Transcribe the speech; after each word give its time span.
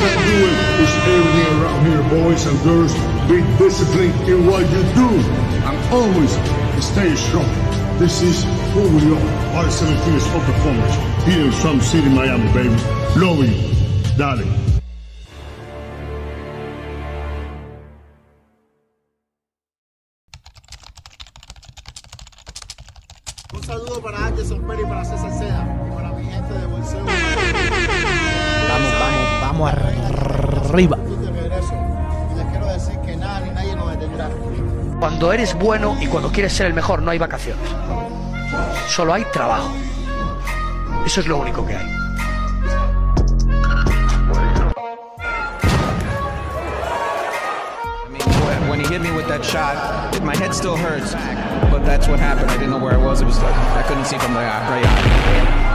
can 0.00 0.18
do 0.30 0.36
it 0.48 0.56
is 0.80 0.92
everything 1.12 1.48
around 1.60 1.80
here, 1.86 2.02
boys 2.08 2.46
and 2.46 2.56
girls. 2.64 2.92
Be 3.28 3.38
disciplined 3.58 4.16
in 4.28 4.46
what 4.46 4.62
you 4.74 4.82
do 4.96 5.10
and 5.68 5.76
always 5.92 6.32
stay 6.84 7.14
strong. 7.16 7.50
This 7.98 8.22
is 8.22 8.44
who 8.72 8.82
we 8.96 9.12
are. 9.14 9.30
Our 9.56 9.70
17 9.70 10.14
is 10.14 10.26
for 10.26 10.40
performance 10.40 10.94
here 11.26 11.44
in 11.46 11.52
Sun 11.52 11.80
City, 11.82 12.08
Miami, 12.08 12.50
baby. 12.52 12.76
Love 13.20 13.44
you. 13.44 14.16
Dale. 14.16 14.59
Detendrá. 33.90 34.30
Cuando 34.98 35.32
eres 35.32 35.54
bueno 35.54 35.96
y 36.00 36.06
cuando 36.06 36.30
quieres 36.30 36.52
ser 36.52 36.66
el 36.66 36.74
mejor 36.74 37.02
no 37.02 37.10
hay 37.10 37.18
vacaciones. 37.18 37.68
Solo 38.88 39.14
hay 39.14 39.24
trabajo. 39.32 39.70
Eso 41.06 41.20
es 41.20 41.26
lo 41.26 41.38
único 41.38 41.66
que 41.66 41.76
hay. 41.76 41.86
I 48.12 48.68
when- 48.68 48.80
he 48.80 48.86
hit 48.86 49.00
me 49.00 49.10
with 49.12 49.26
that 49.28 49.42
shot, 49.44 50.22
my 50.22 50.34
head 50.36 50.52
still 50.52 50.76
hurts, 50.76 51.14
but 51.70 51.84
that's 51.84 52.08
what 52.08 52.18
happened. 52.18 52.50
I 52.50 52.54
didn't 52.54 52.70
know 52.70 52.78
where 52.78 52.94
it 52.94 53.04
was. 53.04 53.20
It 53.20 53.26
was 53.26 53.40
like 53.40 53.54
I 53.54 53.82
couldn't 53.86 54.04
see 54.04 54.18
from 54.18 54.34
the 54.34 54.40
right 54.40 54.84
eye. 54.84 55.69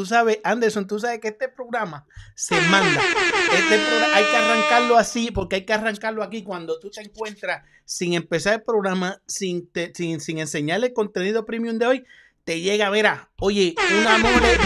Tú 0.00 0.06
sabes, 0.06 0.38
Anderson, 0.44 0.86
tú 0.86 0.98
sabes 0.98 1.20
que 1.20 1.28
este 1.28 1.50
programa 1.50 2.06
se 2.34 2.58
manda. 2.70 3.02
Este 3.52 3.78
programa 3.78 4.16
hay 4.16 4.24
que 4.24 4.36
arrancarlo 4.36 4.96
así, 4.96 5.30
porque 5.30 5.56
hay 5.56 5.64
que 5.66 5.74
arrancarlo 5.74 6.22
aquí 6.22 6.42
cuando 6.42 6.80
tú 6.80 6.90
te 6.90 7.02
encuentras 7.02 7.64
sin 7.84 8.14
empezar 8.14 8.54
el 8.54 8.62
programa, 8.62 9.20
sin, 9.26 9.70
te- 9.70 9.92
sin, 9.94 10.20
sin 10.20 10.38
enseñarle 10.38 10.86
el 10.86 10.92
contenido 10.94 11.44
premium 11.44 11.76
de 11.76 11.86
hoy. 11.86 12.04
Te 12.50 12.60
llega, 12.60 12.90
verá, 12.90 13.30
oye, 13.38 13.76
una 14.00 14.18
mole 14.18 14.56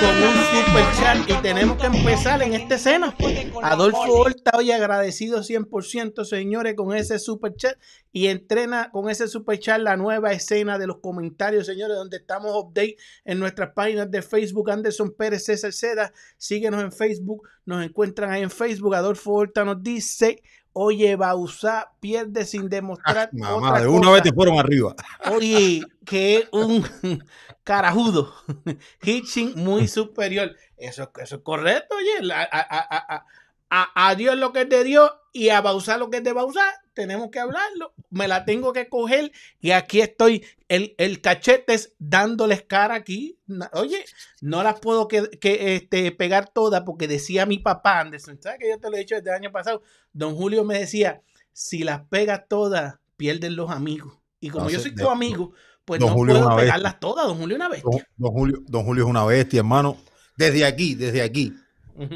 con 0.00 0.16
un 0.16 0.64
super 0.64 0.84
chat 0.98 1.28
y 1.28 1.42
tenemos 1.42 1.76
que 1.76 1.86
empezar 1.88 2.40
en 2.40 2.54
esta 2.54 2.76
escena. 2.76 3.14
Adolfo 3.62 4.10
Horta, 4.14 4.52
hoy 4.56 4.72
agradecido 4.72 5.40
100%, 5.40 6.24
señores, 6.24 6.74
con 6.74 6.96
ese 6.96 7.18
super 7.18 7.54
chat 7.54 7.76
y 8.12 8.28
entrena 8.28 8.90
con 8.90 9.10
ese 9.10 9.28
super 9.28 9.58
chat 9.58 9.78
la 9.78 9.98
nueva 9.98 10.32
escena 10.32 10.78
de 10.78 10.86
los 10.86 11.00
comentarios, 11.00 11.66
señores, 11.66 11.98
donde 11.98 12.16
estamos 12.16 12.50
update 12.56 12.96
en 13.26 13.38
nuestras 13.38 13.74
páginas 13.74 14.10
de 14.10 14.22
Facebook, 14.22 14.70
Anderson 14.70 15.10
Pérez 15.10 15.44
César 15.44 15.74
Seda, 15.74 16.14
síguenos 16.38 16.82
en 16.82 16.92
Facebook, 16.92 17.46
nos 17.66 17.84
encuentran 17.84 18.30
ahí 18.30 18.40
en 18.40 18.50
Facebook, 18.50 18.94
Adolfo 18.94 19.32
Horta 19.34 19.66
nos 19.66 19.82
dice, 19.82 20.42
oye, 20.72 21.16
Bausa 21.16 21.92
pierde 22.00 22.44
sin 22.44 22.68
demostrar 22.68 23.30
Mamá, 23.32 23.54
otra 23.56 23.80
de 23.80 23.88
una 23.88 23.98
cosa". 24.00 24.12
vez 24.12 24.22
te 24.22 24.32
fueron 24.32 24.58
arriba. 24.58 24.94
Oye, 25.32 25.82
que 26.04 26.36
es 26.38 26.48
un 26.52 26.82
carajudo. 27.64 28.32
Hitching 29.02 29.54
muy 29.56 29.88
superior. 29.88 30.54
Eso, 30.76 31.10
eso 31.20 31.36
es 31.36 31.42
correcto, 31.42 31.96
oye. 31.96 32.32
a, 32.32 32.42
a- 32.42 33.24
a- 33.70 33.86
a- 34.06 34.14
Dios 34.14 34.36
lo 34.36 34.52
que 34.52 34.62
es 34.62 34.68
de 34.68 34.84
Dios 34.84 35.10
y 35.32 35.50
a 35.50 35.60
Bausar 35.60 35.98
lo 35.98 36.08
que 36.10 36.18
es 36.18 36.24
de 36.24 36.32
Bausar. 36.32 36.72
Tenemos 36.98 37.30
que 37.30 37.38
hablarlo. 37.38 37.94
Me 38.10 38.26
la 38.26 38.44
tengo 38.44 38.72
que 38.72 38.88
coger 38.88 39.30
y 39.60 39.70
aquí 39.70 40.00
estoy. 40.00 40.44
El, 40.66 40.96
el 40.98 41.20
cachete 41.20 41.74
es 41.74 41.94
dándoles 42.00 42.64
cara 42.64 42.96
aquí. 42.96 43.38
Oye, 43.72 44.04
no 44.40 44.64
las 44.64 44.80
puedo 44.80 45.06
que, 45.06 45.30
que, 45.30 45.76
este, 45.76 46.10
pegar 46.10 46.50
todas 46.52 46.82
porque 46.82 47.06
decía 47.06 47.46
mi 47.46 47.58
papá, 47.60 48.00
Anderson, 48.00 48.42
¿sabes 48.42 48.58
que 48.58 48.68
yo 48.68 48.80
te 48.80 48.90
lo 48.90 48.96
he 48.96 48.98
dicho 48.98 49.14
desde 49.14 49.30
el 49.30 49.36
año 49.36 49.52
pasado? 49.52 49.80
Don 50.12 50.34
Julio 50.34 50.64
me 50.64 50.76
decía, 50.76 51.22
si 51.52 51.84
las 51.84 52.00
pegas 52.08 52.48
todas, 52.48 52.96
pierden 53.16 53.54
los 53.54 53.70
amigos. 53.70 54.18
Y 54.40 54.50
como 54.50 54.64
No 54.64 54.70
yo 54.72 54.80
soy 54.80 54.92
tu 54.92 55.08
amigo, 55.08 55.52
pues 55.84 56.00
Don 56.00 56.08
no 56.08 56.14
Julio 56.16 56.34
puedo 56.34 56.48
bestia. 56.48 56.64
pegarlas 56.64 56.98
todas. 56.98 57.28
Don 57.28 57.38
Julio 57.38 57.54
es 57.54 57.60
una 57.60 57.68
bestia. 57.68 57.90
Don, 57.92 58.02
don 58.16 58.32
Julio, 58.32 58.58
don 58.66 58.84
Julio 58.84 59.04
es 59.04 59.10
una 59.10 59.24
bestia, 59.24 59.58
hermano. 59.60 59.96
Desde 60.36 60.64
aquí, 60.64 60.96
desde 60.96 61.22
aquí. 61.22 61.54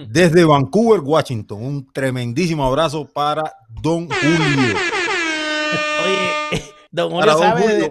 Desde 0.09 0.45
Vancouver, 0.45 1.01
Washington. 1.01 1.63
Un 1.63 1.93
tremendísimo 1.93 2.65
abrazo 2.65 3.05
para 3.13 3.43
Don 3.83 4.09
Julio. 4.09 4.77
Oye, 6.05 6.63
Don 6.91 7.11
Julio 7.11 7.21
Para 7.27 7.33
don 7.33 7.43
sabe, 7.43 7.63
Julio, 7.63 7.89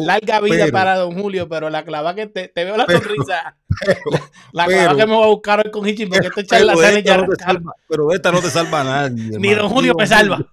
de- 0.00 0.04
larga 0.06 0.40
vida 0.40 0.56
pero, 0.66 0.72
para 0.72 0.96
Don 0.98 1.18
Julio, 1.18 1.48
pero 1.48 1.70
la 1.70 1.82
clava 1.84 2.14
que 2.14 2.26
te, 2.26 2.48
te 2.48 2.64
veo 2.64 2.76
la 2.76 2.84
Pero- 2.86 3.00
sonrisa. 3.00 3.56
La 4.52 4.66
clava 4.66 4.96
que 4.96 5.06
me 5.06 5.14
voy 5.14 5.24
a 5.24 5.28
buscar 5.28 5.64
hoy 5.64 5.70
con 5.72 5.88
Hichi 5.88 6.04
porque 6.06 6.44
charlatanes 6.44 6.98
esta 6.98 7.00
ya 7.00 7.16
no 7.16 7.26
salva, 7.38 7.72
pero 7.88 8.12
esta 8.12 8.30
no 8.30 8.40
te 8.40 8.50
salva 8.50 8.84
nadie. 8.84 9.38
Ni 9.38 9.48
hermano. 9.48 9.62
Don 9.62 9.70
Julio 9.70 9.94
me 9.96 10.06
salva. 10.06 10.46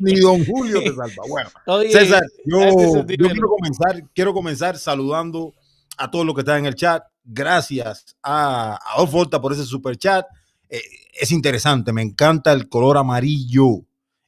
Ni 0.00 0.20
Don 0.20 0.44
Julio 0.44 0.80
te 0.80 0.92
salva. 0.94 1.22
Bueno, 1.28 1.48
Oye, 1.66 1.90
César, 1.90 2.22
yo, 2.44 2.60
yo 3.06 3.28
quiero 3.30 3.48
comenzar, 3.48 4.02
quiero 4.14 4.34
comenzar 4.34 4.76
saludando 4.76 5.54
a 5.96 6.10
todos 6.10 6.26
los 6.26 6.34
que 6.34 6.42
están 6.42 6.58
en 6.58 6.66
el 6.66 6.74
chat. 6.74 7.02
Gracias 7.30 8.16
a 8.22 8.78
Adolfo 8.94 9.18
Horta 9.18 9.40
por 9.40 9.52
ese 9.52 9.64
super 9.64 9.96
chat. 9.98 10.24
Eh, 10.70 10.80
es 11.12 11.30
interesante, 11.30 11.92
me 11.92 12.02
encanta 12.02 12.52
el 12.52 12.68
color 12.68 12.96
amarillo 12.96 13.84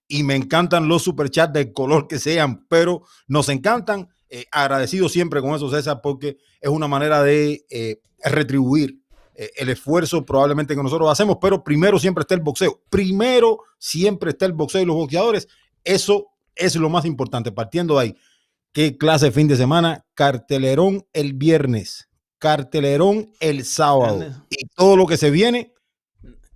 y 0.07 0.23
me 0.23 0.35
encantan 0.35 0.89
los 0.89 1.03
super 1.03 1.31
chats 1.31 1.53
del 1.55 1.73
color 1.73 2.09
que 2.09 2.19
sean, 2.19 2.67
pero 2.69 3.05
nos 3.27 3.49
encantan. 3.49 4.09
Eh, 4.29 4.45
agradecido 4.53 5.09
siempre 5.09 5.41
con 5.41 5.55
eso, 5.55 5.71
César, 5.71 6.01
porque 6.03 6.37
es 6.61 6.69
una 6.69 6.87
manera 6.87 7.23
de 7.23 7.65
eh, 7.71 8.01
retribuir 8.23 9.01
eh, 9.35 9.51
el 9.57 9.71
esfuerzo 9.71 10.27
probablemente 10.27 10.77
que 10.77 10.83
nosotros 10.83 11.11
hacemos, 11.11 11.39
pero 11.41 11.65
primero 11.65 11.99
siempre 11.99 12.21
está 12.21 12.35
el 12.35 12.43
boxeo. 12.43 12.83
Primero 12.91 13.61
siempre 13.79 14.33
está 14.33 14.45
el 14.45 14.53
boxeo 14.53 14.83
y 14.83 14.85
los 14.85 14.97
boxeadores. 14.97 15.49
Eso 15.83 16.27
es 16.55 16.77
lo 16.77 16.91
más 16.91 17.07
importante. 17.07 17.51
Partiendo 17.51 17.95
de 17.95 18.01
ahí, 18.03 18.17
¿qué 18.73 18.99
clase 18.99 19.27
de 19.27 19.33
fin 19.33 19.49
de 19.49 19.57
semana? 19.57 20.05
Cartelerón 20.13 21.07
el 21.15 21.33
viernes, 21.33 22.10
cartelerón 22.41 23.31
el 23.39 23.65
sábado 23.65 24.45
y 24.49 24.67
todo 24.75 24.97
lo 24.97 25.07
que 25.07 25.17
se 25.17 25.31
viene. 25.31 25.73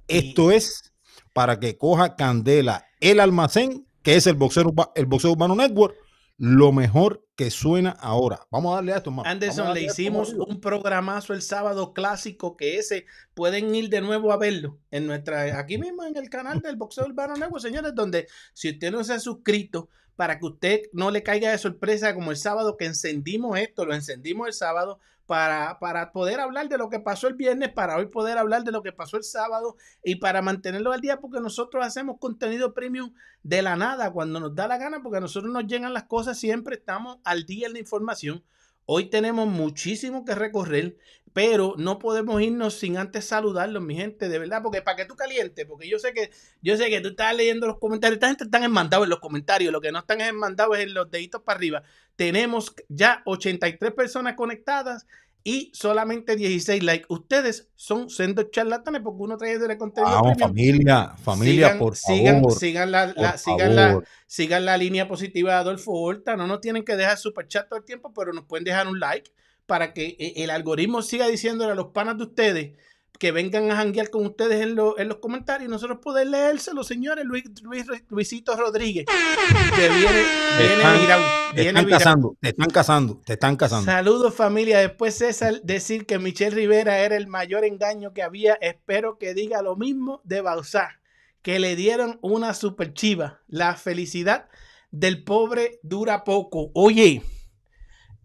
Esto 0.09 0.51
es 0.51 0.93
para 1.33 1.61
que 1.61 1.79
coja 1.79 2.17
candela 2.17 2.87
el 3.01 3.21
almacén, 3.21 3.87
que 4.03 4.17
es 4.17 4.27
el 4.27 4.35
boxeo, 4.35 4.73
el 4.97 5.07
boxeo 5.07 5.33
urbano 5.33 5.55
network, 5.55 5.95
lo 6.37 6.73
mejor 6.73 7.25
que 7.37 7.51
suena 7.51 7.91
ahora. 7.91 8.41
Vamos 8.51 8.73
a 8.73 8.77
darle 8.77 8.93
a 8.93 8.97
esto, 8.97 9.11
a 9.11 9.31
Anderson, 9.31 9.75
le 9.75 9.81
esto, 9.81 9.93
hicimos 9.93 10.33
un 10.33 10.61
programazo 10.61 11.35
el 11.35 11.43
sábado 11.43 11.93
clásico 11.93 12.57
que 12.57 12.79
ese 12.79 13.07
pueden 13.35 13.75
ir 13.75 13.89
de 13.89 14.01
nuevo 14.01 14.33
a 14.33 14.37
verlo 14.37 14.79
en 14.91 15.07
nuestra 15.07 15.59
aquí 15.59 15.79
mismo 15.79 16.05
en 16.05 16.17
el 16.17 16.31
canal 16.31 16.61
del 16.61 16.77
Boxeo 16.77 17.05
Urbano 17.07 17.35
Network, 17.35 17.63
señores, 17.63 17.95
donde 17.95 18.27
si 18.53 18.71
usted 18.71 18.91
no 18.91 19.05
se 19.05 19.15
ha 19.15 19.21
suscrito 19.21 19.91
para 20.17 20.39
que 20.39 20.47
usted 20.47 20.83
no 20.93 21.11
le 21.11 21.23
caiga 21.23 21.51
de 21.51 21.59
sorpresa 21.59 22.15
como 22.15 22.31
el 22.31 22.37
sábado 22.37 22.77
que 22.77 22.87
encendimos 22.87 23.59
esto, 23.59 23.85
lo 23.85 23.95
encendimos 23.95 24.47
el 24.47 24.53
sábado 24.53 25.01
para, 25.27 25.79
para 25.79 26.13
poder 26.13 26.41
hablar 26.41 26.69
de 26.69 26.79
lo 26.79 26.89
que 26.91 27.01
pasó 27.01 27.29
el 27.29 27.35
viernes, 27.35 27.73
para 27.73 27.97
hoy 27.97 28.07
poder 28.07 28.39
hablar 28.39 28.65
de 28.65 28.73
lo 28.73 28.83
que 28.83 28.93
pasó 28.93 29.17
el 29.17 29.25
sábado 29.25 29.77
y 30.03 30.17
para 30.17 30.43
mantenerlo 30.43 30.93
al 30.93 31.01
día 31.01 31.21
porque 31.21 31.41
nosotros 31.41 31.85
hacemos 31.85 32.19
contenido 32.19 32.75
premium 32.75 33.13
de 33.43 33.63
la 33.63 33.77
nada 33.77 34.13
cuando 34.13 34.41
nos 34.41 34.55
da 34.55 34.69
la 34.69 34.79
gana 34.79 35.03
porque 35.03 35.19
a 35.19 35.21
nosotros 35.21 35.53
nos 35.53 35.67
llegan 35.67 35.95
las 35.95 36.05
cosas 36.05 36.39
siempre 36.39 36.77
estamos 36.77 37.19
al 37.25 37.47
día 37.47 37.67
en 37.67 37.73
la 37.73 37.79
información. 37.79 38.45
Hoy 38.87 39.09
tenemos 39.09 39.49
muchísimo 39.49 40.27
que 40.27 40.35
recorrer, 40.35 40.99
pero 41.35 41.75
no 41.77 41.99
podemos 41.99 42.41
irnos 42.41 42.75
sin 42.79 42.97
antes 42.97 43.25
saludarlos, 43.27 43.83
mi 43.83 43.97
gente, 43.97 44.29
de 44.29 44.39
verdad, 44.39 44.63
porque 44.63 44.81
para 44.83 44.97
que 44.99 45.05
tú 45.05 45.17
calientes, 45.17 45.67
porque 45.67 45.89
yo 45.89 45.99
sé 45.99 46.15
que 46.15 46.31
yo 46.63 46.77
sé 46.77 46.89
que 46.89 47.01
tú 47.01 47.09
estás 47.09 47.35
leyendo 47.37 47.67
los 47.67 47.79
comentarios, 47.79 48.15
esta 48.17 48.29
gente 48.29 48.45
están 48.45 48.63
enmandados 48.63 49.05
en 49.05 49.11
los 49.11 49.19
comentarios, 49.19 49.73
lo 49.73 49.81
que 49.81 49.91
no 49.91 49.99
están 49.99 50.21
enmandados 50.21 50.79
es 50.79 50.85
en 50.85 50.95
los 50.95 51.11
deditos 51.11 51.43
para 51.43 51.57
arriba. 51.59 51.83
Tenemos 52.15 52.73
ya 52.89 53.21
83 53.27 53.93
personas 53.93 54.35
conectadas 54.35 55.07
y 55.43 55.73
solamente 55.75 56.37
16 56.37 56.83
likes. 56.85 57.07
Ustedes 57.09 57.69
son 57.75 58.09
sendos 58.09 58.53
charlatanes 58.53 59.03
porque 59.03 59.23
uno 59.25 59.37
trae 59.37 59.59
de 59.59 59.77
contenido. 59.77 60.13
Vamos, 60.13 60.37
premium. 60.37 60.49
familia, 60.49 61.15
familia, 61.23 61.67
sigan, 61.67 61.79
por 61.81 61.97
sigan, 61.97 62.35
favor. 62.37 62.53
sigan 62.53 62.91
la, 62.93 63.07
la- 63.09 63.13
por 63.33 63.39
sigan, 63.39 63.77
la, 63.77 63.89
favor. 63.89 64.05
sigan 64.29 64.65
la 64.65 64.77
línea 64.79 65.09
positiva 65.09 65.51
de 65.53 65.57
Adolfo 65.59 65.91
Horta. 65.93 66.37
No 66.37 66.47
nos 66.47 66.61
tienen 66.61 66.85
que 66.85 66.95
dejar 66.97 67.19
super 67.19 67.49
chat 67.49 67.69
todo 67.69 67.81
el 67.81 67.85
tiempo, 67.85 68.15
pero 68.15 68.33
nos 68.33 68.45
pueden 68.45 68.65
dejar 68.65 68.87
un 68.87 69.01
like 69.01 69.33
para 69.67 69.93
que 69.95 70.17
eh, 70.19 70.33
el 70.37 70.51
algoritmo 70.51 71.03
siga 71.03 71.27
diciéndole 71.29 71.73
a 71.73 71.75
los 71.75 71.89
panas 71.89 72.17
de 72.19 72.25
ustedes 72.25 72.73
que 73.19 73.31
vengan 73.31 73.71
a 73.71 73.77
janguear 73.77 74.11
con 74.11 74.27
ustedes 74.27 74.61
en, 74.61 74.75
lo- 74.75 74.99
en 74.99 75.09
los 75.09 75.19
comentarios 75.19 75.69
y 75.69 75.71
nosotros 75.71 75.99
poder 76.03 76.27
leérselo, 76.27 76.83
señores. 76.83 77.25
Luis, 77.25 77.45
Luis- 77.63 77.87
Luisito 78.09 78.57
Rodríguez, 78.57 79.07
que 79.07 79.89
viene, 79.89 80.25
viene 80.59 80.75
están- 80.75 81.01
virado, 81.01 81.23
Te 81.51 81.55
viene 81.63 81.69
están 81.69 81.85
virado. 81.87 81.99
casando, 82.01 82.37
te 82.41 82.49
están 82.49 82.71
casando, 82.71 83.23
te 83.25 83.33
están 83.35 83.57
casando. 83.57 83.85
Saludos 83.91 84.35
familia. 84.35 84.81
Después 84.81 85.15
César 85.17 85.61
decir 85.63 86.07
que 86.07 86.19
Michelle 86.19 86.57
Rivera 86.57 86.99
era 86.99 87.17
el 87.17 87.29
mayor 87.29 87.65
engaño 87.65 88.13
que 88.13 88.23
había. 88.23 88.55
Espero 88.55 89.17
que 89.17 89.33
diga 89.33 89.63
lo 89.63 89.77
mismo 89.77 90.21
de 90.25 90.41
Bausá, 90.41 91.01
que 91.41 91.61
le 91.61 91.77
dieron 91.77 92.19
una 92.21 92.53
super 92.53 92.93
chiva. 92.95 93.41
La 93.47 93.77
felicidad 93.77 94.49
del 94.91 95.23
pobre 95.23 95.79
dura 95.85 96.25
poco. 96.25 96.73
Oye, 96.75 97.23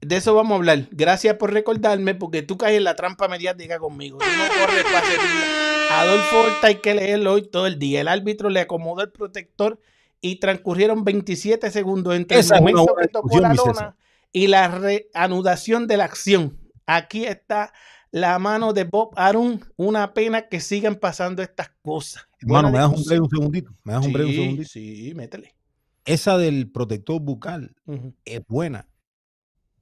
de 0.01 0.16
eso 0.16 0.34
vamos 0.34 0.54
a 0.54 0.56
hablar. 0.56 0.88
Gracias 0.92 1.36
por 1.36 1.54
recordarme 1.54 2.16
porque 2.16 2.42
tú 2.42 2.57
caes 2.57 2.78
en 2.78 2.86
la 2.86 2.96
trampa 2.96 3.28
mediática 3.28 3.80
conmigo. 3.80 4.19
Tú 4.19 4.25
no 4.25 4.62
corres. 4.62 4.86
Adolfo 5.92 6.40
Horta 6.42 6.68
hay 6.68 6.75
que 6.75 6.94
leerlo 6.94 7.34
hoy 7.34 7.42
todo 7.48 7.68
el 7.68 7.80
día. 7.80 8.01
El 8.01 8.07
árbitro 8.07 8.50
le 8.50 8.62
acomodó 8.62 9.01
el 9.01 9.12
protector 9.12 9.80
y 10.22 10.38
transcurrieron 10.38 11.04
27 11.04 11.72
segundos 11.72 12.16
entre 12.16 12.40
Esa 12.40 12.56
el 12.56 12.62
momento 12.62 12.96
que 13.00 13.07
tocó 13.07 13.40
la 13.40 13.54
lona 13.54 13.96
y 14.31 14.48
la 14.48 14.68
reanudación 14.68 15.88
de 15.88 15.98
la 15.98 16.06
acción. 16.06 16.57
Aquí 16.86 17.25
está 17.25 17.74
la 18.12 18.40
mano 18.40 18.74
de 18.74 18.84
Bob 18.84 19.12
Arum. 19.16 19.60
Una 19.75 20.13
pena 20.13 20.48
que 20.48 20.60
sigan 20.60 20.96
pasando 20.96 21.42
estas 21.42 21.72
cosas. 21.81 22.28
Hermano, 22.40 22.69
Buena 22.69 22.88
me 22.88 22.94
das 22.94 23.00
un 23.00 23.06
break 23.06 23.22
un 23.22 23.30
segundito. 23.30 23.72
Me 23.84 23.94
das 23.94 24.06
un 24.06 24.13
break 24.13 24.28
un 24.28 24.31
Sí, 24.31 24.40
segundito. 24.40 24.69
Sí, 24.69 25.13
métele. 25.16 25.56
Esa 26.06 26.38
del 26.38 26.72
protector 26.72 27.19
bucal 27.19 27.75
es 28.25 28.42
buena 28.48 28.88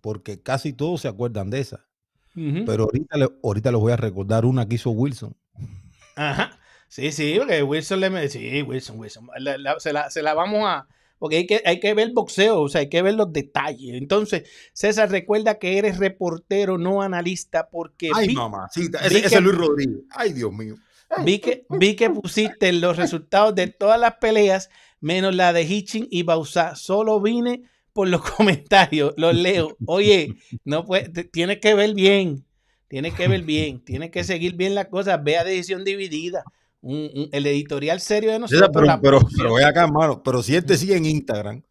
porque 0.07 0.41
casi 0.41 0.71
todos 0.71 1.01
se 1.01 1.09
acuerdan 1.09 1.49
de 1.49 1.59
esa. 1.59 1.85
Pero 2.33 2.83
ahorita, 2.85 3.17
le- 3.17 3.29
ahorita 3.43 3.71
les 3.73 3.81
voy 3.81 3.91
a 3.91 3.97
recordar 3.97 4.45
una 4.45 4.65
que 4.65 4.75
hizo 4.75 4.91
Wilson. 4.91 5.35
Ajá. 6.15 6.57
Sí, 6.87 7.11
sí, 7.11 7.35
porque 7.37 7.61
Wilson 7.61 7.99
le 7.99 8.09
me 8.09 8.29
Sí, 8.29 8.61
Wilson, 8.61 8.97
Wilson. 8.97 9.27
La- 9.37 9.57
la- 9.57 9.77
se, 9.81 9.91
la, 9.91 10.09
se 10.09 10.21
la 10.21 10.33
vamos 10.33 10.61
a. 10.65 10.87
Porque 11.19 11.35
hay 11.35 11.45
que, 11.45 11.61
hay 11.65 11.81
que 11.81 11.93
ver 11.93 12.11
boxeo, 12.13 12.61
o 12.61 12.69
sea, 12.69 12.79
hay 12.79 12.87
que 12.87 13.01
ver 13.01 13.15
los 13.15 13.33
detalles. 13.33 13.95
Entonces, 13.95 14.49
César, 14.71 15.11
recuerda 15.11 15.59
que 15.59 15.77
eres 15.77 15.97
reportero, 15.97 16.77
no 16.77 17.01
analista, 17.01 17.67
porque 17.69 18.11
Ay, 18.15 18.29
vi, 18.29 18.33
mamacita. 18.35 18.99
Ese, 19.05 19.25
es 19.25 19.41
Luis 19.41 19.57
Rodríguez. 19.57 20.03
Ay, 20.11 20.31
Dios 20.31 20.53
mío. 20.53 20.75
vi 21.25 21.39
que, 21.39 21.65
vi 21.69 21.97
que 21.97 22.09
pusiste 22.09 22.71
los 22.71 22.95
resultados 22.95 23.53
de 23.55 23.67
todas 23.67 23.99
las 23.99 24.13
peleas, 24.21 24.69
menos 25.01 25.35
la 25.35 25.51
de 25.51 25.63
Hitchin 25.63 26.07
y 26.09 26.23
Bausá. 26.23 26.75
Solo 26.75 27.19
vine 27.19 27.63
por 27.97 28.07
los 28.07 28.21
comentarios, 28.37 29.15
los 29.17 29.33
leo. 29.35 29.75
Oye, 29.87 30.35
no 30.63 30.85
puede, 30.85 31.09
te- 31.09 31.23
tienes 31.23 31.57
que 31.59 31.73
ver 31.73 31.95
bien, 31.95 32.45
tienes 32.87 33.15
que 33.15 33.27
ver 33.27 33.41
bien, 33.41 33.83
tienes 33.83 34.11
que 34.11 34.23
seguir 34.23 34.55
bien 34.55 34.75
las 34.75 34.85
cosas. 34.85 35.19
Ve 35.23 35.35
a 35.37 35.43
decisión 35.43 35.83
dividida. 35.83 36.43
Un- 36.79 37.09
un- 37.15 37.29
el 37.31 37.47
editorial 37.47 37.99
serio 37.99 38.31
de 38.31 38.37
nosotros. 38.39 38.69
pero, 38.71 38.99
pero, 39.01 39.19
pero 39.35 39.53
ve 39.55 39.65
acá, 39.65 39.83
hermano. 39.85 40.21
Pero 40.21 40.43
si 40.43 40.55
él 40.55 40.63
te 40.63 40.77
sigue 40.77 40.95
en 40.95 41.05
Instagram, 41.07 41.63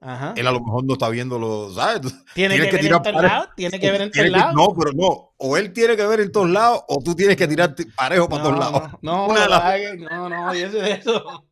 Ajá. 0.00 0.34
él 0.36 0.46
a 0.46 0.52
lo 0.52 0.60
mejor 0.60 0.84
no 0.84 0.92
está 0.92 1.08
viendo 1.08 1.36
los. 1.36 1.74
¿Sabes? 1.74 2.14
Tiene 2.32 2.54
que, 2.56 2.66
que 2.66 2.70
ver 2.76 2.80
tirar 3.02 3.48
tiene 3.56 3.80
que 3.80 3.90
ver 3.90 4.02
en 4.02 4.32
no, 4.54 4.68
pero 4.78 4.92
no. 4.94 5.31
O 5.44 5.56
él 5.56 5.72
tiene 5.72 5.96
que 5.96 6.06
ver 6.06 6.20
en 6.20 6.30
todos 6.30 6.48
lados, 6.48 6.82
o 6.88 7.02
tú 7.02 7.14
tienes 7.14 7.36
que 7.36 7.48
tirar 7.48 7.74
parejo 7.96 8.28
para 8.28 8.42
todos 8.44 8.58
lados. 8.58 8.82
No, 9.02 9.26
de 9.32 9.48
las- 9.48 9.98
no, 10.10 10.28
no, 10.28 10.48
olvídese 10.50 10.76
de 10.78 10.92
eso. 10.92 11.44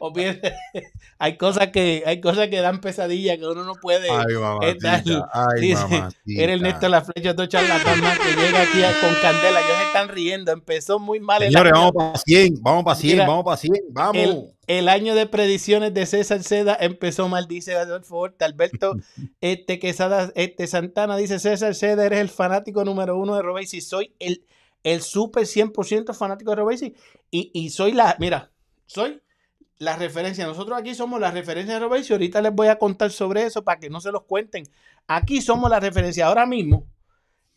Olvídese. 0.00 0.54
Hay 1.18 1.38
cosas 1.38 1.68
que, 1.68 2.02
hay 2.04 2.20
cosas 2.20 2.48
que 2.48 2.60
dan 2.60 2.80
pesadilla 2.82 3.38
que 3.38 3.46
uno 3.46 3.64
no 3.64 3.72
puede. 3.76 4.10
Ay, 4.10 4.34
mamacita. 4.34 5.02
Ay, 5.32 5.60
Dice. 5.62 5.86
Era 6.26 6.52
Ernesto 6.52 6.88
La 6.90 7.00
Flecha, 7.00 7.30
otro 7.30 7.46
charlatán 7.46 8.02
más 8.02 8.18
que 8.18 8.34
llega 8.34 8.60
aquí 8.60 8.82
con 9.00 9.14
candela. 9.22 9.60
Ya 9.60 9.78
se 9.78 9.86
están 9.86 10.08
riendo. 10.10 10.52
Empezó 10.52 10.98
muy 10.98 11.18
mal 11.20 11.42
el 11.42 11.48
Señores, 11.52 11.72
año. 11.72 11.80
vamos 11.80 11.92
para 11.94 12.18
100, 12.18 12.54
vamos 12.60 12.84
para 12.84 12.96
100, 12.96 13.12
Mira, 13.14 13.26
vamos 13.26 13.44
para 13.44 13.56
100, 13.56 13.74
vamos. 13.90 14.16
El, 14.16 14.52
el 14.66 14.88
año 14.90 15.14
de 15.14 15.26
predicciones 15.26 15.94
de 15.94 16.04
César 16.04 16.42
Seda 16.42 16.76
empezó 16.78 17.28
mal, 17.28 17.46
dice 17.48 17.74
Adolfo 17.76 18.16
Horta. 18.18 18.44
Alberto 18.44 18.96
este, 19.40 19.78
Quesada 19.78 20.32
este, 20.34 20.66
Santana 20.66 21.16
dice: 21.16 21.38
César 21.38 21.74
Seda, 21.74 22.04
eres 22.04 22.20
el 22.20 22.28
fanático 22.28 22.84
número 22.84 23.16
uno 23.16 23.35
de 23.36 23.42
Robesi. 23.42 23.80
Soy 23.80 24.14
el, 24.18 24.44
el 24.82 25.02
súper 25.02 25.44
100% 25.44 26.14
fanático 26.14 26.50
de 26.50 26.56
Robesi. 26.56 26.94
Y, 27.30 27.50
y 27.54 27.70
soy 27.70 27.92
la, 27.92 28.16
mira, 28.18 28.50
soy 28.86 29.20
la 29.78 29.96
referencia. 29.96 30.46
Nosotros 30.46 30.78
aquí 30.78 30.94
somos 30.94 31.20
la 31.20 31.30
referencia 31.30 31.74
de 31.74 31.80
Robesi. 31.80 32.12
Ahorita 32.12 32.40
les 32.42 32.54
voy 32.54 32.68
a 32.68 32.78
contar 32.78 33.10
sobre 33.10 33.44
eso 33.44 33.62
para 33.64 33.78
que 33.80 33.90
no 33.90 34.00
se 34.00 34.12
los 34.12 34.24
cuenten. 34.24 34.64
Aquí 35.06 35.40
somos 35.40 35.70
la 35.70 35.80
referencia. 35.80 36.26
Ahora 36.26 36.46
mismo, 36.46 36.86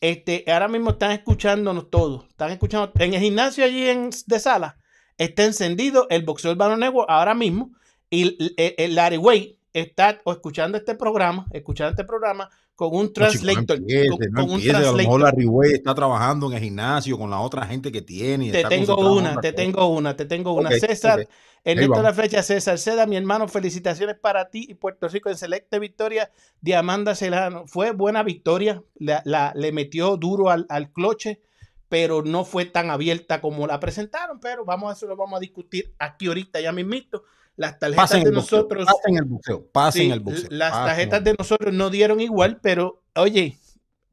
este, 0.01 0.43
ahora 0.51 0.67
mismo 0.67 0.91
están 0.91 1.11
escuchándonos 1.11 1.89
todos. 1.89 2.25
Están 2.29 2.51
escuchando 2.51 2.91
en 2.99 3.13
el 3.13 3.21
gimnasio 3.21 3.65
allí 3.65 3.87
en, 3.87 4.09
de 4.27 4.39
sala. 4.39 4.77
Está 5.17 5.43
encendido 5.45 6.07
el 6.09 6.23
Boxeo 6.23 6.51
Urbano 6.51 6.77
Network 6.77 7.09
ahora 7.09 7.33
mismo. 7.33 7.71
Y 8.09 8.23
el, 8.23 8.53
el- 8.57 8.75
el 8.77 8.95
Larry 8.95 9.17
Way 9.17 9.57
está 9.73 10.21
escuchando 10.25 10.77
este 10.77 10.95
programa, 10.95 11.45
escuchando 11.51 11.91
este 11.91 12.03
programa 12.05 12.49
con 12.79 12.95
un 12.95 13.11
No, 13.15 13.25
chico, 13.27 13.45
no 13.49 13.59
translator. 13.59 13.75
empiece, 13.75 14.07
con, 14.07 14.19
no 14.31 14.43
un 14.43 14.61
empiece, 14.61 14.83
A 14.85 14.91
lo 14.91 14.97
mejor 14.99 15.21
translator. 15.21 15.33
Way 15.45 15.73
está 15.73 15.93
trabajando 15.93 16.47
en 16.47 16.53
el 16.53 16.63
gimnasio 16.63 17.17
con 17.17 17.29
la 17.29 17.39
otra 17.41 17.65
gente 17.65 17.91
que 17.91 18.01
tiene. 18.01 18.51
Te 18.51 18.65
tengo 18.65 18.95
en 18.95 19.07
una, 19.17 19.39
te 19.39 19.53
tengo 19.53 19.87
una, 19.89 20.15
te 20.15 20.25
tengo 20.25 20.53
una. 20.53 20.71
César, 20.71 21.19
ok. 21.19 21.29
Ernesto 21.63 22.01
vamos. 22.01 22.01
La 22.01 22.13
Flecha, 22.13 22.41
César 22.41 22.79
Seda, 22.79 23.05
mi 23.05 23.15
hermano, 23.17 23.47
felicitaciones 23.47 24.17
para 24.17 24.49
ti 24.49 24.65
y 24.69 24.73
Puerto 24.75 25.07
Rico 25.07 25.29
en 25.29 25.37
selecta 25.37 25.77
victoria 25.77 26.31
de 26.61 26.75
Amanda 26.75 27.13
Celano. 27.15 27.67
Fue 27.67 27.91
buena 27.91 28.23
victoria, 28.23 28.81
la, 28.95 29.21
la- 29.25 29.53
le 29.55 29.71
metió 29.71 30.17
duro 30.17 30.49
al, 30.49 30.65
al 30.69 30.91
cloche, 30.91 31.41
pero 31.89 32.23
no 32.23 32.43
fue 32.45 32.65
tan 32.65 32.89
abierta 32.89 33.41
como 33.41 33.67
la 33.67 33.79
presentaron, 33.79 34.39
pero 34.39 34.65
vamos 34.65 34.89
a 34.91 34.93
eso 34.93 35.05
lo 35.07 35.15
vamos 35.15 35.37
a 35.37 35.41
discutir 35.41 35.93
aquí 35.99 36.27
ahorita 36.27 36.59
ya 36.61 36.71
mismito. 36.71 37.23
Las 37.59 37.77
tarjetas 37.77 38.09
Pasen 38.09 38.23
de 38.23 38.31
nosotros, 38.31 38.85
pasen 38.85 39.17
el 39.17 39.25
boxeo, 39.25 39.65
pasen 39.73 40.01
sí, 40.03 40.11
el 40.11 40.21
boxeo. 40.21 40.47
las 40.49 40.71
pasen 40.71 40.85
tarjetas 40.85 41.23
de 41.25 41.35
nosotros 41.37 41.73
no 41.73 41.89
dieron 41.89 42.21
igual, 42.21 42.61
pero 42.61 43.03
oye, 43.15 43.57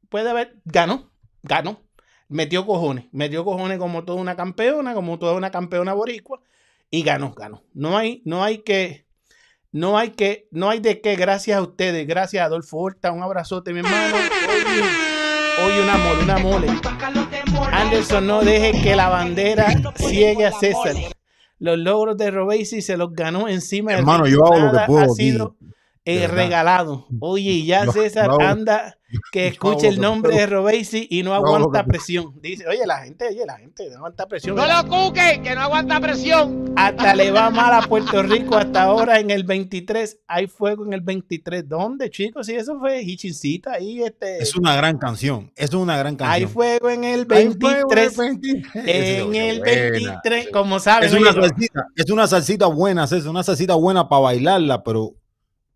puede 0.09 0.29
haber, 0.29 0.57
ganó, 0.65 1.09
ganó. 1.43 1.79
Metió 2.27 2.65
cojones, 2.65 3.05
metió 3.13 3.45
cojones 3.45 3.79
como 3.79 4.03
toda 4.03 4.19
una 4.19 4.35
campeona, 4.35 4.93
como 4.93 5.17
toda 5.17 5.31
una 5.31 5.49
campeona 5.49 5.93
boricua, 5.93 6.41
y 6.91 7.03
ganó, 7.03 7.33
ganó. 7.35 7.63
No 7.73 7.97
hay, 7.97 8.21
no 8.25 8.43
hay 8.43 8.57
que, 8.57 9.05
no 9.71 9.97
hay 9.97 10.09
que, 10.09 10.49
no 10.51 10.69
hay 10.69 10.81
de 10.81 10.99
qué, 10.99 11.15
gracias 11.15 11.57
a 11.57 11.61
ustedes, 11.61 12.05
gracias 12.05 12.43
a 12.43 12.47
Adolfo 12.47 12.79
Horta, 12.79 13.13
un 13.13 13.23
abrazote, 13.23 13.71
mi 13.71 13.79
hermano. 13.79 14.17
Oye, 14.17 15.67
oye, 15.67 15.81
un 15.83 15.89
amor, 15.89 16.17
un 16.21 16.29
amor. 16.29 16.65
Anderson, 17.71 18.27
no 18.27 18.41
deje 18.41 18.81
que 18.81 18.97
la 18.97 19.07
bandera 19.07 19.67
ciegue 19.95 20.45
a 20.45 20.51
César. 20.51 20.97
Los 21.59 21.77
logros 21.79 22.17
de 22.17 22.29
Robesi 22.31 22.81
se 22.81 22.97
los 22.97 23.11
ganó 23.13 23.47
encima 23.47 23.91
del 23.91 24.01
Hermano, 24.01 24.25
ring. 24.25 24.35
yo 24.35 24.45
hago 24.45 24.59
lo 24.59 24.71
que 24.71 24.85
puedo 24.85 24.99
ha 24.99 25.03
aquí, 25.03 25.13
sido 25.15 25.55
de 25.59 25.67
eh, 26.07 26.27
regalado. 26.27 27.05
Oye, 27.19 27.63
ya 27.65 27.85
Yo- 27.85 27.91
César 27.91 28.29
anda 28.39 28.97
que 29.31 29.47
escuche 29.47 29.87
el 29.87 30.01
nombre 30.01 30.35
de 30.35 30.45
Robesi 30.47 31.07
y 31.09 31.23
no 31.23 31.33
aguanta 31.33 31.85
presión. 31.85 32.33
Dice, 32.41 32.67
oye, 32.67 32.85
la 32.85 32.99
gente, 33.03 33.27
oye, 33.27 33.45
la 33.45 33.57
gente 33.57 33.89
no 33.89 33.97
aguanta 33.97 34.27
presión. 34.27 34.55
No 34.55 34.65
lo 34.65 34.87
cuque, 34.89 35.41
que 35.43 35.55
no 35.55 35.61
aguanta 35.61 35.99
presión. 36.01 36.73
Hasta 36.75 37.15
le 37.15 37.31
va 37.31 37.49
mal 37.49 37.73
a 37.73 37.87
Puerto 37.87 38.21
Rico 38.23 38.55
hasta 38.57 38.83
ahora 38.83 39.19
en 39.19 39.29
el 39.31 39.43
23. 39.43 40.19
Hay 40.27 40.47
fuego 40.47 40.85
en 40.85 40.93
el 40.93 41.01
23. 41.01 41.67
¿Dónde, 41.67 42.09
chicos? 42.09 42.47
Si 42.47 42.55
eso 42.55 42.77
fue 42.79 43.01
Hichincita 43.01 43.73
ahí, 43.73 44.01
este. 44.03 44.39
Es 44.43 44.55
una 44.55 44.75
gran 44.75 44.97
canción, 44.97 45.51
es 45.55 45.73
una 45.73 45.97
gran 45.97 46.15
canción. 46.17 46.33
Hay 46.33 46.45
fuego 46.45 46.89
en 46.89 47.03
el 47.05 47.27
Hay 47.29 47.49
fuego 47.53 47.87
23. 47.89 48.19
en 48.19 48.25
el 48.25 48.41
23. 48.41 48.75
En 48.75 48.89
Esa 48.89 49.17
el 49.17 49.59
buena. 49.59 50.21
23, 50.21 50.49
como 50.51 50.79
saben. 50.79 51.07
Es 51.09 51.13
una 51.15 51.33
salsita, 51.33 51.85
es 51.95 52.09
una 52.11 52.27
salsita 52.27 52.65
buena, 52.67 53.03
es 53.05 53.25
una 53.25 53.43
salsita 53.43 53.75
buena 53.75 54.07
para 54.09 54.21
bailarla, 54.21 54.83
pero, 54.83 55.13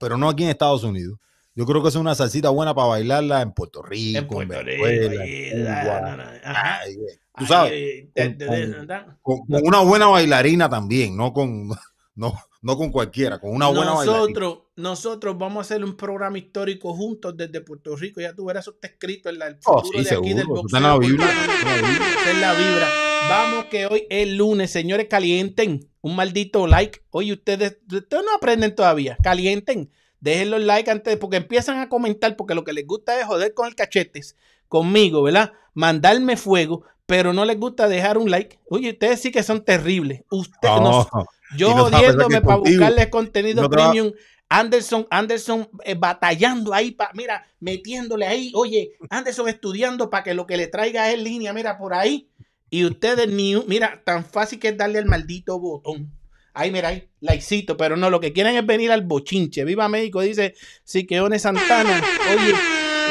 pero 0.02 0.18
no 0.18 0.28
aquí 0.30 0.44
en 0.44 0.50
Estados 0.50 0.84
Unidos. 0.84 1.18
Yo 1.54 1.66
creo 1.66 1.82
que 1.84 1.90
es 1.90 1.96
una 1.96 2.16
salsita 2.16 2.50
buena 2.50 2.74
para 2.74 2.88
bailarla 2.88 3.42
en 3.42 3.52
Puerto 3.54 3.82
Rico, 3.82 4.20
en, 4.42 4.48
Puerto. 4.48 4.66
Venezuela, 4.66 5.26
en 5.26 5.64
Cuba. 5.64 6.40
ajá. 6.44 6.80
Ay. 6.84 6.98
Tú 7.38 7.46
sabes, 7.46 7.72
eh, 7.74 8.10
con- 8.16 8.38
de- 8.38 8.46
con- 8.46 8.56
de- 8.56 8.86
da. 8.86 9.18
con, 9.22 9.40
con 9.48 9.62
una 9.68 9.80
buena 9.82 10.08
bailarina 10.08 10.70
también, 10.70 11.16
no 11.16 11.32
con, 11.34 11.70
no, 12.16 12.34
no 12.62 12.78
con 12.78 12.92
cualquiera, 12.92 13.40
con 13.40 13.52
una 13.52 13.68
buena 13.68 13.92
bailarina. 13.94 14.18
nosotros, 14.22 14.58
nosotros 14.76 15.38
vamos 15.38 15.58
a 15.58 15.62
hacer 15.62 15.84
un 15.84 15.96
programa 15.98 16.38
histórico 16.38 16.94
juntos 16.94 17.36
desde 17.38 17.62
Puerto 17.62 17.96
Rico. 17.96 18.20
Ya 18.22 18.34
tú 18.34 18.46
verás, 18.46 18.64
eso 18.66 18.72
está 18.72 18.88
escrito 18.88 19.30
en 19.30 19.40
la, 19.40 19.48
el 19.48 19.58
Oh, 19.66 19.84
sí, 19.84 19.92
de 20.04 20.16
aquí 20.16 20.30
del 20.34 20.40
seguro, 20.44 20.62
boxeo. 20.62 20.66
está 20.66 20.78
en 20.78 20.84
la 20.84 22.32
en 22.32 22.42
la 22.42 22.54
vibra. 22.54 22.88
Vamos 23.30 23.66
que 23.66 23.86
hoy 23.88 24.06
es 24.10 24.28
lunes, 24.30 24.72
señores, 24.72 25.08
calienten 25.10 25.88
un 26.02 26.16
maldito 26.16 26.68
like. 26.68 27.02
Oye, 27.12 27.34
ustedes, 27.34 27.78
ustedes 27.92 28.24
no 28.24 28.36
aprenden 28.36 28.76
todavía. 28.76 29.18
Calienten. 29.24 29.90
Dejen 30.20 30.52
los 30.52 30.62
likes 30.62 30.92
antes, 30.92 31.18
porque 31.18 31.38
empiezan 31.38 31.80
a 31.80 31.90
comentar, 31.90 32.36
porque 32.36 32.54
lo 32.54 32.64
que 32.64 32.74
les 32.74 32.86
gusta 32.86 33.20
es 33.20 33.26
joder 33.26 33.54
con 33.54 33.68
el 33.68 33.76
cachetes. 33.76 34.36
conmigo, 34.68 35.22
¿verdad? 35.24 35.52
Mandarme 35.74 36.38
fuego, 36.38 36.84
pero 37.06 37.34
no 37.34 37.44
les 37.44 37.60
gusta 37.60 37.88
dejar 37.90 38.18
un 38.18 38.32
like. 38.32 38.58
Oye, 38.70 38.92
ustedes 38.92 39.20
sí 39.20 39.32
que 39.32 39.44
son 39.44 39.66
terribles. 39.66 40.22
Ustedes, 40.30 40.80
no- 40.80 41.08
Oh, 41.12 41.26
yo 41.58 41.70
no 41.76 41.84
jodiéndome 41.98 42.40
para 42.42 42.56
buscarles 42.80 43.08
contenido 43.08 43.64
no 43.64 43.70
premium. 43.70 44.14
Anderson, 44.48 45.08
Anderson 45.10 45.70
eh, 45.86 45.96
batallando 45.96 46.74
ahí, 46.74 46.92
pa, 46.92 47.10
mira, 47.14 47.46
metiéndole 47.60 48.28
ahí. 48.28 48.52
Oye, 48.56 48.92
Anderson 49.10 49.48
estudiando 49.50 50.10
para 50.10 50.24
que 50.24 50.34
lo 50.34 50.46
que 50.46 50.56
le 50.58 50.68
traiga 50.68 51.10
es 51.12 51.20
línea, 51.22 51.52
mira, 51.54 51.78
por 51.78 51.94
ahí. 51.94 52.30
Y 52.74 52.86
ustedes 52.86 53.28
ni, 53.28 53.54
mira, 53.68 54.02
tan 54.06 54.24
fácil 54.24 54.58
que 54.58 54.70
es 54.70 54.78
darle 54.78 54.98
al 54.98 55.06
maldito 55.06 55.60
botón. 55.60 56.10
Ahí, 56.54 56.72
mira, 56.72 56.88
ahí, 56.88 57.10
likecito, 57.20 57.76
pero 57.76 57.98
no, 57.98 58.10
lo 58.10 58.22
que 58.22 58.32
quieren 58.32 58.56
es 58.56 58.66
venir 58.66 58.94
al 58.94 59.02
bochinche. 59.02 59.66
Viva 59.66 59.90
México, 59.90 60.22
dice 60.22 60.56
Siqueone 60.86 61.38
Santana. 61.38 62.02
Oye, 62.32 62.54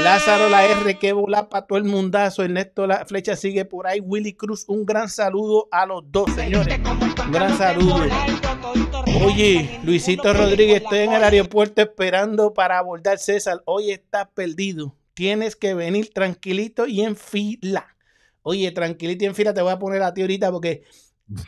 Lázaro 0.03 0.49
la 0.49 0.65
R, 0.65 0.99
que 0.99 1.13
bola 1.13 1.51
para 1.51 1.67
todo 1.67 1.77
el 1.77 1.85
mundazo. 1.85 2.43
Ernesto 2.43 2.87
la 2.87 3.05
flecha 3.05 3.37
sigue 3.37 3.67
por 3.67 3.87
ahí. 3.87 4.01
Willy 4.01 4.33
Cruz, 4.33 4.65
un 4.67 4.87
gran 4.87 5.11
saludo 5.11 5.69
a 5.71 5.85
los 5.85 6.11
dos, 6.11 6.33
señores. 6.35 6.81
Un 7.27 7.31
gran 7.31 7.59
saludo. 7.59 8.07
Oye, 9.23 9.79
Luisito 9.85 10.33
Rodríguez, 10.33 10.81
estoy 10.83 11.01
en 11.01 11.13
el 11.13 11.23
aeropuerto 11.23 11.83
esperando 11.83 12.55
para 12.55 12.79
abordar 12.79 13.19
César. 13.19 13.61
Hoy 13.67 13.91
estás 13.91 14.27
perdido. 14.35 14.97
Tienes 15.13 15.55
que 15.55 15.75
venir 15.75 16.15
tranquilito 16.15 16.87
y 16.87 17.03
en 17.03 17.15
fila. 17.15 17.95
Oye, 18.43 18.71
tranquilito 18.73 19.25
y 19.25 19.29
en 19.29 19.35
fila 19.35 19.55
te 19.55 19.63
voy 19.63 19.73
a 19.73 19.79
poner 19.79 20.03
a 20.03 20.15
ti 20.15 20.23
ahorita 20.23 20.51
porque 20.51 20.85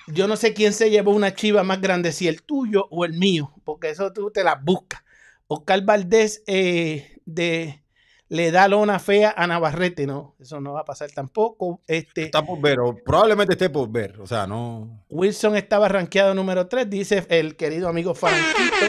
yo 0.08 0.28
no 0.28 0.36
sé 0.36 0.54
quién 0.54 0.72
se 0.72 0.90
llevó 0.90 1.12
una 1.12 1.34
chiva 1.34 1.62
más 1.62 1.80
grande, 1.80 2.12
si 2.12 2.28
el 2.28 2.42
tuyo 2.42 2.86
o 2.90 3.04
el 3.04 3.14
mío, 3.14 3.52
porque 3.64 3.90
eso 3.90 4.12
tú 4.12 4.30
te 4.30 4.44
las 4.44 4.62
buscas. 4.62 5.02
Oscar 5.48 5.84
Valdés 5.84 6.42
eh, 6.46 7.18
de, 7.24 7.82
le 8.28 8.50
da 8.50 8.68
lona 8.68 8.98
fea 8.98 9.34
a 9.36 9.46
Navarrete, 9.46 10.06
no, 10.06 10.36
eso 10.40 10.60
no 10.60 10.72
va 10.72 10.80
a 10.80 10.84
pasar 10.84 11.10
tampoco. 11.10 11.82
Este, 11.86 12.24
Está 12.24 12.42
por 12.42 12.60
ver, 12.60 12.80
o 12.80 12.94
probablemente 12.94 13.52
esté 13.52 13.68
por 13.68 13.90
ver. 13.90 14.18
O 14.20 14.26
sea, 14.26 14.46
no. 14.46 15.04
Wilson 15.10 15.56
estaba 15.56 15.88
rankeado 15.88 16.34
número 16.34 16.66
3, 16.66 16.88
dice 16.88 17.26
el 17.28 17.56
querido 17.56 17.88
amigo 17.88 18.14
Franquito 18.14 18.86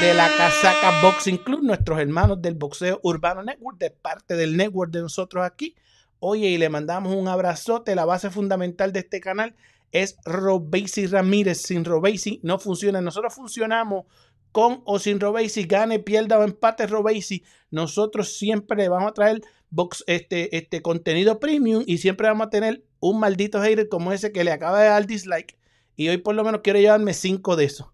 de 0.00 0.14
la 0.14 0.28
Casaca 0.36 1.00
Boxing 1.02 1.38
Club, 1.38 1.62
nuestros 1.62 1.98
hermanos 1.98 2.40
del 2.40 2.54
Boxeo 2.54 3.00
Urbano 3.02 3.42
Network, 3.42 3.78
de 3.78 3.90
parte 3.90 4.36
del 4.36 4.56
network 4.56 4.92
de 4.92 5.00
nosotros 5.00 5.44
aquí. 5.44 5.74
Oye, 6.18 6.48
y 6.48 6.58
le 6.58 6.68
mandamos 6.68 7.14
un 7.14 7.28
abrazote. 7.28 7.94
La 7.94 8.04
base 8.04 8.30
fundamental 8.30 8.92
de 8.92 9.00
este 9.00 9.20
canal 9.20 9.54
es 9.92 10.16
Robesi 10.24 11.06
Ramírez. 11.06 11.58
Sin 11.62 11.84
Robesi 11.84 12.40
no 12.42 12.58
funciona. 12.58 13.00
Nosotros 13.00 13.34
funcionamos 13.34 14.04
con 14.52 14.80
o 14.84 14.98
sin 14.98 15.20
Robesi, 15.20 15.64
gane, 15.64 15.98
pierda 15.98 16.38
o 16.38 16.42
empate 16.42 16.86
Robesi. 16.86 17.44
Nosotros 17.70 18.36
siempre 18.38 18.78
le 18.78 18.88
vamos 18.88 19.10
a 19.10 19.14
traer 19.14 19.42
box, 19.68 20.02
este, 20.06 20.56
este 20.56 20.80
contenido 20.80 21.38
premium 21.40 21.84
y 21.86 21.98
siempre 21.98 22.28
vamos 22.28 22.46
a 22.46 22.50
tener 22.50 22.82
un 23.00 23.20
maldito 23.20 23.60
hater 23.60 23.88
como 23.88 24.12
ese 24.12 24.32
que 24.32 24.44
le 24.44 24.52
acaba 24.52 24.80
de 24.80 24.88
dar 24.88 25.06
dislike. 25.06 25.58
Y 25.94 26.08
hoy 26.08 26.16
por 26.18 26.34
lo 26.34 26.42
menos 26.44 26.62
quiero 26.62 26.78
llevarme 26.78 27.12
cinco 27.12 27.56
de 27.56 27.64
esos. 27.66 27.88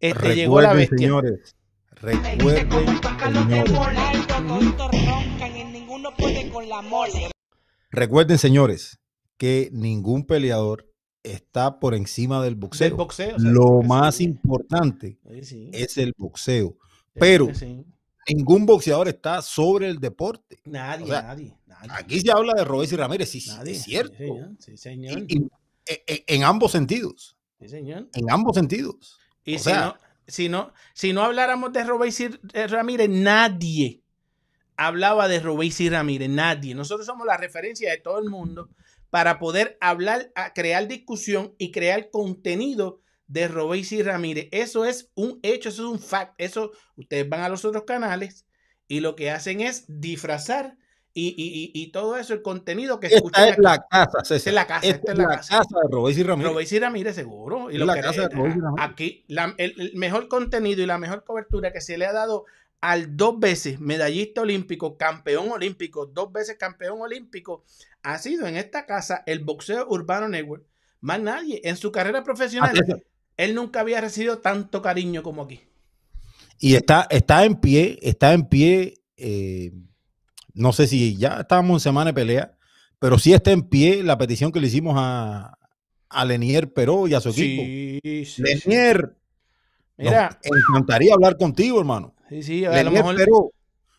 Este, 0.00 0.34
llegó 0.34 0.60
la 0.62 0.72
Recuerden, 0.72 0.90
bestia. 0.90 0.98
señores. 1.06 1.56
Recuerden, 1.90 2.40
señores. 2.40 3.86
Recuerden, 7.96 8.36
señores, 8.36 8.98
que 9.38 9.70
ningún 9.72 10.26
peleador 10.26 10.86
está 11.22 11.80
por 11.80 11.94
encima 11.94 12.42
del 12.44 12.54
boxeo. 12.54 12.88
Del 12.88 12.94
boxeo, 12.94 13.36
o 13.36 13.38
sea, 13.40 13.50
Lo 13.50 13.80
más 13.82 14.16
sí. 14.16 14.24
importante 14.24 15.18
Sí, 15.42 15.70
es 15.72 15.96
el 15.96 16.12
boxeo. 16.16 16.76
Pero 17.14 17.52
Sí. 17.54 17.84
ningún 18.28 18.66
boxeador 18.66 19.08
está 19.08 19.40
sobre 19.40 19.88
el 19.88 19.98
deporte. 19.98 20.58
Nadie, 20.66 21.04
o 21.04 21.08
sea, 21.08 21.22
nadie, 21.22 21.56
nadie. 21.66 21.88
Aquí 21.90 22.20
se 22.20 22.30
habla 22.30 22.52
de 22.54 22.64
Robes 22.64 22.92
y 22.92 22.96
Ramírez, 22.96 23.30
sí, 23.30 23.42
nadie. 23.48 23.72
es 23.72 23.82
cierto. 23.82 24.14
Sí, 24.58 24.76
señor. 24.76 25.24
Y- 25.26 25.38
y- 25.38 25.48
e- 25.86 26.04
e- 26.06 26.24
en 26.28 26.44
ambos 26.44 26.72
sentidos. 26.72 27.38
Sí, 27.58 27.68
señor. 27.68 28.10
En 28.12 28.30
ambos 28.30 28.54
sentidos. 28.56 29.18
Y 29.42 29.54
o 29.54 29.58
si, 29.58 29.64
sea- 29.64 29.86
no, 29.86 29.96
si, 30.26 30.48
no, 30.50 30.72
si 30.92 31.12
no 31.14 31.22
habláramos 31.22 31.72
de 31.72 31.82
Robesi 31.84 32.28
Ramírez, 32.68 33.08
nadie 33.08 34.02
hablaba 34.76 35.28
de 35.28 35.40
Robesi 35.40 35.88
Ramírez, 35.88 36.28
nadie. 36.28 36.74
Nosotros 36.74 37.06
somos 37.06 37.26
la 37.26 37.36
referencia 37.36 37.90
de 37.90 37.98
todo 37.98 38.18
el 38.18 38.28
mundo 38.30 38.68
para 39.10 39.38
poder 39.38 39.78
hablar, 39.80 40.32
crear 40.54 40.86
discusión 40.88 41.54
y 41.58 41.70
crear 41.72 42.10
contenido 42.10 43.00
de 43.28 43.48
Robesi 43.48 44.02
Ramírez. 44.02 44.48
Eso 44.52 44.84
es 44.84 45.10
un 45.14 45.38
hecho, 45.42 45.68
eso 45.70 45.84
es 45.84 45.88
un 45.88 45.98
fact. 45.98 46.34
Eso 46.38 46.72
ustedes 46.96 47.28
van 47.28 47.40
a 47.40 47.48
los 47.48 47.64
otros 47.64 47.84
canales 47.84 48.46
y 48.88 49.00
lo 49.00 49.16
que 49.16 49.30
hacen 49.30 49.60
es 49.60 49.84
disfrazar 49.88 50.76
y, 51.18 51.28
y- 51.28 51.72
y- 51.74 51.82
y 51.82 51.92
todo 51.92 52.18
eso, 52.18 52.34
el 52.34 52.42
contenido 52.42 53.00
que 53.00 53.06
escuchan 53.06 53.48
Esta 53.48 53.48
es 53.48 53.52
aquí. 53.54 53.62
la 53.62 53.86
casa, 53.88 54.18
César. 54.22 54.36
Esta 54.36 54.50
es 54.50 54.54
la 54.54 54.66
casa, 54.66 54.86
esta 54.86 55.12
es 55.12 55.18
la 55.18 55.28
casa. 55.28 55.58
de 55.60 55.88
Robes 55.90 56.18
y 56.18 56.22
Ramírez. 56.22 56.52
Robesi 56.52 56.78
Ramírez 56.78 57.14
seguro. 57.14 57.70
Y 57.70 57.74
Es 57.74 57.80
lo 57.80 57.86
la 57.86 57.94
que- 57.94 58.00
casa 58.02 58.22
de 58.22 58.28
Ramírez. 58.28 58.58
aquí 58.78 59.24
la- 59.28 59.54
el, 59.56 59.80
el 59.80 59.92
mejor 59.94 60.28
contenido 60.28 60.82
y 60.82 60.86
la 60.86 60.98
mejor 60.98 61.24
cobertura 61.24 61.72
que 61.72 61.80
se 61.80 61.96
le 61.96 62.04
ha 62.04 62.12
dado 62.12 62.44
al 62.80 63.16
dos 63.16 63.38
veces 63.40 63.80
medallista 63.80 64.42
olímpico, 64.42 64.96
campeón 64.96 65.50
olímpico, 65.50 66.06
dos 66.06 66.32
veces 66.32 66.56
campeón 66.58 67.00
olímpico, 67.00 67.64
ha 68.02 68.18
sido 68.18 68.46
en 68.46 68.56
esta 68.56 68.86
casa 68.86 69.22
el 69.26 69.40
boxeo 69.40 69.86
urbano 69.88 70.28
network. 70.28 70.64
Más 71.00 71.20
nadie. 71.20 71.60
En 71.64 71.76
su 71.76 71.92
carrera 71.92 72.22
profesional, 72.22 73.02
él 73.36 73.54
nunca 73.54 73.80
había 73.80 74.00
recibido 74.00 74.38
tanto 74.38 74.82
cariño 74.82 75.22
como 75.22 75.42
aquí. 75.42 75.60
Y 76.58 76.74
está, 76.74 77.06
está 77.10 77.44
en 77.44 77.56
pie, 77.56 77.98
está 78.02 78.32
en 78.32 78.46
pie. 78.48 78.94
eh, 79.16 79.72
no 80.54 80.72
sé 80.72 80.86
si 80.86 81.16
ya 81.16 81.40
estábamos 81.40 81.76
en 81.76 81.80
semana 81.80 82.10
de 82.10 82.14
pelea, 82.14 82.56
pero 82.98 83.18
sí 83.18 83.34
está 83.34 83.52
en 83.52 83.62
pie 83.62 84.02
la 84.02 84.16
petición 84.16 84.50
que 84.50 84.60
le 84.60 84.68
hicimos 84.68 84.94
a, 84.96 85.58
a 86.08 86.24
Lenier 86.24 86.72
Peró 86.72 87.06
y 87.06 87.14
a 87.14 87.20
su 87.20 87.28
equipo. 87.28 87.62
Sí, 87.62 88.00
sí, 88.02 88.24
sí. 88.24 88.42
Lenier, 88.42 89.16
Mira, 89.98 90.38
nos 90.44 90.62
encantaría 90.70 91.12
hablar 91.12 91.36
contigo, 91.36 91.78
hermano. 91.78 92.15
Sí, 92.28 92.42
sí, 92.42 92.64
a 92.64 92.70
lo 92.70 92.74
Lenier 92.76 92.92
mejor. 92.92 93.16
Peró, 93.16 93.50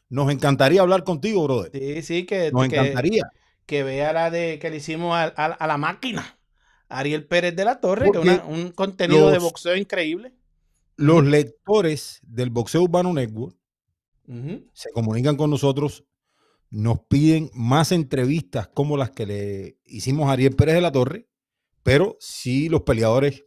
nos 0.09 0.31
encantaría 0.31 0.81
hablar 0.81 1.03
contigo, 1.03 1.43
brother. 1.43 1.71
Sí, 1.73 2.01
sí, 2.01 2.25
que, 2.25 2.51
Nos 2.51 2.67
que- 2.67 2.75
encantaría. 2.77 3.23
que 3.65 3.83
vea 3.83 4.13
la 4.13 4.29
de 4.31 4.59
que 4.59 4.69
le 4.69 4.77
hicimos 4.77 5.13
a, 5.15 5.23
a- 5.35 5.45
a 5.53 5.67
la 5.67 5.77
máquina. 5.77 6.37
Ariel 6.89 7.25
Pérez 7.27 7.53
de 7.55 7.65
la 7.65 7.81
Torre, 7.81 8.09
que 8.11 8.19
una- 8.19 8.45
un 8.45 8.71
contenido 8.71 9.29
de 9.29 9.39
boxeo 9.39 9.75
increíble. 9.75 10.33
Los 10.95 11.23
lectores 11.25 12.19
del 12.23 12.49
Boxeo 12.49 12.81
Urbano 12.83 13.13
Network 13.13 13.55
se 14.73 14.89
comunican 14.91 15.35
con 15.37 15.49
nosotros, 15.49 16.03
nos 16.69 16.99
piden 17.01 17.49
más 17.53 17.91
entrevistas 17.93 18.67
como 18.67 18.97
las 18.97 19.11
que 19.11 19.25
le 19.25 19.77
hicimos 19.85 20.27
a 20.27 20.33
Ariel 20.33 20.55
Pérez 20.55 20.75
de 20.75 20.81
la 20.81 20.91
Torre, 20.91 21.27
pero 21.83 22.17
si 22.19 22.67
los 22.67 22.81
peleadores 22.81 23.45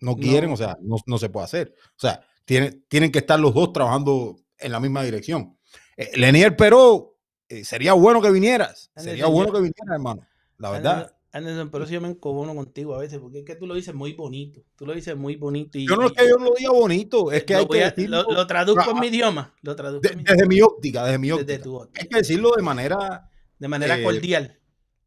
no 0.00 0.16
quieren, 0.16 0.48
No. 0.50 0.54
o 0.54 0.56
sea, 0.56 0.76
no, 0.82 0.96
no 1.06 1.18
se 1.18 1.28
puede 1.28 1.44
hacer. 1.44 1.74
O 1.96 2.00
sea, 2.00 2.20
tiene- 2.44 2.72
tienen 2.88 3.10
que 3.12 3.18
estar 3.20 3.38
los 3.38 3.54
dos 3.54 3.72
trabajando 3.72 4.36
en 4.58 4.72
la 4.72 4.80
misma 4.80 5.02
dirección. 5.02 5.56
Eh, 5.96 6.10
Lenier 6.16 6.56
Peró, 6.56 7.16
eh, 7.48 7.64
sería 7.64 7.92
bueno 7.92 8.20
que 8.22 8.30
vinieras, 8.30 8.90
sería 8.96 9.26
bueno 9.26 9.52
que 9.52 9.58
vinieras, 9.58 9.88
hermano. 9.92 10.26
La 10.58 10.70
verdad. 10.70 10.92
Anderson, 10.94 11.16
Anderson, 11.34 11.70
pero 11.70 11.86
si 11.86 11.94
yo 11.94 12.00
me 12.02 12.08
encobono 12.08 12.54
contigo 12.54 12.94
a 12.94 12.98
veces, 12.98 13.18
porque 13.18 13.38
es 13.40 13.44
que 13.44 13.56
tú 13.56 13.66
lo 13.66 13.74
dices 13.74 13.94
muy 13.94 14.12
bonito. 14.12 14.62
Tú 14.76 14.84
lo 14.86 14.94
dices 14.94 15.16
muy 15.16 15.36
bonito. 15.36 15.78
Y, 15.78 15.88
Yo 15.88 15.96
no 15.96 16.06
es 16.06 16.12
que 16.12 16.28
yo 16.28 16.36
no 16.36 16.44
lo 16.46 16.54
diga 16.56 16.70
bonito, 16.72 17.32
es 17.32 17.44
que 17.44 17.54
lo 17.54 17.60
hay 17.60 17.66
que 17.68 17.84
a- 17.84 17.90
decirlo 17.90 18.22
lo, 18.24 18.32
lo 18.34 18.46
traduzco 18.46 18.90
en 18.90 19.00
mi 19.00 19.06
idioma. 19.06 19.54
Lo 19.62 19.74
traduzco 19.74 20.06
de- 20.06 20.12
en 20.12 20.18
mi- 20.18 20.24
desde 20.24 20.46
mi 20.46 20.60
óptica, 20.60 21.04
desde 21.04 21.18
mi 21.18 21.28
desde 21.28 21.40
óptica. 21.42 21.62
tu 21.62 21.74
óptica, 21.76 22.02
Hay 22.02 22.08
que 22.08 22.16
decirlo 22.18 22.52
de 22.56 22.62
manera 22.62 23.30
de 23.58 23.68
manera 23.68 23.98
eh, 23.98 24.02
cordial. 24.02 24.58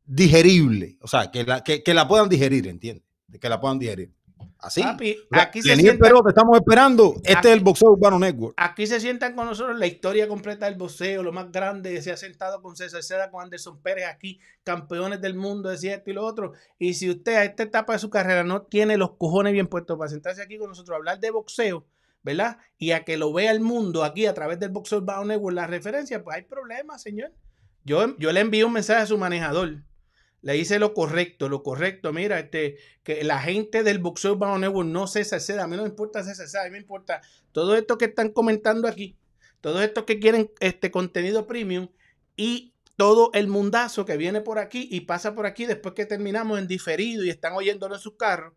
digerible, 0.05 0.97
o 1.01 1.07
sea, 1.07 1.29
que 1.31 1.43
la, 1.43 1.63
que, 1.63 1.83
que 1.83 1.93
la 1.93 2.07
puedan 2.07 2.29
digerir, 2.29 2.67
¿entiendes? 2.67 3.03
De 3.27 3.39
Que 3.39 3.49
la 3.49 3.59
puedan 3.59 3.79
digerir. 3.79 4.13
Así. 4.59 4.81
Papi, 4.81 5.17
aquí 5.31 5.61
se, 5.61 5.69
Lenier 5.69 5.91
sientan, 5.93 6.07
Peró, 6.09 6.21
te 6.23 6.29
estamos 6.29 6.57
esperando. 6.57 7.13
Este 7.17 7.33
Aquí- 7.37 7.47
es 7.47 7.53
el 7.53 7.59
Boxeo 7.59 7.91
Urbano 7.91 8.19
Network. 8.19 8.53
aquí 8.57 8.87
se 8.87 8.99
sientan 8.99 9.35
con 9.35 9.45
nosotros 9.45 9.77
la 9.77 9.87
historia 9.87 10.27
completa 10.27 10.65
del 10.65 10.75
boxeo, 10.75 11.23
lo 11.23 11.31
más 11.31 11.51
grande. 11.51 12.01
Se 12.01 12.11
ha 12.11 12.17
sentado 12.17 12.61
con 12.61 12.75
César 12.75 13.03
Seda, 13.03 13.29
con 13.31 13.43
Anderson 13.43 13.81
Pérez 13.81 14.05
aquí, 14.07 14.39
campeones 14.63 15.21
del 15.21 15.35
mundo, 15.35 15.69
de 15.69 15.75
esto 15.75 16.09
y 16.09 16.13
lo 16.13 16.25
otro. 16.25 16.53
Y 16.79 16.93
si 16.95 17.09
usted 17.09 17.35
a 17.35 17.43
esta 17.43 17.63
etapa 17.63 17.93
de 17.93 17.99
su 17.99 18.09
carrera 18.09 18.43
no 18.43 18.63
tiene 18.63 18.97
los 18.97 19.11
cojones 19.17 19.53
bien 19.53 19.67
puestos 19.67 19.97
para 19.97 20.09
sentarse 20.09 20.41
aquí 20.41 20.57
con 20.57 20.69
nosotros 20.69 20.93
a 20.93 20.97
hablar 20.97 21.19
de 21.19 21.29
boxeo, 21.31 21.85
¿verdad? 22.23 22.57
Y 22.77 22.91
a 22.91 23.03
que 23.03 23.17
lo 23.17 23.31
vea 23.33 23.51
el 23.51 23.59
mundo 23.59 24.03
aquí 24.03 24.25
a 24.25 24.33
través 24.33 24.59
del 24.59 24.69
Boxeo 24.69 24.97
Urbano 24.97 25.25
Network, 25.25 25.55
la 25.55 25.67
referencia, 25.67 26.23
pues 26.23 26.35
hay 26.37 26.43
problemas, 26.43 27.01
señor. 27.01 27.31
Yo, 27.83 28.17
yo 28.17 28.31
le 28.31 28.39
envié 28.39 28.65
un 28.65 28.73
mensaje 28.73 29.03
a 29.03 29.05
su 29.05 29.15
manejador. 29.17 29.83
Le 30.45 30.55
hice 30.55 30.77
lo 30.77 30.93
correcto, 30.93 31.49
lo 31.49 31.63
correcto. 31.63 32.13
Mira, 32.13 32.39
este, 32.39 32.77
que 33.01 33.23
la 33.23 33.39
gente 33.39 33.81
del 33.81 33.97
Boxeo 33.97 34.33
Urbano 34.33 34.59
Network 34.59 34.87
no 34.87 35.07
César 35.07 35.41
Seda. 35.41 35.63
A 35.63 35.67
mí 35.67 35.75
no 35.75 35.81
me 35.81 35.89
importa 35.89 36.23
César 36.23 36.61
a 36.61 36.65
mí 36.65 36.69
me 36.69 36.77
importa 36.77 37.19
todo 37.51 37.75
esto 37.75 37.97
que 37.97 38.05
están 38.05 38.29
comentando 38.29 38.87
aquí. 38.87 39.17
Todos 39.59 39.81
estos 39.81 40.03
que 40.03 40.19
quieren 40.19 40.51
este 40.59 40.91
contenido 40.91 41.47
premium 41.47 41.87
y 42.37 42.75
todo 42.95 43.31
el 43.33 43.47
mundazo 43.47 44.05
que 44.05 44.17
viene 44.17 44.39
por 44.39 44.59
aquí 44.59 44.87
y 44.91 45.01
pasa 45.01 45.33
por 45.33 45.47
aquí 45.47 45.65
después 45.65 45.95
que 45.95 46.05
terminamos 46.05 46.59
en 46.59 46.67
diferido 46.67 47.25
y 47.25 47.31
están 47.31 47.53
oyéndolo 47.53 47.95
en 47.95 48.01
sus 48.01 48.15
carros, 48.15 48.53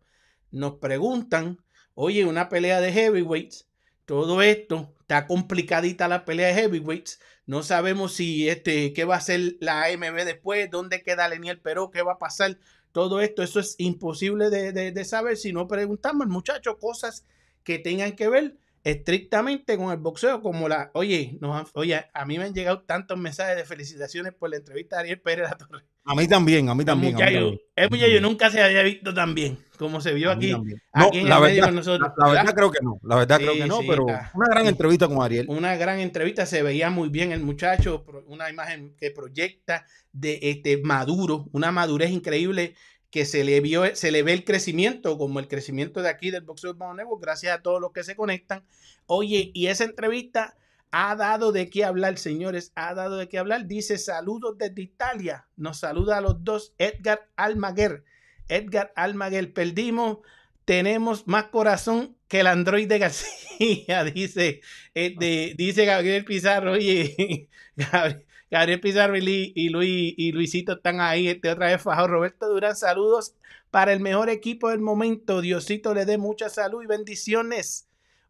nos 0.51 0.75
preguntan, 0.75 1.57
oye, 1.95 2.23
una 2.23 2.49
pelea 2.49 2.81
de 2.81 2.91
heavyweights, 2.91 3.67
todo 4.05 4.43
esto, 4.43 4.93
está 5.01 5.25
complicadita 5.25 6.07
la 6.07 6.23
pelea 6.23 6.49
de 6.49 6.53
heavyweights, 6.53 7.19
No 7.49 7.63
sabemos 7.63 8.13
si 8.13 8.47
este, 8.47 8.93
qué 8.93 9.05
va 9.05 9.15
a 9.15 9.17
hacer 9.17 9.57
la 9.59 9.83
AMB 9.85 10.23
después, 10.25 10.69
dónde 10.69 11.01
queda 11.03 11.27
Leniel 11.27 11.59
Peró, 11.59 11.89
qué 11.91 12.01
va 12.03 12.13
a 12.13 12.17
pasar. 12.19 12.57
Todo 12.91 13.21
esto, 13.21 13.43
eso 13.43 13.59
es 13.59 13.75
imposible 13.79 14.49
de, 14.49 14.71
de- 14.71 14.91
de 14.91 15.05
saber 15.05 15.37
si 15.37 15.51
no 15.53 15.67
preguntamos 15.67 16.23
al 16.25 16.29
muchacho 16.29 16.77
cosas 16.79 17.25
que 17.63 17.79
tengan 17.79 18.15
que 18.15 18.29
ver 18.29 18.55
estrictamente 18.83 19.77
con 19.77 19.91
el 19.91 19.97
boxeo, 19.97 20.41
como 20.41 20.67
la, 20.67 20.91
oye, 20.93 21.37
nos 21.41 21.55
han- 21.55 21.67
oye, 21.73 22.05
a 22.13 22.25
mí 22.25 22.37
me 22.37 22.45
han 22.45 22.53
llegado 22.53 22.81
tantos 22.81 23.17
mensajes 23.17 23.55
de 23.55 23.65
felicitaciones 23.65 24.33
por 24.33 24.49
la 24.49 24.57
entrevista 24.57 24.95
de 24.97 25.01
Ariel 25.01 25.21
Pérez 25.21 25.49
La 25.49 25.57
Torre. 25.57 25.83
A 26.05 26.15
mí 26.15 26.27
también, 26.27 26.69
a 26.69 26.75
mí 26.75 26.83
también. 26.85 27.13
mí 27.15 27.21
muchacho, 27.21 27.59
el 27.75 27.89
muchacho 27.91 28.21
nunca 28.21 28.49
se 28.49 28.63
había 28.63 28.81
visto 28.81 29.13
tan 29.13 29.35
bien 29.35 29.59
como 29.77 30.01
se 30.01 30.13
vio 30.13 30.31
aquí. 30.31 30.51
aquí 30.51 30.63
No, 30.93 31.09
en 31.13 31.29
la 31.29 31.35
el 31.35 31.41
medio 31.41 31.53
verdad, 31.55 31.65
con 31.67 31.75
nosotros, 31.75 32.09
la, 32.17 32.25
la 32.25 32.29
verdad 32.31 32.41
¿verdad? 32.45 32.55
creo 32.55 32.71
que 32.71 32.79
no. 32.81 32.99
La 33.03 33.15
verdad 33.17 33.37
creo 33.37 33.53
que 33.53 33.65
no, 33.67 33.79
sí, 33.81 33.85
pero 33.87 34.05
una 34.33 34.47
gran 34.49 34.65
entrevista 34.65 35.07
con 35.07 35.21
Ariel. 35.21 35.45
una 35.49 35.75
gran 35.75 35.99
entrevista, 35.99 36.45
se 36.45 36.63
veía 36.63 36.89
muy 36.89 37.09
bien 37.09 37.31
el 37.31 37.41
muchacho, 37.41 38.03
una 38.27 38.49
imagen 38.49 38.95
que 38.97 39.11
proyecta 39.11 39.85
de 40.11 40.39
este 40.41 40.81
maduro, 40.81 41.47
una 41.51 41.71
madurez 41.71 42.09
increíble 42.09 42.75
que 43.11 43.25
se 43.25 43.43
le 43.43 43.59
vio, 43.61 43.95
se 43.95 44.11
le 44.11 44.23
ve 44.23 44.33
el 44.33 44.43
crecimiento, 44.45 45.17
como 45.17 45.39
el 45.39 45.47
crecimiento 45.47 46.01
de 46.01 46.09
aquí 46.09 46.31
del 46.31 46.43
Boxeo 46.43 46.71
Urbano 46.71 46.93
Network, 46.95 47.21
gracias 47.23 47.57
a 47.57 47.61
todos 47.61 47.81
los 47.81 47.91
que 47.91 48.03
se 48.03 48.15
conectan. 48.15 48.63
Oye, 49.07 49.51
y 49.53 49.67
esa 49.67 49.83
entrevista 49.85 50.55
ha 50.91 51.15
dado 51.15 51.51
de 51.51 51.69
qué 51.69 51.85
hablar, 51.85 52.17
señores, 52.17 52.71
ha 52.75 52.93
dado 52.93 53.17
de 53.17 53.27
qué 53.29 53.37
hablar. 53.39 53.65
Dice 53.67 53.97
saludos 53.97 54.57
desde 54.57 54.81
Italia, 54.81 55.47
nos 55.55 55.79
saluda 55.79 56.17
a 56.17 56.21
los 56.21 56.43
dos, 56.43 56.73
Edgar 56.77 57.27
Almaguer. 57.35 58.03
Edgar 58.47 58.91
Almaguer, 58.95 59.53
perdimos, 59.53 60.19
tenemos 60.65 61.27
más 61.27 61.45
corazón 61.45 62.15
que 62.27 62.41
el 62.41 62.47
androide 62.47 62.99
García, 62.99 64.03
dice, 64.13 64.61
eh, 64.93 65.15
de- 65.17 65.53
dice 65.57 65.85
Gabriel 65.85 66.25
Pizarro, 66.25 66.73
oye, 66.73 67.49
Gabriel, 67.75 68.25
Gabriel 68.51 68.79
Pizarro 68.79 69.15
y, 69.17 69.21
Li- 69.21 69.53
y 69.55 69.69
Luis, 69.69 70.13
y 70.17 70.31
Luisito 70.31 70.73
están 70.73 71.01
ahí, 71.01 71.27
este 71.27 71.49
otra 71.51 71.67
vez 71.67 71.81
fajado. 71.81 72.07
Roberto 72.07 72.47
Durán, 72.49 72.75
saludos 72.75 73.33
para 73.71 73.93
el 73.93 73.99
mejor 73.99 74.29
equipo 74.29 74.69
del 74.69 74.79
momento. 74.79 75.41
Diosito 75.41 75.93
le 75.93 76.05
dé 76.05 76.17
mucha 76.17 76.49
salud 76.49 76.81
y 76.83 76.87
bendiciones. 76.87 77.85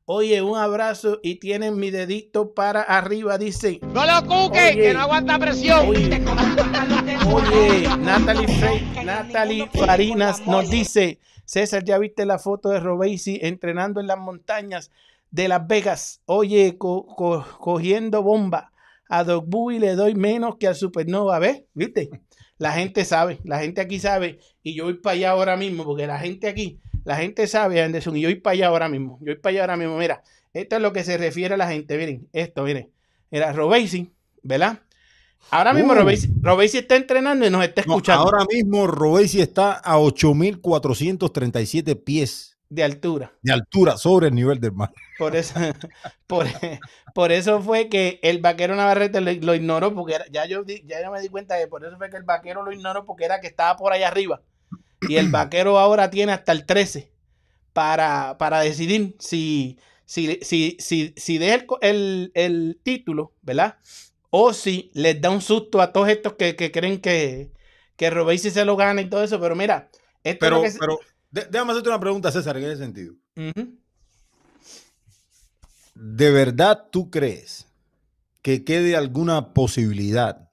Oye, 0.06 0.42
un 0.42 0.58
abrazo 0.58 1.20
y 1.22 1.36
tienen 1.36 1.78
mi 1.78 1.92
dedito 1.92 2.54
para 2.56 2.82
arriba, 2.82 3.38
dice. 3.38 3.80
No 3.94 4.04
lo 4.06 4.28
cuque, 4.28 4.72
que 4.76 4.94
no 4.94 5.02
aguanta 5.02 5.38
presión. 5.38 5.88
Oye, 5.88 6.10
oye, 7.28 7.88
Natalie, 8.00 8.48
Natalie 9.06 9.70
Farinas 9.72 10.46
nos 10.48 10.70
dice, 10.70 11.20
César, 11.46 11.84
¿ya 11.84 11.98
viste 11.98 12.26
la 12.26 12.40
foto 12.40 12.70
de 12.70 12.80
Robesi 12.80 13.40
entrenando 13.42 14.00
en 14.00 14.08
las 14.08 14.18
montañas 14.18 14.92
de 15.32 15.48
Las 15.48 15.68
Vegas? 15.68 16.22
Oye, 16.26 16.78
co- 16.78 17.06
co- 17.06 17.46
cogiendo 17.60 18.24
bomba. 18.24 18.69
A 19.10 19.24
Doc 19.26 19.46
Bowie 19.48 19.80
le 19.80 19.96
doy 19.96 20.16
menos 20.16 20.56
que 20.58 20.68
al 20.68 20.76
Supernova, 20.76 21.40
¿ves? 21.40 21.64
¿Viste? 21.74 22.10
La 22.58 22.72
gente 22.74 23.04
sabe, 23.06 23.40
la 23.44 23.60
gente 23.60 23.82
aquí 23.82 24.00
sabe, 24.00 24.40
y 24.64 24.76
yo 24.76 24.86
voy 24.86 24.96
para 24.96 25.14
allá 25.16 25.32
ahora 25.32 25.58
mismo, 25.58 25.84
porque 25.84 26.08
la 26.08 26.20
gente 26.20 26.48
aquí, 26.48 26.80
la 27.06 27.16
gente 27.18 27.48
sabe, 27.48 27.82
Anderson, 27.82 28.16
y 28.18 28.22
yo 28.22 28.28
voy 28.30 28.36
para 28.36 28.54
allá 28.54 28.68
ahora 28.68 28.90
mismo, 28.90 29.18
yo 29.22 29.28
voy 29.34 29.36
para 29.36 29.52
allá 29.52 29.62
ahora 29.62 29.78
mismo, 29.78 29.98
mira, 29.98 30.22
esto 30.54 30.76
es 30.76 30.82
lo 30.82 30.92
que 30.94 31.04
se 31.04 31.18
refiere 31.18 31.54
a 31.54 31.58
la 31.58 31.68
gente, 31.70 31.98
miren, 31.98 32.28
esto, 32.34 32.64
miren, 32.64 32.90
era 33.32 33.54
Robesi, 33.54 34.12
¿verdad? 34.44 34.80
Ahora 35.52 35.74
mismo 35.74 35.94
Uh. 35.94 35.96
Robesi, 35.96 36.30
Robesi 36.42 36.78
está 36.80 36.98
entrenando 36.98 37.48
y 37.48 37.50
nos 37.50 37.64
está 37.64 37.82
No, 37.86 37.94
escuchando 37.94 38.24
ahora 38.24 38.46
mismo 38.52 38.88
Robesi 38.88 39.40
está 39.42 39.72
a 39.74 39.98
8.437 39.98 42.04
pies 42.04 42.58
de 42.70 42.84
altura. 42.84 43.34
de 43.42 43.52
altura 43.54 43.98
sobre 43.98 44.28
el 44.28 44.36
nivel 44.36 44.60
del 44.60 44.74
mar. 44.74 44.92
Por 45.18 45.36
eso, 45.36 45.56
por, 46.28 46.46
por 47.14 47.32
eso 47.32 47.62
fue 47.62 47.90
que 47.90 48.20
el 48.24 48.40
vaquero 48.40 48.76
Navarrete 48.76 49.22
lo, 49.22 49.32
lo 49.34 49.56
ignoró, 49.56 49.94
porque 49.94 50.16
era- 50.16 50.26
ya, 50.32 50.46
yo, 50.46 50.64
ya 50.66 51.02
yo 51.04 51.12
me 51.12 51.22
di 51.22 51.30
cuenta 51.30 51.58
que 51.58 51.68
por 51.68 51.84
eso 51.86 51.98
fue 51.98 52.10
que 52.10 52.18
el 52.18 52.24
vaquero 52.24 52.64
lo 52.64 52.72
ignoró, 52.72 53.06
porque 53.06 53.26
era 53.26 53.42
que 53.42 53.48
estaba 53.48 53.76
por 53.78 53.92
allá 53.94 54.08
arriba. 54.08 54.42
Y 55.02 55.18
el 55.18 55.30
vaquero 55.30 55.80
ahora 55.80 56.10
tiene 56.10 56.32
hasta 56.34 56.52
el 56.52 56.66
13 56.66 57.12
para, 57.74 58.38
para 58.38 58.62
decidir 58.62 59.16
si, 59.20 59.80
si, 60.06 60.40
si, 60.42 60.78
si, 60.80 61.14
si 61.18 61.38
deja 61.38 61.66
el, 61.82 62.32
el, 62.34 62.34
el 62.36 62.80
título, 62.84 63.34
¿verdad? 63.42 63.78
O 64.30 64.54
si 64.54 64.92
les 64.94 65.20
da 65.22 65.30
un 65.32 65.42
susto 65.42 65.82
a 65.82 65.92
todos 65.94 66.10
estos 66.10 66.34
que, 66.34 66.56
que 66.56 66.72
creen 66.72 67.02
que, 67.02 67.52
que 67.96 68.10
Robesi 68.10 68.52
se 68.52 68.66
lo 68.66 68.76
gana 68.76 69.02
y 69.02 69.10
todo 69.10 69.24
eso. 69.24 69.40
Pero 69.40 69.56
mira, 69.56 69.90
esto 70.24 70.48
es 70.48 70.52
lo 70.52 70.58
Pero, 70.58 70.62
que 70.62 70.72
se- 70.72 70.80
de- 71.32 71.46
déjame 71.46 71.72
hacerte 71.72 71.90
una 71.90 72.00
pregunta, 72.00 72.32
César, 72.32 72.58
en 72.58 72.64
ese 72.66 72.78
sentido. 72.78 73.14
¿De 75.96 76.32
verdad 76.32 76.88
tú 76.92 77.10
crees 77.10 77.68
que 78.42 78.64
quede 78.64 78.96
alguna 78.96 79.54
posibilidad 79.54 80.50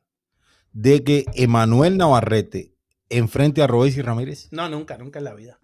de 0.73 1.05
que 1.05 1.25
Emanuel 1.35 1.97
Navarrete 1.97 2.75
enfrente 3.09 3.63
a 3.63 3.67
Robesi 3.67 4.03
Ramírez? 4.03 4.49
No, 4.51 4.69
nunca, 4.69 4.99
nunca 4.99 5.19
en 5.21 5.25
la 5.25 5.35
vida. 5.35 5.59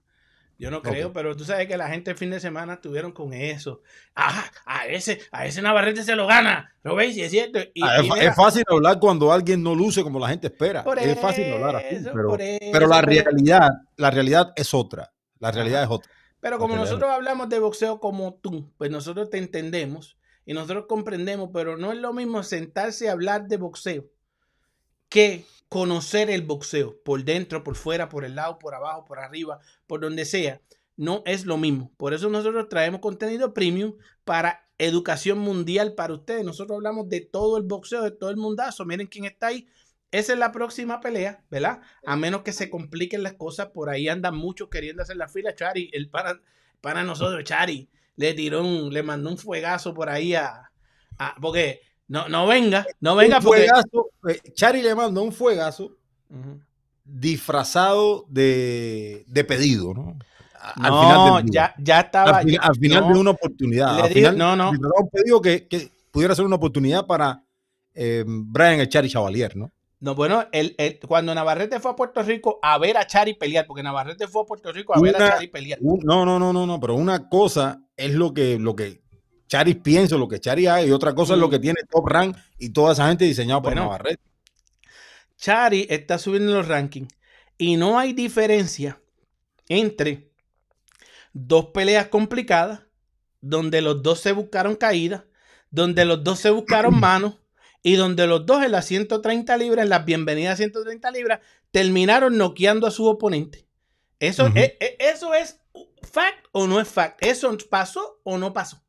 Yo 0.58 0.70
no 0.70 0.80
creo, 0.80 1.12
pero 1.12 1.36
tú 1.36 1.44
sabes 1.44 1.66
que 1.66 1.76
la 1.76 1.88
gente 1.88 2.12
el 2.12 2.16
fin 2.16 2.30
de 2.30 2.38
semana 2.38 2.74
estuvieron 2.74 3.12
con 3.12 3.32
eso. 3.32 3.82
Ah, 4.14 4.44
a 4.64 4.86
ese, 4.86 5.20
a 5.32 5.46
ese 5.46 5.60
Navarrete 5.60 6.04
se 6.04 6.14
lo 6.14 6.26
gana. 6.26 6.72
¿Lo 6.82 6.94
veis? 6.94 7.16
Y 7.16 7.22
es 7.22 7.30
cierto. 7.30 7.58
Y, 7.74 7.82
Ah, 7.82 7.96
es, 7.98 8.06
y 8.06 8.30
fácil 8.36 8.62
hablar 8.68 8.98
cuando 9.00 9.32
alguien 9.32 9.62
no 9.62 9.74
luce 9.74 10.02
como 10.02 10.18
la 10.18 10.28
gente 10.28 10.46
espera. 10.46 10.84
Por 10.84 10.98
es 10.98 11.18
fácil 11.18 11.52
hablar 11.52 11.76
así, 11.76 12.04
pero, 12.04 12.36
pero 12.36 12.86
la 12.86 13.02
realidad, 13.02 13.68
la 13.96 14.10
realidad 14.10 14.52
es 14.54 14.72
otra. 14.72 15.12
La 15.38 15.50
realidad 15.50 15.82
es 15.82 15.90
otra. 15.90 16.10
Pero 16.40 16.58
como 16.58 16.76
nosotros 16.76 17.10
hablamos 17.10 17.48
de 17.48 17.58
boxeo 17.58 18.00
como 18.00 18.34
tú, 18.34 18.72
pues 18.76 18.90
nosotros 18.90 19.30
te 19.30 19.38
entendemos 19.38 20.16
y 20.44 20.54
nosotros 20.54 20.86
comprendemos, 20.88 21.50
pero 21.52 21.76
no 21.76 21.92
es 21.92 21.98
lo 21.98 22.12
mismo 22.12 22.42
sentarse 22.42 23.08
a 23.08 23.12
hablar 23.12 23.46
de 23.46 23.56
boxeo 23.56 24.04
que 25.08 25.44
conocer 25.72 26.28
el 26.28 26.42
boxeo 26.42 27.00
por 27.02 27.24
dentro, 27.24 27.64
por 27.64 27.76
fuera, 27.76 28.10
por 28.10 28.26
el 28.26 28.34
lado, 28.34 28.58
por 28.58 28.74
abajo, 28.74 29.06
por 29.06 29.18
arriba, 29.18 29.58
por 29.86 30.02
donde 30.02 30.26
sea. 30.26 30.60
No 30.98 31.22
es 31.24 31.46
lo 31.46 31.56
mismo. 31.56 31.90
Por 31.96 32.12
eso 32.12 32.28
nosotros 32.28 32.68
traemos 32.68 33.00
contenido 33.00 33.54
premium 33.54 33.94
para 34.26 34.68
educación 34.76 35.38
mundial 35.38 35.94
para 35.94 36.12
ustedes. 36.12 36.44
Nosotros 36.44 36.76
hablamos 36.76 37.08
de 37.08 37.22
todo 37.22 37.56
el 37.56 37.62
boxeo, 37.62 38.02
de 38.02 38.10
todo 38.10 38.28
el 38.28 38.36
mundazo. 38.36 38.84
Miren 38.84 39.06
quién 39.06 39.24
está 39.24 39.46
ahí. 39.46 39.66
Esa 40.10 40.34
es 40.34 40.38
la 40.38 40.52
próxima 40.52 41.00
pelea, 41.00 41.42
¿verdad? 41.50 41.80
A 42.04 42.16
menos 42.16 42.42
que 42.42 42.52
se 42.52 42.68
compliquen 42.68 43.22
las 43.22 43.32
cosas, 43.32 43.68
por 43.68 43.88
ahí 43.88 44.08
andan 44.08 44.36
muchos 44.36 44.68
queriendo 44.68 45.02
hacer 45.02 45.16
la 45.16 45.28
fila. 45.28 45.54
Chari, 45.54 45.88
el 45.94 46.10
para, 46.10 46.38
para 46.82 47.02
nosotros, 47.02 47.42
Chari, 47.44 47.88
le 48.16 48.34
tiró 48.34 48.60
un, 48.60 48.92
le 48.92 49.02
mandó 49.02 49.30
un 49.30 49.38
fuegazo 49.38 49.94
por 49.94 50.10
ahí 50.10 50.34
a, 50.34 50.70
a- 51.16 51.34
porque 51.40 51.80
no, 52.12 52.28
no 52.28 52.46
venga, 52.46 52.86
no 53.00 53.16
venga 53.16 53.38
un 53.38 53.42
porque. 53.44 53.62
fuegazo, 53.66 54.10
eh, 54.28 54.52
Chari 54.52 54.82
le 54.82 54.94
manda 54.94 55.20
un 55.22 55.32
fuegazo 55.32 55.96
disfrazado 57.04 58.26
de, 58.28 59.24
de 59.26 59.44
pedido, 59.44 59.94
¿no? 59.94 60.16
A- 60.60 60.88
No, 60.90 61.36
del 61.38 61.46
día. 61.46 61.74
ya, 61.76 61.82
ya 61.82 62.00
estaba. 62.00 62.38
al, 62.38 62.58
al 62.60 62.74
final 62.76 63.08
no, 63.08 63.14
de 63.14 63.20
una 63.20 63.30
oportunidad. 63.30 63.96
Le 63.96 64.02
al 64.02 64.08
dije- 64.08 64.20
final, 64.20 64.38
no, 64.38 64.56
no. 64.56 64.70
un 64.70 65.08
pedido 65.10 65.40
que, 65.40 65.66
que 65.66 65.90
pudiera 66.10 66.34
ser 66.34 66.44
una 66.44 66.56
oportunidad 66.56 67.06
para 67.06 67.42
eh, 67.94 68.24
Brian 68.26 68.78
el 68.80 68.88
Chari 68.88 69.08
Chavalier, 69.10 69.56
¿no? 69.56 69.70
No, 70.00 70.14
bueno, 70.14 70.46
el, 70.52 70.74
el- 70.78 70.98
cuando 71.06 71.34
Navarrete 71.34 71.78
fue 71.80 71.90
a 71.92 71.96
Puerto 71.96 72.22
Rico 72.22 72.58
a 72.62 72.78
ver 72.78 72.96
a 72.96 73.06
Chari 73.06 73.34
pelear, 73.34 73.66
porque 73.66 73.82
Navarrete 73.82 74.26
fue 74.28 74.42
a 74.42 74.46
Puerto 74.46 74.72
Rico 74.72 74.96
a 74.96 75.00
ver 75.00 75.16
a 75.16 75.30
Chari 75.30 75.48
pelear. 75.48 75.78
Un- 75.82 76.00
no, 76.04 76.24
no, 76.24 76.38
no, 76.38 76.52
no, 76.52 76.66
no, 76.66 76.78
pero 76.80 76.94
una 76.94 77.28
cosa 77.28 77.82
es 77.96 78.12
lo 78.14 78.32
que, 78.32 78.58
lo 78.58 78.76
que 78.76 79.01
Chari 79.52 79.74
piensa, 79.74 80.16
lo 80.16 80.28
que 80.28 80.40
Chari 80.40 80.66
hace, 80.66 80.86
y 80.86 80.92
otra 80.92 81.14
cosa 81.14 81.34
es 81.34 81.38
lo 81.38 81.48
Mm. 81.48 81.50
que 81.50 81.58
tiene 81.58 81.80
Top 81.90 82.06
Rank 82.08 82.38
y 82.58 82.70
toda 82.70 82.94
esa 82.94 83.06
gente 83.08 83.26
diseñado 83.26 83.60
por 83.60 83.72
Bueno. 83.72 83.82
Navarrete. 83.82 84.22
Chari 85.36 85.86
está 85.90 86.16
subiendo 86.16 86.54
los 86.54 86.68
rankings 86.68 87.12
y 87.58 87.76
no 87.76 87.98
hay 87.98 88.14
diferencia 88.14 88.98
entre 89.68 90.30
dos 91.34 91.66
peleas 91.66 92.06
complicadas, 92.08 92.80
donde 93.42 93.82
los 93.82 94.02
dos 94.02 94.20
se 94.20 94.32
buscaron 94.32 94.74
caídas, 94.74 95.24
donde 95.70 96.06
los 96.06 96.24
dos 96.24 96.38
se 96.38 96.48
buscaron 96.48 96.94
manos 97.00 97.34
y 97.82 97.96
donde 97.96 98.26
los 98.26 98.46
dos 98.46 98.64
en 98.64 98.72
las 98.72 98.86
130 98.86 99.54
libras, 99.58 99.82
en 99.82 99.90
las 99.90 100.06
bienvenidas 100.06 100.56
130 100.56 101.10
libras, 101.10 101.40
terminaron 101.72 102.38
noqueando 102.38 102.86
a 102.86 102.90
su 102.90 103.04
oponente. 103.04 103.66
Eso, 104.18 104.46
es, 104.54 104.72
es- 104.80 104.94
eso 104.98 105.34
es 105.34 105.60
fact 106.10 106.46
o 106.52 106.66
no 106.66 106.80
es 106.80 106.88
fact. 106.88 107.18
Eso 107.22 107.54
pasó 107.68 108.18
o 108.24 108.38
no 108.38 108.54
pasó. 108.54 108.81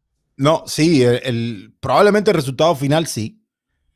No, 0.44 0.64
sí, 0.68 1.02
el, 1.04 1.22
el- 1.24 1.74
probablemente 1.80 2.32
el 2.32 2.36
resultado 2.36 2.76
final 2.76 3.08
sí. 3.08 3.40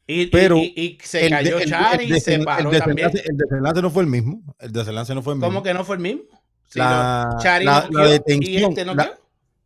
Y, 0.08 0.22
y- 0.22 0.28
Pero 0.28 0.58
y, 0.58 0.74
y 0.76 0.98
se 1.04 1.26
El 1.26 1.32
cayó 1.32 1.58
el 1.60 1.64
y 2.02 2.20
se 2.22 2.40
paró 2.40 2.72
el 2.72 2.80
también. 2.80 3.08
desenlace, 3.12 3.30
el 3.30 3.38
desenlace 3.38 3.82
no 3.82 3.90
fue 3.92 4.04
el 4.04 4.10
mismo. 4.10 4.56
El 4.60 4.72
desenlace 4.72 5.14
no 5.16 5.22
fue 5.22 5.34
el 5.34 5.40
mismo. 5.40 5.48
¿Cómo 5.50 5.64
que 5.64 5.74
no 5.74 5.84
fue 5.84 5.96
el 5.98 6.02
mismo? 6.02 6.22
Sí, 6.70 6.80
La- 6.80 7.30
no, 7.34 7.44
la- 7.64 7.82
noqueó 7.82 8.00
la 8.00 8.08
y 8.08 8.12
detención, 8.12 8.70
este 8.72 8.86
la- 8.86 8.94
noqueó. 8.94 9.14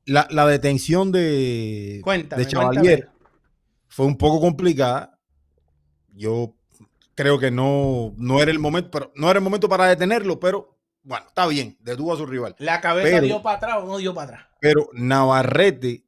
la, 0.06 0.28
la 0.32 0.48
detención 0.48 1.12
de, 1.12 2.02
Cuéntame, 2.04 2.44
de 2.44 2.50
Chavalier 2.50 3.00
cuéntame. 3.06 3.28
fue 3.88 4.06
un 4.08 4.18
poco 4.18 4.40
complicada. 4.42 5.20
Yo 6.14 6.56
creo 7.16 7.38
que 7.40 7.52
no, 7.52 8.14
no 8.18 8.42
era 8.42 8.52
el 8.52 8.60
momento, 8.60 8.90
pero 8.92 9.12
no 9.16 9.30
era 9.30 9.38
el 9.38 9.44
momento 9.44 9.70
para 9.70 9.86
detenerlo, 9.88 10.40
pero 10.40 10.78
bueno, 11.04 11.26
está 11.28 11.48
bien, 11.48 11.78
detuvo 11.82 12.14
a 12.14 12.18
su 12.18 12.26
rival. 12.26 12.56
¿La 12.60 12.82
cabeza 12.82 13.10
Pero- 13.10 13.26
dio 13.26 13.42
para 13.42 13.58
atrás 13.58 13.78
o 13.82 13.86
no 13.86 13.98
dio 13.98 14.14
para 14.14 14.26
atrás? 14.38 14.48
Pero 14.60 14.90
Navarrete 14.94 16.04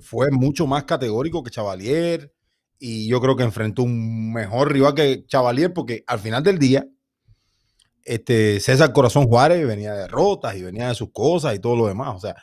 Fue 0.00 0.30
mucho 0.30 0.66
más 0.66 0.84
categórico 0.84 1.42
que 1.42 1.50
Chavalier 1.50 2.32
y 2.78 3.08
yo 3.08 3.20
creo 3.20 3.36
que 3.36 3.42
enfrentó 3.42 3.82
un 3.82 4.32
mejor 4.32 4.72
rival 4.72 4.94
que 4.94 5.24
Chavalier 5.26 5.72
porque 5.72 6.04
al 6.06 6.18
final 6.18 6.42
del 6.42 6.58
día 6.58 6.86
este 8.04 8.60
César 8.60 8.92
Corazón 8.92 9.26
Juárez 9.26 9.66
venía 9.66 9.92
de 9.94 10.02
derrotas 10.02 10.54
y 10.56 10.62
venía 10.62 10.88
de 10.88 10.94
sus 10.94 11.10
cosas 11.10 11.54
y 11.54 11.58
todo 11.58 11.74
lo 11.76 11.86
demás. 11.88 12.14
O 12.14 12.20
sea, 12.20 12.36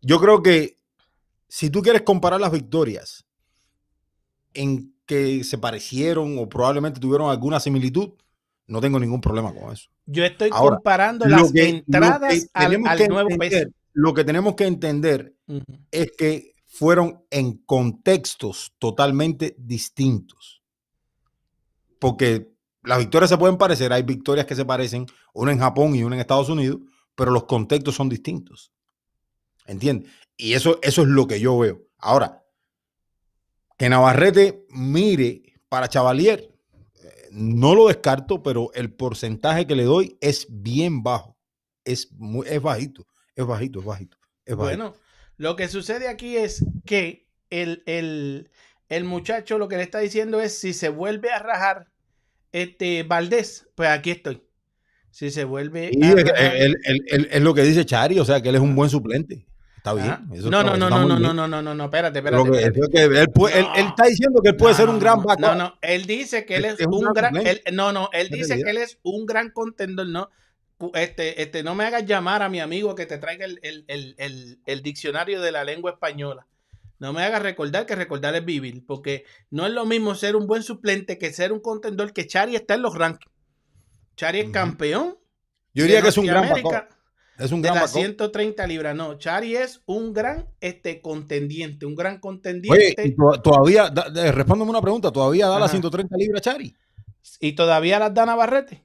yo 0.00 0.18
creo 0.20 0.42
que 0.42 0.78
si 1.48 1.68
tú 1.68 1.82
quieres 1.82 2.02
comparar 2.02 2.40
las 2.40 2.52
victorias 2.52 3.26
en 4.54 4.94
que 5.04 5.44
se 5.44 5.58
parecieron 5.58 6.38
o 6.38 6.48
probablemente 6.48 7.00
tuvieron 7.00 7.30
alguna 7.30 7.60
similitud, 7.60 8.10
no 8.66 8.80
tengo 8.80 8.98
ningún 8.98 9.20
problema 9.20 9.52
con 9.52 9.72
eso. 9.72 9.88
Yo 10.06 10.24
estoy 10.24 10.48
Ahora, 10.52 10.76
comparando 10.76 11.26
las 11.26 11.52
que- 11.52 11.68
entradas 11.68 12.48
al, 12.54 12.72
al 12.86 13.08
nuevo 13.08 13.28
entender- 13.30 13.64
peso. 13.66 13.76
Lo 13.94 14.14
que 14.14 14.24
tenemos 14.24 14.54
que 14.54 14.64
entender 14.64 15.34
es 15.90 16.12
que 16.16 16.51
fueron 16.72 17.22
en 17.30 17.58
contextos 17.58 18.74
totalmente 18.78 19.54
distintos. 19.58 20.62
Porque 21.98 22.50
las 22.82 22.98
victorias 22.98 23.28
se 23.28 23.36
pueden 23.36 23.58
parecer, 23.58 23.92
hay 23.92 24.02
victorias 24.02 24.46
que 24.46 24.56
se 24.56 24.64
parecen, 24.64 25.04
una 25.34 25.52
en 25.52 25.58
Japón 25.58 25.94
y 25.94 26.02
una 26.02 26.16
en 26.16 26.20
Estados 26.22 26.48
Unidos, 26.48 26.80
pero 27.14 27.30
los 27.30 27.44
contextos 27.44 27.94
son 27.94 28.08
distintos. 28.08 28.72
¿Entiendes? 29.66 30.10
Y 30.38 30.54
eso, 30.54 30.78
eso 30.80 31.02
es 31.02 31.08
lo 31.08 31.26
que 31.26 31.40
yo 31.40 31.58
veo. 31.58 31.82
Ahora, 31.98 32.42
que 33.76 33.90
Navarrete 33.90 34.64
mire 34.70 35.42
para 35.68 35.90
Chavalier, 35.90 36.50
eh, 36.94 37.28
no 37.32 37.74
lo 37.74 37.88
descarto, 37.88 38.42
pero 38.42 38.72
el 38.72 38.94
porcentaje 38.94 39.66
que 39.66 39.76
le 39.76 39.84
doy 39.84 40.16
es 40.22 40.46
bien 40.48 41.02
bajo. 41.02 41.36
Es, 41.84 42.10
muy, 42.12 42.46
es 42.48 42.62
bajito, 42.62 43.06
es 43.36 43.44
bajito, 43.44 43.80
es 43.80 43.84
bajito. 43.84 44.16
Es 44.46 44.56
bajito. 44.56 44.84
Bueno, 44.84 45.02
lo 45.42 45.56
que 45.56 45.66
sucede 45.66 46.06
aquí 46.06 46.36
es 46.36 46.64
que 46.86 47.26
el, 47.50 47.82
el- 47.86 48.48
el 48.88 49.04
muchacho 49.04 49.58
lo 49.58 49.66
que 49.68 49.76
le 49.76 49.82
está 49.82 49.98
diciendo 49.98 50.40
es 50.40 50.56
si 50.56 50.72
se 50.72 50.88
vuelve 50.88 51.30
a 51.32 51.40
rajar 51.40 51.88
este 52.52 53.02
Valdés, 53.02 53.66
pues 53.74 53.88
aquí 53.88 54.12
estoy. 54.12 54.42
Si 55.10 55.30
se 55.30 55.42
vuelve 55.44 55.90
Y 55.92 56.04
a 56.04 56.08
es, 56.10 56.14
rajar- 56.24 56.56
él- 56.56 56.76
él- 56.84 57.04
él- 57.08 57.28
es 57.30 57.42
lo 57.42 57.54
que 57.54 57.62
dice 57.62 57.84
Chari, 57.84 58.20
o 58.20 58.24
sea 58.24 58.40
que 58.40 58.50
él 58.50 58.54
es 58.54 58.60
un 58.60 58.76
buen 58.76 58.88
suplente. 58.88 59.44
Está 59.78 59.94
bien. 59.94 60.16
Eso 60.32 60.48
No, 60.48 60.60
está- 60.60 60.76
no, 60.76 60.76
no, 60.76 60.88
no, 60.90 61.00
no, 61.00 61.06
bien. 61.18 61.22
no, 61.36 61.48
no, 61.48 61.60
no, 61.62 61.74
no, 61.74 61.84
espérate, 61.86 62.20
espérate. 62.20 62.50
que- 62.92 63.02
él, 63.20 63.28
puede- 63.34 63.58
él- 63.58 63.66
él 63.74 63.84
No. 63.84 63.88
está 63.90 64.04
diciendo 64.06 64.40
que 64.40 64.50
él 64.50 64.56
puede 64.56 64.72
No, 64.74 64.76
ser 64.76 64.86
no, 64.86 64.92
un 64.92 65.00
gran 65.00 65.16
no, 65.18 65.24
backup. 65.24 65.40
No, 65.44 65.54
no, 65.56 65.74
él 65.82 66.06
dice 66.06 66.46
que 66.46 66.54
él 66.54 66.66
Es- 66.66 66.86
un 66.86 67.12
gran 67.12 67.36
él- 67.36 67.62
no, 67.72 67.92
no, 67.92 68.08
él 68.12 68.28
dice 68.28 68.62
que 68.62 68.70
él 68.70 68.76
es 68.76 68.98
un 69.02 69.26
gran 69.26 69.50
contendor, 69.50 70.06
no. 70.06 70.30
Este, 70.94 71.42
este, 71.42 71.62
no 71.62 71.74
me 71.74 71.84
hagas 71.84 72.04
llamar 72.06 72.42
a 72.42 72.48
mi 72.48 72.60
amigo 72.60 72.94
que 72.94 73.06
te 73.06 73.18
traiga 73.18 73.44
el, 73.44 73.58
el- 73.62 73.84
el- 73.88 74.14
el- 74.18 74.58
el 74.66 74.82
diccionario 74.82 75.40
de 75.40 75.52
la 75.52 75.64
lengua 75.64 75.92
española. 75.92 76.46
No 76.98 77.12
me 77.12 77.22
hagas 77.24 77.42
recordar 77.42 77.84
que 77.86 77.96
recordar 77.96 78.34
es 78.36 78.44
vivir, 78.44 78.84
porque 78.86 79.24
no 79.50 79.66
es 79.66 79.72
lo 79.72 79.84
mismo 79.86 80.14
ser 80.14 80.36
un 80.36 80.46
buen 80.46 80.62
suplente 80.62 81.18
que 81.18 81.32
ser 81.32 81.52
un 81.52 81.60
contendor 81.60 82.12
que 82.12 82.26
Chari 82.26 82.54
está 82.56 82.74
en 82.74 82.82
los 82.82 82.94
rankings. 82.96 83.32
Chari 84.16 84.40
es 84.40 84.50
campeón. 84.50 85.16
Yo 85.74 85.82
diría 85.84 85.96
de 85.98 86.02
que 86.04 86.08
es 86.10 86.18
un 86.18 86.26
gran 86.26 86.48
backup. 86.48 86.88
Es 87.38 87.50
un 87.50 87.60
De 87.62 87.68
gran 87.68 87.80
las 87.80 87.90
backup. 87.92 88.02
130 88.02 88.66
libras, 88.66 88.94
no. 88.94 89.18
Chari 89.18 89.56
es 89.56 89.82
un 89.86 90.12
gran 90.12 90.46
este, 90.60 91.00
contendiente, 91.00 91.86
un 91.86 91.94
gran 91.96 92.20
contendiente. 92.20 93.16
todavía, 93.42 93.88
da- 93.90 94.08
da- 94.10 94.30
respóndeme 94.30 94.70
una 94.70 94.82
pregunta, 94.82 95.10
¿todavía 95.10 95.46
da 95.48 95.54
las 95.58 95.70
Ajá. 95.70 95.72
130 95.80 96.16
libras 96.16 96.42
Chari? 96.42 96.76
y 97.40 97.52
todavía 97.52 97.98
las 97.98 98.12
da 98.14 98.26
Navarrete. 98.26 98.84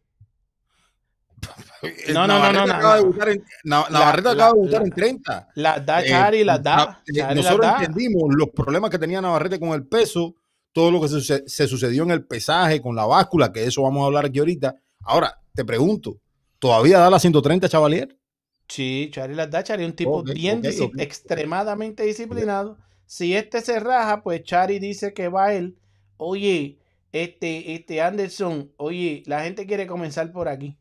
Eh, 1.83 2.11
No, 2.13 2.25
no, 2.25 2.27
no, 2.27 2.51
Navarrete 2.51 2.59
no, 2.59 2.65
no, 2.67 2.73
acaba 2.73 2.95
de 3.25 3.31
en- 3.33 3.43
La- 3.63 3.87
Navarrete 3.89 4.23
la- 4.23 4.31
acaba 4.45 4.53
de 4.63 4.69
la- 4.71 4.77
en 4.77 4.89
30. 4.91 5.47
Las 5.55 5.85
da 5.85 6.01
Eh, 6.01 6.07
Chari, 6.09 6.43
las 6.43 6.63
da. 6.63 6.75
na- 6.75 7.03
eh, 7.07 7.13
Chari 7.19 7.35
Nosotros 7.35 7.61
da. 7.61 7.77
entendimos 7.77 8.23
los 8.35 8.49
problemas 8.49 8.89
que 8.89 8.97
tenía 8.99 9.21
Navarrete 9.21 9.59
con 9.59 9.69
el 9.69 9.85
peso, 9.87 10.35
todo 10.73 10.89
lo 10.91 10.99
que 11.01 11.07
se, 11.07 11.13
suce- 11.15 11.43
se 11.47 11.67
sucedió 11.67 12.03
en 12.03 12.11
el 12.11 12.25
pesaje, 12.25 12.81
con 12.81 12.95
la 12.95 13.05
báscula, 13.05 13.51
que 13.53 13.63
eso 13.63 13.83
vamos 13.83 14.03
a 14.03 14.05
hablar 14.07 14.25
aquí 14.25 14.39
ahorita. 14.39 14.75
Ahora, 15.03 15.39
te 15.53 15.63
pregunto, 15.63 16.19
¿todavía 16.59 16.99
da 16.99 17.09
las 17.09 17.21
130 17.21 17.69
Chavalier? 17.69 18.17
Sí, 18.67 19.09
Chari 19.13 19.33
las 19.35 19.49
da. 19.49 19.63
Chari 19.63 19.83
es 19.83 19.89
un 19.89 19.95
tipo 19.95 20.23
bien 20.23 20.61
extremadamente 20.97 22.03
disciplinado. 22.03 22.77
Si 23.05 23.35
este 23.35 23.61
se 23.61 23.79
raja, 23.79 24.21
pues 24.23 24.43
Chari 24.43 24.79
dice 24.79 25.13
que 25.13 25.29
va 25.29 25.53
él. 25.53 25.77
Oye, 26.17 26.79
este, 27.11 27.73
este 27.73 28.01
Anderson, 28.01 28.71
oye, 28.77 29.23
la 29.25 29.41
gente 29.43 29.65
quiere 29.65 29.87
comenzar 29.87 30.31
por 30.31 30.47
aquí. 30.49 30.77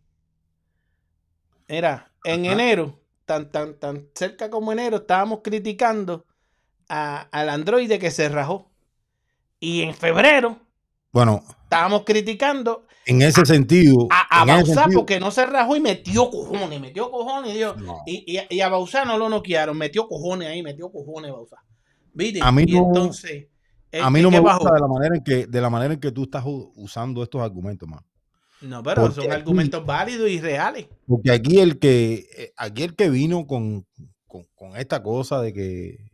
Era, 1.68 2.12
en 2.24 2.44
Ajá. 2.46 2.52
enero, 2.52 3.00
tan, 3.24 3.50
tan, 3.50 3.78
tan 3.78 4.08
cerca 4.14 4.50
como 4.50 4.72
enero, 4.72 4.98
estábamos 4.98 5.40
criticando 5.42 6.24
a- 6.88 7.22
al 7.32 7.48
androide 7.48 7.98
que 7.98 8.10
se 8.10 8.28
rajó. 8.28 8.70
Y 9.58 9.82
en 9.82 9.94
febrero 9.94 10.58
Bueno, 11.12 11.42
estábamos 11.64 12.02
criticando 12.04 12.86
en 13.06 13.22
ese 13.22 13.44
sentido. 13.46 14.06
a, 14.10 14.42
a 14.42 14.64
sentido- 14.64 14.90
porque 15.00 15.18
no 15.18 15.30
se 15.30 15.46
rajó 15.46 15.74
y 15.76 15.80
metió 15.80 16.30
cojones, 16.30 16.80
metió 16.80 17.10
cojones. 17.10 17.52
Y, 17.52 17.56
Dios, 17.56 17.76
No. 17.78 17.98
y, 18.06 18.24
y- 18.38 18.54
y 18.56 18.60
a 18.60 18.68
Bauzá 18.68 19.04
no 19.04 19.16
lo 19.18 19.28
noquearon, 19.28 19.76
metió 19.76 20.06
cojones 20.06 20.48
ahí, 20.48 20.62
metió 20.62 20.90
cojones 20.92 21.32
Bauzá. 21.32 21.56
¿Viste? 22.12 22.40
A 22.42 22.52
mí 22.52 22.64
y 22.66 22.72
no- 22.72 22.86
entonces, 22.86 23.46
A 24.02 24.10
mí 24.10 24.20
no 24.20 24.30
me 24.30 24.36
¿qué 24.36 24.40
gusta 24.40 24.58
bajó? 24.64 24.74
de 24.74 24.80
la 24.80 24.86
manera 24.88 25.16
en 25.16 25.24
que, 25.24 25.46
de 25.46 25.60
la 25.60 25.70
manera 25.70 25.94
en 25.94 26.00
que 26.00 26.12
tú 26.12 26.24
estás 26.24 26.44
usando 26.46 27.22
estos 27.22 27.40
argumentos, 27.40 27.88
man. 27.88 28.04
No, 28.62 28.82
pero 28.82 29.02
porque 29.02 29.14
son 29.16 29.24
aquí- 29.24 29.34
argumentos 29.34 29.84
válidos 29.84 30.28
y 30.30 30.40
reales. 30.40 30.88
Porque 31.06 31.30
aquí 31.30 31.60
el 31.60 31.78
que, 31.78 32.26
eh, 32.36 32.52
aquí 32.56 32.82
el 32.84 32.94
que 32.96 33.10
vino 33.10 33.46
con, 33.46 33.86
con, 34.26 34.44
con 34.54 34.76
esta 34.76 35.02
cosa 35.02 35.40
de 35.42 35.52
que 35.52 36.10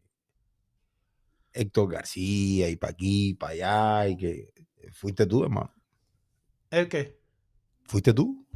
Héctor 1.53 1.93
García 1.93 2.69
y 2.69 2.77
para 2.77 2.93
aquí, 2.93 3.35
para 3.35 3.53
allá, 3.53 4.09
y 4.09 4.17
que 4.17 4.53
fuiste 4.93 5.27
tú, 5.27 5.45
hermano. 5.45 5.73
¿El 6.71 6.89
qué? 6.89 7.19
Fuiste 7.85 8.15
tú. 8.15 8.47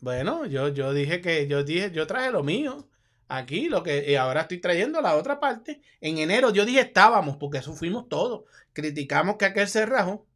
Bueno, 0.00 0.46
yo, 0.46 0.68
yo 0.68 0.92
dije 0.92 1.20
que 1.20 1.46
yo 1.46 1.64
dije, 1.64 1.90
yo 1.92 2.06
traje 2.06 2.30
lo 2.30 2.42
mío. 2.42 2.88
Aquí, 3.28 3.68
lo 3.70 3.82
que 3.82 4.10
y 4.12 4.14
ahora 4.16 4.42
estoy 4.42 4.60
trayendo 4.60 5.00
la 5.00 5.16
otra 5.16 5.40
parte. 5.40 5.80
En 6.00 6.18
enero 6.18 6.50
yo 6.52 6.66
dije 6.66 6.80
estábamos, 6.80 7.38
porque 7.38 7.58
eso 7.58 7.72
fuimos 7.72 8.08
todos. 8.08 8.42
Criticamos 8.74 9.36
que 9.36 9.46
aquel 9.46 9.68
se 9.68 9.86
rajó, 9.86 10.26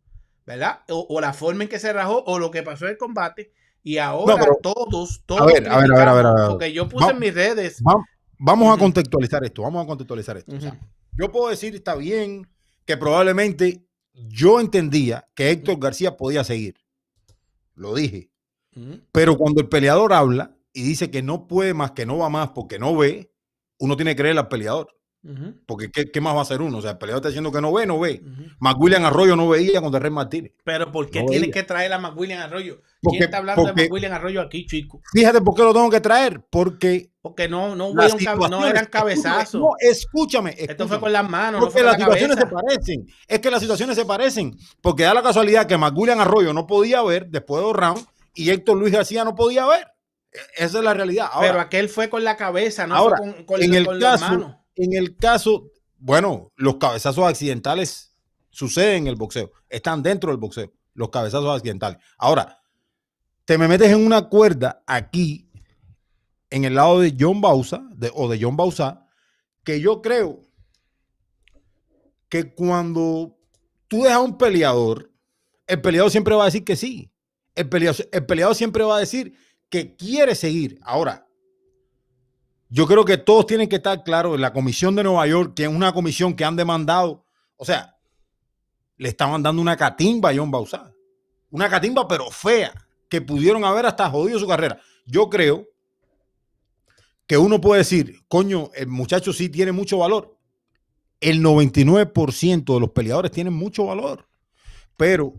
¿verdad? 0.46 0.80
O, 0.88 1.06
o 1.10 1.20
la 1.20 1.32
forma 1.32 1.64
en 1.64 1.68
que 1.68 1.78
se 1.78 1.92
rajó, 1.92 2.22
o 2.26 2.38
lo 2.38 2.50
que 2.50 2.62
pasó 2.62 2.84
en 2.86 2.92
el 2.92 2.98
combate. 2.98 3.52
Y 3.82 3.98
ahora 3.98 4.36
pero- 4.38 4.58
todos, 4.62 5.22
todos. 5.26 5.46
ver, 5.46 5.68
a 5.68 5.78
ver, 5.78 5.92
a 5.92 5.94
ver, 5.98 6.08
a 6.08 6.14
ver, 6.14 6.26
a 6.26 6.34
ver. 6.34 6.48
Porque 6.48 6.72
yo 6.72 6.88
puse 6.88 7.10
en 7.10 7.18
mis 7.18 7.34
redes. 7.34 7.80
Va- 7.86 8.02
vamos 8.38 8.74
a 8.74 8.78
contextualizar 8.78 9.44
esto, 9.44 9.62
vamos 9.62 9.84
a 9.84 9.86
contextualizar 9.86 10.36
esto. 10.38 10.56
O 10.56 10.60
sea, 10.60 10.70
Ujú. 10.72 10.78
yo 11.12 11.30
puedo 11.32 11.48
decir, 11.48 11.74
está 11.74 11.94
bien, 11.94 12.48
que 12.84 12.96
probablemente 12.96 13.86
yo 14.14 14.60
entendía 14.60 15.28
que 15.34 15.50
Héctor 15.50 15.78
García 15.78 16.16
podía 16.16 16.42
seguir. 16.44 16.74
Lo 17.74 17.94
dije. 17.94 18.30
Pero 19.12 19.36
cuando 19.38 19.60
el 19.60 19.68
peleador 19.68 20.12
habla 20.12 20.54
y 20.72 20.82
dice 20.82 21.10
que 21.10 21.22
no 21.22 21.46
puede 21.46 21.72
más, 21.72 21.92
que 21.92 22.04
no 22.06 22.18
va 22.18 22.28
más 22.28 22.50
porque 22.50 22.78
no 22.78 22.94
ve, 22.96 23.32
uno 23.78 23.96
tiene 23.96 24.12
que 24.12 24.22
creer 24.22 24.38
al 24.38 24.48
peleador. 24.48 24.88
Porque 25.66 25.90
¿qué, 25.90 26.10
qué 26.10 26.20
más 26.20 26.34
va 26.34 26.40
a 26.40 26.42
hacer 26.42 26.60
uno? 26.62 26.78
O 26.78 26.82
sea, 26.82 26.92
el 26.92 26.98
peleador 26.98 27.20
está 27.20 27.28
diciendo 27.28 27.50
que 27.52 27.60
no 27.60 27.72
ve, 27.72 27.86
no 27.86 27.98
ve. 27.98 28.22
Ujú. 28.24 28.42
McWilliam 28.60 29.04
Arroyo 29.04 29.36
no 29.36 29.48
veía 29.48 29.80
contra 29.80 29.98
Rey 30.00 30.10
Martínez. 30.10 30.52
Pero 30.64 30.92
¿por 30.92 31.10
qué 31.10 31.20
No 31.22 31.26
veía. 31.28 31.50
que 31.50 31.62
traer 31.62 31.92
a 31.92 31.98
McWilliam 31.98 32.40
Arroyo? 32.42 32.80
Porque- 33.02 33.18
¿Quién 33.18 33.24
está 33.24 33.38
hablando 33.38 33.62
porque- 33.64 33.82
de 33.82 33.88
McWilliam 33.88 34.12
Arroyo 34.12 34.40
aquí, 34.40 34.66
chico? 34.66 35.00
Fíjate 35.12 35.40
por 35.40 35.54
qué 35.54 35.62
lo 35.62 35.72
tengo 35.72 35.90
que 35.90 36.00
traer. 36.00 36.40
Porque 36.50 37.10
Porque 37.20 37.48
no, 37.48 37.74
no, 37.74 37.92
no 37.92 38.66
eran 38.66 38.86
cabezazos. 38.86 39.60
No, 39.60 39.70
escúchame. 39.80 40.54
Esto 40.56 40.86
fue 40.86 41.00
con 41.00 41.12
las 41.12 41.28
manos, 41.28 41.54
no 41.60 41.66
Porque 41.66 41.72
fue 41.72 41.82
las 41.82 41.98
la 41.98 42.04
situaciones 42.06 42.38
se 42.38 42.46
parecen. 42.46 43.06
Es 43.26 43.40
que 43.40 43.50
las 43.50 43.60
situaciones 43.60 43.96
se 43.96 44.04
parecen. 44.04 44.56
Porque 44.80 45.02
da 45.02 45.12
la 45.14 45.22
casualidad 45.22 45.66
que 45.66 45.76
McWilliam 45.76 46.20
Arroyo 46.20 46.52
no 46.52 46.66
podía 46.66 47.02
ver 47.02 47.26
después 47.28 47.60
de 47.60 47.66
dos 47.66 47.76
rounds 47.76 48.06
y 48.34 48.50
Héctor 48.50 48.76
Luis 48.76 48.92
García 48.92 49.24
no 49.24 49.34
podía 49.34 49.66
ver. 49.66 49.86
E- 50.32 50.64
Esa 50.64 50.78
es 50.78 50.84
la 50.84 50.94
realidad. 50.94 51.28
Ahora, 51.32 51.48
pero 51.48 51.60
aquel 51.60 51.88
fue 51.88 52.08
con 52.10 52.22
la 52.22 52.36
cabeza, 52.36 52.86
no 52.86 52.94
ahora, 52.94 53.16
fue 53.16 53.32
con, 53.34 53.44
con- 53.44 53.62
en, 53.62 53.74
el 53.74 53.86
con 53.86 53.98
las 53.98 54.20
caso, 54.20 54.32
manos. 54.32 54.56
En 54.76 54.92
el 54.92 55.16
caso, 55.16 55.72
bueno, 55.98 56.52
los 56.56 56.76
cabezazos 56.76 57.24
accidentales 57.24 58.14
suceden 58.50 59.02
en 59.02 59.06
el 59.08 59.16
boxeo. 59.16 59.50
Están 59.68 60.02
dentro 60.02 60.30
del 60.30 60.38
boxeo. 60.38 60.72
Los 60.94 61.10
cabezazos 61.10 61.54
accidentales. 61.56 61.98
Ahora, 62.18 62.58
te 63.44 63.58
me 63.58 63.68
metes 63.68 63.90
en 63.90 64.04
una 64.04 64.28
cuerda 64.28 64.82
aquí, 64.86 65.50
en 66.50 66.64
el 66.64 66.74
lado 66.74 67.00
de 67.00 67.14
John 67.18 67.40
Bausa, 67.40 67.88
o 68.14 68.28
de 68.28 68.38
John 68.40 68.56
Bausa, 68.56 69.06
que 69.64 69.80
yo 69.80 70.00
creo 70.00 70.42
que 72.28 72.54
cuando 72.54 73.36
tú 73.88 74.02
dejas 74.02 74.16
a 74.16 74.20
un 74.20 74.38
peleador, 74.38 75.12
el 75.66 75.80
peleador 75.80 76.10
siempre 76.10 76.34
va 76.34 76.42
a 76.42 76.46
decir 76.46 76.64
que 76.64 76.76
sí. 76.76 77.12
El 77.54 77.68
peleador, 77.68 78.08
el 78.12 78.26
peleador 78.26 78.54
siempre 78.54 78.84
va 78.84 78.96
a 78.96 79.00
decir 79.00 79.36
que 79.68 79.96
quiere 79.96 80.34
seguir. 80.34 80.78
Ahora, 80.82 81.25
yo 82.68 82.86
creo 82.86 83.04
que 83.04 83.18
todos 83.18 83.46
tienen 83.46 83.68
que 83.68 83.76
estar 83.76 84.02
claros 84.02 84.38
la 84.38 84.52
comisión 84.52 84.96
de 84.96 85.04
Nueva 85.04 85.26
York, 85.26 85.54
que 85.54 85.64
es 85.64 85.68
una 85.68 85.92
comisión 85.92 86.34
que 86.34 86.44
han 86.44 86.56
demandado, 86.56 87.24
o 87.56 87.64
sea, 87.64 87.96
le 88.96 89.08
estaban 89.08 89.42
dando 89.42 89.62
una 89.62 89.76
catimba 89.76 90.30
a 90.30 90.36
John 90.36 90.50
Bausá. 90.50 90.92
Una 91.50 91.68
catimba, 91.68 92.08
pero 92.08 92.30
fea, 92.30 92.72
que 93.08 93.20
pudieron 93.20 93.64
haber 93.64 93.86
hasta 93.86 94.10
jodido 94.10 94.38
su 94.38 94.48
carrera. 94.48 94.80
Yo 95.06 95.30
creo 95.30 95.66
que 97.26 97.38
uno 97.38 97.60
puede 97.60 97.80
decir, 97.80 98.20
coño, 98.28 98.70
el 98.74 98.88
muchacho 98.88 99.32
sí 99.32 99.48
tiene 99.48 99.72
mucho 99.72 99.98
valor. 99.98 100.36
El 101.20 101.42
99% 101.42 102.74
de 102.74 102.80
los 102.80 102.90
peleadores 102.90 103.30
tienen 103.32 103.52
mucho 103.52 103.86
valor. 103.86 104.28
pero 104.96 105.34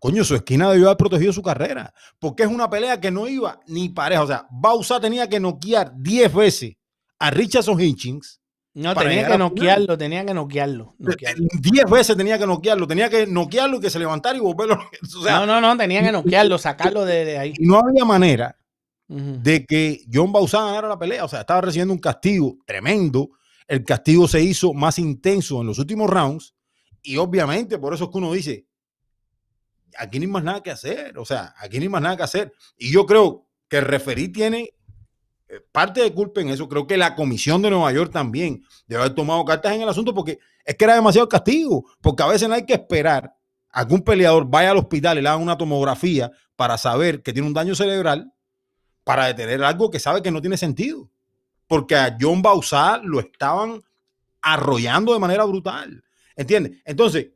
coño, 0.00 0.24
su 0.24 0.34
esquina 0.34 0.70
debió 0.70 0.86
haber 0.86 0.96
protegido 0.96 1.32
su 1.32 1.42
carrera, 1.42 1.94
porque 2.18 2.42
es 2.42 2.48
una 2.48 2.68
pelea 2.68 3.00
que 3.00 3.12
no 3.12 3.28
iba 3.28 3.60
ni 3.68 3.90
pareja. 3.90 4.22
O 4.24 4.26
sea, 4.26 4.46
Bausa 4.50 4.98
tenía 4.98 5.28
que 5.28 5.38
noquear 5.38 5.92
10 5.94 6.34
veces 6.34 6.74
a 7.20 7.30
Richardson 7.30 7.80
Hitchings. 7.80 8.40
No, 8.72 8.94
tenía 8.94 9.26
que 9.26 9.36
noquearlo, 9.36 9.98
tenía 9.98 10.24
que 10.24 10.32
noquearlo. 10.32 10.94
noquearlo. 10.98 11.46
10 11.60 11.84
veces 11.90 12.16
tenía 12.16 12.38
que 12.38 12.46
noquearlo, 12.46 12.86
tenía 12.86 13.10
que 13.10 13.26
noquearlo 13.26 13.76
y 13.76 13.80
que 13.80 13.90
se 13.90 13.98
levantara 13.98 14.36
y 14.36 14.40
volverlo. 14.40 14.78
O 15.18 15.22
sea, 15.22 15.40
no, 15.40 15.46
no, 15.46 15.60
no, 15.60 15.76
tenía 15.76 16.02
que 16.02 16.12
noquearlo, 16.12 16.56
sacarlo 16.56 17.04
de, 17.04 17.24
de 17.24 17.38
ahí. 17.38 17.54
no 17.58 17.78
había 17.78 18.04
manera 18.04 18.56
de 19.08 19.66
que 19.66 20.02
John 20.10 20.30
Bausa 20.30 20.64
ganara 20.64 20.88
la 20.88 20.98
pelea. 20.98 21.24
O 21.24 21.28
sea, 21.28 21.40
estaba 21.40 21.60
recibiendo 21.60 21.92
un 21.92 22.00
castigo 22.00 22.58
tremendo. 22.64 23.30
El 23.66 23.84
castigo 23.84 24.28
se 24.28 24.40
hizo 24.42 24.72
más 24.72 24.98
intenso 24.98 25.60
en 25.60 25.66
los 25.66 25.78
últimos 25.78 26.08
rounds. 26.08 26.54
Y 27.02 27.16
obviamente, 27.16 27.78
por 27.78 27.92
eso 27.92 28.04
es 28.04 28.10
que 28.10 28.18
uno 28.18 28.32
dice, 28.32 28.66
aquí 29.98 30.18
no 30.18 30.24
hay 30.24 30.30
más 30.30 30.44
nada 30.44 30.62
que 30.62 30.70
hacer. 30.70 31.18
O 31.18 31.24
sea, 31.24 31.54
aquí 31.58 31.78
no 31.78 31.82
hay 31.82 31.88
más 31.88 32.02
nada 32.02 32.16
que 32.16 32.22
hacer. 32.22 32.52
Y 32.76 32.92
yo 32.92 33.06
creo 33.06 33.46
que 33.68 33.78
el 33.78 33.84
referí 33.84 34.28
tiene 34.28 34.74
eh, 35.48 35.60
parte 35.72 36.02
de 36.02 36.12
culpa 36.12 36.40
en 36.40 36.48
eso. 36.48 36.68
Creo 36.68 36.86
que 36.86 36.96
la 36.96 37.14
comisión 37.14 37.62
de 37.62 37.70
Nueva 37.70 37.92
York 37.92 38.12
también 38.12 38.64
debe 38.86 39.02
haber 39.02 39.14
tomado 39.14 39.44
cartas 39.44 39.72
en 39.72 39.82
el 39.82 39.88
asunto 39.88 40.14
porque 40.14 40.38
es 40.64 40.74
que 40.76 40.84
era 40.84 40.94
demasiado 40.94 41.28
castigo. 41.28 41.86
Porque 42.00 42.22
a 42.22 42.26
veces 42.26 42.48
no 42.48 42.54
hay 42.54 42.66
que 42.66 42.74
esperar 42.74 43.34
a 43.70 43.86
que 43.86 43.94
un 43.94 44.02
peleador 44.02 44.46
vaya 44.48 44.70
al 44.72 44.78
hospital 44.78 45.18
y 45.18 45.22
le 45.22 45.28
hagan 45.28 45.42
una 45.42 45.56
tomografía 45.58 46.30
para 46.56 46.76
saber 46.76 47.22
que 47.22 47.32
tiene 47.32 47.48
un 47.48 47.54
daño 47.54 47.74
cerebral 47.74 48.32
para 49.04 49.26
detener 49.26 49.62
algo 49.64 49.90
que 49.90 49.98
sabe 49.98 50.22
que 50.22 50.30
no 50.30 50.40
tiene 50.40 50.56
sentido. 50.56 51.10
Porque 51.66 51.94
a 51.96 52.16
John 52.20 52.42
Bausá 52.42 53.00
lo 53.02 53.20
estaban 53.20 53.82
arrollando 54.42 55.12
de 55.12 55.18
manera 55.18 55.44
brutal. 55.44 56.02
¿Entiendes? 56.34 56.80
Entonces, 56.84 57.28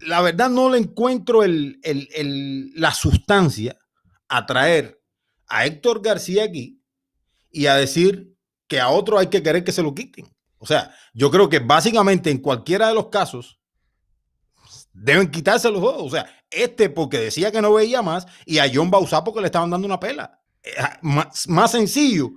la 0.00 0.20
verdad 0.20 0.48
no 0.50 0.70
le 0.70 0.78
encuentro 0.78 1.42
el- 1.44 1.78
el- 1.82 2.08
el- 2.14 2.72
la 2.74 2.92
sustancia 2.92 3.76
a 4.28 4.46
traer 4.46 5.00
a 5.48 5.66
Héctor 5.66 6.02
García 6.02 6.44
aquí 6.44 6.80
y 7.50 7.66
a 7.66 7.74
decir 7.76 8.34
que 8.66 8.80
a 8.80 8.88
otro 8.90 9.18
hay 9.18 9.28
que 9.28 9.42
querer 9.42 9.64
que 9.64 9.72
se 9.72 9.82
lo 9.82 9.94
quiten. 9.94 10.26
O 10.58 10.66
sea, 10.66 10.94
yo 11.14 11.30
creo 11.30 11.48
que 11.48 11.58
básicamente 11.60 12.30
en 12.30 12.38
cualquiera 12.38 12.88
de 12.88 12.94
los 12.94 13.08
casos 13.08 13.58
deben 14.92 15.30
quitarse 15.30 15.70
los 15.70 15.80
dos. 15.80 15.96
O 15.98 16.10
sea, 16.10 16.26
este 16.50 16.90
porque 16.90 17.18
decía 17.18 17.50
que 17.52 17.62
no 17.62 17.72
veía 17.74 18.02
más 18.02 18.26
y 18.44 18.58
a 18.58 18.70
John 18.72 18.90
Bausá 18.90 19.24
porque 19.24 19.40
le 19.40 19.46
estaban 19.46 19.70
dando 19.70 19.86
una 19.86 20.00
pela. 20.00 20.40
Eh, 20.62 20.70
Más, 21.02 21.48
más 21.48 21.70
sencillo, 21.70 22.30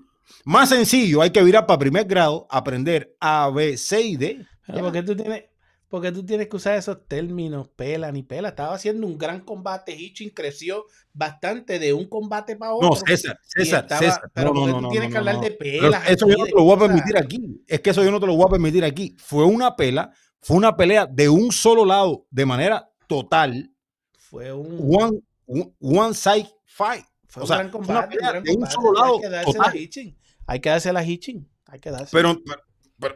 más 0.46 0.70
sencillo, 0.70 1.22
hay 1.22 1.32
que 1.32 1.44
virar 1.44 1.66
para 1.66 1.80
primer 1.80 2.06
grado, 2.06 2.48
aprender 2.50 3.16
A, 3.20 3.50
B, 3.50 3.78
C 3.78 4.02
y 4.02 4.16
D. 4.18 4.46
Pero 4.66 4.78
Ya. 4.78 4.84
¿por 4.84 4.92
qué 4.94 5.04
tú 5.04 5.16
tienes, 5.16 5.44
por 5.92 6.02
qué 6.02 6.12
tú 6.14 6.26
tienes 6.26 6.48
que 6.48 6.56
usar 6.56 6.78
esos 6.78 7.06
términos, 7.06 7.68
pela 7.76 8.12
ni 8.14 8.24
pela? 8.24 8.48
Estaba 8.50 8.74
haciendo 8.74 9.06
un 9.06 9.18
gran 9.18 9.42
combate. 9.42 9.94
Hitchin 9.94 10.30
creció 10.30 10.86
bastante 11.12 11.80
de 11.80 11.92
un 11.92 12.08
combate 12.08 12.56
para 12.56 12.74
otro. 12.74 12.90
No, 12.92 12.96
César, 12.96 13.38
César, 13.44 13.84
estaba- 13.84 14.00
César. 14.00 14.32
Pero 14.34 14.54
no, 14.54 14.54
¿por 14.54 14.64
qué 14.66 14.72
no, 14.72 14.78
tú 14.78 14.82
no, 14.84 14.90
tienes 14.90 15.12
que 15.12 15.18
hablar 15.18 15.42
de 15.42 15.52
pelas. 15.52 16.10
eso 16.10 16.28
yo 16.30 16.38
no 16.38 16.46
te 16.46 16.52
lo 16.52 16.64
voy 16.64 16.76
a 16.78 16.80
permitir 16.80 17.18
aquí. 17.18 17.62
Es 17.68 17.82
que 17.82 17.90
eso 17.90 18.04
yo 18.06 18.10
no 18.10 18.22
te 18.22 18.26
lo 18.26 18.36
voy 18.36 18.46
a 18.48 18.52
permitir 18.52 18.86
aquí. 18.86 19.16
Fue 19.20 19.44
una 19.44 19.76
pela, 19.76 20.14
fue 20.40 20.56
una 20.56 20.78
pelea 20.78 21.06
de 21.06 21.28
un 21.28 21.52
solo 21.52 21.84
lado, 21.84 22.26
de 22.32 22.46
manera 22.46 22.90
total, 23.08 23.70
Fue 24.18 24.54
un, 24.54 24.78
one, 24.96 25.20
one, 25.46 25.74
one 25.82 26.14
side 26.16 26.48
fight. 26.64 27.06
fue 27.28 27.42
o 27.42 27.44
un 27.44 27.48
sea, 27.50 27.58
gran 27.58 27.66
una 27.68 27.72
combate. 27.74 28.06
un 28.06 28.10
pelea 28.16 28.32
gran 28.32 28.44
de 28.44 28.52
un 28.56 28.66
solo 28.72 28.94
lado, 28.94 29.16
Hay 29.16 29.22
que 29.22 29.30
dársela 29.30 29.60
a 29.60 29.66
total. 29.66 29.78
Hitchin. 29.78 30.18
Hay 30.48 30.60
que 30.62 30.70
dársela 30.70 31.00
a 31.02 31.04
Hitchin. 31.04 31.50
Hay 31.66 31.80
que 31.82 31.92
dársela. 31.92 32.10
Pero, 32.12 32.42
pero, 32.46 32.62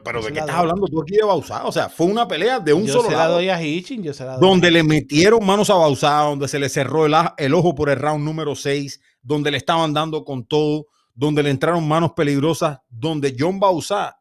pero, 0.04 0.22
¿de 0.22 0.28
qué 0.30 0.34
la 0.36 0.40
estás 0.42 0.56
hablando 0.56 0.88
tú 0.88 1.02
aquí 1.02 1.16
de 1.16 1.24
Bausá? 1.24 1.66
O 1.66 1.72
sea, 1.72 1.88
fue 1.90 2.08
una 2.08 2.28
pelea 2.28 2.60
de 2.60 2.74
un 2.74 2.86
yo 2.86 2.94
solo 2.94 3.06
se 3.06 3.12
la 3.12 3.18
lado. 3.20 3.34
doy 3.36 3.50
a 3.50 3.62
Hitchin. 3.62 4.02
Yo 4.04 4.14
se 4.14 4.26
la 4.26 4.38
doy. 4.38 4.50
donde 4.50 4.72
le 4.72 4.84
metieron 4.84 5.46
manos 5.46 5.70
a 5.70 5.76
Bausá, 5.76 6.22
donde 6.22 6.48
se 6.48 6.60
le 6.60 6.68
cerró 6.70 7.06
el, 7.06 7.14
el 7.38 7.54
ojo 7.54 7.76
por 7.76 7.90
el 7.90 7.98
round 8.00 8.24
número 8.26 8.56
6, 8.56 9.00
donde 9.22 9.52
le 9.52 9.58
estaban 9.58 9.94
dando 9.94 10.24
con 10.26 10.46
todo, 10.46 10.88
donde 11.14 11.44
le 11.44 11.50
entraron 11.52 11.88
manos 11.88 12.12
peligrosas, 12.14 12.80
donde 12.90 13.36
John 13.38 13.60
Bausá 13.60 14.20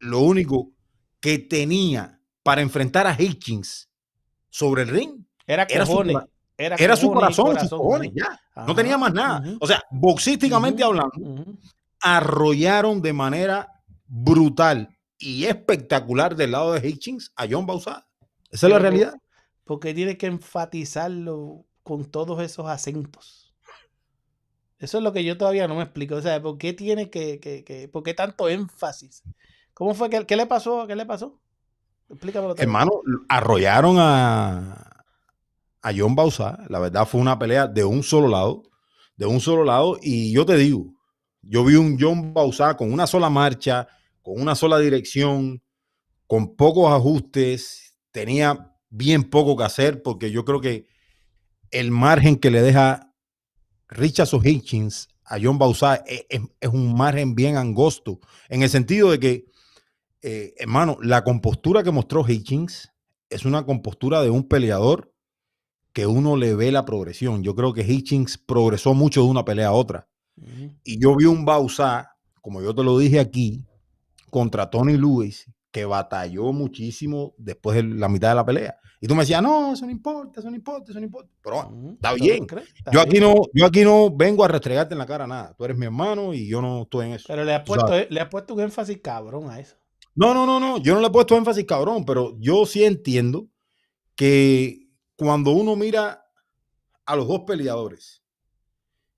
lo 0.00 0.20
único 0.20 0.70
que 1.20 1.38
tenía 1.38 2.20
para 2.42 2.60
enfrentar 2.60 3.06
a 3.06 3.16
Hitchins 3.20 3.88
sobre 4.50 4.82
el 4.82 4.88
ring 4.88 5.24
Era 5.46 5.62
era 5.70 5.86
su 5.86 5.92
cojones. 5.92 6.14
cora- 6.14 6.28
Era, 6.58 6.76
era 6.76 6.96
su 6.96 7.06
cojones 7.12 7.38
y 7.38 7.40
corazón, 7.42 7.60
sus 7.68 7.78
cojones, 7.78 8.10
ya. 8.14 8.38
No 8.66 8.74
tenía 8.74 8.98
más 8.98 9.12
nada. 9.14 9.42
O 9.60 9.66
sea, 9.66 9.82
boxísticamente 9.90 10.82
hablando, 10.84 11.12
arrollaron 12.00 13.00
de 13.00 13.12
manera 13.12 13.68
brutal 14.14 14.94
y 15.18 15.44
espectacular 15.44 16.36
del 16.36 16.50
lado 16.52 16.72
de 16.72 16.86
Hitchins 16.86 17.32
a 17.36 17.46
John 17.50 17.64
Bausá. 17.66 18.06
Esa 18.50 18.66
es 18.66 18.72
la 18.72 18.78
realidad. 18.78 19.14
Porque 19.64 19.94
tiene 19.94 20.18
que 20.18 20.26
enfatizarlo 20.26 21.64
con 21.82 22.04
todos 22.04 22.42
esos 22.42 22.68
acentos. 22.68 23.54
Eso 24.78 24.98
es 24.98 25.04
lo 25.04 25.12
que 25.12 25.24
yo 25.24 25.38
todavía 25.38 25.66
no 25.68 25.76
me 25.76 25.82
explico. 25.84 26.16
O 26.16 26.20
sea, 26.20 26.42
¿por 26.42 26.58
qué 26.58 26.72
tiene 26.72 27.08
que, 27.08 27.38
que, 27.40 27.64
que- 27.64 27.88
por 27.88 28.02
qué 28.02 28.14
tanto 28.14 28.48
énfasis? 28.48 29.22
¿Cómo 29.72 29.94
fue 29.94 30.10
que, 30.10 30.26
qué 30.26 30.36
le 30.36 30.46
pasó? 30.46 30.86
¿Qué 30.86 30.96
le 30.96 31.06
pasó? 31.06 31.40
Explícamelo. 32.10 32.54
Hermano, 32.58 32.90
arrollaron 33.28 33.96
a, 33.98 35.04
a 35.80 35.92
John 35.96 36.14
Bausá. 36.14 36.58
La 36.68 36.80
verdad 36.80 37.06
fue 37.06 37.20
una 37.20 37.38
pelea 37.38 37.66
de 37.66 37.84
un 37.84 38.02
solo 38.02 38.28
lado, 38.28 38.64
de 39.16 39.24
un 39.26 39.40
solo 39.40 39.64
lado. 39.64 39.98
Y 40.02 40.32
yo 40.32 40.44
te 40.44 40.56
digo, 40.56 40.92
yo 41.42 41.64
vi 41.64 41.76
un 41.76 41.96
John 41.98 42.34
Bausá 42.34 42.76
con 42.76 42.92
una 42.92 43.06
sola 43.06 43.30
marcha, 43.30 43.86
con 44.22 44.40
una 44.40 44.54
sola 44.54 44.78
dirección, 44.78 45.62
con 46.26 46.56
pocos 46.56 46.90
ajustes. 46.92 47.94
Tenía 48.12 48.74
bien 48.90 49.24
poco 49.24 49.56
que 49.56 49.64
hacer 49.64 50.02
porque 50.02 50.30
yo 50.30 50.44
creo 50.44 50.60
que 50.60 50.86
el 51.70 51.90
margen 51.90 52.36
que 52.36 52.50
le 52.50 52.62
deja 52.62 53.12
Richardson 53.88 54.46
Hitchins 54.46 55.08
a 55.24 55.38
John 55.42 55.58
Bausá 55.58 55.96
es, 56.06 56.24
es- 56.28 56.40
es 56.60 56.68
un 56.70 56.94
margen 56.94 57.34
bien 57.34 57.56
angosto, 57.56 58.20
en 58.48 58.62
el 58.62 58.68
sentido 58.70 59.10
de 59.10 59.18
que, 59.20 59.44
eh, 60.22 60.54
hermano, 60.58 60.98
la 61.02 61.24
compostura 61.24 61.82
que 61.82 61.90
mostró 61.90 62.28
Hitchins 62.28 62.90
es 63.30 63.44
una 63.44 63.64
compostura 63.64 64.22
de 64.22 64.30
un 64.30 64.46
peleador 64.48 65.12
que 65.92 66.06
uno 66.06 66.36
le 66.36 66.54
ve 66.54 66.72
la 66.72 66.84
progresión. 66.84 67.42
Yo 67.42 67.54
creo 67.54 67.72
que 67.72 67.82
Hitchins 67.82 68.38
progresó 68.38 68.94
mucho 68.94 69.22
de 69.22 69.28
una 69.30 69.44
pelea 69.44 69.68
a 69.68 69.72
otra. 69.72 70.08
Y 70.84 70.98
yo 71.00 71.14
vi 71.16 71.26
un 71.26 71.44
Bausá, 71.44 72.16
como 72.40 72.62
yo 72.62 72.74
te 72.74 72.82
lo 72.82 72.98
dije 72.98 73.20
aquí, 73.20 73.66
contra 74.32 74.70
Tony 74.70 74.96
Lewis, 74.96 75.44
que 75.70 75.84
batalló 75.84 76.54
muchísimo 76.54 77.34
después 77.36 77.76
de 77.76 77.82
la 77.82 78.08
mitad 78.08 78.30
de 78.30 78.34
la 78.34 78.46
pelea. 78.46 78.78
Y 78.98 79.06
tú 79.06 79.14
me 79.14 79.20
decías, 79.24 79.42
no, 79.42 79.74
eso 79.74 79.84
no 79.84 79.92
importa, 79.92 80.40
eso 80.40 80.48
no 80.48 80.56
importa, 80.56 80.90
eso 80.90 80.98
no 81.00 81.04
importa. 81.04 81.30
Pero 81.42 81.68
Ujú. 81.68 81.90
está 81.92 82.12
¿Tú 82.12 82.18
lo 82.18 82.24
bien. 82.24 82.46
crees? 82.46 82.68
Está 82.74 82.92
yo 82.92 83.00
aquí 83.02 83.10
bien. 83.10 83.24
no, 83.24 83.34
yo 83.52 83.66
aquí 83.66 83.84
no 83.84 84.10
vengo 84.10 84.42
a 84.42 84.48
restregarte 84.48 84.94
en 84.94 85.00
la 85.00 85.06
cara 85.06 85.26
nada. 85.26 85.54
Tú 85.54 85.66
eres 85.66 85.76
mi 85.76 85.84
hermano 85.84 86.32
y 86.32 86.48
yo 86.48 86.62
no 86.62 86.84
estoy 86.84 87.08
en 87.08 87.12
eso. 87.12 87.26
Pero 87.28 87.44
le 87.44 87.54
has 87.54 87.62
puesto, 87.62 87.88
sabes. 87.88 88.06
le 88.08 88.20
has 88.20 88.28
puesto 88.30 88.54
un 88.54 88.60
énfasis 88.60 89.00
cabrón 89.02 89.50
a 89.50 89.60
eso. 89.60 89.76
No, 90.14 90.32
no, 90.32 90.46
no, 90.46 90.58
no. 90.58 90.78
Yo 90.78 90.94
no 90.94 91.00
le 91.00 91.08
he 91.08 91.10
puesto 91.10 91.36
énfasis, 91.36 91.66
cabrón, 91.66 92.06
pero 92.06 92.38
yo 92.40 92.64
sí 92.64 92.84
entiendo 92.84 93.48
que 94.14 94.88
cuando 95.16 95.50
uno 95.50 95.76
mira 95.76 96.24
a 97.04 97.16
los 97.16 97.28
dos 97.28 97.40
peleadores, 97.46 98.22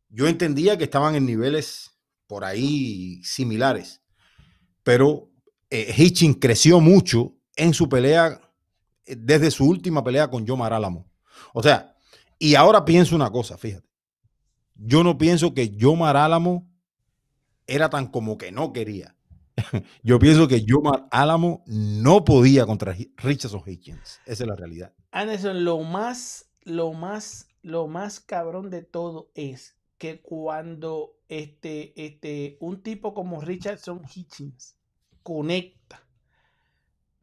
yo 0.09 0.27
entendía 0.27 0.77
que 0.77 0.85
estaban 0.85 1.15
en 1.15 1.25
niveles 1.27 1.99
por 2.27 2.45
ahí 2.45 3.23
similares, 3.23 4.03
pero 4.85 5.31
eh, 5.71 6.13
creció 6.41 6.79
mucho 6.79 7.35
en 7.57 7.75
su 7.75 7.89
pelea 7.89 8.41
eh, 9.07 9.17
desde 9.19 9.51
su 9.51 9.69
última 9.69 10.05
pelea 10.05 10.31
con 10.31 10.47
Yomar 10.47 10.73
Álamo. 10.73 11.11
O 11.53 11.63
sea, 11.63 11.97
y 12.39 12.55
ahora 12.55 12.85
pienso 12.85 13.17
una 13.17 13.31
cosa, 13.31 13.59
fíjate. 13.59 13.89
Yo 14.77 15.03
no 15.03 15.19
pienso 15.19 15.55
que 15.55 15.71
Yomar 15.71 16.17
Álamo 16.17 16.71
era 17.67 17.91
tan 17.91 18.07
como 18.09 18.39
que 18.39 18.53
no 18.53 18.73
quería. 18.73 19.17
Yo 20.03 20.19
pienso 20.19 20.49
que 20.49 20.65
Yomar 20.65 21.07
Álamo 21.11 21.63
no 21.67 22.25
podía 22.25 22.67
contra 22.67 22.95
Richardson 23.17 23.63
Hitchens. 23.65 24.21
Esa 24.27 24.45
es 24.45 24.49
la 24.49 24.57
realidad. 24.57 24.93
Anderson, 25.13 25.65
lo 25.65 25.81
más, 25.81 26.51
lo 26.63 26.93
más, 26.93 27.49
lo 27.63 27.87
más 27.87 28.21
cabrón 28.21 28.69
de 28.69 28.83
todo 28.83 29.31
es 29.35 29.74
que 29.99 30.21
cuando 30.21 31.17
este, 31.29 31.93
este, 32.05 32.57
un 32.61 32.83
tipo 32.83 33.15
como 33.15 33.41
Richardson 33.41 34.03
Hitchens 34.13 34.77
conecta 35.23 36.07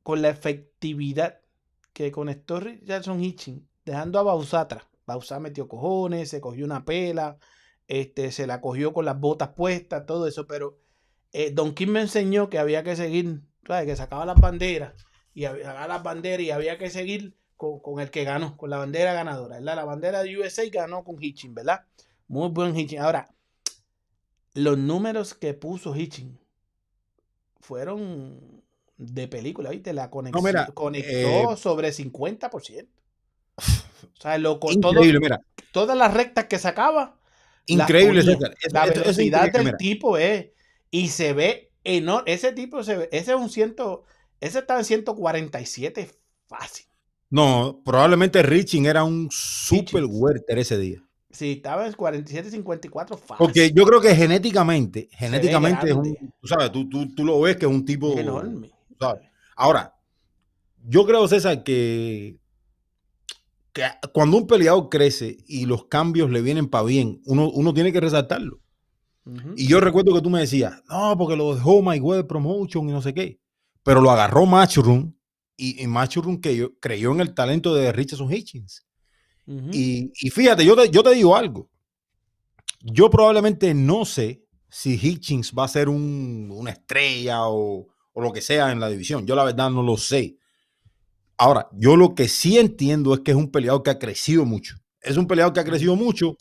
con 0.03 0.21
la 0.21 0.29
efectividad 0.29 1.41
que 1.93 2.11
conectó 2.11 2.59
Richardson 2.59 3.23
Hitchens, 3.23 3.63
dejando 3.85 4.19
a 4.19 4.23
Bausá 4.23 4.61
atrás. 4.61 4.85
Bausá 5.05 5.39
metió 5.39 5.67
cojones, 5.67 6.29
se 6.29 6.41
cogió 6.41 6.65
una 6.65 6.85
pela, 6.85 7.37
este, 7.87 8.31
se 8.31 8.47
la 8.47 8.61
cogió 8.61 8.93
con 8.93 9.05
las 9.05 9.19
botas 9.19 9.49
puestas, 9.49 10.05
todo 10.05 10.27
eso, 10.27 10.47
pero 10.47 10.79
eh, 11.33 11.51
Don 11.51 11.73
Kim 11.73 11.91
me 11.91 12.01
enseñó 12.01 12.49
que 12.49 12.59
había 12.59 12.83
que 12.83 12.95
seguir, 12.95 13.41
¿sabes? 13.67 13.85
que 13.85 13.95
sacaba 13.95 14.25
las 14.25 14.39
banderas 14.39 14.93
y 15.33 15.45
había 15.45 15.87
las 15.87 16.03
banderas 16.03 16.41
y 16.41 16.51
había 16.51 16.77
que 16.77 16.89
seguir 16.89 17.37
con, 17.57 17.79
con 17.79 17.99
el 17.99 18.09
que 18.09 18.23
ganó, 18.23 18.57
con 18.57 18.69
la 18.69 18.77
bandera 18.77 19.13
ganadora. 19.13 19.59
La 19.59 19.83
bandera 19.83 20.23
de 20.23 20.37
USA 20.37 20.63
ganó 20.71 21.03
con 21.03 21.21
Hitchin, 21.21 21.53
¿verdad? 21.53 21.85
Muy 22.31 22.47
buen 22.47 22.73
Hitchin. 22.79 22.99
Ahora, 22.99 23.27
los 24.53 24.77
números 24.77 25.33
que 25.33 25.53
puso 25.53 25.93
Hitchin 25.93 26.39
fueron 27.59 28.63
de 28.97 29.27
película, 29.27 29.69
¿viste? 29.69 29.91
La 29.91 30.09
conexión 30.09 30.41
mira, 30.45 30.65
conectó 30.67 31.09
eh, 31.53 31.57
sobre 31.57 31.91
50%. 31.91 32.87
O 33.57 34.21
sea, 34.21 34.37
lo, 34.37 34.59
todo- 34.59 34.93
mira. 35.03 35.41
todas 35.73 35.97
las 35.97 36.13
rectas 36.13 36.45
que 36.45 36.57
sacaba. 36.57 37.19
Increíble. 37.65 38.21
Eso- 38.21 38.31
La 38.71 38.85
esto- 38.85 39.01
eso 39.01 39.09
es 39.09 39.17
velocidad 39.17 39.51
del 39.51 39.75
tipo 39.77 40.17
es. 40.17 40.51
Y 40.89 41.09
se 41.09 41.33
ve 41.33 41.73
enorme. 41.83 42.31
Ese 42.31 42.53
tipo 42.53 42.81
se 42.85 42.95
ve. 42.95 43.09
Ese 43.11 43.31
es 43.31 43.37
un 43.37 43.49
ciento. 43.49 44.05
Ese 44.39 44.59
estaba 44.59 44.79
en 44.79 44.85
147 44.85 46.09
fácil. 46.47 46.85
No, 47.29 47.81
probablemente 47.83 48.41
Riching 48.41 48.85
era 48.85 49.03
un 49.03 49.27
super 49.31 50.05
welter 50.07 50.57
ese 50.59 50.77
día. 50.77 51.03
Sí, 51.31 51.53
estaba 51.53 51.87
en 51.87 51.93
47, 51.93 52.51
54 52.51 53.17
fácil. 53.17 53.35
Porque 53.37 53.71
yo 53.71 53.85
creo 53.85 54.01
que 54.01 54.15
genéticamente, 54.15 55.09
genéticamente 55.11 55.89
es 55.89 55.95
un, 55.95 56.33
tú 56.39 56.47
sabes, 56.47 56.71
tú, 56.71 56.89
tú, 56.89 57.13
tú 57.13 57.23
lo 57.23 57.39
ves 57.41 57.55
que 57.57 57.65
es 57.65 57.71
un 57.71 57.85
tipo 57.85 58.13
Es 58.13 58.19
enorme. 58.19 58.71
¿sabes? 58.99 59.23
Ahora, 59.55 59.95
yo 60.87 61.05
creo, 61.05 61.27
César, 61.27 61.63
que, 61.63 62.37
que 63.73 63.83
cuando 64.13 64.37
un 64.37 64.47
peleador 64.47 64.89
crece 64.89 65.37
y 65.47 65.65
los 65.65 65.85
cambios 65.85 66.29
le 66.29 66.41
vienen 66.41 66.67
para 66.67 66.83
bien, 66.83 67.21
uno, 67.25 67.49
uno 67.49 67.73
tiene 67.73 67.91
que 67.91 68.01
resaltarlo. 68.01 68.59
Y 69.55 69.67
yo 69.67 69.79
recuerdo 69.79 70.15
que 70.15 70.21
tú 70.21 70.31
me 70.31 70.39
decías, 70.39 70.81
no, 70.89 71.15
porque 71.15 71.35
lo 71.35 71.53
dejó 71.53 71.81
My 71.83 71.99
Web 71.99 72.25
Promotion 72.25 72.89
y 72.89 72.91
no 72.91 73.03
sé 73.03 73.13
qué. 73.13 73.39
Pero 73.83 74.01
lo 74.01 74.09
agarró 74.09 74.47
Matchroom 74.47 75.13
y, 75.55 75.81
y 75.81 75.87
Matchroom 75.87 76.41
que 76.41 76.55
yo, 76.55 76.75
creyó 76.79 77.11
en 77.11 77.21
el 77.21 77.35
talento 77.35 77.75
de 77.75 77.91
Richardson 77.91 78.31
Hitchens. 78.33 78.85
Y, 79.45 80.11
fíjate, 80.29 80.65
yo 80.65 80.75
te, 80.75 81.13
digo 81.13 81.35
algo. 81.35 81.69
Yo 82.81 83.09
probablemente 83.09 83.73
no 83.73 84.05
sé 84.05 84.43
si 84.69 84.99
Hitchens 85.01 85.53
va 85.57 85.65
a 85.65 85.67
ser 85.67 85.89
un- 85.89 86.49
una 86.51 86.71
estrella 86.71 87.47
o, 87.47 87.87
lo 88.15 88.31
que 88.31 88.41
sea 88.41 88.71
en 88.71 88.79
la 88.79 88.89
división. 88.89 89.25
Yo 89.25 89.35
la 89.35 89.43
verdad 89.43 89.69
no 89.69 89.83
lo 89.83 89.97
sé. 89.97 90.37
Ahora, 91.37 91.67
yo 91.73 91.95
lo 91.95 92.13
que 92.13 92.27
sí 92.27 92.59
entiendo 92.59 93.13
es 93.13 93.21
que 93.21 93.31
es 93.31 93.37
un 93.37 93.51
peleador 93.51 93.83
que 93.83 93.89
ha 93.89 93.99
crecido 93.99 94.45
mucho. 94.45 94.75
Es 95.01 95.17
un 95.17 95.27
peleador 95.27 95.53
que 95.53 95.59
ha 95.59 95.65
crecido 95.65 95.95
mucho 95.95 96.37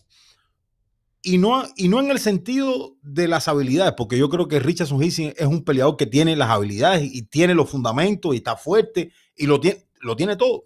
y 1.22 1.38
no, 1.38 1.64
y 1.76 1.88
no 1.88 2.00
en 2.00 2.10
el 2.10 2.18
sentido 2.18 2.96
de 3.02 3.28
las 3.28 3.46
habilidades, 3.48 3.92
porque 3.96 4.16
yo 4.16 4.30
creo 4.30 4.48
que 4.48 4.58
Richardson 4.58 5.02
Hitchens 5.02 5.34
es 5.36 5.46
un 5.46 5.64
peleador 5.64 5.96
que 5.96 6.06
tiene 6.06 6.34
las 6.34 6.48
habilidades 6.48 7.02
y 7.12 7.22
tiene 7.22 7.54
los 7.54 7.68
fundamentos 7.68 8.34
y 8.34 8.38
está 8.38 8.56
fuerte 8.56 9.12
y 9.36 9.46
lo 9.46 9.60
tiene, 9.60 9.86
lo 10.00 10.16
tiene 10.16 10.36
todo. 10.36 10.64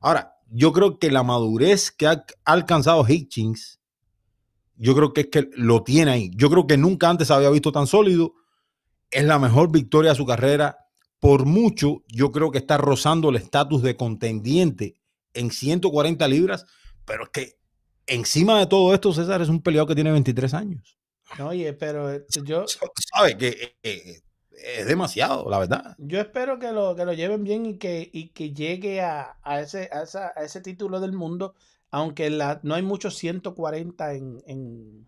Ahora, 0.00 0.37
yo 0.50 0.72
creo 0.72 0.98
que 0.98 1.10
la 1.10 1.22
madurez 1.22 1.90
que 1.90 2.06
ha, 2.06 2.24
alcanzado 2.44 3.06
Hitchens, 3.06 3.80
yo 4.76 4.94
creo 4.94 5.12
que 5.12 5.22
es 5.22 5.26
que 5.28 5.50
lo 5.54 5.82
tiene 5.82 6.10
ahí. 6.10 6.30
Yo 6.34 6.50
creo 6.50 6.66
que 6.66 6.76
nunca 6.76 7.10
antes 7.10 7.28
se 7.28 7.34
había 7.34 7.50
visto 7.50 7.72
tan 7.72 7.86
sólido. 7.86 8.34
Es 9.10 9.24
la 9.24 9.38
mejor 9.38 9.72
victoria 9.72 10.10
de 10.10 10.16
su 10.16 10.26
carrera. 10.26 10.78
Por 11.18 11.46
mucho, 11.46 12.04
yo 12.06 12.30
creo 12.30 12.50
que 12.50 12.58
está 12.58 12.76
rozando 12.76 13.30
el 13.30 13.36
estatus 13.36 13.82
de 13.82 13.96
contendiente 13.96 14.94
en 15.34 15.50
140 15.50 16.28
libras, 16.28 16.64
pero 17.04 17.24
es 17.24 17.30
que 17.30 17.58
encima 18.06 18.58
de 18.58 18.66
todo 18.66 18.94
esto, 18.94 19.12
César 19.12 19.42
es 19.42 19.48
un 19.48 19.62
peleador 19.62 19.88
que 19.88 19.94
tiene 19.94 20.12
23 20.12 20.54
años. 20.54 20.98
Oye, 21.40 21.72
pero 21.74 22.12
eh, 22.12 22.24
yo, 22.44 22.64
¿Sabes? 23.14 23.34
Que 23.34 23.48
eh, 23.48 23.76
eh, 23.82 24.20
es 24.62 24.86
demasiado, 24.86 25.48
la 25.50 25.58
verdad. 25.58 25.94
yo 25.98 26.20
espero 26.20 26.58
que 26.58 26.72
lo, 26.72 26.94
que 26.96 27.04
lo 27.04 27.12
lleven 27.12 27.44
bien 27.44 27.66
y 27.66 27.78
que, 27.78 28.08
y 28.12 28.28
que 28.28 28.52
llegue 28.52 29.00
a, 29.00 29.36
a 29.42 29.60
ese, 29.60 29.88
a, 29.92 30.02
esa- 30.02 30.32
a 30.36 30.42
ese 30.42 30.60
título 30.60 31.00
del 31.00 31.12
mundo, 31.12 31.54
aunque 31.90 32.30
la, 32.30 32.60
no 32.62 32.74
hay 32.74 32.82
muchos 32.82 33.16
140 33.16 34.14
en, 34.14 34.42
en, 34.46 35.04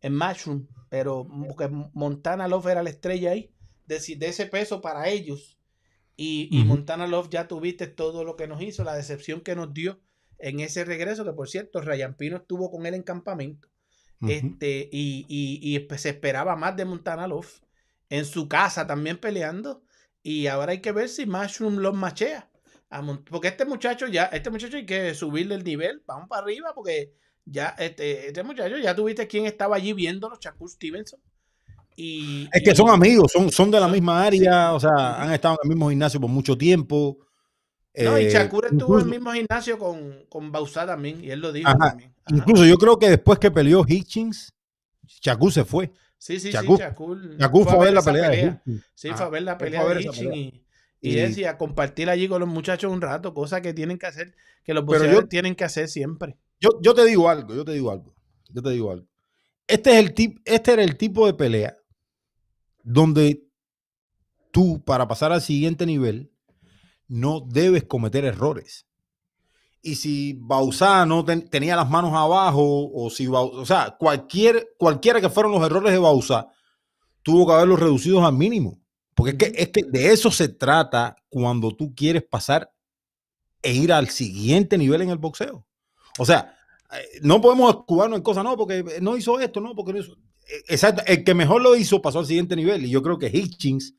en 0.00 0.12
Matchroom, 0.14 0.66
pero 0.88 1.26
porque 1.48 1.68
Montana 1.92 2.48
Love 2.48 2.66
era 2.68 2.82
la 2.82 2.90
estrella 2.90 3.30
ahí, 3.32 3.50
de, 3.86 3.98
de 4.16 4.26
ese 4.28 4.46
peso 4.46 4.80
para 4.80 5.08
ellos. 5.08 5.58
Y, 6.16 6.48
y. 6.52 6.64
Montana 6.64 7.06
Love 7.08 7.28
ya 7.30 7.48
tuviste 7.48 7.86
todo 7.88 8.22
lo 8.24 8.36
que 8.36 8.46
nos 8.46 8.62
hizo, 8.62 8.84
la 8.84 8.94
decepción 8.94 9.40
que 9.40 9.56
nos 9.56 9.74
dio 9.74 9.98
en 10.38 10.60
ese 10.60 10.84
regreso, 10.84 11.24
que 11.24 11.32
por 11.32 11.48
cierto, 11.48 11.80
Ryan 11.80 12.14
Pino 12.14 12.36
estuvo 12.36 12.70
con 12.70 12.86
él 12.86 12.94
en 12.94 13.02
campamento. 13.02 13.68
Este, 14.28 14.88
y, 14.92 15.26
y- 15.28 15.58
y 15.62 15.76
espe- 15.78 15.98
se 15.98 16.10
esperaba 16.10 16.56
más 16.56 16.76
de 16.76 16.84
Montana 16.84 17.26
Love 17.26 17.60
en 18.18 18.24
su 18.24 18.48
casa 18.48 18.86
también 18.86 19.18
peleando. 19.18 19.82
Y 20.22 20.46
ahora 20.46 20.72
hay 20.72 20.80
que 20.80 20.92
ver 20.92 21.08
si 21.08 21.26
Mushroom 21.26 21.76
los 21.78 21.94
machea. 21.94 22.50
Porque 23.30 23.48
este 23.48 23.64
muchacho 23.64 24.06
ya, 24.06 24.24
este 24.26 24.50
muchacho 24.50 24.76
hay 24.76 24.86
que 24.86 25.14
subirle 25.14 25.56
el 25.56 25.64
nivel, 25.64 26.02
vamos 26.06 26.28
para 26.28 26.42
arriba, 26.42 26.72
porque 26.74 27.12
ya, 27.44 27.74
este, 27.78 28.28
este 28.28 28.42
muchacho, 28.44 28.78
ya 28.78 28.94
tuviste 28.94 29.26
quién 29.26 29.46
estaba 29.46 29.76
allí 29.76 29.92
viéndolo, 29.92 30.36
Shakur 30.40 30.70
Stevenson. 30.70 31.18
Y, 31.96 32.48
Es 32.52 32.62
que 32.62 32.70
y- 32.70 32.76
son 32.76 32.90
amigos, 32.90 33.32
son, 33.32 33.50
son 33.50 33.70
de 33.70 33.80
la 33.80 33.88
misma 33.88 34.24
área, 34.24 34.72
o 34.74 34.80
sea, 34.80 35.20
han 35.22 35.32
estado 35.32 35.54
en 35.54 35.68
el 35.68 35.68
mismo 35.76 35.90
gimnasio 35.90 36.20
por 36.20 36.30
mucho 36.30 36.56
tiempo. 36.56 37.18
No, 37.96 38.18
y 38.18 38.24
Eh, 38.26 38.30
Shakur 38.30 38.64
estuvo 38.66 38.78
incluso, 38.80 39.00
en 39.00 39.12
el 39.12 39.20
mismo 39.20 39.32
gimnasio 39.32 39.78
con, 39.78 40.24
con 40.28 40.52
Bausá 40.52 40.86
también, 40.86 41.22
y 41.24 41.30
él 41.30 41.40
lo 41.40 41.52
dijo 41.52 41.68
Ajá, 41.68 41.90
también. 41.90 42.14
Ajá. 42.24 42.36
incluso 42.36 42.64
yo 42.64 42.76
creo 42.76 42.98
que 42.98 43.10
después 43.10 43.38
que 43.38 43.50
peleó 43.50 43.84
Hitchens, 43.86 44.52
Shakur 45.20 45.52
se 45.52 45.64
fue. 45.64 45.92
Sí, 46.24 46.40
sí, 46.40 46.50
Shakur- 46.50 46.76
sí, 46.78 46.82
Shakur, 46.82 47.36
Shakur 47.38 47.64
fue 47.64 47.72
a 47.74 47.76
ver 47.76 47.92
la 47.92 48.00
pelea 48.02 48.34
Hitchens. 48.34 48.82
Sí, 48.94 49.08
Ajá, 49.08 49.16
fue 49.18 49.26
a 49.26 49.28
ver 49.28 49.42
la 49.42 49.58
pelea 49.58 49.80
a 49.82 49.84
ver 49.84 49.98
de 50.02 50.10
pelea. 50.10 50.34
y, 50.34 50.64
y 51.02 51.10
Y- 51.10 51.14
decía, 51.16 51.58
compartir 51.58 52.08
allí 52.08 52.28
con 52.28 52.40
los 52.40 52.48
muchachos 52.48 52.90
un 52.90 53.02
rato, 53.02 53.34
cosa 53.34 53.60
que 53.60 53.74
tienen 53.74 53.98
que 53.98 54.06
hacer, 54.06 54.34
que 54.64 54.72
los 54.72 54.86
boxeadores 54.86 55.20
yo- 55.20 55.28
tienen 55.28 55.54
que 55.54 55.64
hacer 55.64 55.86
siempre. 55.86 56.38
Yo, 56.60 56.70
yo 56.80 56.94
te 56.94 57.04
digo 57.04 57.28
algo, 57.28 57.54
yo 57.54 57.62
te 57.62 57.72
digo 57.72 57.90
algo, 57.90 58.14
yo 58.48 58.62
te 58.62 58.70
digo 58.70 58.90
algo. 58.90 59.06
Este, 59.66 59.90
es 59.90 59.96
el 59.98 60.14
tip, 60.14 60.38
este 60.46 60.72
era 60.72 60.82
el 60.82 60.96
tipo 60.96 61.26
de 61.26 61.34
pelea 61.34 61.76
donde 62.82 63.46
tú, 64.50 64.82
para 64.82 65.06
pasar 65.06 65.30
al 65.30 65.42
siguiente 65.42 65.84
nivel, 65.84 66.32
no 67.06 67.40
debes 67.46 67.84
cometer 67.84 68.24
errores. 68.24 68.86
Y 69.86 69.96
si 69.96 70.32
Bausá 70.40 71.04
no 71.04 71.22
ten- 71.26 71.46
tenía 71.50 71.76
las 71.76 71.90
manos 71.90 72.12
abajo, 72.14 72.90
o 72.90 73.10
si 73.10 73.26
Bau- 73.26 73.52
o 73.52 73.66
sea, 73.66 73.94
cualquier, 73.98 74.70
cualquiera 74.78 75.20
que 75.20 75.28
fueron 75.28 75.52
los 75.52 75.62
errores 75.64 75.92
de 75.92 75.98
Bausá, 75.98 76.48
tuvo 77.22 77.46
que 77.46 77.52
haberlos 77.52 77.78
reducidos 77.78 78.24
al 78.24 78.32
mínimo. 78.32 78.80
Porque 79.14 79.32
es 79.32 79.36
que, 79.36 79.52
es 79.62 79.68
que 79.68 79.82
de 79.82 80.10
eso 80.12 80.30
se 80.30 80.48
trata 80.48 81.14
cuando 81.28 81.70
tú 81.76 81.94
quieres 81.94 82.22
pasar 82.24 82.72
e 83.62 83.74
ir 83.74 83.92
al 83.92 84.08
siguiente 84.08 84.78
nivel 84.78 85.02
en 85.02 85.10
el 85.10 85.18
boxeo. 85.18 85.66
O 86.18 86.24
sea, 86.24 86.56
eh, 86.92 87.18
no 87.22 87.40
podemos 87.42 87.70
escudarnos 87.74 88.16
en 88.16 88.22
cosas, 88.22 88.42
no, 88.42 88.56
porque 88.56 88.82
no 89.02 89.16
hizo 89.18 89.38
esto, 89.38 89.60
no, 89.60 89.74
porque 89.74 89.92
no 89.92 89.98
hizo. 90.00 90.12
eh, 90.48 90.62
Exacto, 90.68 91.02
el 91.06 91.24
que 91.24 91.34
mejor 91.34 91.60
lo 91.60 91.76
hizo 91.76 92.00
pasó 92.00 92.20
al 92.20 92.26
siguiente 92.26 92.56
nivel. 92.56 92.86
Y 92.86 92.90
yo 92.90 93.02
creo 93.02 93.18
que 93.18 93.26
Hitchings, 93.32 93.94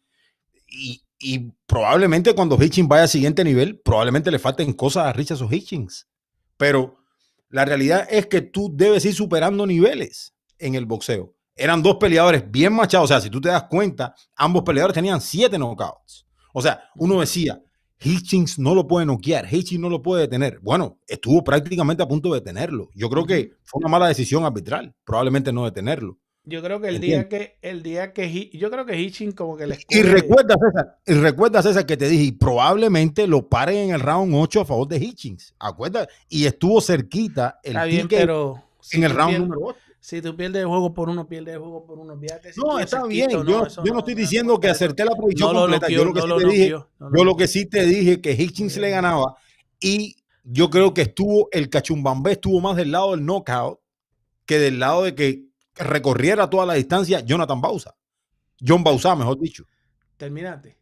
y, 0.67 1.01
y 1.19 1.51
probablemente 1.65 2.33
cuando 2.35 2.61
Hitchings 2.61 2.87
vaya 2.87 3.03
al 3.03 3.09
siguiente 3.09 3.43
nivel, 3.43 3.79
probablemente 3.79 4.31
le 4.31 4.39
falten 4.39 4.73
cosas 4.73 5.05
a 5.05 5.13
Richardson 5.13 5.51
Hitchings. 5.51 6.07
Pero 6.57 6.97
la 7.49 7.65
realidad 7.65 8.07
es 8.09 8.27
que 8.27 8.41
tú 8.41 8.71
debes 8.73 9.05
ir 9.05 9.13
superando 9.13 9.65
niveles 9.65 10.35
en 10.57 10.75
el 10.75 10.85
boxeo. 10.85 11.33
Eran 11.55 11.81
dos 11.81 11.95
peleadores 11.95 12.49
bien 12.49 12.73
machados. 12.73 13.05
O 13.05 13.07
sea, 13.07 13.21
si 13.21 13.29
tú 13.29 13.39
te 13.39 13.49
das 13.49 13.63
cuenta, 13.63 14.13
ambos 14.35 14.63
peleadores 14.63 14.93
tenían 14.93 15.21
siete 15.21 15.57
knockouts. 15.57 16.27
O 16.53 16.61
sea, 16.61 16.83
uno 16.95 17.19
decía, 17.19 17.61
Hitchings 17.99 18.59
no 18.59 18.75
lo 18.75 18.87
puede 18.87 19.05
noquear, 19.05 19.51
Hitchings 19.51 19.79
no 19.79 19.89
lo 19.89 20.01
puede 20.01 20.23
detener. 20.23 20.59
Bueno, 20.61 20.99
estuvo 21.07 21.43
prácticamente 21.43 22.03
a 22.03 22.07
punto 22.07 22.33
de 22.33 22.39
detenerlo. 22.39 22.89
Yo 22.93 23.09
creo 23.09 23.25
que 23.25 23.53
fue 23.63 23.79
una 23.79 23.89
mala 23.89 24.07
decisión 24.07 24.43
arbitral, 24.43 24.93
probablemente 25.05 25.53
no 25.53 25.65
detenerlo. 25.65 26.19
Yo 26.45 26.61
creo 26.61 26.79
que 26.79 26.89
el 26.89 26.99
día 26.99 27.27
que, 27.27 27.57
el 27.61 27.81
día 27.81 28.13
que, 28.13 28.49
yo 28.53 28.69
creo 28.69 28.85
que 28.85 28.99
Hitching 28.99 29.31
como 29.31 29.57
que 29.57 29.65
le 29.65 29.79
Y 29.89 30.03
recuerda, 30.03 30.55
César, 30.59 30.99
y 31.05 31.13
recuerda, 31.13 31.63
César, 31.63 31.85
que 31.85 31.97
te 31.97 32.07
dije, 32.07 32.23
y 32.23 32.31
probablemente 32.33 33.27
lo 33.27 33.49
paren 33.49 33.89
en 33.89 33.95
el 33.95 33.99
round 33.99 34.33
8 34.35 34.61
a 34.61 34.65
favor 34.65 34.87
de 34.87 34.97
Hitchings. 34.97 35.55
Acuérdate, 35.57 36.13
y 36.29 36.45
estuvo 36.45 36.79
cerquita 36.81 37.59
el 37.63 37.71
Está 37.71 37.85
bien, 37.85 38.07
pero 38.07 38.63
en 38.91 39.03
el 39.03 39.11
round 39.11 39.37
número 39.39 39.61
8. 39.63 39.79
Si 39.99 40.21
tú 40.21 40.35
pierdes 40.35 40.61
el 40.61 40.67
juego 40.67 40.93
por 40.93 41.09
uno, 41.09 41.27
pierdes 41.27 41.55
el 41.55 41.59
juego 41.61 41.83
por 41.83 41.97
uno. 41.97 42.15
Si 42.19 42.59
No, 42.59 42.77
está 42.77 43.03
bien. 43.07 43.31
Yo, 43.31 43.43
no 43.43 43.65
estoy 43.65 43.91
no 43.91 44.01
diciendo 44.03 44.59
que 44.59 44.69
acerté 44.69 45.03
la 45.03 45.15
predicción 45.15 45.55
completa. 45.55 45.89
yo 45.89 46.05
lo 46.05 46.13
que 46.13 46.21
sí 46.21 46.27
te 46.37 46.47
dije, 46.47 46.69
yo 46.69 47.23
lo 47.23 47.35
que 47.35 47.47
sí 47.47 47.65
te 47.65 47.85
dije 47.85 48.21
que 48.21 48.33
Hitchings 48.33 48.77
le 48.77 48.91
ganaba 48.91 49.35
y 49.79 50.17
yo 50.43 50.69
creo 50.69 50.93
que 50.93 51.01
estuvo 51.01 51.49
el 51.51 51.69
cachumbambé 51.69 52.33
estuvo 52.33 52.61
más 52.61 52.75
del 52.75 52.91
lado 52.91 53.11
del 53.11 53.25
knockout 53.25 53.79
que 54.45 54.59
del 54.59 54.77
lado 54.79 55.03
de 55.03 55.15
que 55.15 55.44
recorriera 55.75 56.49
toda 56.49 56.65
la 56.65 56.73
distancia 56.75 57.19
Jonathan 57.21 57.61
Bausa. 57.61 57.95
John 58.65 58.83
Bausa, 58.83 59.15
mejor 59.15 59.39
dicho. 59.39 59.65
Terminaste. 60.17 60.77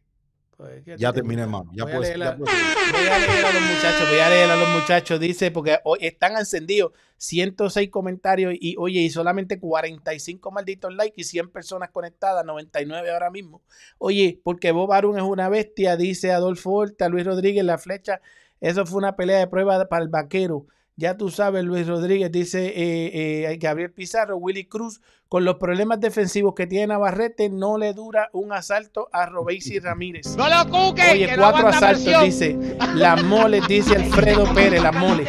Pues, 0.56 0.84
¿qué 0.84 0.96
Ya 0.96 1.12
te 1.12 1.16
terminé, 1.20 1.42
hermano. 1.42 1.70
Ya 1.74 1.82
a 1.82 1.86
puedes- 1.86 2.16
ya 2.16 2.36
voy 2.36 2.46
a 2.48 3.18
leer 3.18 3.44
a 3.44 3.52
los 3.52 3.62
muchachos, 3.62 4.08
voy 4.08 4.18
a 4.20 4.30
leer 4.30 4.50
a 4.50 4.56
los 4.56 4.68
muchachos. 4.68 5.18
Dice, 5.20 5.50
porque 5.50 5.78
hoy 5.82 5.98
están 6.02 6.36
encendidos 6.36 6.92
106 7.16 7.90
comentarios 7.90 8.54
y 8.60 8.76
oye, 8.78 9.00
y 9.00 9.10
solamente 9.10 9.58
45 9.58 10.52
malditos 10.52 10.94
likes 10.94 11.20
y 11.20 11.24
100 11.24 11.50
personas 11.50 11.90
conectadas, 11.90 12.44
99 12.44 13.10
ahora 13.10 13.30
mismo. 13.30 13.62
Oye, 13.98 14.40
porque 14.44 14.70
Bob 14.70 14.92
Arum 14.92 15.16
es 15.16 15.24
una 15.24 15.48
bestia, 15.48 15.96
dice 15.96 16.30
Adolfo 16.30 16.70
Horta, 16.70 17.08
Luis 17.08 17.24
Rodríguez, 17.26 17.64
la 17.64 17.76
flecha. 17.78 18.20
Eso 18.60 18.86
fue 18.86 18.98
una 18.98 19.16
pelea 19.16 19.38
de 19.40 19.46
prueba 19.48 19.84
para 19.88 20.04
el 20.04 20.08
vaquero. 20.08 20.66
Ya 20.96 21.16
tú 21.16 21.28
sabes, 21.28 21.64
Luis 21.64 21.88
Rodríguez 21.88 22.30
dice 22.30 22.66
eh, 22.68 23.50
eh, 23.52 23.56
Gabriel 23.56 23.90
Pizarro, 23.92 24.36
Willy 24.36 24.66
Cruz, 24.66 25.00
con 25.28 25.44
los 25.44 25.56
problemas 25.56 25.98
defensivos 25.98 26.54
que 26.54 26.68
tiene 26.68 26.86
Navarrete, 26.88 27.48
no 27.50 27.78
le 27.78 27.92
dura 27.94 28.30
un 28.32 28.52
asalto 28.52 29.08
a 29.12 29.26
Robeysi 29.26 29.78
Ramírez. 29.80 30.36
No 30.36 30.48
lo 30.48 30.70
cuque, 30.70 31.02
Oye, 31.10 31.26
que 31.26 31.36
cuatro 31.36 31.66
asaltos, 31.66 32.22
dice. 32.24 32.56
La 32.94 33.16
mole, 33.16 33.60
dice 33.66 33.96
Alfredo 33.96 34.54
Pérez, 34.54 34.80
la 34.82 34.92
mole. 34.92 35.26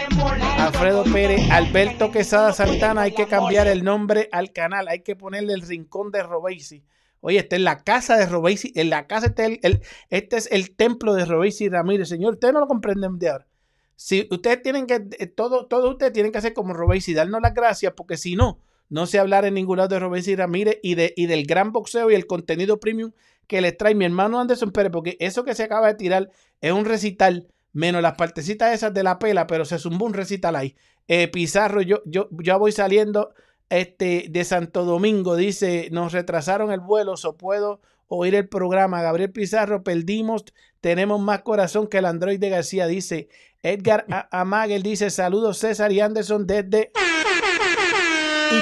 Alfredo 0.59 1.03
Pérez, 1.11 1.49
Alberto 1.49 2.11
Quesada 2.11 2.53
Santana, 2.53 3.01
hay 3.01 3.13
que 3.15 3.25
cambiar 3.25 3.65
el 3.67 3.83
nombre 3.83 4.29
al 4.31 4.51
canal, 4.53 4.87
hay 4.87 4.99
que 5.01 5.15
ponerle 5.15 5.53
el 5.53 5.61
rincón 5.61 6.11
de 6.11 6.21
Robeysi. 6.21 6.83
Oye, 7.21 7.39
esta 7.39 7.55
es 7.55 7.61
la 7.63 7.83
casa 7.83 8.17
de 8.17 8.27
Robeysi, 8.27 8.71
en 8.75 8.91
la 8.91 9.07
casa 9.07 9.27
este 9.27 9.43
es 9.45 9.49
el, 9.49 9.59
el- 9.63 9.81
este 10.11 10.37
es 10.37 10.47
el 10.51 10.75
templo 10.75 11.15
de 11.15 11.25
Robeysi 11.25 11.69
Ramírez. 11.69 12.07
Señor, 12.09 12.33
ustedes 12.33 12.53
no 12.53 12.59
lo 12.59 12.67
comprenden 12.67 13.17
de 13.17 13.29
ahora. 13.29 13.47
Si 13.95 14.27
ustedes 14.31 14.61
tienen 14.61 14.87
que, 14.87 15.07
eh, 15.19 15.27
todo, 15.27 15.67
todo 15.67 15.91
ustedes 15.91 16.13
tienen 16.13 16.31
que 16.31 16.37
hacer 16.37 16.53
como 16.53 16.73
Robeysi, 16.73 17.13
darnos 17.13 17.41
las 17.41 17.53
gracias, 17.53 17.93
porque 17.95 18.17
si 18.17 18.35
no, 18.35 18.59
no 18.89 19.07
se 19.07 19.19
hablar 19.19 19.45
en 19.45 19.53
ningún 19.53 19.77
lado 19.77 19.89
de 19.89 19.99
Robeysi 19.99 20.35
Ramírez 20.35 20.79
y, 20.83 20.95
de, 20.95 21.13
y 21.15 21.25
del 21.25 21.45
gran 21.45 21.71
boxeo 21.71 22.11
y 22.11 22.15
el 22.15 22.27
contenido 22.27 22.79
premium 22.79 23.11
que 23.47 23.61
les 23.61 23.77
trae 23.77 23.95
mi 23.95 24.05
hermano 24.05 24.39
Anderson 24.39 24.71
Pérez, 24.71 24.91
porque 24.91 25.17
eso 25.19 25.43
que 25.43 25.55
se 25.55 25.63
acaba 25.63 25.87
de 25.87 25.95
tirar 25.95 26.29
es 26.61 26.71
un 26.71 26.85
recital, 26.85 27.47
menos 27.73 28.01
las 28.01 28.15
partecitas 28.15 28.73
esas 28.73 28.93
de 28.93 29.03
la 29.03 29.19
pela, 29.19 29.47
pero 29.47 29.65
se 29.65 29.79
zumbó 29.79 30.05
un 30.05 30.13
recital 30.13 30.55
ahí. 30.55 30.75
Eh, 31.07 31.27
Pizarro, 31.27 31.81
yo, 31.81 32.01
yo 32.05 32.29
ya 32.43 32.57
voy 32.57 32.71
saliendo 32.71 33.33
este, 33.69 34.27
de 34.29 34.43
Santo 34.43 34.85
Domingo, 34.85 35.35
dice, 35.35 35.89
nos 35.91 36.13
retrasaron 36.13 36.71
el 36.71 36.79
vuelo, 36.79 37.17
so 37.17 37.37
puedo 37.37 37.81
oír 38.07 38.35
el 38.35 38.47
programa. 38.47 39.01
Gabriel 39.01 39.31
Pizarro, 39.31 39.83
perdimos, 39.83 40.45
tenemos 40.81 41.19
más 41.19 41.41
corazón 41.41 41.87
que 41.87 41.97
el 41.97 42.05
Android 42.05 42.39
de 42.39 42.49
García, 42.49 42.87
dice. 42.87 43.27
Edgar 43.65 44.05
Amagel 44.29 44.83
dice, 44.83 45.09
saludos 45.09 45.57
César 45.57 45.91
y 45.91 45.99
Anderson 45.99 46.45
desde 46.45 46.91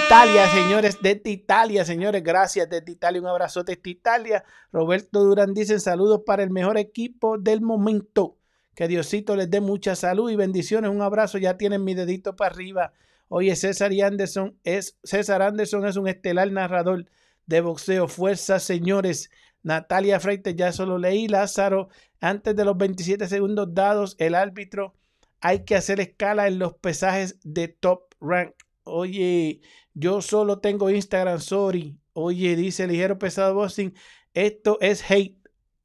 Italia, 0.06 0.48
señores, 0.48 0.98
desde 1.02 1.30
Italia, 1.30 1.84
señores, 1.84 2.24
gracias 2.24 2.70
desde 2.70 2.90
Italia, 2.90 3.20
un 3.20 3.28
abrazote 3.28 3.76
desde 3.76 3.90
Italia. 3.90 4.46
Roberto 4.72 5.22
Durán 5.26 5.54
dice 5.54 5.78
saludos 5.82 6.22
para 6.26 6.42
el 6.42 6.52
mejor 6.52 6.78
equipo 6.78 7.38
del 7.38 7.60
momento. 7.60 8.38
Que 8.76 8.88
Diosito 8.88 9.36
les 9.36 9.52
dé 9.52 9.60
mucha 9.60 9.98
salud 9.98 10.32
y 10.32 10.38
bendiciones. 10.38 10.90
Un 10.90 11.02
abrazo, 11.02 11.38
ya 11.38 11.58
tienen 11.58 11.84
mi 11.84 11.96
dedito 11.96 12.38
para 12.38 12.56
arriba. 12.56 12.94
Oye, 13.28 13.58
César 13.58 13.92
y 13.92 14.02
Anderson 14.02 14.58
es 14.64 14.98
César 15.04 15.42
Anderson 15.42 15.86
es 15.86 15.98
un 15.98 16.08
estelar 16.08 16.50
narrador 16.50 17.08
de 17.46 17.60
boxeo. 17.60 18.08
Fuerza, 18.08 18.58
señores. 18.62 19.30
Natalia 19.64 20.20
Freites, 20.20 20.56
ya 20.56 20.70
eso 20.70 20.86
lo 20.86 20.98
leí. 20.98 21.28
Lázaro, 21.28 21.90
antes 22.24 22.56
de 22.56 22.64
los 22.64 22.78
27 22.78 23.28
segundos 23.28 23.74
dados, 23.74 24.16
el 24.18 24.34
árbitro 24.34 24.96
hay 25.42 25.66
que 25.66 25.76
hacer 25.76 26.00
escala 26.00 26.48
en 26.48 26.58
los 26.58 26.74
pesajes 26.76 27.38
de 27.44 27.68
top 27.68 28.04
rank. 28.22 28.54
Oye, 28.86 29.60
yo 29.94 30.22
solo 30.22 30.60
tengo 30.60 30.90
Instagram, 30.90 31.42
sorry. 31.42 32.00
Oye, 32.14 32.56
dice 32.56 32.88
Ligero 32.88 33.20
Pesado 33.20 33.54
Boxing, 33.56 33.94
esto 34.34 34.78
es 34.80 35.04
hate. 35.12 35.38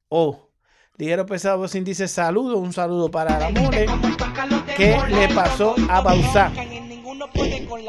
Oh, 0.07 0.49
Ligero 0.97 1.25
Pesado 1.25 1.57
Boxing 1.57 1.83
dice 1.83 2.07
saludo, 2.07 2.57
un 2.57 2.71
saludo 2.71 3.11
para 3.11 3.37
la 3.37 3.49
mole. 3.49 3.85
¿Qué 4.77 4.97
le 5.09 5.27
pasó 5.35 5.75
a 5.89 5.99
Bausá? 5.99 6.53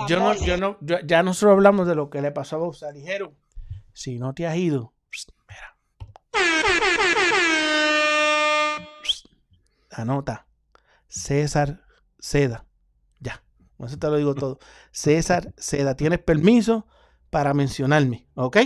Yo 0.09 0.19
no, 0.19 0.35
yo 0.35 0.57
no, 0.57 0.77
ya 0.81 1.23
nosotros 1.23 1.53
hablamos 1.53 1.87
de 1.87 1.95
lo 1.95 2.11
que 2.11 2.21
le 2.21 2.33
pasó 2.33 2.57
a 2.57 2.59
Bausá. 2.59 2.91
Ligero, 2.91 3.33
si 3.93 4.19
no 4.19 4.35
te 4.35 4.49
has 4.49 4.57
ido, 4.57 4.93
pst, 5.09 5.31
mira. 5.49 5.77
Anota. 9.91 10.47
César 11.09 11.83
Seda. 12.19 12.67
Ya. 13.19 13.43
Con 13.77 13.87
Eso 13.89 13.99
te 13.99 14.07
lo 14.09 14.17
digo 14.17 14.35
todo. 14.35 14.59
César 14.93 15.53
Seda. 15.57 15.97
Tienes 15.97 16.19
permiso 16.21 16.87
para 17.31 17.55
mencionarme, 17.55 18.29
¿ok? 18.35 18.59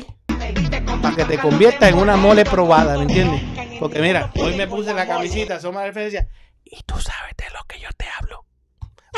Para 1.03 1.17
que 1.17 1.25
te 1.25 1.39
conviertas 1.39 1.91
en 1.91 1.99
una 1.99 2.17
mole 2.17 2.45
probada, 2.45 2.97
¿me 2.97 3.03
entiendes? 3.03 3.43
Porque 3.79 4.01
mira, 4.01 4.33
hoy 4.37 4.57
me 4.57 4.67
puse 4.67 4.95
la 4.95 5.07
camisita, 5.07 5.61
somos 5.61 5.83
referencia. 5.83 6.29
Y 6.65 6.83
tú 6.85 6.95
sabes 6.99 7.35
de 7.37 7.45
lo 7.53 7.61
que 7.69 7.79
yo 7.79 7.89
te 7.97 8.07
hablo. 8.19 8.47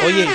Oye, 0.05 0.27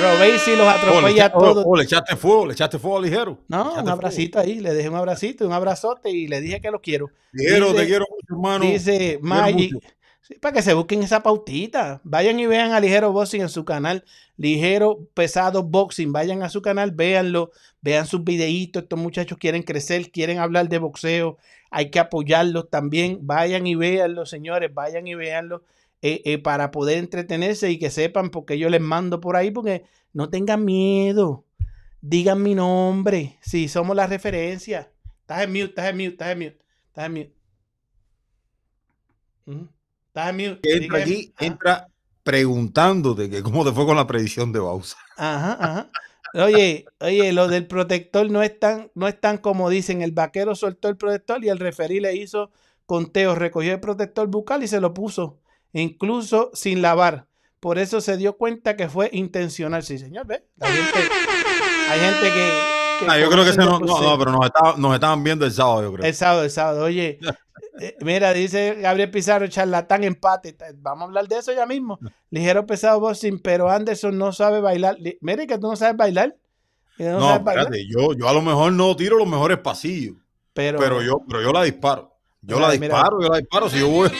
Robesi 0.00 0.56
los 0.56 0.60
Oh, 0.60 0.70
le, 0.70 0.70
atropella 0.70 1.24
a 1.26 1.32
todos. 1.32 1.64
oh, 1.66 1.76
le 1.76 1.84
echaste 1.84 2.16
fuego, 2.16 2.46
le 2.46 2.52
echaste 2.54 2.78
fuego 2.78 3.00
ligero. 3.02 3.38
No, 3.48 3.64
un 3.66 3.72
fuego. 3.74 3.90
abracito 3.90 4.38
ahí, 4.38 4.60
le 4.60 4.72
dejé 4.72 4.88
un 4.88 4.96
abracito, 4.96 5.46
un 5.46 5.52
abrazote 5.52 6.10
y 6.10 6.28
le 6.28 6.40
dije 6.40 6.60
que 6.60 6.70
lo 6.70 6.80
quiero. 6.80 7.10
Ligero, 7.32 7.66
Dice- 7.72 7.78
te 7.80 7.86
quiero 7.86 8.06
mucho, 8.08 8.26
hermano. 8.34 8.64
Dice 8.64 9.18
Maggie. 9.20 9.70
Sí, 10.22 10.34
para 10.40 10.54
que 10.54 10.62
se 10.62 10.74
busquen 10.74 11.02
esa 11.02 11.22
pautita. 11.22 12.00
Vayan 12.04 12.40
y 12.40 12.46
vean 12.46 12.72
a 12.72 12.80
Ligero 12.80 13.12
Boxing 13.12 13.42
en 13.42 13.48
su 13.48 13.64
canal, 13.64 14.04
Ligero 14.36 15.06
Pesado 15.14 15.62
Boxing. 15.62 16.12
Vayan 16.12 16.42
a 16.42 16.48
su 16.48 16.62
canal, 16.62 16.92
véanlo, 16.92 17.50
vean 17.82 18.06
sus 18.06 18.24
videitos. 18.24 18.84
Estos 18.84 18.98
muchachos 18.98 19.38
quieren 19.38 19.62
crecer, 19.62 20.10
quieren 20.10 20.38
hablar 20.38 20.68
de 20.68 20.78
boxeo. 20.78 21.38
Hay 21.70 21.90
que 21.90 22.00
apoyarlos 22.00 22.70
también. 22.70 23.18
Vayan 23.22 23.66
y 23.66 23.74
véanlo, 23.74 24.26
señores, 24.26 24.72
vayan 24.74 25.06
y 25.06 25.14
véanlo. 25.14 25.62
eh, 26.02 26.22
eh, 26.24 26.38
para 26.38 26.70
poder 26.72 26.98
entretenerse 26.98 27.70
y 27.70 27.78
que 27.78 27.90
sepan 27.90 28.30
porque 28.30 28.58
yo 28.58 28.68
les 28.68 28.80
mando 28.80 29.20
por 29.20 29.36
ahí 29.36 29.50
porque 29.50 29.84
no 30.12 30.30
tengan 30.30 30.64
miedo. 30.64 31.44
Digan 32.00 32.42
mi 32.42 32.54
nombre. 32.54 33.38
Sí, 33.42 33.68
somos 33.68 33.96
la 33.96 34.06
referencia. 34.06 34.92
Estás 35.20 35.42
en 35.44 35.50
mute, 35.52 35.64
estás 35.66 35.86
en 35.90 35.96
mute, 35.96 36.08
estás 36.10 36.28
en 36.32 36.38
mute, 36.38 36.58
estás 36.88 37.06
en 37.06 37.12
mute. 37.14 37.32
Estás 40.14 40.28
en 40.30 40.36
mute. 40.36 40.60
Que 40.62 40.70
sigue 40.74 40.84
entra 40.84 40.98
en- 40.98 41.02
aquí, 41.04 41.32
entra 41.40 41.88
preguntándote 42.22 43.30
que 43.30 43.42
cómo 43.42 43.64
te 43.64 43.72
fue 43.72 43.86
con 43.86 43.96
la 43.96 44.06
predicción 44.06 44.52
de 44.52 44.60
Bausa. 44.60 44.96
Ajá, 45.16 45.56
ajá. 45.58 45.90
Oye, 46.34 46.84
oye, 47.00 47.32
lo 47.32 47.46
del 47.48 47.66
protector 47.66 48.30
no 48.30 48.42
es 48.42 48.58
tan, 48.58 48.90
no 48.94 49.06
es 49.08 49.20
tan 49.20 49.38
como 49.38 49.68
dicen. 49.70 50.02
El 50.02 50.12
vaquero 50.12 50.54
soltó 50.54 50.88
el 50.88 50.96
protector 50.96 51.44
y 51.44 51.48
el 51.48 51.58
referí 51.58 52.00
le 52.00 52.14
hizo 52.16 52.50
conteo, 52.86 53.34
recogió 53.34 53.72
el 53.72 53.80
protector 53.80 54.26
bucal 54.28 54.62
y 54.62 54.68
se 54.68 54.80
lo 54.80 54.92
puso, 54.94 55.38
incluso 55.72 56.50
sin 56.54 56.82
lavar. 56.82 57.26
Por 57.60 57.78
eso 57.78 58.00
se 58.00 58.16
dio 58.16 58.36
cuenta 58.36 58.76
que 58.76 58.88
fue 58.88 59.08
intencional. 59.12 59.82
Sí, 59.82 59.98
señor, 59.98 60.26
¿ve? 60.26 60.44
Gente, 60.60 60.98
hay 61.90 62.00
gente 62.00 62.22
que. 62.22 62.60
que 63.00 63.06
Ah, 63.10 63.18
yo 63.18 63.28
creo 63.30 63.44
que 63.44 63.50
ese 63.50 63.58
no, 63.60 63.78
no, 63.78 64.00
no, 64.00 64.18
pero 64.18 64.32
nos, 64.32 64.46
estaba- 64.46 64.74
nos 64.76 64.94
estaban 64.94 65.22
viendo 65.22 65.44
el 65.46 65.52
sábado, 65.52 65.82
yo 65.82 65.92
creo. 65.92 66.06
El 66.06 66.14
sábado, 66.14 66.44
el 66.44 66.50
sábado. 66.50 66.84
Oye, 66.84 67.18
mira, 68.00 68.32
dice 68.32 68.74
Gabriel 68.80 69.10
Pizarro, 69.10 69.46
charlatán 69.48 70.04
empate. 70.04 70.56
Vamos 70.76 71.02
a 71.02 71.04
hablar 71.06 71.28
de 71.28 71.38
eso 71.38 71.52
ya 71.52 71.66
mismo. 71.66 71.98
Ligero 72.30 72.66
pesado 72.66 73.00
boxing, 73.00 73.38
pero 73.38 73.70
Anderson 73.70 74.16
no 74.18 74.32
sabe 74.32 74.60
bailar. 74.60 74.96
Mire 75.20 75.46
que 75.46 75.58
tú 75.58 75.68
no 75.68 75.76
sabes 75.76 75.96
bailar. 75.96 76.36
No 76.98 77.18
No, 77.18 77.20
sabes 77.28 77.44
bailar, 77.44 77.64
espérate, 77.66 77.88
yo, 77.88 78.12
yo 78.14 78.28
a 78.28 78.32
lo 78.32 78.42
mejor 78.42 78.72
no 78.72 78.94
tiro 78.96 79.16
los 79.16 79.26
mejores 79.26 79.58
pasillos, 79.58 80.16
pero, 80.52 80.78
pero 80.78 81.02
yo, 81.02 81.22
pero 81.26 81.42
yo 81.42 81.52
la 81.52 81.62
disparo. 81.62 82.14
Yo 82.42 82.56
Mira, 82.56 82.68
la 82.68 82.74
mira. 82.74 82.94
disparo, 82.94 83.22
yo 83.22 83.28
la 83.28 83.38
disparo. 83.38 83.68
Si 83.70 83.78
yo 83.78 83.88
voy 83.88 84.10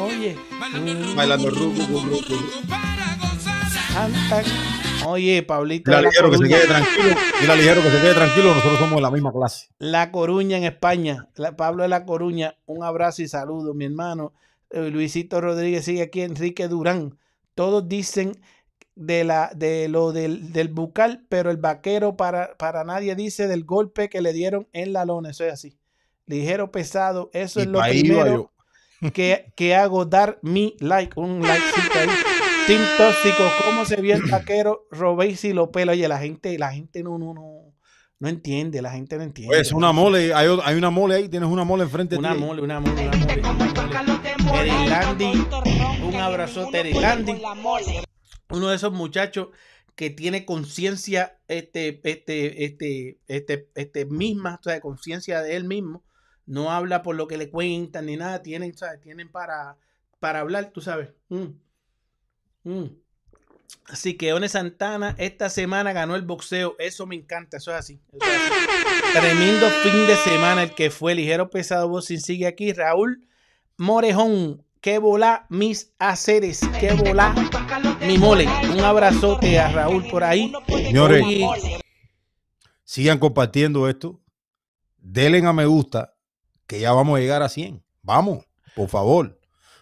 Oye, 0.00 0.36
bailando 1.16 1.50
ruco, 1.50 1.82
ruco, 1.88 2.00
ruco. 2.08 2.34
Oye, 5.06 5.42
Pablito. 5.42 5.90
La 5.90 6.02
ligero 6.02 6.30
que 6.30 6.38
se 6.38 6.48
quede 6.48 6.66
tranquilo. 6.66 7.14
Mira, 7.40 7.56
ligero 7.56 7.82
que 7.82 7.90
se 7.90 8.00
quede 8.00 8.14
tranquilo. 8.14 8.54
Nosotros 8.54 8.78
somos 8.78 8.96
de 8.96 9.00
la 9.02 9.10
misma 9.10 9.32
clase. 9.32 9.68
La 9.78 10.10
Coruña 10.12 10.56
en 10.58 10.64
España. 10.64 11.28
La- 11.36 11.56
Pablo 11.56 11.82
de 11.82 11.88
La 11.88 12.04
Coruña, 12.04 12.56
un 12.66 12.84
abrazo 12.84 13.22
y 13.22 13.28
saludo, 13.28 13.72
mi 13.74 13.86
hermano. 13.86 14.32
Eh, 14.70 14.90
Luisito 14.90 15.40
Rodríguez 15.40 15.84
sigue 15.84 16.02
aquí, 16.02 16.20
Enrique 16.20 16.68
Durán. 16.68 17.18
Todos 17.54 17.88
dicen 17.88 18.40
de, 18.94 19.24
la, 19.24 19.50
de 19.54 19.88
lo 19.88 20.12
del, 20.12 20.52
del 20.52 20.68
bucal, 20.68 21.24
pero 21.28 21.50
el 21.50 21.56
vaquero 21.56 22.16
para, 22.16 22.56
para 22.56 22.84
nadie 22.84 23.14
dice 23.16 23.48
del 23.48 23.64
golpe 23.64 24.08
que 24.08 24.20
le 24.20 24.32
dieron 24.32 24.68
en 24.72 24.92
la 24.92 25.04
lona. 25.04 25.30
Eso 25.30 25.44
es 25.44 25.52
así. 25.52 25.76
Ligero, 26.26 26.70
pesado. 26.70 27.30
Eso 27.32 27.58
Y 27.60 27.62
es 27.62 27.68
lo 27.68 27.80
primero 27.80 28.52
que, 29.14 29.50
que 29.56 29.74
hago, 29.74 30.04
dar 30.04 30.38
mi 30.42 30.76
like, 30.78 31.18
un 31.18 31.44
ahí. 31.46 31.58
Team 32.66 32.82
Tóxico, 32.96 33.42
¿cómo 33.64 33.84
se 33.84 34.00
vio 34.00 34.14
el 34.14 34.22
vaquero? 34.30 34.86
Robéis 34.90 35.44
y 35.44 35.52
lo 35.52 35.70
pela. 35.70 35.92
Oye, 35.92 36.06
la 36.08 36.18
gente, 36.18 36.56
la 36.58 36.72
gente 36.72 37.02
no, 37.02 37.18
no, 37.18 37.34
no, 37.34 37.74
no 38.18 38.28
entiende, 38.28 38.80
la 38.80 38.92
gente 38.92 39.16
no 39.16 39.22
entiende. 39.24 39.54
Pues 39.56 39.72
una 39.72 39.92
mole, 39.92 40.32
hay, 40.34 40.48
hay 40.62 40.76
una 40.76 40.90
mole 40.90 41.16
ahí, 41.16 41.28
tienes 41.28 41.48
una 41.48 41.64
mole 41.64 41.82
enfrente 41.84 42.16
Una 42.16 42.30
de 42.30 42.34
ti. 42.36 42.40
mole, 42.40 42.62
una 42.62 42.80
mole, 42.80 43.08
una 43.08 43.16
mole. 43.16 43.40
una 43.40 44.02
mole. 44.02 44.60
Erilandi, 44.60 45.46
un 46.04 46.14
abrazote, 46.16 46.80
Erilandi. 46.80 47.40
Uno 48.50 48.68
de 48.68 48.76
esos 48.76 48.92
muchachos 48.92 49.48
que 49.96 50.10
tiene 50.10 50.44
conciencia 50.44 51.38
este, 51.48 52.00
este, 52.04 52.64
este, 52.64 53.18
este, 53.26 53.68
este 53.74 54.04
misma, 54.06 54.58
o 54.60 54.62
sea, 54.62 54.80
conciencia 54.80 55.42
de 55.42 55.56
él 55.56 55.64
mismo. 55.64 56.04
No 56.46 56.70
habla 56.72 57.02
por 57.02 57.16
lo 57.16 57.26
que 57.26 57.36
le 57.36 57.48
cuentan 57.50 58.06
ni 58.06 58.16
nada. 58.16 58.42
Tienen, 58.42 58.76
¿sabes? 58.76 59.00
Tienen 59.00 59.30
para, 59.30 59.76
para 60.18 60.40
hablar, 60.40 60.70
tú 60.72 60.80
sabes. 60.80 61.10
Mm. 61.28 61.46
Mm. 62.64 62.86
Así 63.86 64.14
que 64.14 64.32
One 64.32 64.48
Santana 64.48 65.14
esta 65.18 65.50
semana 65.50 65.92
ganó 65.92 66.14
el 66.14 66.22
boxeo. 66.22 66.76
Eso 66.78 67.06
me 67.06 67.16
encanta, 67.16 67.56
eso 67.56 67.72
es 67.72 67.78
así. 67.78 68.00
eso 68.12 68.30
es 68.30 68.40
así. 68.52 69.18
Tremendo 69.18 69.68
fin 69.68 70.06
de 70.06 70.16
semana 70.16 70.62
el 70.62 70.74
que 70.74 70.90
fue 70.90 71.14
ligero 71.14 71.50
pesado 71.50 71.88
boxing 71.88 72.20
sigue 72.20 72.46
aquí. 72.46 72.72
Raúl 72.72 73.26
Morejón, 73.76 74.64
qué 74.80 74.98
volá 74.98 75.46
mis 75.48 75.92
haceres, 75.98 76.60
qué 76.78 76.92
volá 76.92 77.34
mi 78.06 78.18
mole. 78.18 78.46
Un 78.70 78.80
abrazote 78.80 79.58
a 79.58 79.72
Raúl 79.72 80.06
por 80.08 80.22
ahí. 80.22 80.52
Señores, 80.68 81.24
sigan 82.84 83.18
compartiendo 83.18 83.88
esto. 83.88 84.20
Denle 84.98 85.44
a 85.46 85.52
me 85.52 85.66
gusta, 85.66 86.14
que 86.66 86.78
ya 86.78 86.92
vamos 86.92 87.16
a 87.16 87.20
llegar 87.20 87.42
a 87.42 87.48
100. 87.48 87.82
Vamos, 88.02 88.44
por 88.76 88.88
favor. 88.88 89.40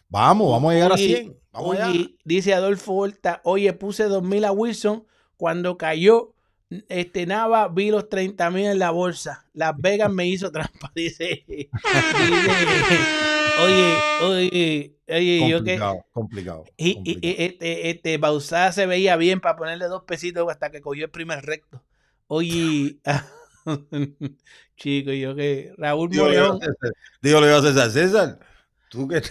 Vamos, 0.09 0.51
vamos 0.51 0.71
a 0.71 0.75
llegar 0.75 0.93
a 0.93 0.95
Oye, 0.95 1.17
100. 1.17 1.41
Vamos 1.59 1.77
oye, 1.77 1.83
allá. 1.83 2.09
dice 2.25 2.55
Adolfo 2.55 2.93
Horta, 2.95 3.41
oye, 3.45 3.73
puse 3.73 4.05
2000 4.05 4.45
a 4.45 4.53
Wilson 4.53 5.05
cuando 5.37 5.77
cayó 5.77 6.35
este 6.89 7.27
Nava, 7.27 7.69
vi 7.69 7.91
los 7.91 8.09
30 8.09 8.51
mil 8.51 8.67
en 8.67 8.79
la 8.79 8.91
bolsa. 8.91 9.47
Las 9.55 9.77
Vegas 9.77 10.13
me 10.13 10.27
hizo 10.27 10.51
trampa, 10.53 10.93
dice. 10.95 11.45
dice, 11.47 11.71
oye, 13.63 13.95
oye, 14.23 14.97
oye, 15.09 15.49
yo 15.49 15.65
que. 15.65 15.79
Complicado, 15.79 16.07
complicado. 16.13 16.65
Y, 16.77 16.95
complicado. 16.95 17.27
y 17.27 17.43
este, 17.43 17.91
este 17.91 18.19
Bausá 18.19 18.73
se 18.73 18.87
veía 18.87 19.17
bien 19.17 19.41
para 19.41 19.57
ponerle 19.57 19.87
dos 19.87 20.05
pesitos 20.05 20.47
hasta 20.51 20.71
que 20.71 20.81
cogió 20.81 21.07
el 21.07 21.11
primer 21.11 21.45
recto. 21.45 21.83
Oye, 22.27 22.99
chico, 24.77 25.13
yo 25.13 25.35
que 25.35 25.73
Raúl 25.79 26.11
Dígale 26.11 26.37
a 26.37 26.41
Morejón, 26.41 26.61
César, 26.61 26.93
dígale 27.23 27.55
a 27.55 27.63
César, 27.63 27.91
César, 27.91 28.39
tú 28.91 29.09
que, 29.09 29.23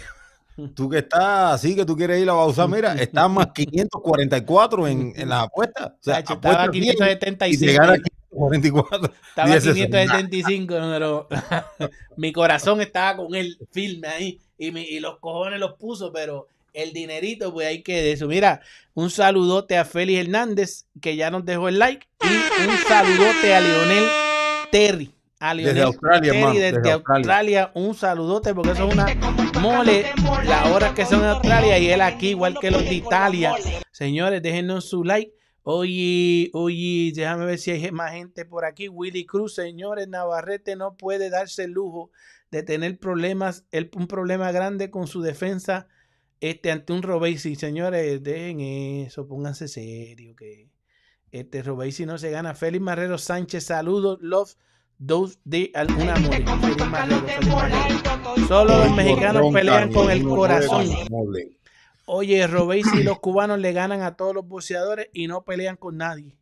tú 0.74 0.89
que 0.89 0.99
estás 0.99 1.53
así, 1.55 1.76
que 1.76 1.86
tú 1.86 1.95
quieres 1.95 2.22
ir 2.22 2.30
a 2.30 2.34
Bausá, 2.34 2.68
mira, 2.68 2.93
estás 2.95 3.30
más 3.30 3.47
544 3.53 4.88
en, 4.88 5.14
en 5.16 5.30
las 5.30 5.43
apuestas. 5.43 5.88
O 5.88 5.97
sea, 6.01 6.20
estaba 6.20 6.36
a 6.36 6.64
apuestas 6.64 6.72
bien 6.72 6.84
y 6.84 6.88
te 6.88 6.95
575. 6.95 7.82
gana 7.82 7.97
544. 7.97 9.14
Estaba 9.30 9.47
Dice 9.47 9.58
a 9.58 9.74
César, 9.74 10.20
575, 10.20 10.74
pero 10.76 11.28
mi 12.18 12.32
corazón 12.34 12.82
estaba 12.82 13.18
con 13.18 13.34
él 13.36 13.58
firme 13.72 14.08
ahí 14.08 14.39
y, 14.58 14.72
mi- 14.72 14.84
y 14.84 14.99
los 14.99 15.18
cojones 15.20 15.60
los 15.60 15.74
puso, 15.76 16.12
pero 16.12 16.47
el 16.74 16.93
dinerito, 16.93 17.51
pues 17.53 17.68
hay 17.68 17.82
que 17.82 18.01
de 18.01 18.12
eso. 18.12 18.28
Mira, 18.28 18.62
un 18.93 19.10
saludote 19.10 19.78
a 19.78 19.86
Félix 19.86 20.20
Hernández, 20.26 20.86
que 21.01 21.16
ya 21.16 21.32
nos 21.32 21.43
dejó 21.45 21.70
el 21.70 21.80
like, 21.80 22.05
y 22.22 22.68
un 22.70 22.78
saludote 22.88 23.55
a 23.55 23.60
Leonel 23.62 24.05
Terry. 24.72 25.12
A 25.39 25.53
Desde 25.55 25.64
Leonel 25.74 25.84
Australia, 25.86 26.22
Terry 26.32 26.38
hermano, 26.38 26.60
desde 26.60 26.72
desde 26.78 26.91
Australia. 26.91 27.18
Australia. 27.64 27.72
un 27.76 27.95
saludote, 27.95 28.53
porque 28.53 28.72
eso 28.72 28.88
es 28.88 28.93
una 28.93 29.05
mole, 29.60 30.05
las 30.45 30.68
horas 30.72 30.93
que 30.93 31.05
son 31.05 31.20
en 31.22 31.28
Australia 31.28 31.78
y 31.80 31.89
él 31.89 32.01
aquí, 32.01 32.30
igual 32.30 32.58
que 32.60 32.72
los 32.72 32.84
de 32.84 32.93
Italia. 32.93 33.53
Señores, 33.91 34.41
déjenos 34.41 34.86
su 34.89 35.03
like. 35.03 35.34
Oye, 35.64 36.49
oye, 36.53 37.12
déjame 37.14 37.45
ver 37.45 37.58
si 37.60 37.72
hay 37.72 37.91
más 37.91 38.14
gente 38.14 38.45
por 38.45 38.64
aquí. 38.64 38.88
Willy 38.88 39.26
Cruz, 39.26 39.53
señores, 39.55 40.08
Navarrete 40.08 40.76
no 40.78 40.95
puede 40.95 41.30
darse 41.30 41.66
el 41.66 41.72
lujo 41.72 42.12
de 42.51 42.64
tener 42.64 42.97
problemas, 42.99 43.66
el- 43.72 43.91
un 43.95 44.08
problema 44.08 44.51
grande 44.53 44.89
con 44.89 45.08
su 45.08 45.22
defensa 45.22 45.88
este, 46.39 46.72
ante 46.72 46.93
un 46.93 47.01
Robesi. 47.03 47.55
Señores, 47.55 48.24
dejen 48.24 48.62
eso, 48.62 49.28
pónganse 49.28 49.68
serio 49.68 50.36
que 50.36 50.70
este 51.32 51.62
Robesi 51.64 52.05
no 52.05 52.18
se 52.18 52.30
gana. 52.32 52.53
Félix 52.55 52.82
Marrero 52.84 53.18
Sánchez, 53.18 53.66
saludos, 53.66 54.20
love, 54.22 54.53
dos 54.98 55.39
de 55.43 55.72
alguna 55.74 56.16
mole. 56.16 56.45
Solo 58.48 58.78
los 58.86 58.95
mexicanos 58.95 59.54
pelean 59.54 59.91
con 59.93 60.10
el 60.12 60.24
corazón. 60.24 60.88
Oye, 62.06 62.48
Robesi 62.48 63.00
y 63.00 63.04
los 63.04 63.20
cubanos 63.22 63.60
le 63.60 63.74
ganan 63.74 64.02
a 64.02 64.16
todos 64.16 64.34
los 64.34 64.48
boxeadores 64.48 65.10
y 65.14 65.28
no 65.28 65.43
pelean 65.43 65.76
con 65.76 65.98
nadie. 65.98 66.38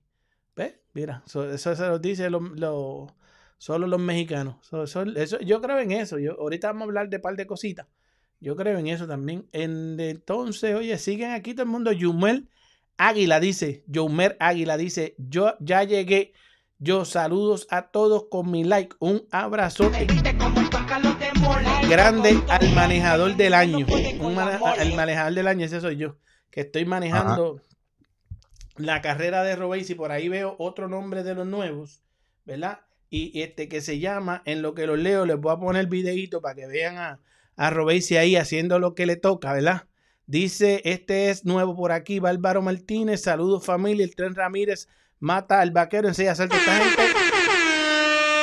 ¿Ves? 0.56 0.76
Mira, 0.94 1.24
eso, 1.26 1.50
eso 1.52 1.76
se 1.76 1.88
lo 1.88 2.00
dice 2.00 2.30
lo- 2.30 2.40
lo- 2.40 3.08
solo 3.58 3.88
los 3.88 4.00
mexicanos. 4.00 4.58
So- 4.62 4.84
eso- 4.84 5.04
eso- 5.04 5.40
yo 5.40 5.62
creo 5.62 5.80
en 5.80 5.92
eso. 5.92 6.20
Yo, 6.20 6.40
ahorita 6.40 6.68
vamos 6.68 6.82
a 6.82 6.86
hablar 6.86 7.10
de 7.10 7.16
un 7.18 7.22
par 7.24 7.36
de 7.36 7.48
cositas. 7.48 7.88
Yo 8.40 8.56
creo 8.56 8.78
en 8.78 8.88
eso 8.88 9.08
también. 9.08 9.48
En, 9.54 10.00
entonces, 10.00 10.76
oye, 10.76 10.98
siguen 11.00 11.32
aquí 11.32 11.54
todo 11.54 11.64
el 11.64 11.70
mundo. 11.70 11.92
Yumel 11.92 12.48
Águila 12.98 13.40
dice, 13.40 13.84
Yumer 13.88 14.38
Águila 14.40 14.78
dice, 14.78 15.16
yo 15.18 15.54
ya 15.60 15.84
llegué. 15.84 16.34
Yo 16.78 17.06
saludos 17.06 17.68
a 17.70 17.90
todos 17.90 18.26
con 18.30 18.52
mi 18.52 18.66
like. 18.66 18.96
Un 19.00 19.26
abrazote 19.32 20.08
grande 21.90 22.38
al 22.50 22.74
manejador 22.74 23.36
del 23.38 23.54
año. 23.54 23.86
Un 24.20 24.38
el 24.80 24.94
manejador 24.94 25.34
del 25.34 25.48
año, 25.48 25.66
ese 25.66 25.80
soy 25.80 25.96
yo. 25.96 26.18
Que 26.52 26.62
estoy 26.62 26.86
manejando 26.86 27.62
la 28.76 29.02
carrera 29.02 29.44
de 29.44 29.56
Robéis 29.56 29.90
y 29.90 29.96
por 29.96 30.12
ahí 30.12 30.28
veo 30.28 30.58
otro 30.60 30.90
nombre 30.90 31.24
de 31.24 31.34
los 31.34 31.48
nuevos, 31.48 32.04
¿verdad? 32.44 32.82
Y 33.10 33.42
este 33.42 33.70
que 33.70 33.80
se 33.80 34.00
llama, 34.00 34.42
en 34.46 34.62
lo 34.62 34.76
que 34.76 34.86
lo 34.86 34.98
leo, 34.98 35.26
les 35.26 35.38
voy 35.38 35.54
a 35.54 35.58
poner 35.58 35.82
el 35.82 35.88
videito 35.88 36.42
para 36.42 36.56
que 36.56 36.68
vean 36.68 36.98
a, 36.98 37.20
a 37.56 37.70
Robéis 37.70 38.12
ahí 38.12 38.36
haciendo 38.36 38.80
lo 38.80 38.96
que 38.96 39.06
le 39.06 39.16
toca, 39.16 39.54
¿verdad? 39.54 39.88
Dice, 40.28 40.82
este 40.84 41.30
es 41.30 41.46
nuevo 41.46 41.76
por 41.76 41.94
aquí, 41.94 42.20
Bárbaro 42.20 42.62
Martínez, 42.62 43.22
saludos 43.22 43.64
familia, 43.64 44.04
el 44.04 44.16
tren 44.16 44.36
Ramírez 44.36 44.90
mata 45.26 45.60
al 45.60 45.72
vaquero, 45.72 46.08
enseña 46.08 46.34
asalto 46.34 46.56
esta 46.56 46.78
gente. 46.78 47.02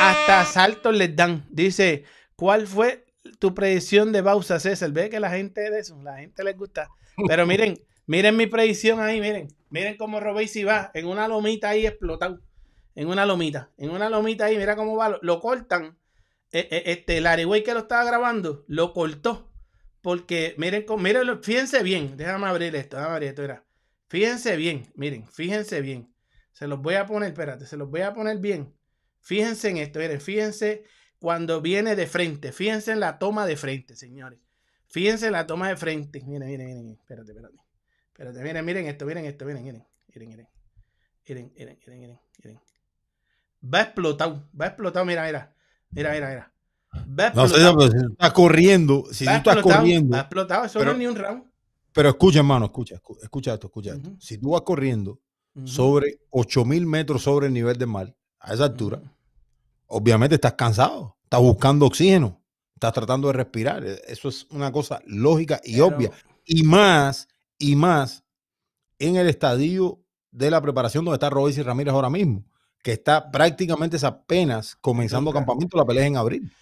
Hasta 0.00 0.40
asaltos 0.40 0.94
les 0.94 1.14
dan. 1.14 1.46
Dice, 1.48 2.04
¿cuál 2.34 2.66
fue 2.66 3.06
tu 3.38 3.54
predicción 3.54 4.10
de 4.10 4.20
Bausa, 4.20 4.58
César? 4.58 4.90
Ve 4.90 5.08
que 5.08 5.20
la 5.20 5.30
gente 5.30 5.70
de 5.70 5.78
eso, 5.78 5.96
la 6.02 6.18
gente 6.18 6.42
les 6.42 6.56
gusta. 6.56 6.88
Pero 7.28 7.46
miren, 7.46 7.80
miren 8.06 8.36
mi 8.36 8.48
predicción 8.48 9.00
ahí, 9.00 9.20
miren. 9.20 9.46
Miren 9.70 9.96
cómo 9.96 10.18
Robéis 10.18 10.54
va 10.66 10.90
en 10.92 11.06
una 11.06 11.28
lomita 11.28 11.68
ahí 11.68 11.86
explotado. 11.86 12.40
En 12.96 13.08
una 13.08 13.24
lomita, 13.24 13.70
en 13.78 13.90
una 13.90 14.10
lomita 14.10 14.46
ahí, 14.46 14.58
mira 14.58 14.74
cómo 14.76 14.96
va, 14.96 15.18
lo, 15.22 15.40
cortan. 15.40 15.96
Eh, 16.50 16.68
eh, 16.70 16.82
este, 16.86 17.18
el 17.18 17.26
Arigüey 17.26 17.62
que 17.62 17.72
lo 17.72 17.80
estaba 17.80 18.04
grabando, 18.04 18.64
lo 18.66 18.92
cortó. 18.92 19.48
Porque 20.02 20.56
miren, 20.58 20.84
miren, 20.98 21.42
fíjense 21.42 21.82
bien, 21.84 22.16
déjame 22.16 22.48
abrir 22.48 22.74
esto, 22.74 22.96
déjame 22.96 23.14
abrir 23.14 23.28
esto, 23.30 23.42
mira. 23.42 23.64
Fíjense 24.08 24.56
bien, 24.56 24.92
miren, 24.94 25.26
fíjense 25.28 25.80
bien. 25.80 26.11
Se 26.52 26.66
los 26.66 26.80
voy 26.80 26.94
a 26.94 27.06
poner, 27.06 27.30
espérate, 27.30 27.66
se 27.66 27.76
los 27.76 27.90
voy 27.90 28.02
a 28.02 28.12
poner 28.14 28.38
bien. 28.38 28.74
Fíjense 29.20 29.70
en 29.70 29.76
esto, 29.78 29.98
miren, 29.98 30.20
fíjense 30.20 30.84
cuando 31.18 31.60
viene 31.60 31.94
de 31.96 32.06
frente, 32.06 32.52
fíjense 32.52 32.92
en 32.92 33.00
la 33.00 33.18
toma 33.18 33.46
de 33.46 33.56
frente, 33.56 33.94
señores. 33.96 34.38
Fíjense 34.88 35.26
en 35.26 35.32
la 35.32 35.46
toma 35.46 35.68
de 35.68 35.76
frente. 35.76 36.22
Miren, 36.26 36.48
miren, 36.48 36.66
miren, 36.66 36.90
espérate, 37.00 37.30
espérate. 37.30 37.56
Espérate, 38.08 38.42
miren, 38.42 38.64
miren 38.64 38.86
esto, 38.86 39.06
miren 39.06 39.24
esto, 39.24 39.44
miren, 39.46 39.62
miren, 39.64 39.86
miren, 40.14 40.28
miren. 40.28 40.48
Miren, 41.28 41.52
miren, 41.56 41.78
miren, 41.86 42.00
miren, 42.00 42.20
miren. 42.44 42.60
Va 43.72 43.80
explotado, 43.82 44.48
va 44.60 44.66
explotado, 44.66 45.04
mira, 45.06 45.24
mira. 45.24 45.54
Mira, 45.90 46.12
mira, 46.12 46.28
mira. 46.28 46.52
Va 47.08 47.30
No 47.30 47.48
sé, 47.48 47.54
explotado. 47.54 47.78
pero 47.78 47.90
si 47.92 47.98
tú 48.06 48.12
estás 48.12 48.32
corriendo, 48.32 49.04
si 49.12 49.24
tú 49.24 49.30
estás 49.30 49.62
corriendo, 49.62 50.14
va 50.16 50.20
explotado, 50.20 50.64
eso 50.66 50.78
pero- 50.80 50.90
no 50.90 50.92
es 50.92 50.98
ni 50.98 51.06
un 51.06 51.16
round. 51.16 51.44
pero 51.92 52.08
escucha, 52.10 52.38
hermano, 52.40 52.66
escucha, 52.66 52.96
escu- 52.96 53.18
escucha 53.22 53.54
esto, 53.54 53.68
escucha 53.68 53.94
esto. 53.94 54.10
Si 54.18 54.36
tú 54.38 54.50
vas 54.50 54.62
corriendo 54.62 55.20
Sobre 55.64 56.18
8000 56.30 56.86
metros 56.86 57.22
sobre 57.22 57.46
el 57.48 57.52
nivel 57.52 57.76
del 57.76 57.88
mar, 57.88 58.14
a 58.40 58.54
esa 58.54 58.64
altura, 58.64 59.02
obviamente 59.86 60.34
estás 60.36 60.54
cansado, 60.54 61.16
estás 61.24 61.40
buscando 61.40 61.86
oxígeno, 61.86 62.40
estás 62.74 62.92
tratando 62.94 63.28
de 63.28 63.34
respirar. 63.34 63.84
E- 63.84 64.00
Eso 64.08 64.28
es 64.28 64.46
una 64.50 64.72
cosa 64.72 65.00
lógica 65.06 65.60
y 65.64 65.74
Pero- 65.74 65.86
obvia. 65.88 66.10
Y 66.44 66.62
más, 66.62 67.28
y 67.58 67.76
más 67.76 68.24
en 68.98 69.16
el 69.16 69.28
estadio 69.28 70.00
de 70.30 70.50
la 70.50 70.60
preparación 70.60 71.04
donde 71.04 71.16
está 71.16 71.28
Royce 71.30 71.60
y 71.60 71.64
Ramírez 71.64 71.92
ahora 71.92 72.10
mismo, 72.10 72.44
que 72.82 72.92
está 72.92 73.30
prácticamente 73.30 73.96
es 73.96 74.04
apenas 74.04 74.74
comenzando 74.80 75.32
campamento, 75.32 75.76
la 75.76 75.84
pelea 75.84 76.02
es 76.04 76.08
en 76.08 76.16
abril. 76.16 76.52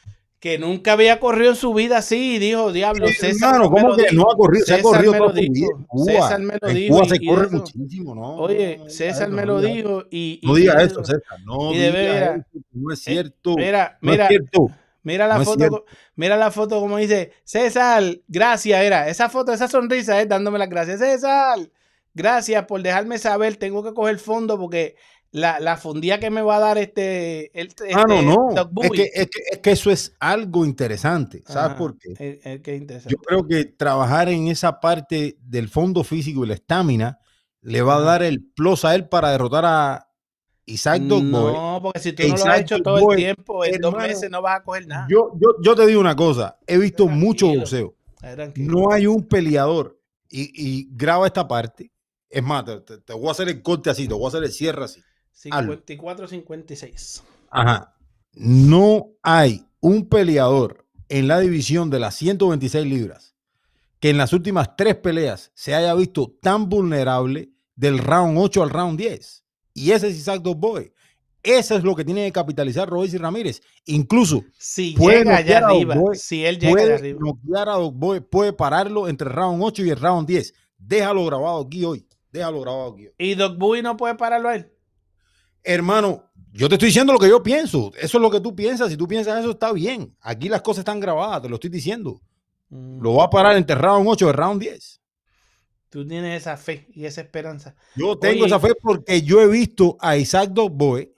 Que 0.40 0.58
nunca 0.58 0.94
había 0.94 1.20
corrido 1.20 1.50
en 1.50 1.56
su 1.56 1.74
vida 1.74 1.98
así 1.98 2.36
y 2.36 2.38
dijo, 2.38 2.72
diablo, 2.72 3.06
Eh, 3.06 3.12
César. 3.12 3.56
hermano, 3.56 3.70
¿cómo 3.70 3.94
que 3.94 4.04
dijo. 4.08 4.14
no 4.14 4.30
ha 4.30 4.34
corrido? 4.36 4.64
Se 4.64 4.72
ha 4.72 4.76
César 4.78 4.90
corrido 4.92 5.12
toda 5.12 5.34
su 5.34 5.40
vida 5.40 5.66
Cuba. 5.86 6.12
César 6.12 6.40
me 6.40 6.54
lo 6.60 6.68
en 6.68 6.74
dijo 6.74 6.94
Cuba 6.94 7.04
se 7.08 7.26
corre 7.26 7.46
eso- 7.46 7.56
muchísimo, 7.56 8.14
¿no? 8.14 8.34
Oye, 8.36 8.78
no 8.78 8.88
César 8.88 9.28
me 9.28 9.44
lo 9.44 9.54
no 9.56 9.60
dijo 9.60 10.04
y... 10.10 10.40
No 10.42 10.54
diga 10.54 10.82
eso, 10.82 11.04
César. 11.04 11.22
No 11.44 11.72
diga 11.72 11.92
veras. 11.92 12.38
eso. 12.38 12.64
No 12.72 12.92
es 12.92 13.00
cierto. 13.00 13.54
Mira, 13.56 13.98
no 14.00 14.10
mira, 14.12 14.24
es 14.24 14.28
cierto. 14.30 14.66
Mira 15.02 15.26
la 15.26 15.38
No 15.38 15.44
foto, 15.44 15.84
mira 16.16 16.36
la 16.38 16.50
foto 16.50 16.80
como 16.80 16.96
dice, 16.96 17.32
César, 17.44 18.02
gracias, 18.28 18.82
era, 18.82 19.08
esa 19.08 19.28
foto, 19.28 19.52
esa 19.52 19.68
sonrisa 19.68 20.20
es 20.22 20.28
dándome 20.28 20.58
las 20.58 20.68
gracias. 20.70 21.00
César, 21.00 21.58
gracias 22.14 22.64
por 22.64 22.82
dejarme 22.82 23.18
saber, 23.18 23.56
tengo 23.56 23.82
que 23.82 23.92
coger 23.94 24.18
fondo 24.18 24.58
porque 24.58 24.96
la, 25.32 25.60
la 25.60 25.76
fundía 25.76 26.18
que 26.18 26.30
me 26.30 26.42
va 26.42 26.56
a 26.56 26.60
dar 26.60 26.78
este, 26.78 27.50
el, 27.58 27.72
Ah, 27.94 28.04
no, 28.08 28.14
este 28.14 28.26
no. 28.26 28.48
Es 28.82 28.90
que, 28.90 29.02
es, 29.14 29.26
que, 29.30 29.40
es 29.52 29.58
que 29.58 29.70
eso 29.70 29.90
es 29.90 30.16
algo 30.18 30.64
interesante. 30.64 31.42
¿Sabes 31.46 31.70
Ajá, 31.70 31.76
por 31.76 31.98
qué? 31.98 32.14
eh, 32.18 32.60
qué 32.62 32.76
interesante. 32.76 33.14
Yo 33.14 33.22
creo 33.22 33.46
que 33.46 33.64
trabajar 33.64 34.28
en 34.28 34.48
esa 34.48 34.80
parte 34.80 35.36
del 35.40 35.68
fondo 35.68 36.02
físico 36.04 36.44
y 36.44 36.48
la 36.48 36.54
estamina 36.54 37.18
le 37.60 37.82
va 37.82 37.96
a 37.96 38.00
dar 38.00 38.22
el 38.22 38.42
plus 38.42 38.84
a 38.84 38.94
él 38.94 39.08
para 39.08 39.30
derrotar 39.30 39.64
a 39.66 40.08
Isaac 40.66 41.02
Dogboy. 41.02 41.52
No, 41.52 41.80
porque 41.82 42.00
si 42.00 42.12
tú 42.12 42.22
no 42.22 42.28
lo 42.28 42.34
has 42.34 42.40
Isaac 42.40 42.60
hecho 42.62 42.78
todo 42.80 43.10
el 43.12 43.16
tiempo, 43.16 43.64
en 43.64 43.80
dos 43.80 43.94
meses 43.94 44.30
no 44.30 44.40
vas 44.42 44.60
a 44.60 44.62
coger 44.62 44.86
nada. 44.86 45.06
Yo, 45.10 45.32
yo, 45.40 45.48
yo 45.62 45.74
te 45.76 45.86
digo 45.86 46.00
una 46.00 46.16
cosa, 46.16 46.58
he 46.66 46.78
visto 46.78 47.04
Tranquilo. 47.04 47.26
mucho 47.26 47.46
boxeo. 47.48 47.94
Tranquilo. 48.18 48.72
No 48.80 48.92
hay 48.92 49.06
un 49.06 49.26
peleador 49.26 49.98
y, 50.28 50.50
y 50.54 50.88
graba 50.92 51.26
esta 51.26 51.46
parte. 51.46 51.92
Es 52.28 52.42
más, 52.42 52.64
te 53.04 53.12
voy 53.12 53.28
a 53.28 53.30
hacer 53.32 53.48
el 53.48 53.62
corte 53.62 53.90
así, 53.90 54.06
te 54.06 54.14
voy 54.14 54.24
a 54.24 54.28
hacer 54.28 54.44
el 54.44 54.52
cierre 54.52 54.84
así. 54.84 55.00
54-56. 55.34 57.22
Ajá. 57.50 57.94
No 58.34 59.08
hay 59.22 59.66
un 59.80 60.08
peleador 60.08 60.86
en 61.08 61.28
la 61.28 61.40
división 61.40 61.90
de 61.90 61.98
las 62.00 62.14
126 62.16 62.86
libras 62.86 63.34
que 64.00 64.10
en 64.10 64.16
las 64.16 64.32
últimas 64.32 64.76
tres 64.76 64.96
peleas 64.96 65.52
se 65.54 65.74
haya 65.74 65.94
visto 65.94 66.34
tan 66.40 66.68
vulnerable 66.68 67.50
del 67.76 67.98
round 67.98 68.38
8 68.38 68.62
al 68.62 68.70
round 68.70 68.98
10. 68.98 69.44
Y 69.74 69.92
ese 69.92 70.08
es 70.08 70.16
Isaac 70.16 70.42
Boy. 70.42 70.92
Eso 71.42 71.76
es 71.76 71.84
lo 71.84 71.94
que 71.96 72.04
tiene 72.04 72.26
que 72.26 72.32
capitalizar 72.32 72.90
y 72.90 73.16
Ramírez. 73.16 73.62
Incluso 73.86 74.44
Si 74.58 74.94
llega 74.94 75.38
allá 75.38 75.66
arriba, 75.66 75.94
Dogboy, 75.94 76.16
si 76.16 76.44
él 76.44 76.58
llega 76.58 76.72
allá 76.72 76.82
puede 76.82 76.94
arriba. 76.94 77.62
a 77.72 77.78
Boy, 77.78 78.20
puede 78.20 78.52
pararlo 78.52 79.08
entre 79.08 79.28
el 79.28 79.34
round 79.34 79.62
8 79.62 79.84
y 79.84 79.90
el 79.90 79.96
round 79.96 80.28
10. 80.28 80.54
Déjalo 80.76 81.24
grabado 81.26 81.60
aquí 81.60 81.84
hoy. 81.84 82.06
Déjalo 82.30 82.60
grabado 82.60 82.92
aquí 82.92 83.06
hoy. 83.06 83.12
Y 83.18 83.34
Doc 83.34 83.56
Bowie 83.56 83.82
no 83.82 83.96
puede 83.96 84.14
pararlo 84.16 84.50
a 84.50 84.56
él. 84.56 84.70
Hermano, 85.62 86.24
yo 86.52 86.68
te 86.68 86.74
estoy 86.74 86.88
diciendo 86.88 87.12
lo 87.12 87.18
que 87.18 87.28
yo 87.28 87.42
pienso. 87.42 87.92
Eso 87.96 88.18
es 88.18 88.22
lo 88.22 88.30
que 88.30 88.40
tú 88.40 88.54
piensas. 88.54 88.90
Si 88.90 88.96
tú 88.96 89.06
piensas 89.06 89.40
eso, 89.40 89.50
está 89.52 89.72
bien. 89.72 90.16
Aquí 90.20 90.48
las 90.48 90.62
cosas 90.62 90.80
están 90.80 91.00
grabadas, 91.00 91.42
te 91.42 91.48
lo 91.48 91.56
estoy 91.56 91.70
diciendo. 91.70 92.20
Mm, 92.70 93.00
Lo 93.00 93.14
va 93.14 93.24
a 93.24 93.30
parar 93.30 93.56
entre 93.56 93.76
round 93.76 94.06
8 94.08 94.26
y 94.26 94.28
el 94.28 94.34
round 94.34 94.60
10. 94.60 95.00
Tú 95.90 96.06
tienes 96.06 96.40
esa 96.42 96.56
fe 96.56 96.86
y 96.94 97.04
esa 97.04 97.20
esperanza. 97.20 97.74
Yo 97.96 98.16
tengo 98.16 98.44
Oye. 98.44 98.46
esa 98.46 98.60
fe 98.60 98.74
porque 98.80 99.22
yo 99.22 99.40
he 99.40 99.48
visto 99.48 99.96
a 100.00 100.16
Isaac 100.16 100.52
Boy 100.52 101.12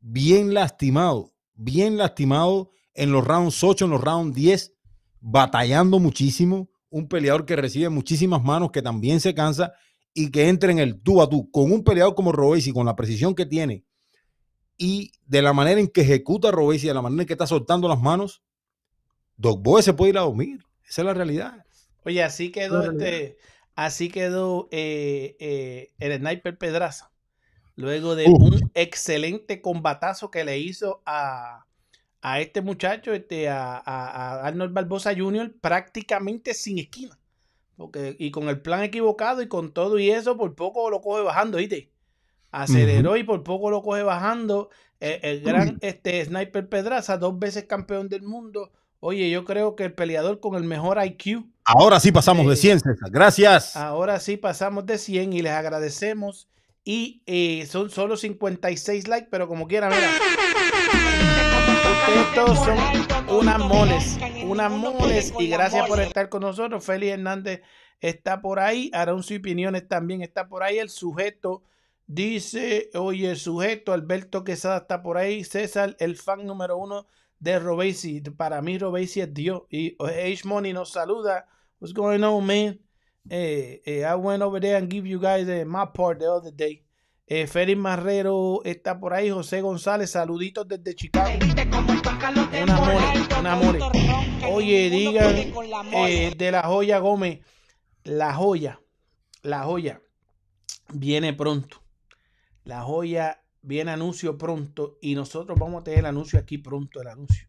bien 0.00 0.54
lastimado, 0.54 1.32
bien 1.54 1.98
lastimado 1.98 2.70
en 2.94 3.12
los 3.12 3.24
rounds 3.26 3.62
8, 3.62 3.84
en 3.84 3.90
los 3.90 4.00
rounds 4.00 4.34
10, 4.34 4.72
batallando 5.20 5.98
muchísimo. 5.98 6.68
Un 6.88 7.08
peleador 7.08 7.44
que 7.44 7.56
recibe 7.56 7.88
muchísimas 7.90 8.42
manos, 8.42 8.70
que 8.70 8.80
también 8.80 9.20
se 9.20 9.34
cansa 9.34 9.74
y 10.14 10.30
que 10.30 10.48
entra 10.48 10.70
en 10.70 10.78
el 10.78 11.00
tú 11.02 11.20
a 11.20 11.28
tú 11.28 11.50
con 11.50 11.72
un 11.72 11.82
peleador 11.84 12.14
como 12.14 12.32
Robesi, 12.32 12.72
con 12.72 12.86
la 12.86 12.96
precisión 12.96 13.34
que 13.34 13.46
tiene 13.46 13.84
y 14.78 15.12
de 15.26 15.42
la 15.42 15.52
manera 15.52 15.80
en 15.80 15.88
que 15.88 16.02
ejecuta 16.02 16.50
Robesi, 16.50 16.86
de 16.86 16.94
la 16.94 17.02
manera 17.02 17.22
en 17.22 17.26
que 17.26 17.34
está 17.34 17.46
soltando 17.46 17.88
las 17.88 18.00
manos, 18.00 18.42
Doc 19.36 19.62
Boy 19.62 19.82
se 19.82 19.92
puede 19.92 20.10
ir 20.10 20.18
a 20.18 20.22
dormir. 20.22 20.60
Esa 20.88 21.02
es 21.02 21.06
la 21.06 21.14
realidad. 21.14 21.64
Oye, 22.04 22.22
así 22.22 22.50
quedó 22.50 22.82
este, 22.92 23.36
así 23.74 24.08
quedó 24.08 24.68
eh, 24.70 25.36
eh, 25.40 25.92
el 25.98 26.16
sniper 26.18 26.56
Pedraza. 26.58 27.10
Luego 27.76 28.14
de 28.14 28.26
un 28.28 28.70
excelente 28.74 29.60
combatazo 29.60 30.30
que 30.30 30.44
le 30.44 30.58
hizo 30.58 31.02
a, 31.06 31.66
a 32.22 32.40
este 32.40 32.60
muchacho, 32.60 33.12
este, 33.12 33.48
a, 33.48 33.74
a- 33.76 33.80
a 34.40 34.46
Arnold 34.46 34.72
Barbosa 34.72 35.12
Jr., 35.16 35.52
prácticamente 35.60 36.54
sin 36.54 36.78
esquina. 36.78 37.18
Porque, 37.76 38.16
y 38.18 38.30
con 38.30 38.48
el 38.48 38.60
plan 38.60 38.82
equivocado 38.82 39.42
y 39.42 39.48
con 39.48 39.72
todo 39.72 39.98
y 39.98 40.10
eso, 40.10 40.36
por 40.36 40.54
poco 40.54 40.90
lo 40.90 41.00
coge 41.00 41.22
bajando, 41.22 41.58
¿viste? 41.58 41.90
Aceleró 42.52 43.16
y 43.16 43.24
por 43.24 43.42
poco 43.42 43.70
lo 43.70 43.82
coge 43.82 44.02
bajando. 44.02 44.70
Eh, 45.00 45.20
el 45.22 45.40
gran 45.40 45.78
este, 45.80 46.24
Sniper 46.24 46.68
Pedraza, 46.68 47.18
dos 47.18 47.38
veces 47.38 47.64
campeón 47.64 48.08
del 48.08 48.22
mundo. 48.22 48.70
Oye, 49.00 49.28
yo 49.28 49.44
creo 49.44 49.74
que 49.74 49.84
el 49.84 49.92
peleador 49.92 50.40
con 50.40 50.54
el 50.54 50.64
mejor 50.64 50.98
IQ 51.04 51.44
Ahora 51.64 51.98
sí 51.98 52.12
pasamos 52.12 52.46
de 52.46 52.52
Eh, 52.52 52.56
100, 52.56 52.80
César. 52.80 53.10
Gracias. 53.10 53.76
Ahora 53.76 54.20
sí 54.20 54.36
pasamos 54.36 54.86
de 54.86 54.98
100 54.98 55.32
y 55.32 55.42
les 55.42 55.52
agradecemos. 55.52 56.48
Y 56.84 57.22
eh, 57.26 57.66
son 57.66 57.88
solo 57.88 58.18
56 58.18 59.08
likes, 59.08 59.28
pero 59.30 59.48
como 59.48 59.66
quieran, 59.66 59.90
mira. 59.90 60.10
Todos 62.34 62.58
son 62.58 62.76
unas 63.38 63.58
moles, 63.58 64.18
unas 64.50 64.70
moles. 64.70 65.32
Y 65.38 65.48
gracias 65.48 65.86
por 65.88 66.00
estar 66.00 66.28
con 66.28 66.42
nosotros. 66.42 66.84
Félix 66.84 67.14
Hernández 67.14 67.62
está 68.00 68.40
por 68.40 68.60
ahí. 68.60 68.90
Aroncio 68.92 69.36
y 69.36 69.38
Opiniones 69.38 69.88
también 69.88 70.22
está 70.22 70.48
por 70.48 70.62
ahí. 70.62 70.78
El 70.78 70.90
sujeto 70.90 71.62
dice, 72.06 72.90
oye, 72.94 73.30
el 73.30 73.36
sujeto, 73.38 73.92
Alberto 73.92 74.44
Quesada 74.44 74.78
está 74.78 75.02
por 75.02 75.16
ahí. 75.16 75.44
César, 75.44 75.96
el 75.98 76.16
fan 76.16 76.46
número 76.46 76.76
uno 76.76 77.06
de 77.40 77.58
Robesi. 77.58 78.20
Para 78.20 78.62
mí, 78.62 78.78
Robesi 78.78 79.20
es 79.20 79.32
Dios. 79.32 79.62
Y 79.70 79.96
H 80.00 80.42
Money 80.44 80.72
nos 80.72 80.90
saluda. 80.90 81.46
What's 81.80 81.94
going 81.94 82.22
on, 82.22 82.46
man? 82.46 82.80
Eh, 83.30 83.80
eh, 83.84 84.04
I 84.04 84.14
went 84.16 84.42
over 84.42 84.60
there 84.60 84.76
and 84.76 84.90
give 84.90 85.06
you 85.06 85.18
guys 85.18 85.48
eh, 85.48 85.64
my 85.64 85.86
part 85.86 86.18
the 86.18 86.30
other 86.30 86.50
day. 86.50 86.84
Eh, 87.26 87.46
Félix 87.46 87.78
Marrero 87.78 88.60
está 88.64 89.00
por 89.00 89.14
ahí. 89.14 89.30
José 89.30 89.62
González, 89.62 90.10
saluditos 90.10 90.68
desde 90.68 90.94
Chicago. 90.94 91.30
Un 92.62 92.70
amor, 92.70 93.02
un 93.40 93.46
amor. 93.46 93.78
Oye, 94.50 94.90
digan 94.90 95.34
eh, 95.92 96.34
de 96.36 96.50
la 96.52 96.62
joya 96.64 96.98
Gómez. 96.98 97.40
La 98.02 98.34
joya, 98.34 98.80
la 99.42 99.62
joya 99.62 100.02
viene 100.92 101.32
pronto. 101.32 101.82
La 102.64 102.82
joya 102.82 103.42
viene 103.62 103.92
anuncio 103.92 104.36
pronto 104.36 104.98
y 105.00 105.14
nosotros 105.14 105.58
vamos 105.58 105.80
a 105.80 105.84
tener 105.84 106.00
el 106.00 106.06
anuncio 106.06 106.38
aquí 106.38 106.58
pronto, 106.58 107.00
el 107.00 107.08
anuncio. 107.08 107.48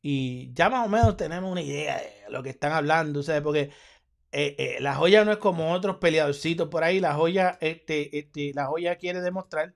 Y 0.00 0.52
ya 0.52 0.68
más 0.68 0.86
o 0.86 0.88
menos 0.88 1.16
tenemos 1.16 1.50
una 1.50 1.62
idea 1.62 1.96
de 1.96 2.30
lo 2.30 2.42
que 2.42 2.50
están 2.50 2.72
hablando, 2.72 3.22
¿sabes? 3.22 3.42
Porque 3.42 3.70
eh, 4.34 4.56
eh, 4.58 4.76
la 4.80 4.96
joya 4.96 5.24
no 5.24 5.32
es 5.32 5.38
como 5.38 5.72
otros 5.72 5.96
peleadorcitos 5.98 6.68
por 6.68 6.84
ahí. 6.84 7.00
La 7.00 7.14
joya, 7.14 7.56
este, 7.60 8.18
este, 8.18 8.52
la 8.54 8.66
joya 8.66 8.96
quiere 8.96 9.20
demostrar 9.20 9.74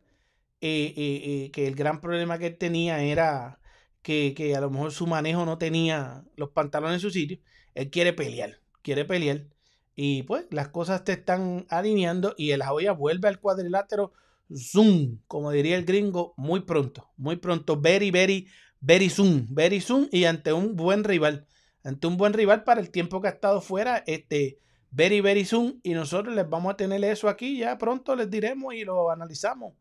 eh, 0.60 1.50
que 1.52 1.66
el 1.66 1.74
gran 1.74 2.00
problema 2.00 2.38
que 2.38 2.48
él 2.48 2.58
tenía 2.58 3.02
era 3.02 3.60
que, 4.02 4.34
que 4.36 4.56
a 4.56 4.60
lo 4.60 4.70
mejor 4.70 4.92
su 4.92 5.06
manejo 5.06 5.44
no 5.44 5.58
tenía 5.58 6.24
los 6.36 6.50
pantalones 6.50 6.96
en 6.96 7.00
su 7.00 7.10
sitio. 7.10 7.38
Él 7.74 7.90
quiere 7.90 8.12
pelear, 8.12 8.60
quiere 8.82 9.04
pelear. 9.04 9.46
Y 9.94 10.24
pues 10.24 10.46
las 10.50 10.68
cosas 10.68 11.04
te 11.04 11.12
están 11.12 11.66
alineando 11.70 12.34
y 12.36 12.50
el 12.52 12.62
joya 12.62 12.92
vuelve 12.92 13.28
al 13.28 13.40
cuadrilátero. 13.40 14.12
Zoom, 14.54 15.18
como 15.26 15.50
diría 15.50 15.76
el 15.76 15.84
gringo, 15.84 16.34
muy 16.36 16.60
pronto, 16.60 17.10
muy 17.16 17.36
pronto, 17.36 17.78
very, 17.78 18.10
very, 18.10 18.48
very 18.80 19.10
soon, 19.10 19.46
very 19.50 19.80
soon 19.80 20.08
y 20.10 20.24
ante 20.24 20.52
un 20.52 20.74
buen 20.74 21.04
rival 21.04 21.46
ante 21.84 22.06
un 22.06 22.16
buen 22.16 22.32
rival 22.32 22.64
para 22.64 22.80
el 22.80 22.90
tiempo 22.90 23.20
que 23.20 23.28
ha 23.28 23.32
estado 23.32 23.60
fuera, 23.60 24.02
este, 24.06 24.58
very, 24.90 25.20
very 25.20 25.44
soon. 25.44 25.80
Y 25.82 25.94
nosotros 25.94 26.34
les 26.34 26.48
vamos 26.48 26.72
a 26.72 26.76
tener 26.76 27.02
eso 27.04 27.28
aquí, 27.28 27.58
ya 27.58 27.78
pronto 27.78 28.16
les 28.16 28.30
diremos 28.30 28.74
y 28.74 28.84
lo 28.84 29.10
analizamos. 29.10 29.74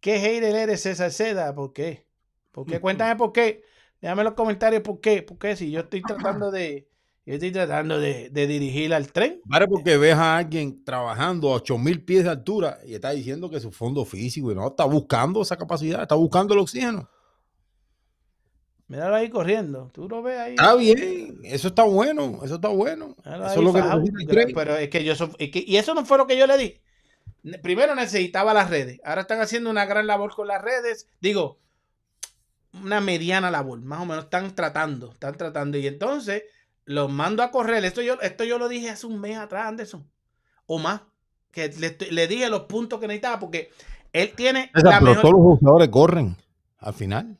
¿Qué 0.00 0.18
hater 0.18 0.54
eres 0.54 0.82
César 0.82 1.10
Seda? 1.10 1.54
¿Por 1.54 1.72
qué? 1.72 2.06
¿Por 2.50 2.66
qué? 2.66 2.80
Cuéntame 2.80 3.16
por 3.16 3.32
qué. 3.32 3.62
Déjame 4.00 4.20
en 4.20 4.26
los 4.26 4.34
comentarios 4.34 4.82
por 4.82 5.00
qué. 5.00 5.22
¿Por 5.22 5.38
qué? 5.38 5.56
Si 5.56 5.70
yo 5.70 5.80
estoy 5.80 6.02
tratando 6.02 6.50
de, 6.50 6.86
yo 7.26 7.34
estoy 7.34 7.52
tratando 7.52 7.98
de, 7.98 8.28
dirigir 8.30 8.92
al 8.92 9.10
tren. 9.10 9.40
Vale, 9.46 9.66
porque 9.66 9.96
ves 9.96 10.14
a 10.14 10.36
alguien 10.36 10.84
trabajando 10.84 11.50
a 11.50 11.56
8000 11.56 12.04
pies 12.04 12.24
de 12.24 12.30
altura 12.30 12.78
y 12.84 12.94
está 12.94 13.10
diciendo 13.12 13.48
que 13.48 13.60
su 13.60 13.72
fondo 13.72 14.04
físico 14.04 14.52
y 14.52 14.54
no 14.54 14.66
está 14.66 14.84
buscando 14.84 15.40
esa 15.40 15.56
capacidad, 15.56 16.02
está 16.02 16.16
buscando 16.16 16.52
el 16.52 16.60
oxígeno. 16.60 17.08
Míralo 18.86 19.14
ahí 19.16 19.30
corriendo. 19.30 19.90
Tú 19.94 20.08
lo 20.08 20.22
ves 20.22 20.38
ahí. 20.38 20.50
Está 20.54 20.74
bien, 20.74 21.38
eso 21.44 21.68
está 21.68 21.84
bueno, 21.84 22.40
eso 22.44 22.56
está 22.56 22.68
bueno. 22.68 23.16
Míralo 23.24 23.46
Eso 23.46 23.54
es 23.60 23.64
lo 23.64 23.72
que 23.72 23.80
fajado. 23.80 24.04
Pero 24.54 24.76
es 24.76 24.90
que 24.90 25.04
yo 25.04 25.14
so- 25.14 25.30
es 25.38 25.50
que- 25.50 25.64
y 25.66 25.76
eso 25.78 25.94
no 25.94 26.04
fue 26.04 26.18
lo 26.18 26.26
que 26.26 26.36
yo 26.36 26.46
le 26.46 26.58
di. 26.58 26.80
Primero 27.62 27.94
necesitaba 27.94 28.52
las 28.54 28.70
redes. 28.70 29.00
Ahora 29.04 29.22
están 29.22 29.40
haciendo 29.40 29.70
una 29.70 29.84
gran 29.86 30.06
labor 30.06 30.34
con 30.34 30.46
las 30.48 30.62
redes. 30.62 31.08
Digo, 31.20 31.58
una 32.82 33.00
mediana 33.00 33.50
labor. 33.50 33.80
Más 33.80 34.00
o 34.00 34.06
menos 34.06 34.24
están 34.24 34.54
tratando. 34.54 35.12
Están 35.12 35.36
tratando. 35.36 35.78
Y 35.78 35.86
entonces 35.86 36.42
los 36.84 37.10
mando 37.10 37.42
a 37.42 37.50
correr. 37.50 37.84
Esto 37.84 38.02
yo, 38.02 38.14
esto 38.20 38.44
yo 38.44 38.58
lo 38.58 38.68
dije 38.68 38.90
hace 38.90 39.06
un 39.06 39.20
mes 39.20 39.36
atrás, 39.38 39.66
Anderson. 39.66 40.06
O 40.66 40.78
más. 40.78 41.02
Que 41.50 41.68
le, 41.68 41.96
le 42.10 42.26
dije 42.26 42.48
los 42.50 42.62
puntos 42.62 42.98
que 42.98 43.06
necesitaba. 43.06 43.38
Porque 43.38 43.70
él 44.12 44.32
tiene 44.34 44.70
César, 44.74 44.92
la 44.92 44.98
pero 45.00 45.10
mejor. 45.10 45.22
todos 45.22 45.32
los 45.34 45.42
boxeadores 45.42 45.88
corren 45.88 46.36
al 46.78 46.94
final. 46.94 47.38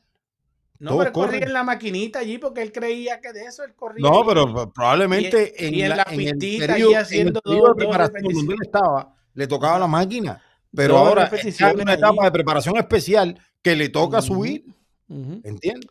No, 0.85 0.91
todos 0.91 0.99
pero 1.05 1.07
él 1.07 1.13
corría 1.31 1.45
en 1.47 1.53
la 1.53 1.63
maquinita 1.63 2.19
allí 2.19 2.37
porque 2.37 2.61
él 2.61 2.71
creía 2.71 3.19
que 3.19 3.33
de 3.33 3.45
eso 3.45 3.63
él 3.63 3.73
corría. 3.75 4.09
No, 4.09 4.25
pero 4.25 4.71
probablemente 4.71 5.53
y- 5.59 5.65
en, 5.65 5.73
y 5.75 5.81
en 5.81 5.89
la, 5.89 5.95
la 5.97 6.03
en 6.09 6.19
el 6.21 6.43
en 6.43 6.71
el 6.71 6.95
haciendo 6.95 7.41
periodo 7.41 7.67
dos- 7.67 7.75
preparación 7.77 8.23
donde 8.33 8.53
él 8.53 8.59
estaba, 8.63 9.15
le 9.33 9.47
tocaba 9.47 9.79
la 9.79 9.87
máquina. 9.87 10.41
Pero 10.73 10.95
Dos 10.95 11.07
ahora 11.07 11.23
está 11.33 11.71
en 11.71 11.81
una 11.81 11.91
allí. 11.93 12.01
etapa 12.01 12.23
de 12.25 12.31
preparación 12.31 12.77
especial 12.77 13.39
que 13.61 13.75
le 13.75 13.89
toca 13.89 14.21
subir. 14.21 14.65
¿Entiendes? 15.09 15.89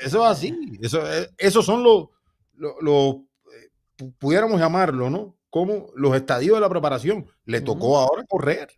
Eso 0.00 0.24
es 0.24 0.30
así. 0.30 0.78
Eso, 0.80 1.00
eh, 1.12 1.28
esos 1.36 1.64
son 1.66 1.82
los, 1.82 2.08
los, 2.54 2.74
los, 2.80 3.14
eh, 3.16 3.70
pu- 3.98 4.14
pudiéramos 4.18 4.60
llamarlo, 4.60 5.10
¿no? 5.10 5.36
Como 5.50 5.86
los 5.96 6.14
estadios 6.14 6.54
de 6.56 6.60
la 6.60 6.68
preparación. 6.68 7.26
Le 7.44 7.60
tocó 7.60 7.98
ahora 7.98 8.24
correr 8.28 8.68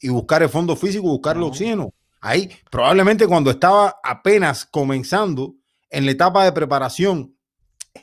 y 0.00 0.08
buscar 0.10 0.42
el 0.44 0.48
fondo 0.48 0.76
físico, 0.76 1.02
buscar 1.08 1.36
el 1.36 1.42
oxígeno. 1.42 1.92
Ahí, 2.20 2.50
probablemente 2.70 3.26
cuando 3.26 3.50
estaba 3.50 3.96
apenas 4.02 4.64
comenzando 4.66 5.54
en 5.90 6.04
la 6.06 6.12
etapa 6.12 6.44
de 6.44 6.52
preparación 6.52 7.36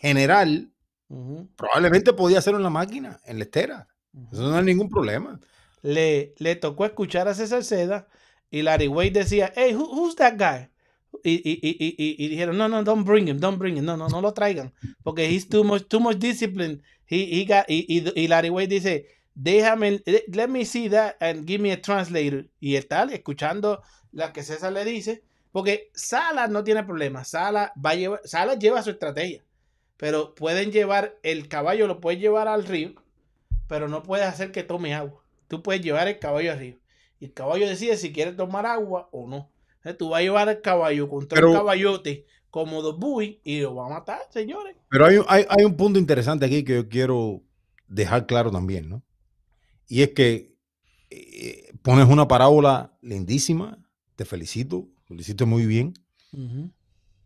general, 0.01 0.72
Ujú. 1.07 1.47
probablemente 1.55 2.13
podía 2.13 2.39
hacerlo 2.39 2.57
en 2.59 2.63
la 2.63 2.70
máquina, 2.70 3.20
en 3.26 3.38
la 3.38 3.43
estera. 3.43 3.88
Eso 4.32 4.49
no 4.49 4.57
es 4.59 4.66
ningún 4.66 4.89
problema. 4.89 5.39
le, 5.82 6.34
le 6.39 6.55
tocó 6.55 6.86
escuchar 6.86 7.28
a 7.28 7.34
César 7.36 7.63
Seda 7.63 8.07
y 8.49 8.61
Larry 8.63 8.88
Wade 8.88 9.11
decía, 9.11 9.51
hey, 9.55 9.74
who- 9.76 9.89
who's 9.91 10.16
that 10.16 10.34
guy? 10.38 10.70
Y, 11.24 11.34
y, 11.43 11.59
y, 11.61 12.16
y, 12.18 12.28
dijeron, 12.28 12.57
no, 12.57 12.68
no, 12.68 12.84
don't 12.84 13.05
bring 13.05 13.28
him, 13.28 13.39
don't 13.39 13.57
bring 13.59 13.78
him, 13.78 13.86
no, 13.86 13.95
no, 13.95 14.07
no 14.09 14.20
lo 14.22 14.34
traigan, 14.34 14.74
porque 15.03 15.30
he's 15.30 15.47
too 15.47 15.63
much, 15.63 15.88
too 15.88 15.99
much 15.99 16.18
discipline. 16.18 16.82
He, 17.07 17.26
he 17.26 17.45
got, 17.45 17.66
y, 17.70 18.28
Larry 18.28 18.49
Wade 18.49 18.68
dice, 18.70 19.05
déjame, 19.36 20.01
let 20.34 20.47
me 20.49 20.66
see 20.66 20.89
that 20.89 21.16
and 21.22 21.45
give 21.47 21.59
me 21.61 21.72
a 21.72 21.82
translator. 21.82 22.47
Y 22.59 22.80
tal, 22.82 23.11
escuchando 23.11 23.82
lo 24.16 24.34
que 24.34 24.41
César 24.43 24.74
le 24.74 24.84
dice, 24.86 25.22
porque 25.51 25.91
Sala 25.93 26.47
no 26.47 26.63
tiene 26.63 26.84
problema, 26.84 27.24
Sala, 27.24 27.72
va 27.84 27.91
a 27.91 27.95
llevar, 27.95 28.22
Sala 28.26 28.55
lleva 28.55 28.82
su 28.82 28.89
estrategia. 28.89 29.43
pero 29.97 30.36
pueden 30.36 30.72
llevar, 30.72 31.18
el 31.24 31.47
caballo 31.47 31.88
lo 31.88 32.01
puedes 32.01 32.20
llevar 32.20 32.47
al 32.49 32.66
río, 32.66 32.93
pero 33.68 33.88
no 33.88 34.03
puedes 34.03 34.26
hacer 34.28 34.51
que 34.51 34.63
tome 34.63 34.93
agua. 34.93 35.22
Tú 35.47 35.61
puedes 35.63 35.82
llevar 35.82 36.07
el 36.09 36.20
caballo 36.20 36.51
al 36.51 36.59
río. 36.59 36.78
Y 37.20 37.26
el 37.26 37.34
caballo 37.34 37.66
decide 37.68 37.95
si 37.95 38.11
quiere 38.11 38.34
tomar 38.34 38.66
agua 38.66 39.07
o 39.13 39.26
no. 39.28 39.49
Entonces, 39.78 39.97
tú 39.97 40.09
vas 40.09 40.20
a 40.20 40.24
llevar 40.24 40.49
el 40.49 40.59
caballo 40.61 41.07
contra 41.07 41.36
Pero- 41.38 41.51
un 41.51 41.55
caballote 41.57 42.26
como 42.49 42.82
dos 42.82 42.97
buey 42.99 43.39
y 43.43 43.61
lo 43.61 43.76
va 43.76 43.86
a 43.86 43.89
matar, 43.89 44.20
señores. 44.32 44.76
Pero 44.89 45.05
hay, 45.05 45.18
un- 45.18 45.26
hay, 45.30 45.45
hay 45.49 45.63
un 45.63 45.78
punto 45.78 45.97
interesante 45.99 46.45
aquí 46.45 46.63
que 46.66 46.74
yo 46.76 46.89
quiero 46.89 47.41
dejar 47.88 48.26
claro 48.26 48.51
también, 48.51 48.89
¿no? 48.89 49.01
Y 49.88 50.01
es 50.01 50.09
que 50.11 50.53
eh, 51.09 51.72
pones 51.84 52.07
una 52.07 52.28
parábola 52.28 52.91
lindísima, 53.01 53.78
te 54.16 54.26
felicito, 54.26 54.88
lo 55.09 55.16
hiciste 55.16 55.45
muy 55.45 55.66
bien, 55.66 55.93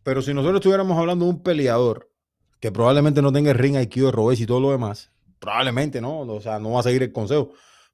pero 0.02 0.22
si 0.22 0.32
nosotros 0.34 0.60
estuviéramos 0.60 0.96
hablando 0.98 1.24
de 1.24 1.32
un 1.32 1.42
peleador 1.42 2.10
que 2.60 2.70
probablemente 2.70 3.22
no 3.22 3.32
tenga 3.32 3.50
el 3.50 3.58
ring 3.58 3.76
IQ 3.76 4.04
de 4.04 4.10
Robes 4.12 4.40
y 4.40 4.46
todo 4.46 4.60
lo 4.60 4.70
demás, 4.70 5.10
probablemente 5.38 6.00
no, 6.00 6.20
o 6.20 6.40
sea, 6.40 6.58
no 6.58 6.72
va 6.72 6.80
a 6.80 6.84
seguir 6.84 7.02
el 7.02 7.12
consejo, 7.12 7.52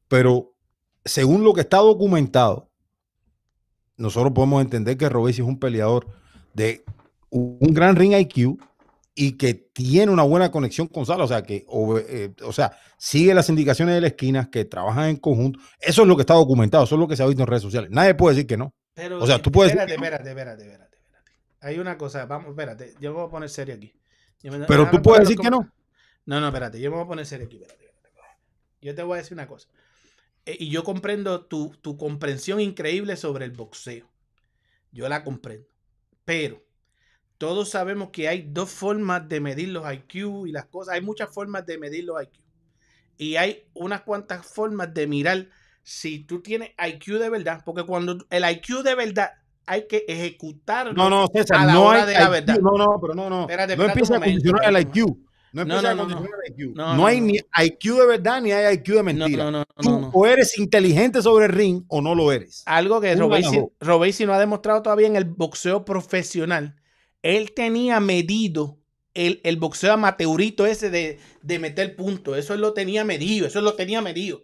pero 0.09 0.55
según 1.05 1.44
lo 1.44 1.55
que 1.55 1.62
está 1.62 1.78
documentado, 1.78 2.70
nosotros 3.97 4.32
podemos 4.34 4.61
entender 4.61 4.97
que 4.97 5.09
Robesi 5.09 5.40
es 5.40 5.49
un 5.49 5.59
peleador 5.59 6.07
de 6.53 6.84
un 7.30 7.72
gran 7.72 7.97
ring 7.97 8.12
IQ 8.12 8.59
y 9.14 9.32
que 9.32 9.55
tiene 9.55 10.12
una 10.12 10.22
buena 10.22 10.51
conexión 10.51 10.88
con 10.88 11.07
Sala, 11.07 11.24
o 11.24 11.28
sea, 11.28 11.42
que 11.42 11.66
eh, 12.09 12.34
o 12.44 12.53
sea, 12.53 12.72
sigue 12.99 13.32
las 13.32 13.49
indicaciones 13.49 13.94
de 13.94 14.01
la 14.03 14.09
esquina, 14.09 14.51
que 14.51 14.66
trabajan 14.66 15.09
en 15.09 15.16
conjunto. 15.16 15.59
Eso 15.80 16.03
es 16.03 16.09
lo 16.09 16.16
que 16.16 16.22
está 16.22 16.34
documentado, 16.34 16.84
eso 16.84 16.97
es 16.97 16.99
lo 16.99 17.09
que 17.09 17.16
se 17.16 17.22
ha 17.22 17.26
visto 17.26 17.42
en 17.42 17.47
redes 17.47 17.62
sociales. 17.62 17.90
Nadie 17.90 18.14
puede 18.14 18.34
decir 18.34 18.47
que 18.47 18.59
no. 18.59 18.74
Pero, 18.97 19.22
O 19.22 19.26
sea, 19.26 19.40
tú 19.40 19.53
puedes 19.53 19.72
Espérate, 19.72 19.94
espérate, 19.94 20.28
espérate, 20.30 20.62
espérate, 20.64 20.97
espérate. 20.97 21.32
Hay 21.61 21.78
una 21.78 21.99
cosa, 21.99 22.24
vamos, 22.24 22.49
espérate. 22.51 22.94
Yo 22.99 23.11
me 23.11 23.18
voy 23.18 23.26
a 23.26 23.30
poner 23.30 23.51
serio 23.51 23.74
aquí. 23.74 23.92
Me- 24.42 24.61
Pero 24.61 24.90
tú 24.90 25.03
puedes 25.03 25.28
decir 25.28 25.38
que 25.38 25.51
no. 25.51 25.70
No, 26.24 26.40
no, 26.40 26.47
espérate. 26.49 26.80
Yo 26.80 26.90
me 26.90 26.97
voy 26.97 27.05
a 27.05 27.09
poner 27.09 27.26
serio 27.26 27.47
aquí. 27.47 27.57
Espérate, 27.57 27.84
espérate, 27.84 28.09
espérate. 28.09 28.38
Yo 28.80 28.94
te 28.94 29.03
voy 29.03 29.16
a 29.18 29.20
decir 29.20 29.34
una 29.34 29.47
cosa. 29.47 29.68
Eh, 30.47 30.57
y 30.61 30.70
yo 30.70 30.82
comprendo 30.82 31.44
tu, 31.44 31.76
tu 31.82 31.99
comprensión 31.99 32.59
increíble 32.59 33.16
sobre 33.16 33.44
el 33.44 33.51
boxeo. 33.51 34.11
Yo 34.92 35.09
la 35.11 35.22
comprendo. 35.24 35.68
Pero 36.24 36.64
todos 37.36 37.68
sabemos 37.68 38.09
que 38.11 38.28
hay 38.28 38.49
dos 38.51 38.70
formas 38.70 39.28
de 39.28 39.40
medir 39.40 39.68
los 39.68 39.84
IQ 39.92 40.47
y 40.47 40.53
las 40.53 40.64
cosas. 40.66 40.94
Hay 40.94 41.03
muchas 41.03 41.32
formas 41.34 41.66
de 41.66 41.76
medir 41.76 42.05
los 42.05 42.22
IQ. 42.22 42.40
Y 43.18 43.36
hay 43.36 43.68
unas 43.74 44.03
cuantas 44.03 44.47
formas 44.47 44.94
de 44.94 45.07
mirar 45.07 45.49
si 45.89 46.24
tú 46.24 46.43
tienes 46.43 46.70
IQ 46.84 47.18
de 47.20 47.30
verdad. 47.30 47.62
Porque 47.64 47.84
cuando 47.84 48.18
el 48.30 48.45
IQ 48.51 48.82
de 48.82 48.95
verdad 48.97 49.30
hay 49.66 49.87
que 49.87 50.05
ejecutarlo. 50.09 50.93
No, 50.95 51.09
no, 51.09 51.26
César, 51.32 51.59
a 51.59 51.66
la 51.66 51.72
no 51.74 51.84
hora 51.84 52.03
hay 52.03 52.07
de 52.07 52.14
la 52.14 52.22
IQ. 52.24 52.30
verdad. 52.30 52.59
No, 52.61 52.72
no, 52.76 52.99
pero 53.01 53.14
no, 53.14 53.30
no. 53.30 53.41
Espérate, 53.43 53.76
no 53.76 53.84
empieza 53.84 54.16
a 54.16 54.20
condicionar 54.20 54.62
el 54.68 54.80
IQ. 54.82 54.97
No 55.53 55.64
No, 55.64 55.78
empieza 55.80 55.82
no, 55.82 55.89
a 55.91 55.95
no, 55.95 56.07
no. 56.09 56.14
condicionar 56.16 56.41
el 56.47 56.53
IQ. 56.53 56.76
No, 56.76 57.07
hay 57.07 57.20
ni 57.20 57.34
IQ 57.39 57.84
de 57.99 58.07
verdad 58.07 58.41
ni 58.43 58.53
hay 58.53 58.74
IQ 58.74 58.95
de 58.95 59.03
mentira. 59.03 59.45
no, 59.45 59.51
no, 59.51 59.59
no, 59.61 59.64
Tú 59.78 59.91
no, 59.91 59.99
no. 60.01 60.11
o 60.12 60.26
eres 60.26 60.59
inteligente 60.59 61.22
sobre 61.22 61.47
el 61.47 61.53
ring 61.53 61.84
o 61.89 62.01
no 62.03 62.14
lo 62.14 62.32
eres. 62.32 62.62
Algo 62.66 63.01
que 63.01 63.14
Robesi 63.80 64.26
no 64.26 64.34
ha 64.34 64.39
demostrado 64.39 64.82
todavía 64.82 65.07
en 65.07 65.16
el 65.16 65.24
boxeo 65.24 65.84
profesional. 65.84 66.76
Él 67.22 67.53
tenía 67.55 68.01
medido 68.01 68.80
el, 69.14 69.41
el 69.45 69.57
boxeo 69.57 69.93
amateurito 69.93 70.66
ese 70.66 70.91
de, 70.91 71.18
de 71.43 71.59
meter 71.59 71.97
puntos. 71.97 72.37
Eso 72.39 72.55
él 72.55 72.61
lo 72.61 72.72
tenía 72.74 73.05
medido. 73.05 73.47
Eso 73.47 73.59
él 73.61 73.64
lo 73.64 73.74
tenía 73.74 74.03
medido. 74.03 74.43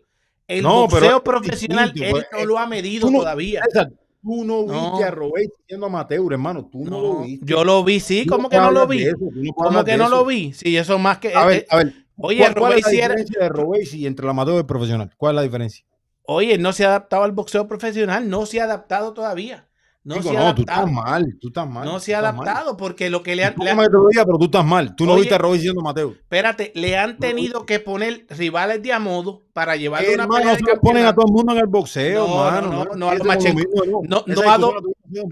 El 0.56 0.62
No, 0.62 0.82
boxeo 0.88 1.16
es 1.16 1.22
profesional, 1.22 1.92
distinto, 1.92 2.18
él 2.18 2.24
pues, 2.30 2.40
no 2.42 2.46
lo 2.46 2.58
ha 2.58 2.66
medido 2.66 3.10
no- 3.10 3.18
todavía. 3.20 3.62
César, 3.64 3.90
tú 4.22 4.44
no 4.44 4.62
No. 4.64 4.90
viste 4.92 5.04
a 5.04 5.10
Robert 5.10 5.50
siendo 5.66 5.86
amateur, 5.86 6.32
hermano. 6.32 6.68
Tú 6.70 6.84
no, 6.84 7.00
lo 7.00 7.20
viste. 7.22 7.46
yo 7.46 7.64
lo 7.64 7.82
vi, 7.84 8.00
sí. 8.00 8.26
¿Cómo 8.26 8.48
que 8.48 8.56
no 8.58 8.70
lo 8.70 8.86
vi? 8.86 9.06
¿Cómo 9.54 9.84
que 9.84 9.96
no 9.96 10.08
lo 10.08 10.24
vi? 10.24 10.52
Sí, 10.52 10.76
eso 10.76 10.98
más 10.98 11.18
que. 11.18 11.34
A 11.34 11.44
eh, 11.44 11.46
ver, 11.46 11.56
eh, 11.58 11.66
a 11.70 11.76
ver. 11.78 11.92
Oye, 12.18 12.38
¿cuál, 12.38 12.54
cuál 12.54 12.72
es 12.74 12.82
la 12.82 12.88
Robesi 12.88 12.98
era- 12.98 13.08
diferencia 13.14 13.40
de 13.40 13.48
Robert 13.48 13.88
entre 13.94 14.24
el 14.26 14.30
amateur 14.30 14.54
y 14.54 14.58
el 14.58 14.66
profesional? 14.66 15.10
¿Cuál 15.16 15.32
es 15.32 15.36
la 15.36 15.42
diferencia? 15.42 15.84
Oye, 16.24 16.56
no 16.58 16.72
se 16.72 16.84
ha 16.84 16.88
adaptado 16.88 17.24
al 17.24 17.32
boxeo 17.32 17.66
profesional. 17.66 18.28
No 18.28 18.46
se 18.46 18.60
ha 18.60 18.64
adaptado 18.64 19.12
todavía. 19.12 19.66
No 20.04 20.16
Digo, 20.16 20.30
se 20.32 20.36
ha 20.36 20.40
no, 20.40 20.54
tú 20.56 20.62
adaptado. 20.62 20.86
estás 20.88 20.92
mal, 20.92 21.38
tú 21.40 21.48
estás 21.48 21.68
mal. 21.70 21.84
no 21.84 22.00
se 22.00 22.12
ha 22.12 22.20
mal. 22.20 22.30
adaptado 22.34 22.76
porque 22.76 23.08
lo 23.08 23.22
que 23.22 23.36
le 23.36 23.44
han. 23.44 23.54
le 23.56 23.70
te 23.70 24.24
pero 24.24 24.36
tú 24.38 24.44
estás 24.46 24.64
mal. 24.64 24.96
Tú 24.96 25.06
no 25.06 25.14
viste 25.14 25.34
a 25.34 25.38
Robert 25.38 25.60
siendo 25.62 25.80
amateur. 25.80 26.10
Espérate, 26.14 26.72
le 26.74 26.98
han 26.98 27.18
tenido 27.18 27.64
que 27.66 27.78
poner 27.78 28.26
rivales 28.30 28.82
de 28.82 28.92
a 28.92 28.98
modo 28.98 29.44
para 29.52 29.76
llevarle 29.76 30.14
una 30.14 30.24
Hermano, 30.24 30.40
pelea 30.40 30.56
de 30.56 30.58
se 30.72 30.76
ponen 30.80 31.06
a 31.06 31.14
todo 31.14 31.26
el 31.26 31.32
mundo 31.32 31.52
en 31.52 31.58
el 31.58 31.66
boxeo, 31.68 32.26
No, 32.26 32.48
hermano. 32.48 32.68
no, 32.72 32.84
no, 32.84 32.94
no, 32.96 33.10
a 33.10 33.14
los 33.14 33.44
mismo, 33.54 34.02
No, 34.02 34.24
no 34.26 34.50
a 34.50 34.58
do- 34.58 34.74
No, 35.06 35.22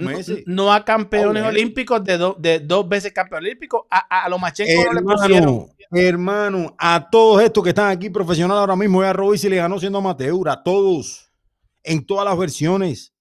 no 0.47 0.73
campeones 0.85 1.43
Oye. 1.43 1.49
olímpicos 1.49 2.05
de, 2.05 2.16
do- 2.18 2.37
de 2.39 2.61
dos 2.61 2.89
veces 2.89 3.12
campeón 3.12 3.43
olímpico. 3.43 3.89
A, 3.91 4.25
los 4.29 4.41
Machenko 4.41 4.85
no 4.85 4.93
le 4.93 5.03
pusieron. 5.03 5.66
Hermano, 5.91 6.51
hermano, 6.61 6.77
a 6.79 7.09
todos 7.11 7.43
estos 7.43 7.64
que 7.64 7.71
están 7.71 7.91
aquí 7.91 8.09
profesionales 8.09 8.61
ahora 8.61 8.77
mismo, 8.77 9.03
a 9.03 9.12
Robert 9.12 9.43
le 9.43 9.57
ganó 9.57 9.81
siendo 9.81 9.99
amateur, 9.99 10.49
a 10.49 10.62
todos, 10.62 11.33
en 11.83 12.07
todas 12.07 12.25
las 12.25 12.39
versiones. 12.39 13.12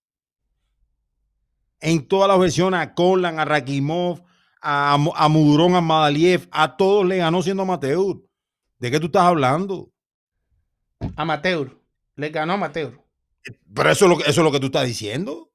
En 1.79 2.07
todas 2.07 2.27
las 2.27 2.39
versiones, 2.39 2.79
a 2.79 2.93
Kolan, 2.93 3.39
a 3.39 3.45
Rakimov, 3.45 4.21
a, 4.61 4.93
a 4.93 5.29
Mudrón, 5.29 5.75
a 5.75 5.81
Madaliev, 5.81 6.47
a 6.51 6.75
todos 6.75 7.05
le 7.05 7.17
ganó 7.17 7.41
siendo 7.41 7.63
amateur. 7.63 8.17
¿De 8.77 8.91
qué 8.91 8.99
tú 8.99 9.07
estás 9.07 9.23
hablando? 9.23 9.91
Amateur. 11.15 11.77
Le 12.15 12.29
ganó 12.29 12.53
amateur. 12.53 12.99
Pero 13.73 13.91
eso 13.91 14.05
es 14.05 14.11
lo 14.11 14.17
que, 14.17 14.23
eso 14.23 14.41
es 14.41 14.45
lo 14.45 14.51
que 14.51 14.59
tú 14.59 14.67
estás 14.67 14.85
diciendo. 14.85 15.51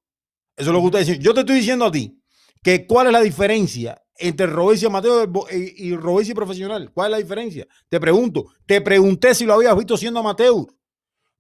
Eso 0.57 0.71
es 0.71 0.75
lo 0.75 0.79
que 0.79 0.83
tú 0.83 0.87
estás 0.89 1.01
diciendo. 1.01 1.25
Yo 1.25 1.35
te 1.35 1.41
estoy 1.41 1.57
diciendo 1.57 1.85
a 1.85 1.91
ti 1.91 2.19
que 2.63 2.87
cuál 2.87 3.09
es 3.09 3.13
la 3.13 3.21
diferencia 3.21 4.01
entre 4.17 4.47
Robesi 4.47 4.87
amateur 4.87 5.29
y, 5.51 5.89
y 5.89 5.97
Robesi 5.97 6.33
profesional. 6.33 6.91
¿Cuál 6.93 7.09
es 7.09 7.11
la 7.13 7.19
diferencia? 7.19 7.67
Te 7.89 8.01
pregunto. 8.01 8.47
Te 8.65 8.81
pregunté 8.81 9.35
si 9.35 9.45
lo 9.45 9.55
habías 9.55 9.77
visto 9.77 9.97
siendo 9.97 10.21
amateur. 10.21 10.67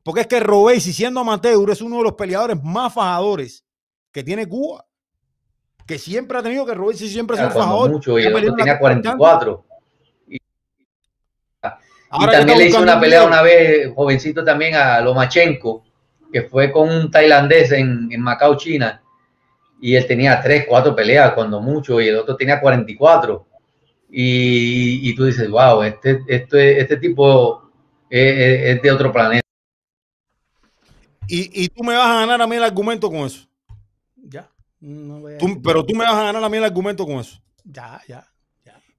Porque 0.03 0.23
es 0.23 0.27
que 0.27 0.41
Robesi 0.41 0.93
siendo 0.93 1.21
amateur 1.21 1.71
es 1.71 1.81
uno 1.81 1.99
de 1.99 2.03
los 2.03 2.13
peleadores 2.15 2.63
más 2.63 2.93
fajadores 2.93 3.65
que 4.15 4.23
tiene 4.25 4.47
Cuba. 4.49 4.87
Que 5.87 5.99
siempre 5.99 6.39
ha 6.39 6.43
tenido 6.43 6.65
que 6.65 6.73
Robesi 6.73 7.09
siempre 7.11 7.37
ha 7.37 7.41
sido 7.41 7.51
fajador. 7.51 7.91
mucho, 7.91 8.19
y 8.19 8.23
el 8.23 8.35
otro 8.35 8.55
tenía 8.55 8.79
44. 8.79 9.67
Y 10.29 10.39
Ahora 12.09 12.33
también 12.33 12.59
le 12.59 12.67
hizo 12.69 12.81
una 12.81 12.95
un 12.95 13.01
pelea 13.01 13.25
una 13.27 13.43
vez, 13.43 13.93
jovencito 13.95 14.45
también, 14.45 14.77
a 14.77 15.01
Lomachenko, 15.01 15.85
que 16.33 16.43
fue 16.43 16.71
con 16.73 16.89
un 16.89 17.11
tailandés 17.11 17.73
en, 17.73 18.09
en 18.11 18.21
Macao, 18.23 18.57
China. 18.57 19.03
Y 19.81 19.97
él 19.97 20.07
tenía 20.07 20.41
3, 20.41 20.65
4 20.69 20.95
peleas, 20.97 21.33
cuando 21.35 21.61
mucho, 21.61 22.01
y 22.01 22.09
el 22.09 22.17
otro 22.17 22.37
tenía 22.37 22.61
44. 22.61 23.47
Y, 24.11 25.11
y 25.11 25.15
tú 25.17 25.25
dices, 25.25 25.51
wow, 25.51 25.83
este, 25.83 26.21
este, 26.29 26.81
este 26.81 26.97
tipo 26.99 27.69
es, 28.09 28.33
es- 28.39 28.77
es 28.77 28.83
de 28.83 28.93
otro 28.93 29.13
planeta. 29.13 29.43
Y, 31.27 31.65
y 31.65 31.69
tú 31.69 31.83
me 31.83 31.97
vas 31.97 32.07
a 32.09 32.21
ganar 32.21 32.41
a 32.41 32.47
mí 32.47 32.57
el 32.57 32.63
argumento 32.65 33.11
con 33.11 33.21
eso. 33.27 33.47
Ya. 34.85 34.89
No 34.89 35.21
voy 35.21 35.35
a 35.35 35.39
Tú- 35.39 35.47
decir- 35.47 35.63
pero 35.65 35.85
tú 35.85 35.95
me 35.95 36.05
vas 36.05 36.15
a 36.15 36.25
ganar 36.25 36.45
a 36.45 36.49
mí 36.49 36.57
el 36.59 36.65
argumento 36.65 37.07
con 37.07 37.17
eso. 37.17 37.41
Ya, 37.65 38.01
ya. 38.07 38.29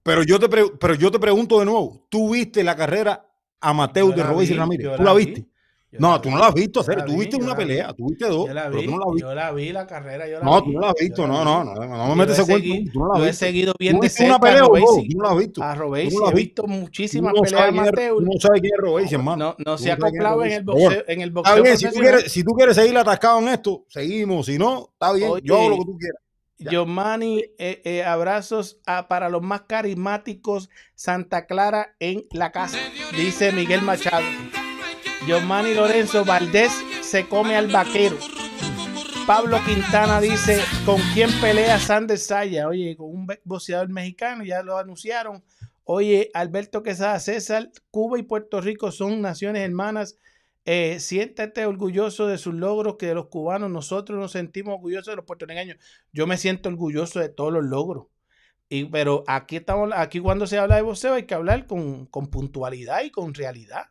Pero 0.04 0.24
yo 0.24 0.40
te, 0.40 0.48
pero 0.48 0.94
yo 0.94 1.10
te 1.12 1.18
pregunto 1.20 1.60
de 1.60 1.66
nuevo, 1.66 2.06
¿tú 2.10 2.34
viste 2.34 2.64
la 2.64 2.76
carrera 2.76 3.28
amateur 3.60 4.14
de 4.14 4.22
vi, 4.22 4.24
Ramírez? 4.56 4.86
¿Tú 4.98 5.04
la 5.04 5.04
la 5.04 5.14
vi, 5.16 5.26
viste? 5.26 5.50
No, 6.00 6.22
tú 6.22 6.30
no 6.30 6.38
la 6.38 6.48
has 6.48 6.54
visto, 6.54 6.84
la 6.88 7.06
Tú 7.06 7.14
vi, 7.14 7.20
viste 7.20 7.36
una 7.38 7.56
pelea, 7.56 7.94
tú 7.94 8.08
viste 8.10 8.26
dos, 8.26 8.48
Yo 8.48 8.54
la 8.54 8.70
vi, 8.70 8.86
yo 9.20 9.36
la 9.36 9.52
vi, 9.52 9.72
la 9.72 9.88
carrera, 9.88 10.28
yo 10.28 10.40
la 10.40 10.46
No, 10.46 10.64
tú 10.64 10.72
no 10.72 10.80
la 10.82 10.90
has 10.90 10.96
visto, 11.00 11.28
no, 11.28 11.44
no, 11.44 11.64
no, 11.64 11.74
no, 11.76 12.08
me 12.10 12.16
metes 12.16 12.40
ese 12.40 12.52
cuento. 12.52 12.92
Tú 12.92 13.00
no 13.00 13.14
la 13.14 13.20
yo 13.20 13.26
he 13.26 13.34
seguido 13.34 13.74
¿Tú 13.74 13.78
bien 13.80 13.94
de 13.94 14.00
una 14.00 14.10
cerca 14.10 14.36
a 14.36 14.40
pelea 14.40 14.66
o 14.66 14.78
dos? 14.78 14.96
Tú 15.10 15.18
no 15.18 15.24
la 15.24 15.30
has 15.32 15.38
visto. 15.38 15.64
A 15.64 15.76
Robesi 15.76 16.18
he 16.18 16.28
has 16.28 16.34
visto 16.34 16.68
muchísimas 16.68 17.34
no 17.34 17.42
peleas 17.42 17.70
amateur. 17.70 18.22
no 18.22 18.40
sabes 18.40 18.62
quién 18.62 18.74
es 18.74 18.80
Robesi, 18.80 19.16
hermano. 19.16 19.56
No, 19.66 19.78
se 19.78 19.92
ha 19.92 19.94
acoplado 19.96 20.44
en 20.44 20.52
el 20.52 20.64
boxeo, 20.64 21.04
en 21.08 21.22
el 21.22 21.32
boxeo 21.32 21.76
si 22.28 22.44
tú, 22.44 22.54
quieres, 22.54 22.76
seguir 22.76 22.98
atascado 22.98 23.40
en 23.40 23.50
esto, 23.50 23.86
seguimos. 23.90 24.46
Si 24.48 24.58
no, 24.58 24.90
está 24.94 25.14
bien. 25.14 25.32
yo 25.44 25.56
hago 25.56 25.70
lo 25.70 25.78
que 25.78 25.86
tú 25.86 25.98
quieras. 25.98 26.22
Giovanni, 26.58 27.44
eh, 27.58 27.82
eh, 27.84 28.04
abrazos 28.04 28.80
a- 28.86 29.08
para 29.08 29.30
los 29.30 29.42
más 29.42 29.64
carismáticos 29.64 30.70
Santa 30.96 31.48
Clara 31.48 31.96
en 32.00 32.24
la 32.32 32.52
casa, 32.52 32.78
dice 33.16 33.52
Miguel 33.52 33.82
Machado. 33.82 34.26
Giovanni 35.28 35.74
Lorenzo 35.74 36.24
Valdés 36.24 36.72
se 37.02 37.28
come 37.28 37.56
al 37.56 37.68
vaquero. 37.68 38.16
Pablo 39.26 39.58
Quintana 39.66 40.22
dice, 40.22 40.60
¿con 40.86 41.02
quién 41.16 41.32
pelea 41.42 41.80
Sander 41.80 42.20
Saya? 42.20 42.68
Oye, 42.68 42.96
con 42.96 43.10
un 43.10 43.28
boxeador 43.44 43.90
mexicano, 43.90 44.44
ya 44.44 44.62
lo 44.62 44.78
anunciaron. 44.78 45.44
Oye, 45.84 46.30
Alberto 46.36 46.84
Quesada 46.84 47.20
César, 47.20 47.72
Cuba 47.90 48.20
y 48.20 48.24
Puerto 48.24 48.62
Rico 48.62 48.92
son 48.92 49.22
naciones 49.22 49.64
hermanas. 49.64 50.20
Eh, 50.64 51.00
siéntate 51.00 51.66
orgulloso 51.66 52.28
de 52.28 52.38
sus 52.38 52.54
logros, 52.54 52.98
que 52.98 53.08
de 53.08 53.16
los 53.16 53.28
cubanos 53.28 53.72
nosotros 53.72 54.20
nos 54.20 54.32
sentimos 54.32 54.76
orgullosos 54.76 55.12
de 55.12 55.16
los 55.16 55.26
puertorriqueños. 55.26 55.78
Yo 56.14 56.28
me 56.28 56.38
siento 56.38 56.70
orgulloso 56.70 57.20
de 57.20 57.30
todos 57.30 57.52
los 57.52 57.64
logros. 57.64 58.08
Y, 58.70 58.86
pero 58.86 59.24
aquí 59.26 59.56
estamos, 59.56 59.90
aquí 59.96 60.20
cuando 60.20 60.46
se 60.46 60.60
habla 60.60 60.76
de 60.76 60.84
boxeo 60.84 61.16
hay 61.16 61.24
que 61.24 61.34
hablar 61.34 61.66
con, 61.66 62.06
con 62.06 62.28
puntualidad 62.28 63.04
y 63.04 63.10
con 63.10 63.34
realidad. 63.34 63.86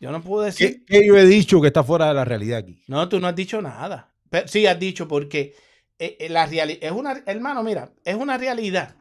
Yo 0.00 0.10
no 0.10 0.22
puedo 0.22 0.42
decir, 0.44 0.82
¿Qué, 0.86 1.00
qué 1.00 1.06
yo 1.06 1.16
he 1.16 1.26
dicho 1.26 1.60
que 1.60 1.66
está 1.66 1.84
fuera 1.84 2.08
de 2.08 2.14
la 2.14 2.24
realidad 2.24 2.58
aquí? 2.60 2.82
no, 2.88 3.08
tú 3.08 3.20
no 3.20 3.28
has 3.28 3.36
dicho 3.36 3.60
nada. 3.60 4.10
Pero, 4.30 4.48
sí 4.48 4.66
has 4.66 4.78
dicho 4.80 5.06
porque 5.06 5.54
eh, 5.98 6.16
eh, 6.18 6.28
la 6.30 6.46
realidad 6.46 6.78
es 6.82 6.90
una, 6.92 7.22
hermano, 7.26 7.62
mira, 7.62 7.90
es 8.04 8.14
una 8.14 8.38
realidad, 8.38 8.94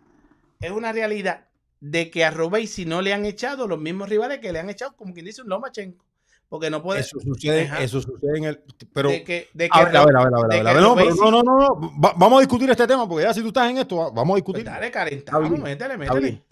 es 0.60 0.72
una 0.72 0.92
realidad 0.92 1.46
de 1.80 2.12
que 2.12 2.26
a 2.26 2.32
Robesi 2.32 2.86
no 2.86 3.02
le 3.02 3.14
han 3.14 3.26
echado 3.26 3.66
los 3.68 3.80
mismos 3.80 4.10
rivales 4.10 4.40
que 4.40 4.52
le 4.52 4.60
han 4.60 4.70
echado, 4.70 4.96
como 4.98 5.14
quien 5.14 5.26
dice 5.26 5.42
un 5.42 5.50
Lomachenko. 5.50 6.04
Porque 6.50 6.72
no 6.72 6.82
puede. 6.82 7.02
Eso 7.02 7.20
sucede, 7.20 7.62
Ajá. 7.66 7.84
eso 7.84 8.02
sucede 8.02 8.38
en 8.40 8.44
el. 8.46 8.64
Pero. 8.92 9.10
de 9.12 9.24
que, 9.24 9.50
de 9.54 9.70
que 9.70 9.80
A 9.80 9.86
ver, 9.86 9.96
a 9.96 10.06
ver, 10.06 10.16
a 10.18 10.24
ver, 10.24 10.68
a 10.68 10.72
a 10.72 10.82
no, 10.82 10.96
pero 10.96 11.14
no, 11.14 11.32
no, 11.32 11.44
no, 11.44 11.58
no. 11.60 12.00
Va- 12.04 12.14
vamos 12.18 12.38
a 12.38 12.42
discutir 12.42 12.68
este 12.72 12.88
tema 12.88 13.08
porque 13.08 13.24
ya 13.24 13.34
si 13.36 13.42
tú 13.42 13.50
estás 13.50 13.70
en 13.70 13.78
esto, 13.78 13.96
va- 13.98 14.10
vamos 14.10 14.40
a 14.40 14.44
Pues 14.44 14.44
discutir. 14.44 14.66
dale, 14.66 14.90
calentamos, 14.90 15.60
métele, 15.60 15.96
métele. 15.96 16.44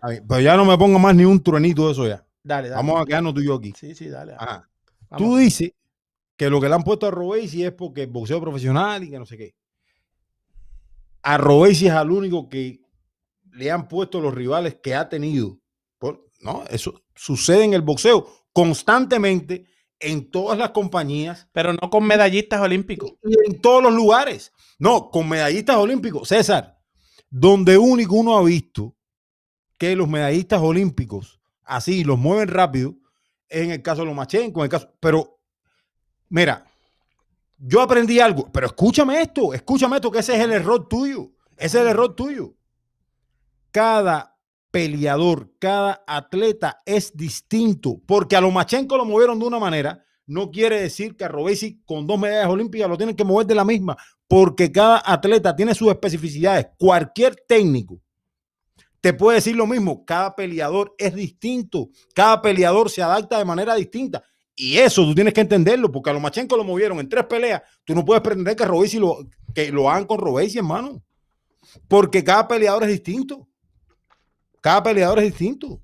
Pero 0.00 0.40
ya 0.40 0.56
no 0.56 0.64
me 0.64 0.76
ponga 0.78 0.98
más 0.98 1.14
ni 1.14 1.24
un 1.24 1.42
truenito 1.42 1.86
de 1.86 1.92
eso 1.92 2.06
ya. 2.06 2.24
Dale, 2.42 2.68
dale. 2.68 2.76
Vamos 2.82 3.00
a 3.02 3.04
quedarnos 3.04 3.34
tú 3.34 3.40
y 3.40 3.46
yo 3.46 3.54
aquí. 3.54 3.72
Sí, 3.76 3.94
sí, 3.94 4.08
dale. 4.08 4.34
Ajá. 4.38 4.68
Tú 5.16 5.36
dices 5.36 5.72
que 6.36 6.48
lo 6.50 6.60
que 6.60 6.68
le 6.68 6.74
han 6.74 6.84
puesto 6.84 7.06
a 7.06 7.10
Robesi 7.10 7.64
es 7.64 7.72
porque 7.72 8.02
es 8.04 8.10
boxeo 8.10 8.40
profesional 8.40 9.02
y 9.04 9.10
que 9.10 9.18
no 9.18 9.26
sé 9.26 9.36
qué. 9.36 9.54
A 11.22 11.36
Robesi 11.36 11.86
es 11.86 11.92
al 11.92 12.10
único 12.10 12.48
que 12.48 12.80
le 13.52 13.70
han 13.70 13.88
puesto 13.88 14.20
los 14.20 14.32
rivales 14.34 14.76
que 14.82 14.94
ha 14.94 15.08
tenido. 15.08 15.58
Por- 15.98 16.28
no, 16.40 16.64
eso 16.70 17.02
sucede 17.14 17.64
en 17.64 17.74
el 17.74 17.82
boxeo 17.82 18.28
constantemente 18.52 19.66
en 20.00 20.30
todas 20.30 20.56
las 20.56 20.70
compañías 20.70 21.48
Pero 21.52 21.72
no 21.72 21.90
con 21.90 22.04
medallistas 22.06 22.60
olímpicos. 22.60 23.14
y 23.24 23.50
en 23.50 23.60
todos 23.60 23.82
los 23.82 23.92
lugares. 23.92 24.52
No, 24.78 25.10
con 25.10 25.28
medallistas 25.28 25.76
olímpicos. 25.76 26.28
César, 26.28 26.78
donde 27.28 27.76
único 27.76 28.14
uno 28.14 28.38
ha 28.38 28.42
visto 28.44 28.94
que 29.78 29.96
los 29.96 30.08
medallistas 30.08 30.60
olímpicos 30.60 31.40
así 31.64 32.04
los 32.04 32.18
mueven 32.18 32.48
rápido 32.48 32.94
en 33.48 33.70
el 33.70 33.82
caso 33.82 34.02
de 34.02 34.08
Lomachenko, 34.08 34.60
en 34.60 34.64
el 34.64 34.70
caso, 34.70 34.92
pero 35.00 35.38
mira, 36.28 36.66
yo 37.56 37.80
aprendí 37.80 38.20
algo, 38.20 38.50
pero 38.52 38.66
escúchame 38.66 39.22
esto, 39.22 39.54
escúchame 39.54 39.96
esto, 39.96 40.10
que 40.10 40.18
ese 40.18 40.36
es 40.36 40.40
el 40.42 40.52
error 40.52 40.86
tuyo, 40.88 41.30
ese 41.56 41.78
es 41.78 41.82
el 41.82 41.88
error 41.88 42.14
tuyo. 42.14 42.54
Cada 43.70 44.36
peleador, 44.70 45.52
cada 45.58 46.02
atleta 46.06 46.82
es 46.84 47.16
distinto, 47.16 48.00
porque 48.06 48.36
a 48.36 48.40
Lomachenko 48.40 48.96
lo 48.96 49.04
movieron 49.04 49.38
de 49.38 49.46
una 49.46 49.58
manera, 49.58 50.04
no 50.26 50.50
quiere 50.50 50.82
decir 50.82 51.16
que 51.16 51.24
a 51.24 51.28
Robesi 51.28 51.82
con 51.86 52.06
dos 52.06 52.18
medallas 52.18 52.50
olímpicas 52.50 52.88
lo 52.88 52.98
tienen 52.98 53.16
que 53.16 53.24
mover 53.24 53.46
de 53.46 53.54
la 53.54 53.64
misma, 53.64 53.96
porque 54.26 54.70
cada 54.70 55.02
atleta 55.04 55.56
tiene 55.56 55.74
sus 55.74 55.88
especificidades. 55.88 56.68
Cualquier 56.76 57.34
técnico 57.48 58.02
te 59.00 59.12
puede 59.12 59.36
decir 59.36 59.54
lo 59.56 59.66
mismo, 59.66 60.04
cada 60.04 60.34
peleador 60.34 60.94
es 60.98 61.14
distinto, 61.14 61.90
cada 62.14 62.42
peleador 62.42 62.90
se 62.90 63.02
adapta 63.02 63.38
de 63.38 63.44
manera 63.44 63.74
distinta. 63.74 64.22
Y 64.54 64.78
eso 64.78 65.04
tú 65.04 65.14
tienes 65.14 65.32
que 65.32 65.40
entenderlo, 65.40 65.90
porque 65.90 66.10
a 66.10 66.12
Lomachenko 66.12 66.56
lo 66.56 66.64
movieron 66.64 66.98
en 66.98 67.08
tres 67.08 67.24
peleas. 67.26 67.62
Tú 67.84 67.94
no 67.94 68.04
puedes 68.04 68.22
pretender 68.22 68.56
que 68.56 68.64
Robesi 68.64 68.98
lo, 68.98 69.18
que 69.54 69.70
lo 69.70 69.88
hagan 69.88 70.04
con 70.04 70.18
Robesi, 70.18 70.58
hermano. 70.58 71.00
Porque 71.86 72.24
cada 72.24 72.48
peleador 72.48 72.82
es 72.82 72.90
distinto. 72.90 73.48
Cada 74.60 74.82
peleador 74.82 75.20
es 75.20 75.26
distinto. 75.26 75.80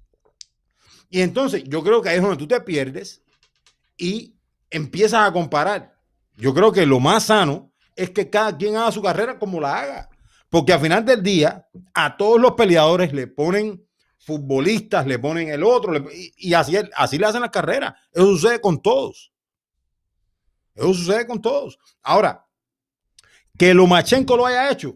Y 1.08 1.20
entonces 1.20 1.62
yo 1.64 1.84
creo 1.84 2.02
que 2.02 2.08
ahí 2.08 2.16
es 2.16 2.22
donde 2.22 2.36
tú 2.36 2.48
te 2.48 2.60
pierdes 2.60 3.22
y 3.96 4.36
empiezas 4.70 5.28
a 5.28 5.32
comparar. 5.32 5.94
Yo 6.34 6.52
creo 6.52 6.72
que 6.72 6.84
lo 6.84 6.98
más 6.98 7.26
sano 7.26 7.72
es 7.94 8.10
que 8.10 8.28
cada 8.28 8.56
quien 8.56 8.74
haga 8.76 8.90
su 8.90 9.00
carrera 9.00 9.38
como 9.38 9.60
la 9.60 9.78
haga. 9.78 10.08
Porque 10.54 10.72
al 10.72 10.78
final 10.78 11.04
del 11.04 11.20
día, 11.20 11.66
a 11.94 12.16
todos 12.16 12.40
los 12.40 12.52
peleadores 12.52 13.12
le 13.12 13.26
ponen 13.26 13.84
futbolistas, 14.18 15.04
le 15.04 15.18
ponen 15.18 15.48
el 15.48 15.64
otro, 15.64 15.90
le- 15.92 16.04
y, 16.16 16.32
y 16.50 16.54
así, 16.54 16.76
así 16.94 17.18
le 17.18 17.26
hacen 17.26 17.40
las 17.40 17.50
carreras. 17.50 17.92
Eso 18.12 18.26
sucede 18.26 18.60
con 18.60 18.80
todos. 18.80 19.32
Eso 20.76 20.94
sucede 20.94 21.26
con 21.26 21.42
todos. 21.42 21.76
Ahora, 22.04 22.46
que 23.58 23.74
Lomachenko 23.74 24.36
lo 24.36 24.46
haya 24.46 24.70
hecho, 24.70 24.94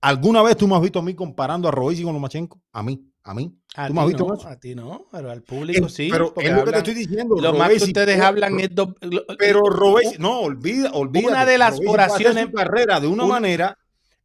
¿alguna 0.00 0.42
vez 0.42 0.56
tú 0.56 0.66
me 0.66 0.74
has 0.74 0.82
visto 0.82 0.98
a 0.98 1.02
mí 1.02 1.14
comparando 1.14 1.68
a 1.68 1.70
Robesi 1.70 2.02
con 2.02 2.14
Lomachenko? 2.14 2.60
A 2.72 2.82
mí, 2.82 3.08
a 3.22 3.34
mí. 3.34 3.56
A 3.76 3.86
¿Tú 3.86 3.94
me 3.94 4.00
has 4.00 4.06
visto 4.08 4.26
no, 4.26 4.34
eso? 4.34 4.48
a 4.48 4.56
ti 4.58 4.74
no, 4.74 5.06
pero 5.12 5.30
al 5.30 5.42
público 5.44 5.88
sí. 5.88 6.08
pero 6.10 6.34
es 6.36 6.52
lo 6.52 6.64
que 6.64 6.72
te 6.72 6.78
estoy 6.78 6.94
diciendo. 6.94 7.36
Lo 7.40 7.52
más 7.54 7.68
que 7.70 7.84
ustedes 7.84 8.20
hablan 8.20 8.58
es... 8.58 8.74
do- 8.74 8.96
lo- 9.00 9.24
Pero 9.38 9.60
Robesi, 9.62 10.16
no, 10.18 10.40
olvida, 10.40 10.90
olvida. 10.90 11.28
Una 11.28 11.46
de 11.46 11.56
las 11.56 11.78
oraciones- 11.86 12.46
su 12.46 12.52
carrera 12.52 12.98
de 12.98 13.06
una 13.06 13.22
un- 13.22 13.28
manera 13.30 13.78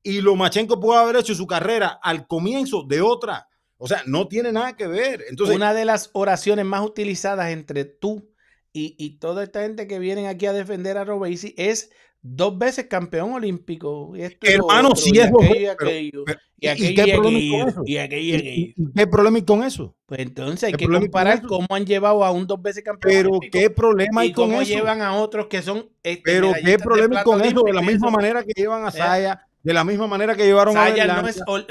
y 0.04 0.22
Lomachenko 0.22 0.80
puede 0.80 1.00
haber 1.00 1.18
hecho 1.18 1.36
su 1.36 1.48
carrera 1.48 2.00
al 2.02 2.28
comienzo 2.28 2.84
de 2.88 3.02
otra. 3.02 3.48
O 3.78 3.88
sea, 3.88 4.02
no 4.08 4.28
tiene 4.28 4.52
nada 4.52 4.76
que 4.76 4.88
ver. 4.88 5.24
Entonces, 5.30 5.56
una 5.56 5.74
de 5.74 5.86
las 5.86 6.10
oraciones 6.14 6.66
más 6.66 6.82
utilizadas 6.84 7.52
entre 7.52 7.86
tú 7.86 8.32
y, 8.74 8.96
y 8.98 9.20
toda 9.20 9.44
esta 9.44 9.62
gente 9.62 9.88
que 9.88 10.00
vienen 10.00 10.26
aquí 10.26 10.46
a 10.46 10.54
defender 10.54 10.98
a 10.98 11.04
Robesi 11.06 11.54
es 11.58 11.92
dos 12.22 12.58
veces 12.58 12.88
campeón 12.88 13.34
olímpico. 13.34 14.14
Y 14.16 14.24
esto 14.24 14.48
hermano, 14.48 14.90
otro, 14.90 15.02
si 15.02 15.18
es 15.18 15.26
aquello 15.28 15.72
aquello, 15.72 16.24
pero- 16.26 16.40
y 16.60 16.66
¿y 16.66 16.70
aquello 16.70 17.22
qué 17.22 18.56
y 18.56 18.74
¿qué 18.96 19.06
problema 19.08 19.38
hay 19.38 19.46
con 19.46 19.64
eso? 19.64 19.96
Pues 20.08 20.22
entonces 20.22 20.64
hay 20.64 20.72
¿Qué 20.74 20.88
que 20.88 20.92
comparar 20.92 21.44
cómo 21.44 21.68
han 21.70 21.86
llevado 21.86 22.26
a 22.26 22.32
un 22.32 22.48
dos 22.48 22.60
veces 22.62 22.84
campeón 22.84 23.14
Pero 23.14 23.30
olímpico 23.30 23.52
qué 23.60 23.70
problema 23.70 24.22
hay 24.22 24.30
y 24.30 24.34
con 24.34 24.50
cómo 24.50 24.62
eso. 24.62 24.74
llevan 24.74 25.02
a 25.02 25.16
otros 25.16 25.46
que 25.48 25.62
son 25.62 25.88
este, 26.02 26.22
Pero 26.26 26.54
qué 26.66 26.78
problema 26.80 27.20
hay 27.20 27.24
con 27.24 27.42
eso. 27.42 27.62
De 27.62 27.74
la 27.74 27.82
misma 27.84 28.10
manera 28.10 28.44
que 28.44 28.54
llevan 28.56 28.86
a. 28.86 28.92
Saya, 28.92 29.47
de 29.68 29.74
la 29.74 29.84
misma 29.84 30.08
manera 30.08 30.34
que 30.34 30.46
llevaron 30.46 30.78
a 30.78 30.90
no 30.90 30.96
es 30.96 30.96
de 30.96 31.06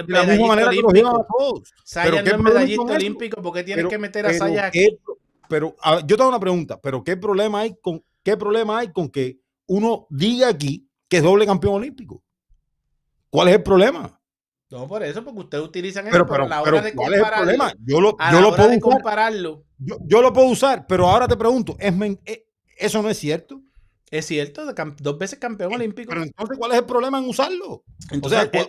la 0.07 0.25
misma 0.25 0.47
manera 0.49 0.71
que 0.71 0.83
los 0.83 0.93
llevan 0.93 1.17
a 1.17 1.25
todos. 1.27 1.73
Saya 1.83 2.11
no 2.11 2.25
¿qué 2.25 2.31
es 2.31 2.39
medallista 2.39 2.83
olímpico 2.83 3.41
porque 3.43 3.63
tienes 3.65 3.79
Pero- 3.85 3.89
que 3.89 3.99
meter 3.99 4.27
a 4.27 4.35
Saya 4.35 4.71
qué 4.71 4.85
aquí. 4.85 4.99
pero 5.49 5.75
a 5.83 6.01
yo 6.07 6.15
tengo 6.19 6.29
una 6.29 6.39
pregunta, 6.39 6.79
pero 6.79 7.03
¿qué 7.03 7.17
problema 7.17 7.61
hay 7.61 7.75
con 7.81 8.05
qué 8.23 8.37
problema 8.37 8.81
hay 8.81 8.93
con 8.93 9.09
que 9.09 9.39
uno 9.67 10.07
diga 10.11 10.49
aquí 10.49 10.87
que 11.09 11.17
es 11.17 11.23
doble 11.23 11.47
campeón 11.47 11.77
olímpico? 11.77 12.23
¿Cuál 13.31 13.49
es 13.49 13.55
el 13.55 13.63
problema? 13.63 14.21
No, 14.69 14.87
por 14.87 15.03
eso, 15.03 15.25
porque 15.25 15.41
ustedes 15.41 15.65
utilizan 15.65 16.07
eso, 16.07 16.13
Pero, 16.13 16.27
pero, 16.27 16.45
a 16.45 16.49
la 16.49 16.61
hora 16.61 16.83
de 16.83 16.93
¿cuál 16.93 17.15
es 17.15 17.19
el 17.19 17.23
compararlo, 17.23 17.45
problema? 17.57 17.73
Yo 17.83 18.01
lo, 18.03 18.17
yo 18.31 18.41
lo 18.43 18.51
puedo 18.57 18.69
usar, 18.69 18.81
compararlo, 18.81 19.65
yo, 19.79 19.97
yo 20.05 20.21
lo 20.21 20.33
puedo 20.35 20.49
usar, 20.49 20.87
pero 20.87 21.09
ahora 21.09 21.27
te 21.27 21.37
pregunto, 21.37 21.77
¿es 21.79 21.95
men- 21.97 22.21
eh, 22.27 22.45
¿eso 22.77 23.01
no 23.01 23.09
es 23.09 23.17
cierto? 23.17 23.63
Es 24.19 24.27
cierto, 24.27 24.65
dos 24.99 25.19
veces 25.19 25.39
campeón 25.39 25.75
olímpico. 25.75 26.11
Pero 26.11 26.23
entonces, 26.23 26.59
¿cuál 26.59 26.73
es 26.73 26.79
el 26.79 26.85
problema 26.85 27.19
en 27.19 27.29
usarlo? 27.29 27.85
Entonces, 28.11 28.49
o 28.49 28.51
sea, 28.51 28.69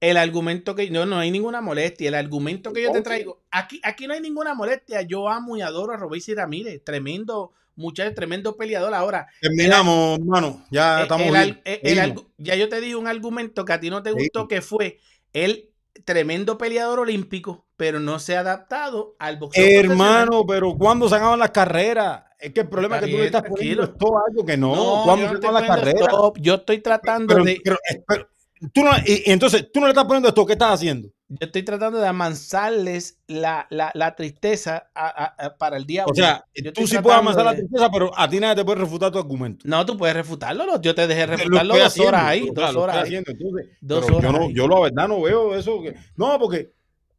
el, 0.00 0.16
argumento 0.16 0.74
que 0.74 0.90
no, 0.90 1.06
no 1.06 1.18
hay 1.18 1.30
ninguna 1.30 1.60
molestia. 1.60 2.08
El 2.08 2.14
argumento 2.14 2.72
que 2.72 2.82
yo 2.82 2.92
te 2.92 3.02
traigo, 3.02 3.42
aquí, 3.50 3.80
aquí 3.82 4.06
no 4.06 4.14
hay 4.14 4.20
ninguna 4.20 4.54
molestia. 4.54 5.02
Yo 5.02 5.28
amo 5.28 5.56
y 5.56 5.62
adoro 5.62 5.92
a 5.92 5.96
Robesi 5.96 6.34
Ramírez, 6.34 6.82
tremendo 6.84 7.52
muchacho, 7.78 8.14
tremendo 8.14 8.56
peleador. 8.56 8.92
Ahora, 8.92 9.28
Terminamos, 9.40 10.18
hermano. 10.18 10.64
Ya 10.70 11.00
eh, 11.00 11.02
estamos 11.02 11.34
el 11.34 11.62
eh, 11.64 12.14
ya 12.36 12.54
yo 12.56 12.68
te 12.68 12.80
dije 12.80 12.96
un 12.96 13.06
argumento 13.06 13.64
que 13.64 13.72
a 13.72 13.80
ti 13.80 13.88
no 13.88 14.02
te 14.02 14.12
gustó, 14.12 14.48
que 14.48 14.60
fue 14.60 14.98
el 15.32 15.70
tremendo 16.04 16.58
peleador 16.58 17.00
olímpico, 17.00 17.66
pero 17.76 18.00
no 18.00 18.18
se 18.18 18.36
ha 18.36 18.40
adaptado 18.40 19.16
al 19.18 19.38
boxeo. 19.38 19.64
Hermano, 19.80 20.44
pero 20.46 20.76
¿cuándo 20.76 21.08
se 21.08 21.16
acaban 21.16 21.38
las 21.38 21.50
carreras? 21.50 22.24
Es 22.38 22.52
que 22.52 22.60
el 22.60 22.68
problema 22.68 22.96
Está 22.96 23.06
es 23.06 23.10
que 23.10 23.16
tú 23.16 23.20
le 23.20 23.26
estás 23.26 23.42
tranquilo. 23.42 23.82
poniendo 23.82 23.82
esto 23.84 24.26
algo 24.26 24.44
que 24.46 24.56
no. 24.56 24.72
profesional. 24.72 25.04
¿Cuándo 25.04 25.22
yo 25.24 25.28
no 25.32 25.34
estoy 25.34 26.02
stop, 26.04 26.38
Yo 26.40 26.82
tratando 26.82 27.34
Pero, 27.34 27.44
de. 27.44 27.60
pero, 27.64 27.76
pero, 28.06 28.28
tú 28.72 28.82
no, 28.84 28.90
y, 29.06 29.22
y 29.26 29.32
entonces 29.32 29.72
tú 29.72 29.80
no 29.80 29.86
le 29.86 29.90
estás 29.92 30.04
poniendo 30.04 30.28
esto, 30.28 30.46
¿qué 30.46 30.52
estás 30.52 30.74
haciendo? 30.74 31.08
Yo 31.30 31.38
estoy 31.46 31.62
tratando 31.62 31.98
de 31.98 32.06
amansarles 32.08 33.18
la, 33.26 33.66
la, 33.70 33.90
la 33.94 34.14
tristeza 34.16 34.88
a- 34.94 35.08
a- 35.08 35.46
a- 35.46 35.56
para 35.58 35.76
el 35.76 35.84
día 35.84 36.06
O 36.06 36.14
sea, 36.14 36.42
Yo 36.54 36.72
tú 36.72 36.86
sí 36.86 36.96
puedes 36.98 37.18
amasar 37.18 37.44
la 37.44 37.54
tristeza, 37.54 37.90
pero 37.90 38.10
a 38.16 38.28
ti 38.30 38.40
nadie 38.40 38.54
te 38.56 38.64
puede 38.64 38.80
refutar 38.80 39.10
tu 39.12 39.18
argumento. 39.18 39.64
No, 39.68 39.84
tú 39.84 39.96
puedes 39.98 40.16
refutarlo. 40.16 40.64
lo- 40.64 40.80
Yo 40.80 40.94
te 40.94 41.06
dejé 41.06 41.26
Lo 41.26 41.36
refutarlo 41.36 41.74
dos 41.74 41.86
haciendo, 41.86 42.08
horas 42.08 42.22
ahí. 42.24 42.50
Dos 42.52 42.72
lo 42.74 42.80
horas 42.82 42.96
estoy 42.96 43.14
ahí. 43.14 43.20
haciendo, 43.24 43.30
entonces, 43.32 43.76
Dos 43.80 44.04
pero 44.06 44.16
horas 44.18 44.32
yo, 44.32 44.38
no, 44.38 44.44
ahí. 44.46 44.54
yo 44.54 44.68
la 44.68 44.80
verdad 44.80 45.08
no 45.08 45.20
veo 45.20 45.54
eso. 45.54 45.82
que- 45.82 45.94
no, 46.16 46.38
porque 46.38 46.72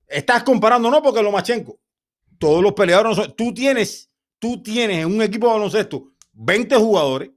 estás 0.07 0.41
comparando, 0.43 0.89
no 0.89 1.03
porque 1.03 1.21
Lomachenko, 1.21 1.77
todos 2.39 2.63
los 2.63 2.73
peleadores, 2.73 3.15
no 3.17 3.23
son- 3.23 3.35
tú 3.35 3.53
tienes, 3.53 4.08
tú 4.39 4.63
tienes 4.63 4.99
en 4.99 5.13
un 5.13 5.21
equipo 5.21 5.47
de 5.47 5.53
baloncesto 5.53 6.11
20 6.33 6.75
jugadores, 6.77 7.31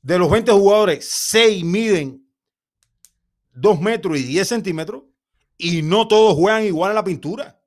de 0.00 0.18
los 0.18 0.30
20 0.30 0.50
jugadores, 0.52 1.08
6 1.08 1.64
miden 1.64 2.26
2 3.54 3.80
metros 3.80 4.18
y 4.18 4.22
10 4.22 4.48
centímetros, 4.48 5.02
y 5.58 5.82
no 5.82 6.08
todos 6.08 6.34
juegan 6.34 6.64
igual 6.64 6.90
en 6.90 6.96
la 6.96 7.04
pintura. 7.04 7.60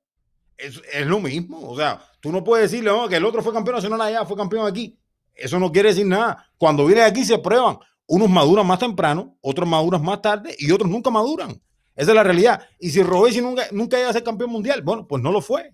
Es, 0.58 0.82
es 0.92 1.06
lo 1.06 1.20
mismo. 1.20 1.70
O 1.70 1.78
sea, 1.78 2.02
tú 2.20 2.32
no 2.32 2.44
puedes 2.44 2.70
decirle 2.72 2.92
"No, 2.92 3.08
que 3.08 3.18
el 3.18 3.26
otro 3.26 3.42
fue 3.42 3.54
campeón 3.54 3.76
nacional 3.76 4.02
allá, 4.02 4.26
fue 4.26 4.36
campeón 4.36 4.68
aquí. 4.68 4.98
Eso 5.34 5.60
no 5.60 5.72
quiere 5.72 5.90
decir 5.90 6.06
nada. 6.06 6.50
Cuando 6.58 6.86
vienes 6.86 7.06
aquí 7.06 7.24
se 7.24 7.38
prueban. 7.38 7.78
Unos 8.08 8.30
maduran 8.30 8.68
más 8.68 8.80
temprano, 8.80 9.38
otros 9.42 9.68
maduran 9.68 10.02
más 10.04 10.22
tarde 10.22 10.56
y 10.60 10.72
otros 10.72 10.90
nunca 10.90 11.10
maduran. 11.10 11.52
Esa 11.96 12.12
es 12.12 12.16
la 12.16 12.24
realidad. 12.24 12.62
Y 12.80 12.90
si 12.92 13.02
Robesi 13.02 13.42
nunca, 13.42 13.64
nunca 13.72 14.00
iba 14.00 14.10
a 14.10 14.14
ser 14.14 14.24
campeón 14.24 14.52
mundial, 14.52 14.82
bueno, 14.82 15.08
pues 15.08 15.24
no 15.24 15.32
lo 15.32 15.42
fue. 15.42 15.74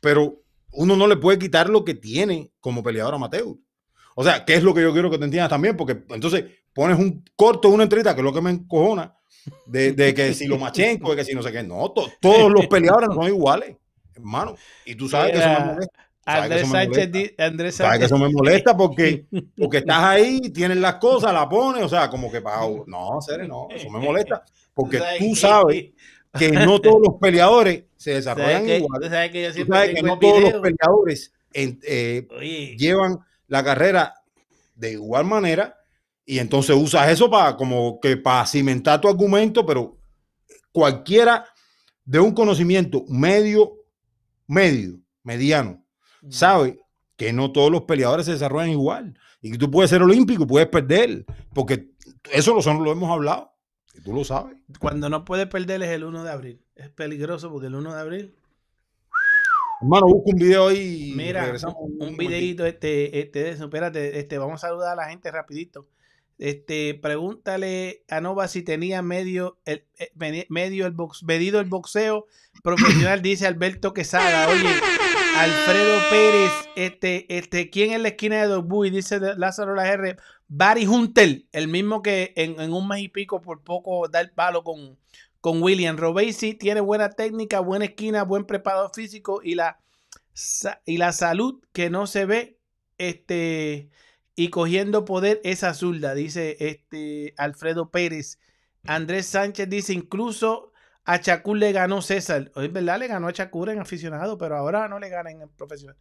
Pero 0.00 0.41
uno 0.72 0.96
no 0.96 1.06
le 1.06 1.16
puede 1.16 1.38
quitar 1.38 1.68
lo 1.68 1.84
que 1.84 1.94
tiene 1.94 2.50
como 2.60 2.82
peleador 2.82 3.14
amateur. 3.14 3.44
O 4.14 4.24
sea, 4.24 4.44
¿qué 4.44 4.54
es 4.54 4.62
lo 4.62 4.74
que 4.74 4.82
yo 4.82 4.92
quiero 4.92 5.10
que 5.10 5.18
te 5.18 5.24
entiendas 5.24 5.50
también? 5.50 5.76
Porque 5.76 6.04
entonces 6.10 6.44
pones 6.74 6.98
un 6.98 7.24
corto, 7.36 7.68
una 7.70 7.84
entrevista, 7.84 8.14
que 8.14 8.20
es 8.20 8.24
lo 8.24 8.32
que 8.32 8.40
me 8.42 8.50
encojona, 8.50 9.14
de, 9.66 9.92
de 9.92 10.14
que 10.14 10.34
si 10.34 10.46
lo 10.46 10.58
machenco, 10.58 11.10
de 11.10 11.16
que 11.16 11.24
si 11.24 11.34
no 11.34 11.42
sé 11.42 11.50
qué. 11.52 11.62
No, 11.62 11.90
to- 11.92 12.10
todos 12.20 12.50
los 12.52 12.66
peleadores 12.66 13.08
no 13.08 13.14
son 13.16 13.26
iguales, 13.28 13.76
hermano. 14.14 14.54
Y 14.84 14.94
tú 14.94 15.08
sabes 15.08 15.32
que 15.32 15.38
eso 15.38 15.48
me 15.48 15.66
molesta. 15.66 15.92
Que 16.24 16.30
Andrés 16.30 16.68
Sánchez, 16.68 17.34
Andrés 17.38 17.74
Sabe 17.74 17.88
que 17.98 17.98
Sánchez. 17.98 18.04
eso 18.06 18.18
me 18.18 18.28
molesta 18.32 18.76
porque, 18.76 19.26
porque 19.58 19.78
estás 19.78 20.04
ahí, 20.04 20.40
tienes 20.52 20.76
las 20.76 20.94
cosas, 20.96 21.32
las 21.32 21.46
pones, 21.46 21.82
o 21.82 21.88
sea, 21.88 22.08
como 22.08 22.30
que 22.30 22.40
para. 22.40 22.60
No, 22.86 23.20
serio, 23.20 23.48
no, 23.48 23.66
eso 23.74 23.90
me 23.90 23.98
molesta. 23.98 24.44
Porque 24.74 24.98
sabes 24.98 25.18
tú 25.18 25.24
que- 25.34 25.36
sabes 25.36 25.84
que 26.38 26.50
no 26.50 26.80
todos 26.80 27.00
los 27.06 27.16
peleadores 27.20 27.84
se 27.96 28.10
¿Sabes 28.22 28.24
desarrollan 28.24 28.66
que, 28.66 28.78
igual. 28.78 29.00
tú 29.02 29.08
sabes 29.08 29.30
que 29.30 29.42
yo 29.42 29.52
siempre 29.52 29.78
sabes 29.78 29.94
que 29.94 30.02
no 30.02 30.18
todos 30.18 30.40
los 30.42 30.62
peleadores 30.62 31.32
en- 31.52 31.78
eh, 31.84 32.26
llevan 32.78 33.18
la 33.48 33.62
carrera 33.62 34.14
de 34.74 34.92
igual 34.92 35.24
manera 35.26 35.78
y 36.24 36.38
entonces 36.38 36.74
usas 36.74 37.10
eso 37.10 37.30
para 37.30 37.56
como 37.56 38.00
que 38.00 38.16
para 38.16 38.46
cimentar 38.46 39.00
tu 39.00 39.08
argumento, 39.08 39.66
pero 39.66 39.98
cualquiera 40.72 41.44
de 42.04 42.18
un 42.18 42.32
conocimiento 42.32 43.04
medio, 43.08 43.74
medio, 44.46 44.98
mediano, 45.22 45.84
sabe 46.28 46.78
que 47.16 47.32
no 47.32 47.52
todos 47.52 47.70
los 47.70 47.82
peleadores 47.82 48.26
se 48.26 48.32
desarrollan 48.32 48.70
igual. 48.70 49.14
Y 49.40 49.50
que 49.52 49.58
tú 49.58 49.70
puedes 49.70 49.90
ser 49.90 50.02
olímpico 50.02 50.46
puedes 50.46 50.68
perder, 50.68 51.24
porque 51.52 51.88
eso 52.30 52.54
lo, 52.54 52.62
son, 52.62 52.82
lo 52.82 52.92
hemos 52.92 53.10
hablado 53.10 53.51
y 53.94 54.00
tú 54.00 54.12
lo 54.14 54.24
sabes. 54.24 54.56
cuando 54.78 55.08
no 55.08 55.24
puedes 55.24 55.46
perder 55.48 55.82
es 55.82 55.90
el 55.90 56.04
1 56.04 56.24
de 56.24 56.30
abril. 56.30 56.60
Es 56.76 56.88
peligroso 56.90 57.50
porque 57.50 57.66
el 57.66 57.74
1 57.74 57.94
de 57.94 58.00
abril 58.00 58.34
Hermano, 59.80 60.06
busca 60.06 60.30
un 60.32 60.38
video 60.38 60.68
ahí 60.68 61.12
Mira, 61.16 61.42
regresamos 61.44 61.76
un, 61.78 62.16
videito 62.16 62.64
este, 62.66 63.18
este 63.20 63.42
de 63.42 63.50
eso. 63.50 63.64
Espérate, 63.64 64.18
este, 64.20 64.38
vamos 64.38 64.62
a 64.62 64.68
saludar 64.68 64.92
a 64.92 64.96
la 64.96 65.08
gente 65.08 65.30
rapidito. 65.30 65.88
Este, 66.38 66.94
pregúntale 66.94 68.04
a 68.08 68.20
Nova 68.20 68.46
si 68.48 68.62
tenía 68.62 69.02
medio 69.02 69.58
el, 69.64 69.84
eh, 69.98 70.12
medi- 70.16 70.46
medio 70.48 70.86
el 70.86 70.92
box, 70.92 71.24
medido 71.24 71.60
el 71.60 71.66
boxeo 71.68 72.26
profesional, 72.62 73.22
dice 73.22 73.46
Alberto 73.46 73.92
Quesada. 73.92 74.48
Oye, 74.48 74.68
Alfredo 75.36 75.98
Pérez, 76.10 76.52
este, 76.76 77.36
este, 77.36 77.68
¿quién 77.70 77.92
en 77.92 78.02
la 78.02 78.08
esquina 78.10 78.40
de 78.40 78.46
Dogbuy? 78.46 78.90
Dice 78.90 79.18
Lázaro 79.36 79.74
La 79.74 79.88
R. 79.92 80.16
Barry 80.54 80.86
Hunter, 80.86 81.44
el 81.52 81.66
mismo 81.66 82.02
que 82.02 82.34
en, 82.36 82.70
un 82.74 82.86
mes 82.86 83.00
y 83.00 83.08
pico 83.08 83.40
por 83.40 83.64
poco 83.64 84.06
da 84.08 84.20
el 84.20 84.32
palo 84.32 84.62
con, 84.64 84.98
con 85.40 85.62
William. 85.62 85.96
Robesi 85.96 86.52
tiene 86.52 86.82
buena 86.82 87.08
técnica, 87.08 87.60
buena 87.60 87.86
esquina, 87.86 88.22
buen 88.22 88.44
preparado 88.44 88.90
físico 88.90 89.40
y 89.42 89.54
la, 89.54 89.80
y 90.84 90.98
la 90.98 91.12
salud 91.12 91.64
que 91.72 91.88
no 91.88 92.06
se 92.06 92.26
ve 92.26 92.58
este, 92.98 93.88
y 94.36 94.48
cogiendo 94.48 95.06
poder 95.06 95.40
esa 95.42 95.72
zurda, 95.72 96.12
dice 96.14 96.58
este 96.60 97.32
Alfredo 97.38 97.90
Pérez. 97.90 98.38
Andrés 98.84 99.24
Sánchez 99.24 99.70
dice, 99.70 99.94
incluso 99.94 100.74
a 101.06 101.18
Chacur 101.18 101.56
le 101.56 101.72
ganó 101.72 102.02
César. 102.02 102.52
Es 102.56 102.70
verdad, 102.70 102.98
le 102.98 103.06
ganó 103.06 103.28
a 103.28 103.32
Chacur 103.32 103.70
en 103.70 103.78
aficionado, 103.78 104.36
pero 104.36 104.58
ahora 104.58 104.86
no 104.86 104.98
le 104.98 105.08
gana 105.08 105.30
en 105.30 105.48
profesional. 105.56 105.96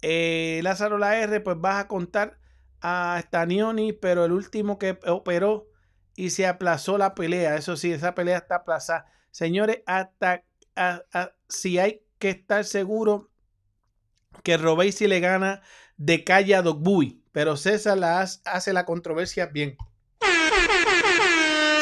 Eh, 0.00 0.58
Lázaro 0.64 0.98
La 0.98 1.20
R, 1.20 1.38
pues 1.38 1.56
vas 1.60 1.84
a 1.84 1.86
contar 1.86 2.41
a 2.82 3.18
Stanioni, 3.22 3.92
pero 3.92 4.24
el 4.24 4.32
último 4.32 4.78
que 4.78 4.98
operó 5.06 5.68
y 6.16 6.30
se 6.30 6.46
aplazó 6.46 6.98
la 6.98 7.14
pelea. 7.14 7.56
Eso 7.56 7.76
sí, 7.76 7.92
esa 7.92 8.14
pelea 8.14 8.38
está 8.38 8.56
aplazada. 8.56 9.06
Señores, 9.30 9.82
hasta 9.86 10.44
si 11.48 11.78
hay 11.78 12.02
que 12.18 12.30
estar 12.30 12.64
seguro 12.64 13.30
que 14.42 14.56
Robesi 14.56 15.06
le 15.06 15.20
gana 15.20 15.62
de 15.96 16.24
calle 16.24 16.54
a 16.54 16.62
Dogbuy, 16.62 17.22
pero 17.32 17.56
César 17.56 17.98
la 17.98 18.20
hace, 18.20 18.40
hace 18.44 18.72
la 18.72 18.84
controversia 18.84 19.46
bien. 19.46 19.76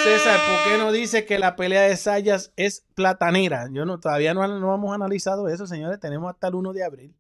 César, 0.02 0.40
¿por 0.46 0.64
qué 0.64 0.78
no 0.78 0.92
dice 0.92 1.26
que 1.26 1.38
la 1.38 1.56
pelea 1.56 1.82
de 1.82 1.96
Sayas 1.96 2.52
es 2.56 2.86
platanera? 2.94 3.68
Yo 3.70 3.84
no, 3.84 4.00
todavía 4.00 4.32
no, 4.32 4.46
no 4.46 4.74
hemos 4.74 4.94
analizado 4.94 5.48
eso, 5.48 5.66
señores. 5.66 6.00
Tenemos 6.00 6.30
hasta 6.30 6.48
el 6.48 6.54
1 6.54 6.72
de 6.72 6.84
abril. 6.84 7.14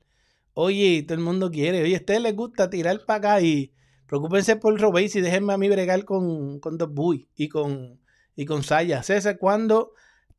Oye, 0.54 1.02
todo 1.02 1.14
el 1.14 1.24
mundo 1.24 1.50
quiere. 1.50 1.82
Oye, 1.82 1.94
a 1.94 1.98
ustedes 1.98 2.20
les 2.20 2.34
gusta 2.34 2.70
tirar 2.70 3.04
para 3.06 3.18
acá 3.18 3.40
y 3.40 3.72
preocúpense 4.06 4.56
por 4.56 4.78
Robesi 4.80 5.18
y 5.18 5.22
déjenme 5.22 5.52
a 5.52 5.58
mí 5.58 5.68
bregar 5.68 6.04
con, 6.04 6.60
con 6.60 6.76
Dogbuy 6.78 7.28
y 7.36 7.48
con, 7.48 8.00
y 8.36 8.44
con 8.44 8.62
Sayas. 8.62 9.06
César, 9.06 9.38
cuando 9.38 9.92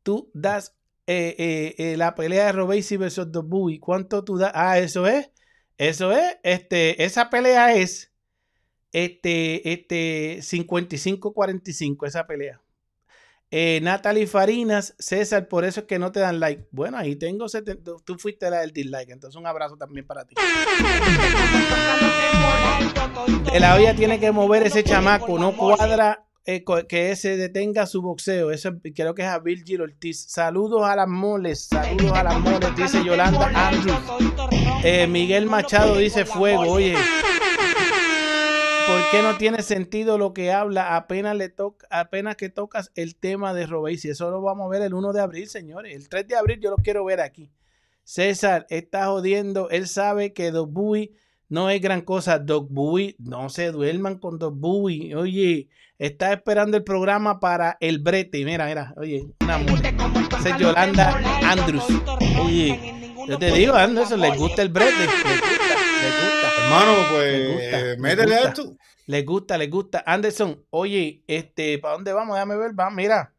tú 0.03 0.29
das 0.33 0.75
eh, 1.07 1.35
eh, 1.37 1.75
eh, 1.77 1.97
la 1.97 2.15
pelea 2.15 2.47
de 2.47 2.51
Robesi 2.51 2.97
versus 2.97 3.31
Dogbuy, 3.31 3.79
¿cuánto 3.79 4.23
tú 4.23 4.37
das? 4.37 4.51
Ah, 4.53 4.79
eso 4.79 5.07
es. 5.07 5.31
Eso 5.77 6.11
es. 6.11 6.37
Este, 6.43 7.03
esa 7.03 7.29
pelea 7.29 7.73
es 7.75 8.11
este, 8.91 9.71
este 9.71 10.39
55-45, 10.39 12.07
esa 12.07 12.27
pelea. 12.27 12.61
Eh, 13.53 13.81
Natalie 13.83 14.27
Farinas, 14.27 14.95
César, 14.97 15.49
por 15.49 15.65
eso 15.65 15.81
es 15.81 15.85
que 15.85 15.99
no 15.99 16.13
te 16.13 16.21
dan 16.21 16.39
like. 16.39 16.69
Bueno, 16.71 16.97
ahí 16.97 17.17
tengo 17.17 17.49
70, 17.49 17.91
tú 18.05 18.17
fuiste 18.17 18.49
la 18.49 18.61
del 18.61 18.71
dislike, 18.71 19.09
entonces 19.09 19.37
un 19.37 19.45
abrazo 19.45 19.75
también 19.75 20.07
para 20.07 20.23
ti. 20.23 20.35
La 23.59 23.75
olla 23.75 23.93
tiene 23.93 24.21
que 24.21 24.31
mover 24.31 24.65
ese 24.67 24.85
chamaco, 24.85 25.37
no 25.37 25.57
cuadra 25.57 26.25
eh, 26.45 26.63
que 26.87 27.11
ese 27.11 27.35
detenga 27.35 27.85
su 27.87 28.01
boxeo. 28.01 28.51
Eso 28.51 28.71
creo 28.95 29.13
que 29.13 29.23
es 29.23 29.27
a 29.27 29.39
Virgil 29.39 29.81
Ortiz. 29.81 30.27
Saludos 30.29 30.83
a 30.85 30.95
las 30.95 31.09
moles, 31.09 31.67
saludos 31.67 32.13
a 32.13 32.23
las 32.23 32.39
moles, 32.39 32.73
dice 32.77 33.03
Yolanda 33.03 33.51
Andrews. 33.53 33.99
Eh, 34.85 35.07
Miguel 35.07 35.47
Machado 35.47 35.97
dice 35.97 36.23
fuego, 36.23 36.61
oye. 36.61 36.95
¿Por 38.87 39.11
qué 39.11 39.21
no 39.21 39.37
tiene 39.37 39.61
sentido 39.61 40.17
lo 40.17 40.33
que 40.33 40.51
habla? 40.51 40.95
Apenas 40.95 41.35
le 41.35 41.49
toca, 41.49 41.87
apenas 41.89 42.35
que 42.35 42.49
tocas 42.49 42.91
el 42.95 43.15
tema 43.15 43.53
de 43.53 43.65
Robesi. 43.65 44.09
Eso 44.09 44.29
lo 44.31 44.41
vamos 44.41 44.65
a 44.65 44.69
ver 44.69 44.81
el 44.81 44.93
1 44.93 45.13
de 45.13 45.21
abril, 45.21 45.47
señores. 45.47 45.95
El 45.95 46.09
3 46.09 46.27
de 46.27 46.35
abril 46.35 46.59
yo 46.61 46.69
lo 46.69 46.77
quiero 46.77 47.05
ver 47.05 47.21
aquí. 47.21 47.51
César 48.03 48.65
está 48.69 49.05
jodiendo. 49.07 49.69
Él 49.69 49.87
sabe 49.87 50.33
que 50.33 50.51
Doc 50.51 50.71
Bowie 50.71 51.11
no 51.49 51.69
es 51.69 51.81
gran 51.81 52.01
cosa. 52.01 52.39
Doc 52.39 52.67
Bowie, 52.69 53.15
no 53.19 53.49
se 53.49 53.71
duerman 53.71 54.17
con 54.17 54.39
Doc 54.39 54.55
Bowie. 54.57 55.15
Oye, 55.15 55.69
está 55.99 56.33
esperando 56.33 56.77
el 56.77 56.83
programa 56.83 57.39
para 57.39 57.77
el 57.79 57.99
brete. 57.99 58.43
Mira, 58.43 58.65
mira, 58.65 58.93
oye, 58.97 59.27
una 59.41 59.55
amor. 59.55 59.79
Esa 60.39 60.49
es 60.49 60.57
Yolanda 60.57 61.21
Andrews. 61.43 61.85
Oye, 62.43 63.13
yo 63.27 63.37
te 63.37 63.51
digo, 63.51 63.75
Anderson, 63.75 64.19
les 64.19 64.37
gusta 64.37 64.61
el 64.61 64.69
brete. 64.69 64.91
Les 64.97 65.07
gusta, 65.07 65.27
les 66.01 66.23
gusta. 66.23 66.40
Hermano, 66.71 67.01
Me 67.01 67.09
pues 67.09 67.51
gusta, 67.53 67.91
eh, 67.91 67.97
métele 67.97 68.35
a 68.35 68.37
gusta. 68.37 68.49
esto. 68.49 68.77
Les 69.07 69.25
gusta, 69.25 69.57
les 69.57 69.69
gusta. 69.69 70.03
Anderson, 70.05 70.65
oye, 70.69 71.23
este, 71.27 71.79
¿para 71.79 71.95
dónde 71.95 72.13
vamos? 72.13 72.35
Déjame 72.35 72.55
ver, 72.57 72.79
va, 72.79 72.89
mira. 72.89 73.33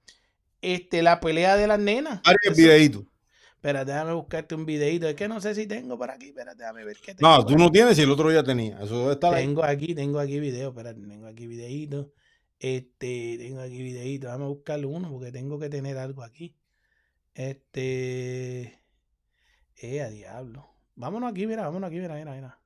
Este, 0.61 1.03
la 1.03 1.21
pelea 1.21 1.57
de 1.57 1.67
las 1.67 1.79
nenas. 1.79 2.21
El 2.43 2.55
videíto. 2.55 3.07
Espera, 3.55 3.85
déjame 3.85 4.13
buscarte 4.13 4.55
un 4.55 4.67
videito. 4.67 5.09
Es 5.09 5.15
que 5.15 5.29
no 5.29 5.41
sé 5.41 5.55
si 5.55 5.67
tengo 5.67 5.97
por 5.97 6.11
aquí. 6.11 6.27
Espera, 6.27 6.55
déjame 6.55 6.85
ver 6.85 6.97
qué 6.97 7.15
tengo. 7.15 7.31
No, 7.31 7.47
tú 7.47 7.57
no 7.57 7.71
tienes 7.71 7.99
y 7.99 8.03
el 8.03 8.11
otro 8.11 8.31
ya 8.33 8.43
tenía. 8.43 8.79
Eso 8.81 9.11
ahí. 9.11 9.45
Tengo 9.45 9.65
aquí, 9.65 9.95
tengo 9.95 10.19
aquí 10.19 10.41
video. 10.41 10.71
Espera, 10.71 10.93
tengo 10.95 11.27
aquí 11.27 11.47
videito. 11.47 12.13
Este, 12.59 13.37
tengo 13.39 13.61
aquí 13.61 13.83
videito. 13.83 14.27
Déjame 14.27 14.47
buscarle 14.47 14.87
uno 14.87 15.11
porque 15.11 15.33
tengo 15.33 15.59
que 15.59 15.69
tener 15.69 15.97
algo 15.99 16.23
aquí. 16.23 16.57
Este. 17.35 18.81
Eh, 19.77 20.01
a 20.03 20.11
diablo. 20.11 20.69
Vámonos 20.95 21.31
aquí, 21.33 21.47
mira, 21.47 21.63
vámonos 21.63 21.89
aquí, 21.89 21.99
mira, 21.99 22.15
mira, 22.15 22.33
mira. 22.33 22.62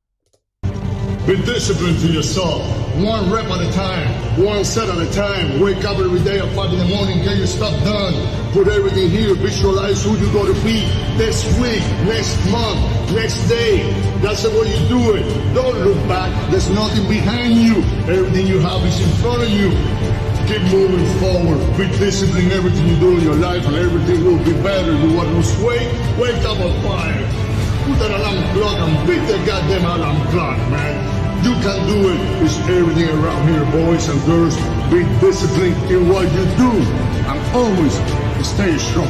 Be 1.27 1.35
disciplined 1.43 1.99
to 1.99 2.07
yourself. 2.07 2.63
One 3.03 3.33
rep 3.33 3.47
at 3.47 3.61
a 3.61 3.73
time, 3.73 4.07
one 4.41 4.65
set 4.65 4.89
at 4.89 4.97
a 4.97 5.11
time. 5.13 5.59
Wake 5.59 5.85
up 5.85 5.99
every 5.99 6.21
day 6.21 6.39
at 6.39 6.55
5 6.55 6.73
in 6.73 6.79
the 6.79 6.85
morning, 6.85 7.19
get 7.25 7.37
your 7.37 7.49
stuff 7.49 7.75
done. 7.83 8.15
Put 8.53 8.69
everything 8.69 9.11
here, 9.11 9.35
visualize 9.35 10.05
who 10.05 10.17
you're 10.17 10.33
going 10.33 10.55
to 10.55 10.61
be 10.63 10.87
this 11.19 11.43
week, 11.59 11.83
next 12.07 12.39
month, 12.49 12.79
next 13.11 13.49
day. 13.49 13.91
That's 14.23 14.45
the 14.45 14.51
way 14.51 14.71
you 14.71 14.89
do 14.89 15.17
it. 15.17 15.53
Don't 15.53 15.77
look 15.81 15.99
back, 16.07 16.31
there's 16.53 16.71
nothing 16.71 17.09
behind 17.09 17.55
you. 17.55 17.83
Everything 18.07 18.47
you 18.47 18.61
have 18.61 18.87
is 18.87 19.01
in 19.01 19.11
front 19.21 19.43
of 19.43 19.51
you. 19.51 19.71
Keep 20.47 20.63
moving 20.71 21.05
forward. 21.19 21.59
Be 21.77 21.89
disciplined 21.99 22.47
in 22.47 22.53
everything 22.53 22.87
you 22.87 23.01
do 23.01 23.19
in 23.19 23.25
your 23.25 23.35
life, 23.35 23.67
and 23.67 23.75
everything 23.75 24.25
will 24.25 24.39
be 24.45 24.53
better. 24.63 24.93
You 24.93 25.17
want 25.17 25.29
to 25.29 25.35
lose 25.35 25.59
weight? 25.59 25.91
Wake 26.21 26.39
up 26.47 26.57
at 26.61 26.83
5. 26.87 27.46
Put 27.87 28.03
an 28.03 28.13
alarm 28.19 28.43
clock 28.53 28.79
and 28.83 29.07
beat 29.07 29.23
the 29.31 29.39
goddamn 29.47 29.85
alarm 29.85 30.21
clock, 30.33 30.59
man. 30.71 31.45
You 31.45 31.53
can 31.63 31.87
do 31.87 32.11
it. 32.11 32.43
It's 32.43 32.59
everything 32.67 33.09
around 33.11 33.47
here, 33.47 33.65
boys 33.71 34.09
and 34.09 34.21
girls. 34.27 34.57
Be 34.91 35.05
disciplined 35.21 35.77
in 35.89 36.09
what 36.09 36.25
you 36.33 36.45
do 36.59 36.73
and 37.31 37.39
always 37.55 37.95
stay 38.45 38.77
strong. 38.79 39.07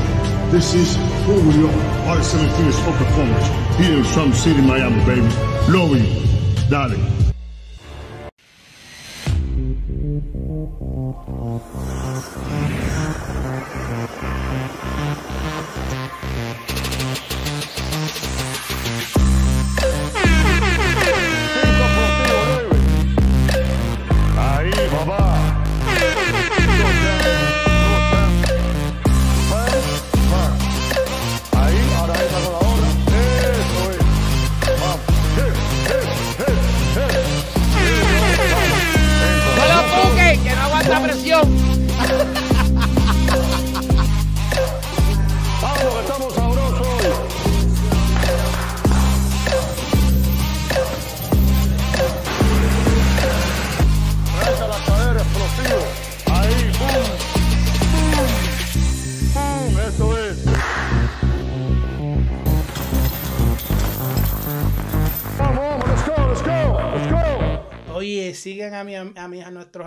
This 0.50 0.74
is 0.74 0.94
who 1.24 1.40
we 1.48 1.66
are. 1.66 2.08
Our 2.10 2.22
17 2.22 2.66
is 2.66 2.78
for 2.80 2.92
performance 2.92 3.46
here 3.78 3.96
in 3.96 4.04
Trump 4.12 4.34
City, 4.34 4.60
Miami, 4.60 5.02
baby. 5.06 5.28
Love 5.72 5.96
you. 5.96 6.68
Dale. 6.68 7.15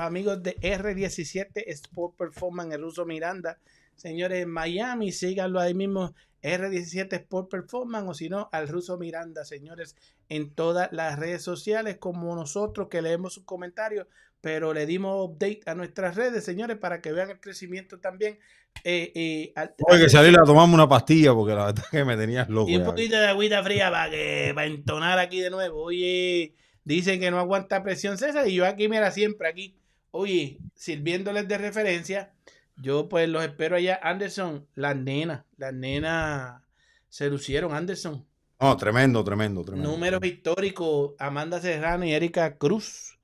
Amigos 0.09 0.43
de 0.43 0.57
R17 0.59 1.63
Sport 1.67 2.15
Performance, 2.17 2.75
el 2.75 2.81
ruso 2.81 3.05
Miranda. 3.05 3.57
Señores, 3.95 4.43
en 4.43 4.49
Miami, 4.49 5.11
síganlo 5.11 5.59
ahí 5.59 5.73
mismo, 5.73 6.13
R17 6.41 7.13
Sport 7.13 7.49
Performance, 7.49 8.07
o 8.09 8.13
si 8.13 8.29
no, 8.29 8.49
al 8.51 8.67
ruso 8.67 8.97
Miranda, 8.97 9.43
señores, 9.45 9.95
en 10.29 10.51
todas 10.53 10.89
las 10.91 11.19
redes 11.19 11.41
sociales, 11.43 11.97
como 11.97 12.35
nosotros 12.35 12.87
que 12.89 13.01
leemos 13.01 13.33
sus 13.33 13.43
comentarios, 13.43 14.07
pero 14.41 14.73
le 14.73 14.85
dimos 14.85 15.29
update 15.29 15.59
a 15.65 15.75
nuestras 15.75 16.15
redes, 16.15 16.45
señores, 16.45 16.77
para 16.77 17.01
que 17.01 17.11
vean 17.11 17.29
el 17.29 17.39
crecimiento 17.41 17.99
también. 17.99 18.39
Eh, 18.85 19.11
eh, 19.15 19.51
al- 19.55 19.75
Tuve 19.75 19.97
que 19.97 20.03
al- 20.05 20.09
salir 20.09 20.37
a 20.39 20.43
tomarme 20.43 20.75
una 20.75 20.87
pastilla 20.87 21.33
porque 21.33 21.53
la 21.53 21.65
verdad 21.65 21.83
que 21.91 22.05
me 22.05 22.15
tenías 22.15 22.47
loco. 22.47 22.69
y 22.69 22.75
un 22.77 22.83
ya. 22.83 22.85
poquito 22.85 23.19
de 23.19 23.27
agüita 23.27 23.61
fría 23.63 23.91
para 23.91 24.09
que 24.09 24.51
para 24.55 24.67
entonar 24.67 25.19
aquí 25.19 25.41
de 25.41 25.49
nuevo. 25.49 25.81
Oye, 25.83 26.53
dicen 26.85 27.19
que 27.19 27.31
no 27.31 27.39
aguanta 27.39 27.83
presión 27.83 28.17
César 28.17 28.47
y 28.47 28.53
yo 28.55 28.65
aquí, 28.65 28.87
mira, 28.87 29.11
siempre 29.11 29.49
aquí. 29.49 29.75
Oye, 30.11 30.59
sirviéndoles 30.75 31.47
de 31.47 31.57
referencia, 31.57 32.33
yo 32.77 33.09
pues 33.09 33.27
los 33.29 33.43
espero 33.43 33.75
allá. 33.75 33.99
Anderson, 34.01 34.67
las 34.75 34.95
nenas, 34.95 35.45
las 35.57 35.73
nenas 35.73 36.61
se 37.09 37.29
lucieron, 37.29 37.73
Anderson. 37.73 38.25
No, 38.59 38.75
tremendo, 38.77 39.23
tremendo, 39.23 39.63
tremendo. 39.63 39.91
Números 39.91 40.19
históricos, 40.23 41.13
Amanda 41.19 41.61
Serrano 41.61 42.05
y 42.05 42.13
Erika 42.13 42.57
Cruz. 42.57 43.17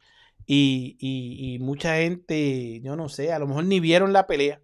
Y, 0.48 0.96
y- 1.00 1.56
y 1.56 1.60
mucha 1.60 1.96
gente, 1.96 2.80
yo 2.82 2.96
no 2.96 3.10
sé, 3.10 3.34
a 3.34 3.40
lo 3.40 3.48
mejor 3.48 3.66
ni 3.66 3.80
vieron 3.80 4.14
la 4.14 4.28
pelea. 4.28 4.62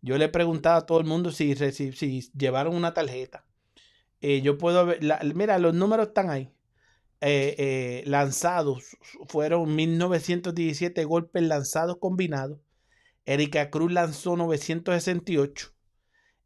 Yo 0.00 0.16
le 0.18 0.26
he 0.26 0.28
preguntado 0.28 0.76
a 0.78 0.86
todo 0.86 1.00
el 1.00 1.04
mundo 1.06 1.32
si, 1.32 1.52
reci- 1.54 1.92
si 1.92 2.30
llevaron 2.38 2.76
una 2.76 2.94
tarjeta. 2.94 3.44
Eh, 4.20 4.40
yo 4.40 4.56
puedo 4.56 4.86
ver, 4.86 5.02
la- 5.02 5.20
mira, 5.34 5.58
los 5.58 5.74
números 5.74 6.08
están 6.08 6.30
ahí. 6.30 6.52
Eh, 7.22 7.54
eh, 7.58 8.04
lanzados 8.06 8.96
fueron 9.28 9.74
1917 9.74 11.04
golpes 11.04 11.42
lanzados 11.42 11.98
combinados. 11.98 12.60
Erika 13.26 13.70
Cruz 13.70 13.92
lanzó 13.92 14.36
968 14.36 15.72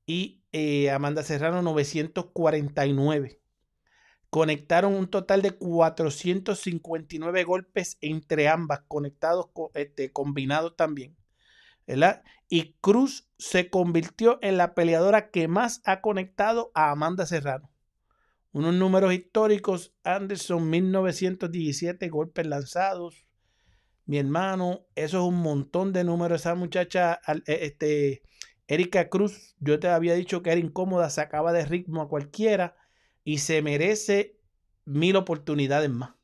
y 0.06 0.42
eh, 0.52 0.90
Amanda 0.90 1.22
Serrano 1.24 1.62
949 1.62 3.40
conectaron 4.30 4.94
un 4.94 5.08
total 5.08 5.42
de 5.42 5.52
459 5.52 7.44
golpes 7.44 7.98
entre 8.00 8.48
ambas, 8.48 8.82
conectados, 8.88 9.48
co- 9.52 9.72
este, 9.74 10.12
combinados 10.12 10.76
también. 10.76 11.16
¿verdad? 11.86 12.22
Y 12.48 12.74
Cruz 12.80 13.28
se 13.38 13.70
convirtió 13.70 14.38
en 14.42 14.56
la 14.58 14.74
peleadora 14.74 15.30
que 15.30 15.48
más 15.48 15.82
ha 15.84 16.00
conectado 16.00 16.70
a 16.74 16.90
Amanda 16.90 17.26
Serrano. 17.26 17.69
Unos 18.52 18.74
números 18.74 19.12
históricos, 19.12 19.94
Anderson 20.02 20.68
1917 20.68 22.08
golpes 22.08 22.46
lanzados. 22.46 23.26
Mi 24.06 24.18
hermano, 24.18 24.86
eso 24.96 25.18
es 25.18 25.24
un 25.28 25.40
montón 25.40 25.92
de 25.92 26.02
números. 26.02 26.40
Esa 26.40 26.56
muchacha, 26.56 27.20
eh, 27.46 27.58
este, 27.62 28.22
Erika 28.66 29.08
Cruz, 29.08 29.54
yo 29.60 29.78
te 29.78 29.88
había 29.88 30.14
dicho 30.14 30.42
que 30.42 30.50
era 30.50 30.60
incómoda, 30.60 31.10
sacaba 31.10 31.52
de 31.52 31.64
ritmo 31.64 32.02
a 32.02 32.08
cualquiera 32.08 32.76
y 33.22 33.38
se 33.38 33.62
merece 33.62 34.36
mil 34.84 35.14
oportunidades 35.14 35.90
más. 35.90 36.14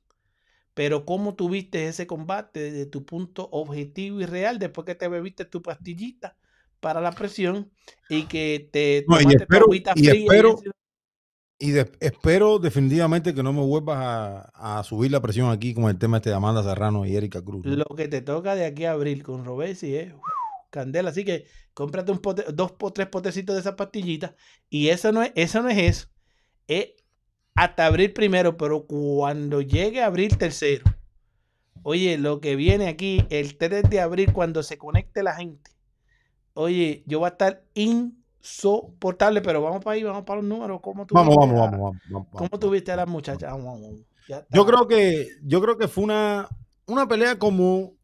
Pero 0.74 1.04
¿cómo 1.06 1.34
tuviste 1.36 1.86
ese 1.86 2.06
combate 2.06 2.60
desde 2.60 2.86
tu 2.86 3.04
punto 3.06 3.48
objetivo 3.52 4.20
y 4.20 4.26
real 4.26 4.58
después 4.58 4.84
que 4.84 4.94
te 4.94 5.08
bebiste 5.08 5.44
tu 5.44 5.62
pastillita 5.62 6.36
para 6.80 7.00
la 7.00 7.12
presión 7.12 7.70
y 8.08 8.24
que 8.24 8.68
te 8.72 9.04
No, 9.08 9.16
y 9.20 9.22
tomaste 9.22 9.46
tu 9.46 9.56
agüita 9.56 9.92
y 9.94 10.00
fría 10.00 10.12
espero- 10.12 10.56
Y 11.58 11.76
espero 12.00 12.58
definitivamente 12.58 13.34
que 13.34 13.42
no 13.42 13.52
me 13.52 13.62
vuelvas 13.62 13.98
a, 14.52 14.82
subir 14.84 15.10
la 15.10 15.22
presión 15.22 15.50
aquí 15.50 15.72
con 15.72 15.84
el 15.84 15.98
tema 15.98 16.18
este 16.18 16.28
de 16.28 16.36
Amanda 16.36 16.62
Serrano 16.62 17.06
y 17.06 17.16
Erika 17.16 17.42
Cruz. 17.42 17.64
Lo 17.64 17.86
que 17.96 18.08
te 18.08 18.20
toca 18.20 18.54
de 18.54 18.66
aquí 18.66 18.84
a 18.84 18.92
abril 18.92 19.22
con 19.22 19.44
Robesi 19.44 19.96
es 19.96 20.12
candela. 20.68 21.10
Así 21.10 21.24
que 21.24 21.46
cómprate 21.72 22.12
un 22.12 22.20
dos 22.52 22.74
o 22.78 22.92
tres 22.92 23.06
potecitos 23.06 23.54
de 23.56 23.60
esas 23.60 23.74
pastillitas. 23.74 24.34
Y 24.68 24.88
eso 24.88 25.12
no 25.12 25.22
es 25.22 25.32
eso. 25.34 25.62
No 25.62 25.70
es 25.70 25.78
eso. 25.78 26.08
Es 26.68 26.88
hasta 27.54 27.86
abril 27.86 28.12
primero, 28.12 28.58
pero 28.58 28.86
cuando 28.86 29.62
llegue 29.62 30.02
abril 30.02 30.36
tercero. 30.36 30.84
Oye, 31.82 32.18
lo 32.18 32.40
que 32.40 32.56
viene 32.56 32.88
aquí, 32.88 33.24
el 33.30 33.56
3 33.56 33.88
de 33.88 34.00
abril, 34.00 34.32
cuando 34.32 34.64
se 34.64 34.76
conecte 34.76 35.22
la 35.22 35.36
gente. 35.36 35.70
Oye, 36.52 37.04
yo 37.06 37.20
voy 37.20 37.26
a 37.26 37.30
estar 37.30 37.64
insoportable, 38.46 39.40
pero 39.42 39.60
vamos 39.60 39.82
para 39.82 39.94
ahí, 39.94 40.02
vamos 40.02 40.24
para 40.24 40.40
los 40.40 40.48
números. 40.48 40.80
¿Cómo 40.80 41.06
tú 41.06 41.14
Vamos, 41.14 41.36
vamos, 41.36 41.70
vamos, 42.08 42.26
¿Cómo 42.32 42.58
tuviste 42.58 42.92
a 42.92 42.96
las 42.96 43.08
muchachas? 43.08 43.52
Yo 44.50 44.66
creo 44.66 44.86
que, 44.86 45.28
yo 45.42 45.60
creo 45.60 45.76
que 45.76 45.88
fue 45.88 46.04
una, 46.04 46.48
una 46.86 47.06
pelea 47.06 47.38
como 47.38 47.94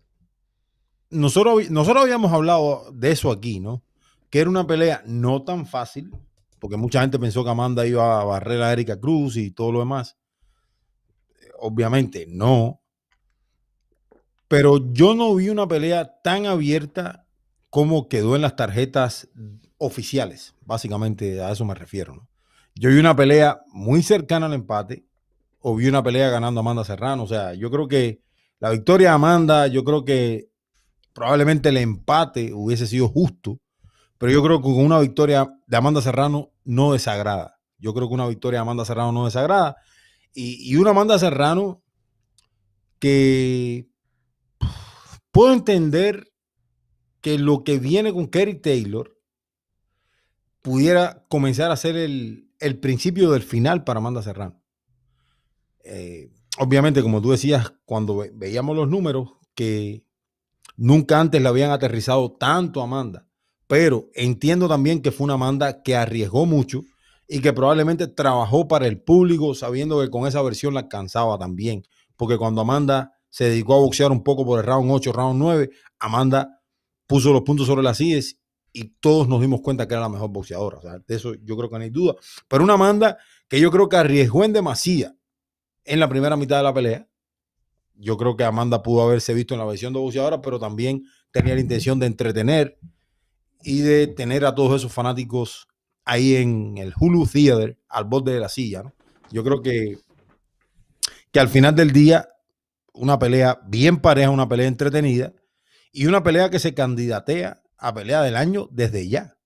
nosotros, 1.11 1.70
nosotros 1.70 2.03
habíamos 2.03 2.32
hablado 2.32 2.90
de 2.93 3.12
eso 3.12 3.30
aquí, 3.30 3.61
¿no? 3.61 3.82
Que 4.30 4.40
era 4.40 4.51
una 4.51 4.66
pelea 4.66 5.03
no 5.07 5.45
tan 5.45 5.66
fácil, 5.66 6.11
porque 6.59 6.76
mucha 6.76 7.01
gente 7.01 7.18
pensó 7.18 7.45
que 7.45 7.51
Amanda 7.51 7.86
iba 7.86 8.20
a 8.20 8.24
barrer 8.24 8.62
a 8.62 8.72
Erika 8.72 8.99
Cruz 8.99 9.36
y 9.36 9.51
todo 9.51 9.72
lo 9.72 9.80
demás. 9.80 10.16
Obviamente 11.59 12.26
no. 12.28 12.80
Pero 14.49 14.93
yo 14.93 15.14
no 15.14 15.34
vi 15.34 15.49
una 15.49 15.66
pelea 15.66 16.20
tan 16.22 16.47
abierta 16.47 17.26
como 17.68 18.09
quedó 18.09 18.36
en 18.36 18.43
las 18.43 18.57
tarjetas 18.57 19.28
oficiales. 19.83 20.55
Básicamente 20.64 21.43
a 21.43 21.51
eso 21.51 21.64
me 21.64 21.74
refiero, 21.74 22.14
¿no? 22.14 22.28
Yo 22.74 22.89
vi 22.89 22.99
una 22.99 23.14
pelea 23.14 23.61
muy 23.72 24.03
cercana 24.03 24.47
al 24.47 24.55
empate 24.55 25.05
o 25.59 25.74
vi 25.74 25.89
una 25.89 26.03
pelea 26.03 26.30
ganando 26.30 26.61
Amanda 26.61 26.85
Serrano. 26.85 27.24
O 27.24 27.26
sea, 27.26 27.53
yo 27.55 27.70
creo 27.70 27.89
que 27.89 28.22
la 28.61 28.70
victoria 28.70 29.09
de 29.09 29.14
Amanda, 29.14 29.66
yo 29.66 29.85
creo 29.85 30.05
que 30.05 30.49
probablemente 31.12 31.68
el 31.68 31.76
empate 31.76 32.53
hubiese 32.55 32.87
sido 32.87 33.09
justo, 33.09 33.61
pero 34.18 34.33
yo 34.33 34.43
creo 34.43 34.59
que 34.59 34.64
con 34.64 34.85
una 34.85 35.01
victoria 35.01 35.53
de 35.66 35.76
Amanda 35.76 36.01
Serrano 36.01 36.53
no 36.64 36.93
desagrada. 36.93 37.59
Yo 37.78 37.93
creo 37.93 38.09
que 38.09 38.14
una 38.14 38.28
victoria 38.28 38.59
de 38.59 38.62
Amanda 38.62 38.85
Serrano 38.85 39.11
no 39.11 39.24
desagrada. 39.24 39.76
Y, 40.33 40.72
y 40.72 40.76
una 40.76 40.91
Amanda 40.91 41.18
Serrano 41.18 41.83
que 43.01 43.89
puedo 45.33 45.53
entender 45.53 46.33
que 47.20 47.38
lo 47.38 47.64
que 47.64 47.79
viene 47.79 48.13
con 48.13 48.29
Kerry 48.29 48.61
Taylor 48.61 49.18
pudiera 50.63 51.25
comenzar 51.29 51.71
a 51.71 51.76
ser 51.76 51.97
el, 51.97 52.49
el 52.61 52.79
principio 52.79 53.30
del 53.30 53.43
final 53.43 53.84
para 53.84 53.99
Amanda 53.99 54.22
Serrano. 54.22 54.63
Eh, 55.84 56.30
obviamente, 56.59 57.03
como 57.03 57.21
tú 57.21 57.30
decías, 57.33 57.72
cuando 57.84 58.18
ve- 58.18 58.30
veíamos 58.34 58.76
los 58.76 58.89
números, 58.89 59.30
que 59.55 60.05
nunca 60.76 61.21
antes 61.21 61.43
le 61.43 61.49
habían 61.49 61.71
aterrizado 61.71 62.33
tanto 62.33 62.80
a 62.80 62.84
Amanda, 62.84 63.26
pero 63.67 64.09
entiendo 64.14 64.68
también 64.68 65.03
que 65.03 65.13
fue 65.13 65.25
una 65.25 65.34
Amanda 65.34 65.83
que 65.83 65.97
arriesgó 65.97 66.47
mucho 66.47 66.83
y 67.29 67.41
que 67.41 67.53
probablemente 67.53 68.07
trabajó 68.07 68.68
para 68.68 68.87
el 68.87 69.01
público 69.03 69.55
sabiendo 69.55 70.01
que 70.01 70.11
con 70.11 70.26
esa 70.26 70.43
versión 70.43 70.75
la 70.75 70.80
alcanzaba 70.80 71.39
también, 71.39 71.83
porque 72.17 72.39
cuando 72.39 72.61
Amanda 72.61 73.13
se 73.30 73.45
dedicó 73.45 73.75
a 73.75 73.79
boxear 73.80 74.13
un 74.13 74.22
poco 74.22 74.45
por 74.45 74.61
el 74.61 74.67
round 74.67 74.91
8, 74.91 75.13
round 75.13 75.39
9, 75.41 75.71
Amanda 75.99 76.61
puso 77.07 77.33
los 77.33 77.43
puntos 77.43 77.67
sobre 77.67 77.83
las 77.83 78.01
IES 78.01 78.39
y 78.72 78.84
todos 79.00 79.28
nos 79.28 79.40
dimos 79.40 79.61
cuenta 79.61 79.86
que 79.86 79.94
era 79.94 80.03
la 80.03 80.08
mejor 80.08 80.30
boxeadora. 80.30 80.99
De 81.07 81.14
eso 81.14 81.34
yo 81.34 81.57
creo 81.57 81.68
que 81.68 81.76
no 81.76 81.84
hay 81.84 81.90
duda. 81.90 82.14
Pero 82.49 82.64
una 82.64 82.74
Amanda 82.74 83.18
que 83.49 83.61
yo 83.61 83.70
creo 83.70 83.88
que 83.88 83.96
arriesgó 83.96 84.44
en 84.44 84.53
demasía 84.53 85.14
en 85.84 86.00
la 86.00 86.08
primera 86.08 86.36
mitad 86.36 86.57
de 86.57 86.62
la 86.62 86.74
pelea. 86.74 87.08
Yo 87.94 88.16
creo 88.16 88.36
que 88.36 88.44
Amanda 88.44 88.82
pudo 88.82 89.03
haberse 89.03 89.34
visto 89.34 89.54
en 89.54 89.61
la 89.61 89.66
versión 89.66 89.92
de 89.92 89.99
boxeadora, 89.99 90.40
pero 90.40 90.58
también 90.58 91.04
tenía 91.30 91.54
la 91.54 91.61
intención 91.61 91.99
de 91.99 92.07
entretener 92.07 92.78
y 93.62 93.80
de 93.80 94.07
tener 94.07 94.44
a 94.44 94.54
todos 94.54 94.80
esos 94.80 94.92
fanáticos 94.92 95.68
ahí 96.04 96.36
en 96.36 96.78
el 96.78 96.94
Hulu 96.99 97.26
Theater 97.26 97.78
al 97.88 98.04
borde 98.04 98.32
de 98.32 98.40
la 98.40 98.49
silla. 98.49 98.92
Yo 99.30 99.44
creo 99.44 99.62
que, 99.62 99.99
que 101.30 101.40
al 101.40 101.49
final 101.49 101.74
del 101.74 101.92
día, 101.92 102.28
una 102.92 103.18
pelea 103.18 103.61
bien 103.66 103.99
pareja, 104.00 104.30
una 104.30 104.49
pelea 104.49 104.66
entretenida 104.66 105.32
y 105.92 106.07
una 106.07 106.22
pelea 106.22 106.50
que 106.50 106.58
se 106.58 106.74
candidatea 106.74 107.62
a 107.83 107.92
pelea 107.92 108.22
del 108.22 108.37
año 108.37 108.68
desde 108.71 109.09
ya. 109.09 109.37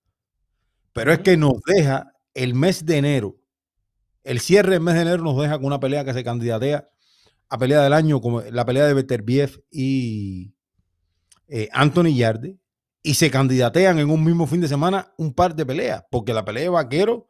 Pero 0.93 1.11
es 1.11 1.19
que 1.19 1.35
nos 1.37 1.53
deja 1.65 2.13
el 2.33 2.53
mes 2.53 2.85
de 2.85 2.97
enero, 2.97 3.37
el 4.23 4.39
cierre 4.39 4.71
del 4.71 4.81
mes 4.81 4.95
de 4.95 5.01
enero 5.01 5.23
nos 5.23 5.41
deja 5.41 5.57
con 5.57 5.65
una 5.65 5.79
pelea 5.79 6.05
que 6.05 6.13
se 6.13 6.23
candidatea 6.23 6.87
a 7.49 7.57
pelea 7.57 7.81
del 7.81 7.93
año, 7.93 8.21
como 8.21 8.41
la 8.41 8.65
pelea 8.65 8.85
de 8.85 8.93
Beterbiev 8.93 9.63
y, 9.71 10.53
eh, 11.47 11.69
Anthony 11.71 12.13
Yarde 12.13 12.57
y 13.01 13.13
se 13.13 13.31
candidatean 13.31 13.99
en 13.99 14.09
un 14.09 14.23
mismo 14.23 14.45
fin 14.47 14.61
de 14.61 14.67
semana 14.67 15.13
un 15.17 15.33
par 15.33 15.55
de 15.55 15.65
peleas, 15.65 16.03
porque 16.11 16.33
la 16.33 16.43
pelea 16.43 16.63
de 16.63 16.69
Vaquero, 16.69 17.29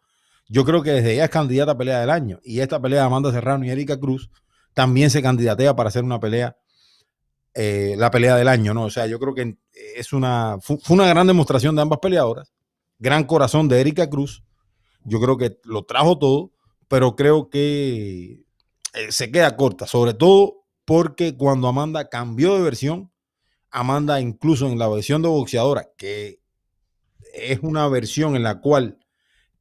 yo 0.50 0.66
creo 0.66 0.82
que 0.82 0.92
desde 0.92 1.14
ella 1.14 1.26
es 1.26 1.30
candidata 1.30 1.74
a 1.74 1.78
pelea 1.78 2.00
del 2.02 2.10
año, 2.10 2.40
y 2.44 2.60
esta 2.60 2.82
pelea 2.82 3.02
de 3.02 3.06
Amanda 3.06 3.32
Serrano 3.32 3.64
y 3.64 3.70
Erika 3.70 4.00
Cruz 4.00 4.32
también 4.74 5.12
se 5.12 5.22
candidatea 5.22 5.76
para 5.76 5.90
hacer 5.90 6.04
una 6.04 6.20
pelea, 6.20 6.58
eh, 7.60 7.96
la 7.98 8.12
pelea 8.12 8.36
del 8.36 8.48
año, 8.48 8.74
¿no? 8.76 8.84
O 8.86 8.90
sea, 8.92 9.08
yo 9.08 9.20
creo 9.20 9.34
que 9.34 9.58
es 9.96 10.14
una, 10.14 10.58
fu- 10.62 10.78
fue 10.78 10.94
una 10.96 11.08
gran 11.08 11.26
demostración 11.26 11.76
de 11.76 11.82
ambas 11.82 11.98
peleadoras, 12.00 12.54
gran 13.00 13.24
corazón 13.24 13.68
de 13.68 13.82
Erika 13.82 14.08
Cruz, 14.10 14.44
yo 15.04 15.20
creo 15.20 15.38
que 15.38 15.58
lo 15.64 15.84
trajo 15.84 16.20
todo, 16.20 16.52
pero 16.88 17.16
creo 17.16 17.50
que 17.50 18.44
eh, 18.94 19.12
se 19.12 19.32
queda 19.32 19.56
corta, 19.58 19.88
sobre 19.88 20.14
todo 20.14 20.66
porque 20.86 21.36
cuando 21.36 21.68
Amanda 21.68 22.10
cambió 22.10 22.56
de 22.56 22.62
versión, 22.62 23.12
Amanda 23.72 24.22
incluso 24.22 24.68
en 24.68 24.78
la 24.78 24.88
versión 24.88 25.22
de 25.24 25.28
boxeadora, 25.30 25.90
que 25.98 26.40
es 27.34 27.60
una 27.64 27.88
versión 27.88 28.36
en 28.36 28.44
la 28.44 28.62
cual 28.62 29.00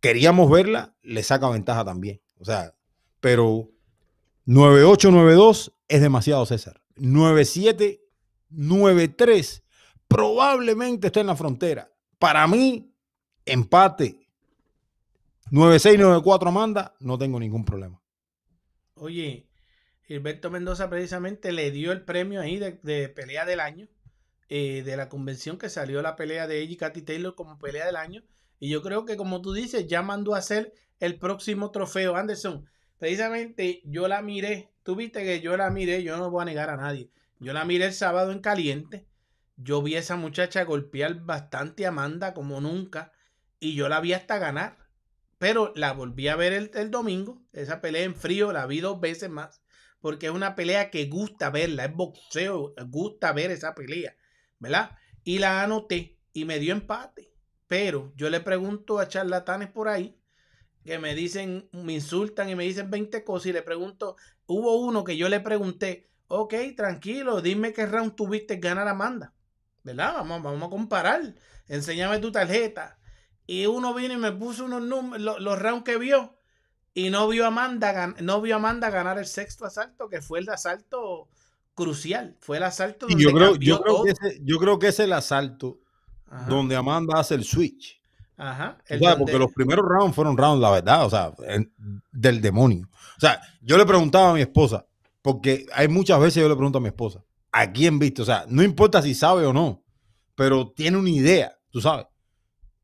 queríamos 0.01 0.51
verla, 0.51 0.95
le 1.03 1.23
saca 1.23 1.49
ventaja 1.49 1.85
también. 1.85 2.21
O 2.39 2.45
sea, 2.45 2.75
pero 3.21 3.71
9892 4.45 5.73
es 5.89 6.01
demasiado, 6.01 6.47
César. 6.47 6.81
97, 6.97 8.03
93 8.51 9.63
probablemente 10.09 11.09
está 11.09 11.21
en 11.21 11.27
la 11.27 11.37
frontera. 11.37 11.93
Para 12.19 12.47
mí, 12.47 12.95
empate. 13.45 14.29
96, 15.51 15.99
94 15.99 16.49
Amanda, 16.49 16.95
no 17.01 17.19
tengo 17.19 17.39
ningún 17.39 17.65
problema. 17.65 18.01
Oye, 18.95 19.49
Gilberto 20.07 20.51
Mendoza 20.51 20.89
precisamente 20.89 21.53
le 21.53 21.71
dio 21.71 21.93
el 21.93 22.05
premio 22.05 22.41
ahí 22.41 22.59
de, 22.59 22.81
de 22.83 23.09
pelea 23.09 23.45
del 23.45 23.61
año 23.61 23.89
eh, 24.49 24.85
de 24.85 24.97
la 24.97 25.09
convención 25.09 25.59
que 25.59 25.69
salió 25.69 26.03
la 26.03 26.15
pelea 26.15 26.47
de 26.47 26.61
ella 26.61 26.73
y 26.73 26.77
Katy 26.77 27.03
Taylor 27.03 27.35
como 27.35 27.59
pelea 27.59 27.85
del 27.85 27.97
año. 27.97 28.23
Y 28.61 28.69
yo 28.71 28.81
creo 28.81 29.05
que 29.05 29.17
como 29.17 29.43
tú 29.43 29.53
dices, 29.53 29.89
ya 29.89 30.03
mandó 30.03 30.35
a 30.35 30.39
hacer 30.39 30.73
el 31.01 31.19
próximo 31.19 31.73
trofeo. 31.73 32.15
Anderson, 32.15 32.65
precisamente 32.99 33.83
yo 33.85 34.09
la 34.09 34.23
miré, 34.23 34.71
tú 34.83 34.97
viste 34.97 35.25
que 35.25 35.41
yo 35.41 35.57
la 35.57 35.71
miré, 35.71 36.03
yo 36.03 36.17
no 36.17 36.31
voy 36.31 36.43
a 36.43 36.47
negar 36.47 36.71
a 36.71 36.77
nadie. 36.77 37.11
Yo 37.39 37.53
la 37.53 37.65
miré 37.65 37.87
el 37.87 37.93
sábado 37.93 38.33
en 38.33 38.41
caliente. 38.41 39.07
Yo 39.57 39.83
vi 39.83 39.97
a 39.97 40.01
esa 40.01 40.17
muchacha 40.17 40.65
golpear 40.65 41.21
bastante 41.21 41.85
a 41.85 41.89
Amanda 41.89 42.35
como 42.35 42.61
nunca. 42.61 43.13
Y 43.61 43.75
yo 43.75 43.89
la 43.89 44.01
vi 44.01 44.13
hasta 44.13 44.39
ganar. 44.39 44.79
Pero 45.39 45.73
la 45.77 45.93
volví 45.93 46.29
a 46.29 46.37
ver 46.37 46.53
el, 46.53 46.71
el 46.75 46.91
domingo. 46.91 47.43
Esa 47.53 47.81
pelea 47.81 48.05
en 48.05 48.15
frío 48.15 48.53
la 48.53 48.67
vi 48.67 48.81
dos 48.81 49.01
veces 49.01 49.29
más. 49.29 49.63
Porque 50.01 50.27
es 50.27 50.33
una 50.33 50.55
pelea 50.55 50.91
que 50.91 51.07
gusta 51.07 51.51
verla. 51.51 51.85
Es 51.85 51.95
boxeo. 51.95 52.75
Gusta 52.89 53.33
ver 53.33 53.51
esa 53.51 53.75
pelea. 53.75 54.17
¿Verdad? 54.59 54.97
Y 55.25 55.39
la 55.39 55.63
anoté. 55.63 56.19
Y 56.33 56.45
me 56.47 56.59
dio 56.59 56.73
empate. 56.73 57.33
Pero 57.67 58.13
yo 58.17 58.31
le 58.31 58.41
pregunto 58.41 58.99
a 58.99 59.09
charlatanes 59.09 59.69
por 59.69 59.89
ahí. 59.89 60.16
Que 60.87 60.99
me 60.99 61.15
dicen, 61.15 61.69
me 61.73 61.95
insultan 61.95 62.49
y 62.49 62.55
me 62.55 62.65
dicen 62.65 62.91
20 62.91 63.25
cosas. 63.25 63.47
Y 63.47 63.53
le 63.53 63.63
pregunto. 63.63 64.17
Hubo 64.47 64.79
uno 64.79 65.05
que 65.05 65.17
yo 65.17 65.29
le 65.29 65.41
pregunté. 65.41 66.09
Ok, 66.29 66.55
tranquilo. 66.77 67.41
Dime 67.41 67.73
qué 67.73 67.87
round 67.87 68.15
tuviste 68.15 68.57
ganar 68.57 68.89
a 68.89 68.93
Amanda. 68.93 69.35
¿Verdad? 69.83 70.15
Vamos, 70.15 70.43
vamos 70.43 70.67
a 70.69 70.71
comparar. 70.71 71.35
Enséñame 71.69 72.19
tu 72.19 72.33
tarjeta. 72.33 72.99
Y 73.47 73.67
uno 73.67 73.95
vino 73.95 74.15
y 74.15 74.17
me 74.17 74.33
puso 74.33 74.65
unos 74.65 74.83
números, 74.83 75.21
los, 75.21 75.41
los 75.41 75.59
rounds 75.59 75.85
que 75.85 75.99
vio. 75.99 76.37
Y 76.95 77.11
no 77.11 77.29
vio 77.29 77.45
a 77.45 77.49
Amanda, 77.49 78.15
no 78.21 78.41
vio 78.41 78.57
Amanda 78.57 78.89
ganar 78.89 79.19
el 79.19 79.27
sexto 79.27 79.67
asalto, 79.67 80.09
que 80.09 80.23
fue 80.23 80.39
el 80.39 80.49
asalto 80.49 81.29
crucial. 81.75 82.39
Fue 82.41 82.57
el 82.57 82.63
asalto 82.63 83.07
Y 83.07 83.11
donde 83.11 83.25
yo 83.25 83.33
creo, 83.33 83.57
yo, 83.57 83.81
creo 83.83 84.03
que 84.03 84.11
ese, 84.11 84.41
yo 84.43 84.59
creo 84.59 84.79
que 84.79 84.89
es 84.89 84.99
el 84.99 85.13
asalto 85.13 85.79
Ajá, 86.27 86.47
donde 86.49 86.75
Amanda 86.75 87.21
hace 87.21 87.35
el 87.35 87.45
switch. 87.45 88.01
Ajá, 88.37 88.79
O 88.79 88.83
el 88.95 88.99
sea, 89.01 89.11
donde- 89.11 89.25
porque 89.25 89.39
los 89.39 89.53
primeros 89.53 89.85
rounds 89.89 90.15
fueron 90.15 90.37
rounds, 90.37 90.61
la 90.61 90.71
verdad, 90.71 91.05
o 91.07 91.11
sea, 91.11 91.33
del 92.13 92.41
demonio. 92.41 92.89
O 93.17 93.21
sea, 93.21 93.41
yo 93.63 93.77
le 93.79 93.87
preguntaba 93.87 94.31
a 94.31 94.35
mi 94.35 94.41
esposa, 94.43 94.87
porque 95.23 95.67
hay 95.75 95.89
muchas 95.89 96.21
veces 96.21 96.43
yo 96.43 96.49
le 96.49 96.55
pregunto 96.57 96.79
a 96.79 96.81
mi 96.83 96.89
esposa, 96.89 97.23
¿a 97.53 97.73
quién 97.73 97.99
viste? 97.99 98.23
O 98.23 98.25
sea, 98.25 98.45
no 98.49 98.63
importa 98.63 99.03
si 99.03 99.15
sabe 99.15 99.47
o 99.47 99.53
no, 99.53 99.83
pero 100.35 100.71
tiene 100.71 100.99
una 100.99 101.11
idea, 101.11 101.57
tú 101.71 101.81
sabes. 101.81 102.07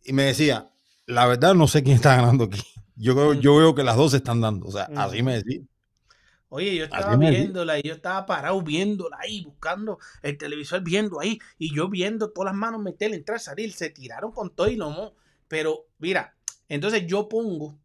Y 0.04 0.12
me 0.12 0.24
decía, 0.24 0.70
la 1.06 1.26
verdad 1.26 1.54
no 1.54 1.68
sé 1.68 1.82
quién 1.82 1.96
está 1.96 2.16
ganando 2.16 2.44
aquí. 2.44 2.62
Yo 2.96 3.14
creo, 3.14 3.34
yo 3.34 3.56
veo 3.56 3.74
que 3.74 3.82
las 3.84 3.96
dos 3.96 4.10
se 4.12 4.18
están 4.18 4.40
dando. 4.40 4.66
O 4.66 4.72
sea, 4.72 4.88
así 4.96 5.16
Ujú. 5.16 5.24
me 5.26 5.34
decía. 5.34 5.60
Oye, 6.48 6.76
yo 6.76 6.84
Así 6.84 6.94
estaba 6.96 7.16
viéndola 7.16 7.78
y 7.78 7.82
yo 7.82 7.94
estaba 7.94 8.26
parado 8.26 8.60
viéndola 8.60 9.16
ahí, 9.20 9.42
buscando 9.44 9.98
el 10.22 10.36
televisor, 10.36 10.82
viendo 10.82 11.18
ahí, 11.18 11.38
y 11.58 11.74
yo 11.74 11.88
viendo 11.88 12.30
todas 12.30 12.52
las 12.52 12.54
manos 12.54 12.82
meter, 12.82 13.14
entrar, 13.14 13.40
salir, 13.40 13.72
se 13.72 13.88
tiraron 13.88 14.32
con 14.32 14.50
todo 14.50 14.68
y 14.68 14.76
lomo. 14.76 15.14
Pero 15.52 15.90
mira, 15.98 16.34
entonces 16.66 17.06
yo 17.06 17.28
pongo 17.28 17.78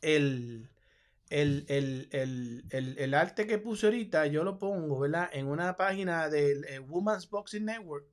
el, 0.00 0.68
el, 1.30 1.64
el, 1.68 2.64
el, 2.72 3.14
arte 3.14 3.46
que 3.46 3.58
puse 3.58 3.86
ahorita, 3.86 4.26
yo 4.26 4.42
lo 4.42 4.58
pongo, 4.58 4.98
¿verdad? 4.98 5.30
En 5.32 5.46
una 5.46 5.76
página 5.76 6.28
del 6.28 6.64
eh, 6.64 6.80
Women's 6.80 7.30
Boxing 7.30 7.66
Network, 7.66 8.04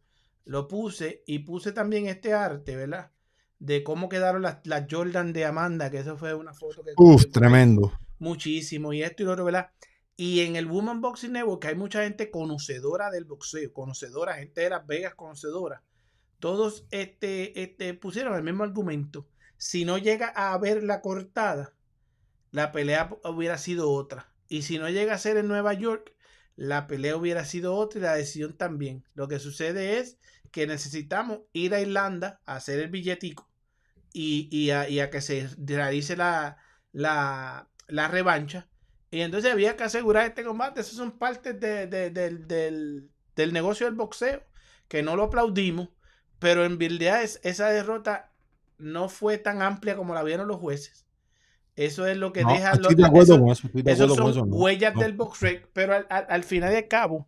lo 0.46 0.68
puse 0.68 1.24
y 1.26 1.40
puse 1.40 1.72
también 1.72 2.06
este 2.06 2.34
arte, 2.34 2.76
¿verdad? 2.76 3.10
De 3.58 3.84
cómo 3.84 4.08
quedaron 4.08 4.44
las, 4.44 4.60
las 4.68 4.86
Jordan 4.88 5.34
de 5.34 5.46
Amanda, 5.46 5.90
que 5.90 5.98
eso 5.98 6.16
fue 6.16 6.36
una 6.36 6.54
foto 6.54 6.84
que... 6.84 6.92
Uf, 6.96 7.24
que- 7.24 7.32
tremendo. 7.32 7.92
muchísimo 8.20 8.94
y 8.94 9.02
esto 9.02 9.24
y 9.24 9.26
lo 9.26 9.32
otro, 9.32 9.46
¿verdad? 9.46 9.72
Y 10.16 10.42
en 10.42 10.56
el 10.56 10.68
Woman 10.68 11.02
Boxing 11.02 11.32
Network 11.32 11.66
hay 11.66 11.74
mucha 11.74 12.04
gente 12.04 12.30
conocedora 12.30 13.10
del 13.10 13.26
boxeo, 13.26 13.74
conocedora, 13.74 14.36
gente 14.36 14.62
de 14.62 14.70
Las 14.70 14.86
Vegas 14.86 15.16
conocedora. 15.16 15.82
Todos 16.42 16.86
este, 16.92 17.64
este, 17.64 17.94
pusieron 17.96 18.36
el 18.36 18.44
mismo 18.44 18.66
argumento. 18.66 19.30
Si 19.58 19.86
no 19.86 19.98
llega 20.00 20.34
a 20.36 20.54
haber 20.54 20.84
la 20.84 21.02
cortada, 21.02 21.74
la 22.52 22.72
pelea 22.74 23.10
hubiera 23.24 23.58
sido 23.58 23.92
otra. 23.92 24.34
Y 24.50 24.64
si 24.64 24.78
no 24.80 24.90
llega 24.90 25.14
a 25.16 25.18
ser 25.20 25.38
en 25.38 25.48
Nueva 25.48 25.74
York, 25.74 26.14
la 26.58 26.88
pelea 26.88 27.16
hubiera 27.18 27.46
sido 27.46 27.76
otra 27.76 28.00
y 28.00 28.04
la 28.04 28.16
decisión 28.16 28.54
también. 28.58 29.06
Lo 29.16 29.28
que 29.30 29.40
sucede 29.40 30.00
es 30.00 30.20
que 30.52 30.68
necesitamos 30.68 31.42
ir 31.54 31.74
a 31.74 31.82
Irlanda 31.82 32.42
a 32.46 32.56
hacer 32.58 32.80
el 32.80 32.90
billetico 32.90 33.50
y, 34.14 34.50
y 34.52 34.72
a, 34.72 35.10
que 35.10 35.22
se 35.22 35.50
realice 35.58 36.18
la, 36.18 36.58
la, 36.92 37.70
la 37.88 38.08
revancha. 38.10 38.68
Y 39.12 39.22
entonces 39.22 39.52
había 39.52 39.78
que 39.78 39.84
asegurar 39.84 40.26
este 40.28 40.44
combate. 40.44 40.82
Esas 40.82 40.96
son 40.96 41.18
partes 41.18 41.60
de- 41.60 41.88
de- 41.88 42.10
del- 42.12 43.10
del 43.36 43.54
negocio 43.54 43.86
del 43.86 43.96
boxeo, 43.96 44.44
que 44.88 45.04
no 45.04 45.16
lo 45.16 45.24
aplaudimos, 45.24 45.90
pero 46.42 46.66
en 46.66 46.78
verdad 46.78 47.22
es, 47.24 47.40
esa 47.44 47.70
derrota 47.70 48.32
no 48.80 49.08
fue 49.10 49.38
tan 49.38 49.62
amplia 49.62 49.96
como 49.96 50.14
la 50.16 50.24
vieron 50.24 50.48
los 50.48 50.58
jueces. 50.58 51.06
Eso 51.76 52.08
es 52.08 52.18
lo 52.18 52.34
que 52.34 52.42
No, 52.44 52.52
deja... 52.52 52.72
estoy 52.72 52.96
lo- 52.96 53.02
de 53.02 53.06
acuerdo 53.08 53.34
eso- 53.36 53.42
con 53.44 53.52
eso. 53.52 53.68
Estoy 53.68 53.82
de 53.84 53.92
esos 53.92 54.04
acuerdo 54.12 54.24
con 54.24 54.34
son 54.34 54.48
eso. 54.50 54.56
no, 54.58 54.62
huellas 54.64 54.96
no. 54.96 55.02
del 55.02 55.14
box 55.14 55.40
rec, 55.40 55.70
pero 55.72 55.94
al, 55.96 56.08
al- 56.10 56.26
al 56.28 56.44
final 56.44 56.74
y 56.74 56.78
al 56.78 56.88
cabo. 56.88 57.28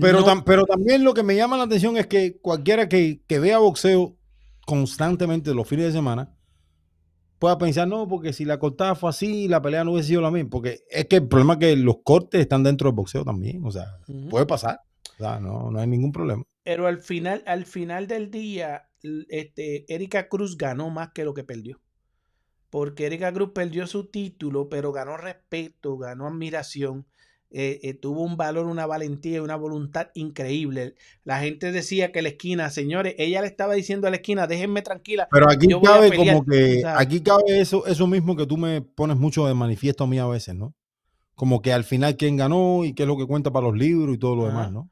Pero, 0.00 0.20
no- 0.20 0.26
tam- 0.26 0.44
pero 0.44 0.64
también 0.64 1.02
lo 1.02 1.12
que 1.12 1.24
me 1.24 1.34
llama 1.34 1.56
la 1.56 1.64
atención 1.64 1.96
es 1.96 2.06
que 2.06 2.38
cualquiera 2.38 2.88
que, 2.88 3.20
que 3.26 3.38
vea 3.40 3.58
boxeo 3.58 4.16
constantemente 4.64 5.52
los 5.52 5.68
fines 5.68 5.86
de 5.86 5.92
semana 5.92 6.32
pueda 7.38 7.58
pensar, 7.58 7.86
no, 7.88 8.08
porque 8.08 8.32
si 8.32 8.44
la 8.44 8.58
cortada 8.58 8.94
fue 8.94 9.10
así, 9.10 9.46
la 9.48 9.60
pelea 9.60 9.84
no 9.84 9.92
hubiese 9.92 10.08
sido 10.10 10.20
la 10.22 10.30
misma. 10.30 10.50
Porque 10.50 10.80
es 10.90 11.06
que 11.06 11.16
el 11.16 11.28
problema 11.28 11.54
es 11.54 11.58
que 11.58 11.76
los 11.76 11.96
cortes 12.04 12.40
están 12.40 12.62
dentro 12.62 12.88
del 12.88 12.96
boxeo 12.96 13.24
también. 13.24 13.60
O 13.64 13.70
sea, 13.72 13.98
puede 14.30 14.46
pasar. 14.46 14.80
O 15.18 15.18
sea, 15.18 15.38
no, 15.40 15.70
no 15.70 15.78
hay 15.80 15.86
ningún 15.86 16.12
problema. 16.12 16.44
Pero 16.66 16.88
al 16.88 17.00
final, 17.00 17.44
al 17.46 17.64
final 17.64 18.08
del 18.08 18.28
día, 18.28 18.88
este, 19.28 19.84
Erika 19.86 20.28
Cruz 20.28 20.58
ganó 20.58 20.90
más 20.90 21.10
que 21.14 21.24
lo 21.24 21.32
que 21.32 21.44
perdió. 21.44 21.80
Porque 22.70 23.06
Erika 23.06 23.32
Cruz 23.32 23.52
perdió 23.54 23.86
su 23.86 24.08
título, 24.08 24.68
pero 24.68 24.90
ganó 24.90 25.16
respeto, 25.16 25.96
ganó 25.96 26.26
admiración, 26.26 27.06
eh, 27.52 27.78
eh, 27.84 27.94
tuvo 27.94 28.22
un 28.22 28.36
valor, 28.36 28.66
una 28.66 28.84
valentía 28.84 29.36
y 29.36 29.38
una 29.38 29.54
voluntad 29.54 30.08
increíble. 30.14 30.96
La 31.22 31.38
gente 31.38 31.70
decía 31.70 32.10
que 32.10 32.20
la 32.20 32.30
esquina, 32.30 32.68
señores, 32.70 33.14
ella 33.16 33.42
le 33.42 33.46
estaba 33.46 33.74
diciendo 33.74 34.08
a 34.08 34.10
la 34.10 34.16
esquina, 34.16 34.48
déjenme 34.48 34.82
tranquila. 34.82 35.28
Pero 35.30 35.48
aquí 35.48 35.68
cabe 35.68 36.10
pelear". 36.10 36.34
como 36.34 36.46
que, 36.46 36.78
O 36.78 36.80
sea, 36.80 36.98
aquí 36.98 37.20
cabe 37.20 37.60
eso, 37.60 37.86
eso 37.86 38.08
mismo 38.08 38.34
que 38.34 38.44
tú 38.44 38.56
me 38.56 38.80
pones 38.80 39.16
mucho 39.16 39.46
de 39.46 39.54
manifiesto 39.54 40.02
a 40.02 40.08
mí 40.08 40.18
a 40.18 40.26
veces, 40.26 40.56
¿no? 40.56 40.74
Como 41.36 41.62
que 41.62 41.72
al 41.72 41.84
final 41.84 42.16
quién 42.16 42.36
ganó 42.36 42.84
y 42.84 42.92
qué 42.92 43.04
es 43.04 43.08
lo 43.08 43.16
que 43.16 43.26
cuenta 43.26 43.52
para 43.52 43.68
los 43.68 43.76
libros 43.76 44.16
y 44.16 44.18
todo 44.18 44.34
lo 44.34 44.46
demás, 44.46 44.72
¿no? 44.72 44.90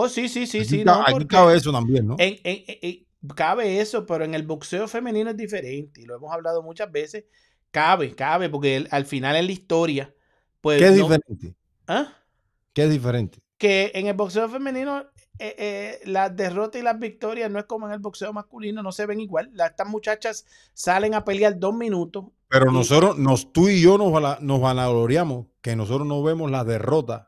Oh, 0.00 0.08
sí, 0.08 0.28
sí, 0.28 0.46
sí, 0.46 0.58
Aquí, 0.60 0.68
sí. 0.68 0.84
ca- 0.84 0.92
no, 0.92 1.02
aquí 1.06 1.26
cabe 1.26 1.56
eso 1.56 1.72
también, 1.72 2.06
¿no? 2.06 2.16
En, 2.18 2.34
en- 2.44 2.64
en- 2.66 2.78
en- 2.82 3.06
cabe 3.34 3.80
eso, 3.80 4.06
pero 4.06 4.24
en 4.24 4.34
el 4.34 4.44
boxeo 4.44 4.86
femenino 4.88 5.30
es 5.30 5.36
diferente 5.36 6.00
y 6.00 6.04
lo 6.04 6.16
hemos 6.16 6.32
hablado 6.32 6.62
muchas 6.62 6.90
veces. 6.92 7.24
Cabe, 7.70 8.14
cabe, 8.14 8.48
porque 8.48 8.76
el- 8.76 8.88
al 8.90 9.04
final 9.06 9.36
en 9.36 9.46
la 9.46 9.52
historia, 9.52 10.14
pues. 10.60 10.78
¿Qué 10.78 10.86
es 10.88 10.96
no- 10.96 11.02
diferente? 11.08 11.54
¿Ah? 11.86 12.12
¿Qué 12.72 12.84
es 12.84 12.90
diferente? 12.90 13.38
Que 13.56 13.90
en 13.94 14.06
el 14.06 14.14
boxeo 14.14 14.48
femenino, 14.48 15.00
eh, 15.40 15.54
eh, 15.58 15.98
las 16.04 16.34
derrotas 16.36 16.80
y 16.80 16.84
las 16.84 16.98
victorias 16.98 17.50
no 17.50 17.58
es 17.58 17.64
como 17.64 17.86
en 17.86 17.92
el 17.92 17.98
boxeo 17.98 18.32
masculino, 18.32 18.82
no 18.82 18.92
se 18.92 19.04
ven 19.06 19.20
igual. 19.20 19.50
La- 19.52 19.66
estas 19.66 19.88
muchachas 19.88 20.46
salen 20.74 21.14
a 21.14 21.24
pelear 21.24 21.58
dos 21.58 21.74
minutos. 21.74 22.26
Pero 22.48 22.70
y- 22.70 22.74
nosotros, 22.74 23.18
nos, 23.18 23.52
tú 23.52 23.68
y 23.68 23.80
yo 23.82 23.98
nos, 23.98 24.40
nos 24.42 24.60
vanagloriamos 24.60 25.46
que 25.60 25.76
nosotros 25.76 26.06
no 26.06 26.22
vemos 26.22 26.50
las 26.50 26.66
derrotas 26.66 27.27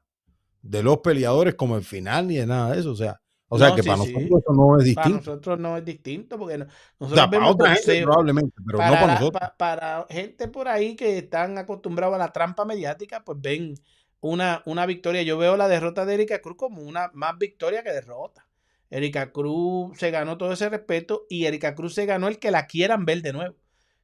de 0.63 0.83
los 0.83 0.99
peleadores 0.99 1.55
como 1.55 1.77
el 1.77 1.85
final 1.85 2.29
ni 2.29 2.37
de 2.37 2.47
nada 2.47 2.73
de 2.73 2.81
eso. 2.81 2.93
O 2.93 2.97
sea, 2.97 3.21
O 3.53 3.59
sea 3.59 3.71
No, 3.71 3.75
que 3.75 3.83
sí, 3.83 3.89
para 3.89 3.99
sí. 3.99 4.13
nosotros 4.15 4.43
eso 4.43 4.53
no 4.55 4.79
es 4.79 4.85
Para 4.95 5.11
distinto. 5.11 5.31
nosotros 5.31 5.59
no 5.59 5.77
es 5.77 5.85
distinto 5.85 6.39
porque 6.39 6.59
no- 6.59 6.67
O 6.67 6.69
nosotros 7.01 7.13
sea, 7.15 7.31
para 7.31 7.49
otra 7.49 7.75
gente 7.75 8.03
probablemente, 8.03 8.55
pero 8.65 8.85
no 8.85 8.97
para, 8.97 9.01
para 9.01 9.15
nosotros. 9.15 9.41
pa- 9.41 9.57
para 9.57 10.07
gente 10.09 10.49
por 10.49 10.69
ahí 10.69 10.95
que 10.97 11.19
están 11.19 11.59
acostumbrados 11.59 12.15
a 12.15 12.19
la 12.19 12.33
trampa 12.33 12.65
mediática, 12.65 13.25
pues 13.25 13.39
ven 13.41 13.75
una, 14.21 14.63
una 14.67 14.87
victoria. 14.87 15.23
Yo 15.23 15.37
veo 15.39 15.57
la 15.57 15.69
derrota 15.69 16.07
de 16.07 16.15
Erika 16.15 16.41
Cruz 16.41 16.57
como 16.57 16.83
una 16.83 17.11
más 17.15 17.39
victoria 17.39 17.83
que 17.83 17.93
derrota. 17.93 18.47
Erika 18.91 19.33
Cruz 19.33 19.99
se 19.99 20.11
ganó 20.11 20.37
todo 20.39 20.53
ese 20.53 20.69
respeto 20.69 21.27
y 21.29 21.47
Erika 21.47 21.75
Cruz 21.75 21.95
se 21.95 22.07
ganó 22.07 22.29
el 22.29 22.39
que 22.39 22.51
la 22.51 22.67
quieran 22.67 23.05
ver 23.05 23.23
de 23.23 23.33
nuevo, 23.33 23.57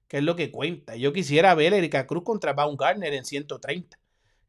que 0.09 0.19
es 0.19 0.25
lo 0.25 0.37
que 0.37 0.51
cuenta. 0.53 0.97
Yo 0.97 1.13
quisiera 1.13 1.55
ver 1.55 1.73
a 1.75 1.77
Erika 1.79 2.07
Cruz 2.07 2.23
contra 2.25 2.53
Baumgartner 2.53 3.13
en 3.15 3.25
130, 3.25 3.99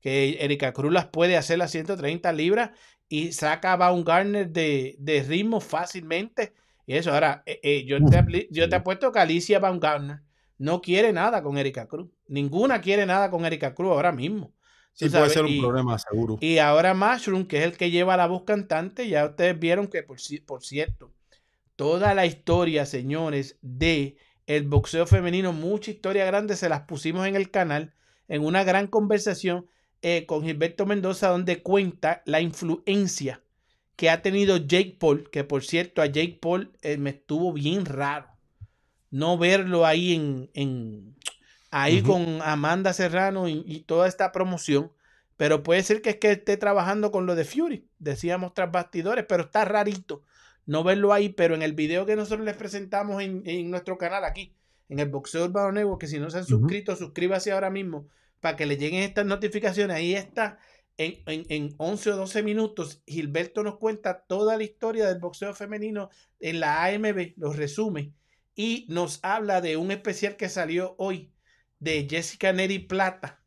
que 0.01 0.37
Erika 0.41 0.73
Cruz 0.73 0.91
las 0.93 1.07
puede 1.07 1.37
hacer 1.37 1.57
las 1.57 1.71
130 1.71 2.31
libras 2.33 2.71
y 3.09 3.31
saca 3.33 3.73
a 3.73 3.77
Baumgartner 3.77 4.49
de, 4.49 4.95
de 4.99 5.23
ritmo 5.23 5.59
fácilmente. 5.61 6.53
Y 6.85 6.95
eso, 6.95 7.13
ahora, 7.13 7.43
eh, 7.45 7.59
eh, 7.63 7.85
yo, 7.85 7.97
te, 8.05 8.47
yo 8.51 8.69
te 8.69 8.75
apuesto 8.75 9.11
que 9.11 9.19
Alicia 9.19 9.59
Baumgartner 9.59 10.21
no 10.57 10.81
quiere 10.81 11.13
nada 11.13 11.43
con 11.43 11.57
Erika 11.57 11.87
Cruz. 11.87 12.09
Ninguna 12.27 12.81
quiere 12.81 13.05
nada 13.05 13.29
con 13.29 13.45
Erika 13.45 13.73
Cruz 13.75 13.91
ahora 13.91 14.11
mismo. 14.11 14.53
Sí, 14.93 15.09
puede 15.09 15.29
ser 15.29 15.43
un 15.43 15.51
y- 15.51 15.59
problema, 15.61 15.97
seguro. 15.99 16.37
y 16.41 16.57
ahora 16.57 16.93
Mushroom, 16.93 17.45
que 17.47 17.59
es 17.59 17.63
el 17.65 17.77
que 17.77 17.91
lleva 17.91 18.17
la 18.17 18.27
voz 18.27 18.43
cantante, 18.43 19.07
ya 19.07 19.25
ustedes 19.25 19.59
vieron 19.59 19.87
que, 19.87 20.01
por, 20.03 20.17
por 20.45 20.63
cierto, 20.63 21.13
toda 21.75 22.13
la 22.13 22.25
historia, 22.25 22.85
señores, 22.85 23.57
de 23.61 24.17
el 24.47 24.63
boxeo 24.67 25.05
femenino, 25.05 25.53
mucha 25.53 25.91
historia 25.91 26.25
grande, 26.25 26.55
se 26.55 26.69
las 26.69 26.81
pusimos 26.81 27.27
en 27.27 27.35
el 27.35 27.51
canal, 27.51 27.93
en 28.27 28.43
una 28.43 28.63
gran 28.63 28.87
conversación 28.87 29.67
eh, 30.01 30.25
con 30.25 30.43
Gilberto 30.43 30.85
Mendoza, 30.85 31.29
donde 31.29 31.61
cuenta 31.61 32.21
la 32.25 32.41
influencia 32.41 33.41
que 33.95 34.09
ha 34.09 34.21
tenido 34.21 34.57
Jake 34.57 34.97
Paul, 34.99 35.29
que 35.29 35.43
por 35.43 35.63
cierto, 35.63 36.01
a 36.01 36.05
Jake 36.05 36.39
Paul 36.41 36.71
eh, 36.81 36.97
me 36.97 37.11
estuvo 37.11 37.53
bien 37.53 37.85
raro 37.85 38.37
no 39.11 39.37
verlo 39.37 39.85
ahí 39.85 40.13
en, 40.13 40.49
en 40.53 41.15
ahí 41.71 42.01
con 42.01 42.41
Amanda 42.41 42.93
Serrano 42.93 43.47
y, 43.47 43.63
y 43.65 43.81
toda 43.81 44.07
esta 44.07 44.31
promoción. 44.31 44.91
Pero 45.37 45.61
puede 45.61 45.83
ser 45.83 46.01
que 46.01 46.11
es 46.11 46.15
que 46.17 46.31
esté 46.31 46.57
trabajando 46.57 47.11
con 47.11 47.27
lo 47.27 47.35
de 47.35 47.45
Fury, 47.45 47.87
decíamos 47.99 48.53
tras 48.55 48.71
bastidores, 48.71 49.25
pero 49.27 49.43
está 49.43 49.65
rarito 49.65 50.23
no 50.65 50.83
verlo 50.83 51.13
ahí. 51.13 51.29
Pero 51.29 51.53
en 51.55 51.61
el 51.61 51.73
video 51.73 52.05
que 52.05 52.15
nosotros 52.15 52.45
les 52.45 52.57
presentamos 52.57 53.21
en, 53.21 53.43
en 53.45 53.69
nuestro 53.69 53.97
canal 53.97 54.23
aquí, 54.25 54.53
en 54.89 54.99
el 54.99 55.09
Boxeo 55.09 55.45
Urbano 55.45 55.71
Network, 55.71 56.01
que 56.01 56.07
si 56.07 56.19
no 56.19 56.29
se 56.29 56.39
han 56.39 56.45
suscrito, 56.45 56.95
suscríbase 56.95 57.51
ahora 57.51 57.69
mismo 57.69 58.07
para 58.39 58.55
que 58.55 58.65
le 58.65 58.77
lleguen 58.77 59.03
estas 59.03 59.25
notificaciones. 59.25 59.95
Ahí 59.95 60.15
está, 60.15 60.59
en, 60.97 61.21
en, 61.25 61.45
en 61.49 61.75
11 61.77 62.11
o 62.11 62.15
12 62.17 62.43
minutos, 62.43 63.03
Gilberto 63.05 63.63
nos 63.63 63.77
cuenta 63.77 64.25
toda 64.27 64.57
la 64.57 64.63
historia 64.63 65.07
del 65.07 65.19
boxeo 65.19 65.53
femenino 65.53 66.09
en 66.39 66.59
la 66.59 66.85
AMB, 66.85 67.33
los 67.37 67.55
resume 67.55 68.13
y 68.57 68.87
nos 68.89 69.19
habla 69.21 69.61
de 69.61 69.77
un 69.77 69.91
especial 69.91 70.35
que 70.35 70.49
salió 70.49 70.95
hoy 70.97 71.31
de 71.79 72.07
Jessica 72.09 72.51
Neri 72.51 72.79
Plata, 72.79 73.39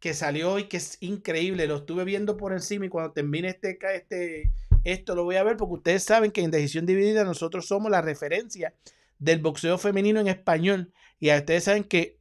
que 0.00 0.14
salió 0.14 0.52
hoy, 0.52 0.64
que 0.64 0.78
es 0.78 0.98
increíble. 1.00 1.68
Lo 1.68 1.76
estuve 1.76 2.04
viendo 2.04 2.36
por 2.36 2.52
encima 2.52 2.84
y 2.84 2.88
cuando 2.88 3.12
termine 3.12 3.48
este, 3.48 3.78
este, 3.94 4.50
esto 4.82 5.14
lo 5.14 5.22
voy 5.22 5.36
a 5.36 5.44
ver 5.44 5.56
porque 5.56 5.74
ustedes 5.74 6.02
saben 6.02 6.32
que 6.32 6.42
en 6.42 6.50
Decisión 6.50 6.86
Dividida 6.86 7.22
nosotros 7.22 7.68
somos 7.68 7.88
la 7.90 8.02
referencia 8.02 8.74
del 9.20 9.40
boxeo 9.40 9.78
femenino 9.78 10.18
en 10.18 10.26
español. 10.26 10.92
Y 11.20 11.32
ustedes 11.32 11.62
saben 11.62 11.84
que 11.84 12.17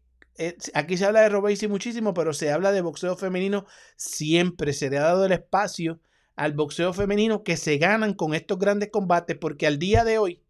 aquí 0.74 0.98
se 0.98 1.06
habla 1.06 1.22
de 1.22 1.30
Robesi 1.30 1.68
muchísimo, 1.68 2.14
pero 2.14 2.34
se 2.34 2.52
habla 2.52 2.72
de 2.72 2.82
boxeo 2.82 3.16
femenino 3.16 3.66
siempre. 3.96 4.74
Se 4.74 4.90
le 4.90 4.98
ha 4.98 5.04
dado 5.04 5.26
el 5.26 5.32
espacio 5.32 6.00
al 6.36 6.54
boxeo 6.54 6.94
femenino 6.94 7.44
que 7.44 7.58
se 7.58 7.78
ganan 7.78 8.14
con 8.14 8.34
estos 8.34 8.60
grandes 8.60 8.90
combates 8.92 9.38
porque 9.38 9.68
al 9.68 9.80
día 9.80 10.04
de 10.04 10.20
hoy 10.20 10.44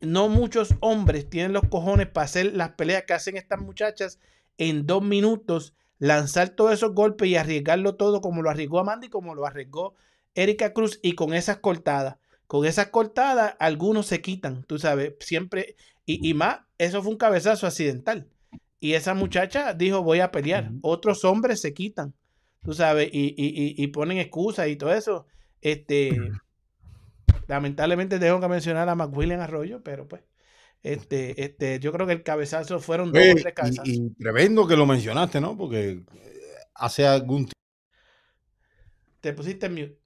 no 0.00 0.28
muchos 0.28 0.74
hombres 0.80 1.28
tienen 1.28 1.52
los 1.52 1.64
cojones 1.68 2.08
para 2.08 2.24
hacer 2.24 2.54
las 2.54 2.70
peleas 2.70 3.04
que 3.06 3.12
hacen 3.14 3.36
estas 3.36 3.60
muchachas 3.60 4.18
en 4.58 4.86
dos 4.86 5.02
minutos, 5.02 5.74
lanzar 5.98 6.50
todos 6.50 6.72
esos 6.72 6.94
golpes 6.94 7.28
y 7.28 7.36
arriesgarlo 7.36 7.94
todo 7.96 8.20
como 8.20 8.42
lo 8.42 8.50
arriesgó 8.50 8.80
Amanda 8.80 9.06
y 9.06 9.10
como 9.10 9.34
lo 9.34 9.46
arriesgó 9.46 9.94
Erika 10.34 10.72
Cruz 10.72 10.98
y 11.02 11.14
con 11.14 11.34
esas 11.34 11.58
cortadas. 11.58 12.16
Con 12.46 12.66
esas 12.66 12.88
cortadas, 12.88 13.54
algunos 13.60 14.06
se 14.06 14.20
quitan, 14.20 14.64
tú 14.64 14.78
sabes, 14.78 15.14
siempre. 15.20 15.76
Y, 16.04 16.28
y 16.28 16.34
más, 16.34 16.60
eso 16.78 17.02
fue 17.02 17.12
un 17.12 17.18
cabezazo 17.18 17.66
accidental. 17.66 18.28
Y 18.84 18.94
esa 18.94 19.14
muchacha 19.14 19.74
dijo, 19.74 20.02
voy 20.02 20.18
a 20.18 20.32
pelear. 20.32 20.72
Otros 20.82 21.24
hombres 21.24 21.60
se 21.60 21.72
quitan, 21.72 22.14
tú 22.64 22.74
sabes, 22.74 23.08
y, 23.12 23.26
y, 23.28 23.46
y, 23.46 23.74
y 23.80 23.86
ponen 23.86 24.18
excusas 24.18 24.66
y 24.66 24.74
todo 24.74 24.92
eso. 24.92 25.24
Este, 25.60 26.18
lamentablemente 27.46 28.18
tengo 28.18 28.40
que 28.40 28.48
mencionar 28.48 28.88
a 28.88 28.96
McWilliam 28.96 29.40
Arroyo, 29.40 29.84
pero 29.84 30.08
pues, 30.08 30.22
este, 30.82 31.44
este, 31.44 31.78
yo 31.78 31.92
creo 31.92 32.08
que 32.08 32.12
el 32.14 32.24
cabezazo 32.24 32.80
fueron 32.80 33.12
dos 33.12 33.22
o 33.22 33.34
tres 33.36 33.54
cabezazos. 33.54 33.88
y, 33.88 34.10
tremendo 34.14 34.66
que 34.66 34.76
lo 34.76 34.84
mencionaste, 34.84 35.40
¿no? 35.40 35.56
Porque 35.56 35.90
eh, 35.90 36.04
hace 36.74 37.06
algún, 37.06 37.46
ti- 37.46 37.52
Te 39.20 39.32
pusiste 39.32 39.66
en 39.66 39.74
mute. 39.74 39.98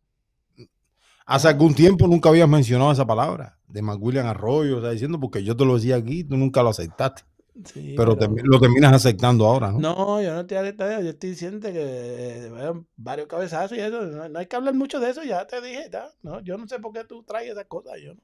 hace 1.24 1.48
algún 1.48 1.74
tiempo 1.74 2.07
nunca 2.07 2.28
habías 2.28 2.47
mencionado 2.47 2.93
esa 2.93 3.07
palabra 3.07 3.59
de 3.69 3.81
McWilliam 3.81 4.27
Arroyo, 4.27 4.77
o 4.77 4.81
sea, 4.82 4.90
diciendo 4.90 5.19
porque 5.19 5.43
yo 5.43 5.57
te 5.57 5.65
lo 5.65 5.77
decía 5.77 5.97
aquí, 5.97 6.24
tú 6.24 6.36
nunca 6.36 6.62
lo 6.62 6.69
aceptaste. 6.69 7.23
Sí, 7.65 7.95
pero 7.97 8.16
lo 8.45 8.61
terminas 8.61 8.93
aceptando 8.93 9.47
ahora, 9.47 9.73
¿no? 9.73 9.78
No, 9.78 10.20
yo 10.23 10.35
no 10.35 10.41
estoy 10.41 10.59
aceptando, 10.59 11.03
yo 11.03 11.11
estoy 11.11 11.31
diciendo 11.31 11.69
que 11.73 11.74
eh, 11.78 12.73
varios 12.97 13.27
cabezazos 13.27 13.78
y 13.78 13.81
eso, 13.81 14.03
no, 14.03 14.28
no 14.28 14.39
hay 14.39 14.47
que 14.47 14.57
hablar 14.57 14.74
mucho 14.74 15.01
de 15.01 15.11
eso, 15.11 15.23
ya 15.24 15.47
te 15.47 15.61
dije, 15.62 15.89
ya, 15.91 16.09
no, 16.23 16.41
yo 16.41 16.59
no 16.59 16.69
sé 16.69 16.78
por 16.78 16.93
qué 16.93 17.05
tú 17.05 17.23
traes 17.23 17.51
esas 17.51 17.65
cosas, 17.66 17.95
yo 18.03 18.15
no. 18.15 18.20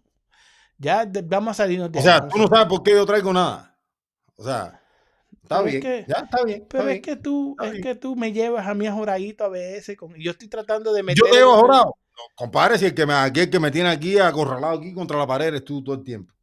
Ya 0.78 1.06
de- 1.06 1.22
vamos 1.22 1.52
a 1.52 1.54
salirnos 1.62 1.90
de 1.90 1.98
O 1.98 2.02
sea, 2.02 2.28
tú 2.28 2.36
a- 2.36 2.40
no 2.42 2.48
sabes 2.48 2.66
por 2.66 2.82
qué 2.82 2.90
yo 2.92 3.06
traigo 3.06 3.32
nada. 3.32 3.78
O 4.36 4.44
sea, 4.44 4.80
está 5.42 5.58
Pero 5.58 5.66
es 5.66 5.70
bien. 5.72 5.82
que- 5.82 6.04
ya 6.08 6.16
está 6.24 6.44
bien. 6.44 6.66
Pero 6.68 6.82
está 6.82 6.92
es 6.92 7.00
bien. 7.00 7.02
que 7.02 7.16
tú, 7.22 7.56
es 7.62 7.70
bien. 7.72 7.82
que 7.82 7.94
tú 7.94 8.16
me 8.16 8.32
llevas 8.32 8.66
a 8.66 8.74
mí 8.74 8.86
ajoradito 8.86 9.44
a 9.44 9.48
veces, 9.48 9.96
con, 9.96 10.14
yo 10.16 10.32
estoy 10.32 10.48
tratando 10.48 10.92
de 10.92 11.02
meter... 11.02 11.24
Yo 11.24 11.30
te 11.30 11.38
he 11.38 11.42
ahorrado. 11.42 11.84
No, 12.14 12.22
compadre, 12.34 12.76
si 12.78 12.84
el 12.84 12.94
que, 12.94 13.06
me, 13.06 13.14
aquí 13.14 13.40
el 13.40 13.50
que 13.50 13.58
me 13.60 13.70
tiene 13.70 13.88
aquí 13.88 14.18
acorralado 14.18 14.78
aquí 14.78 14.92
contra 14.92 15.16
la 15.16 15.26
pared 15.26 15.46
eres 15.46 15.64
tú 15.64 15.82
todo 15.82 15.94
el 15.94 16.04
tiempo. 16.04 16.34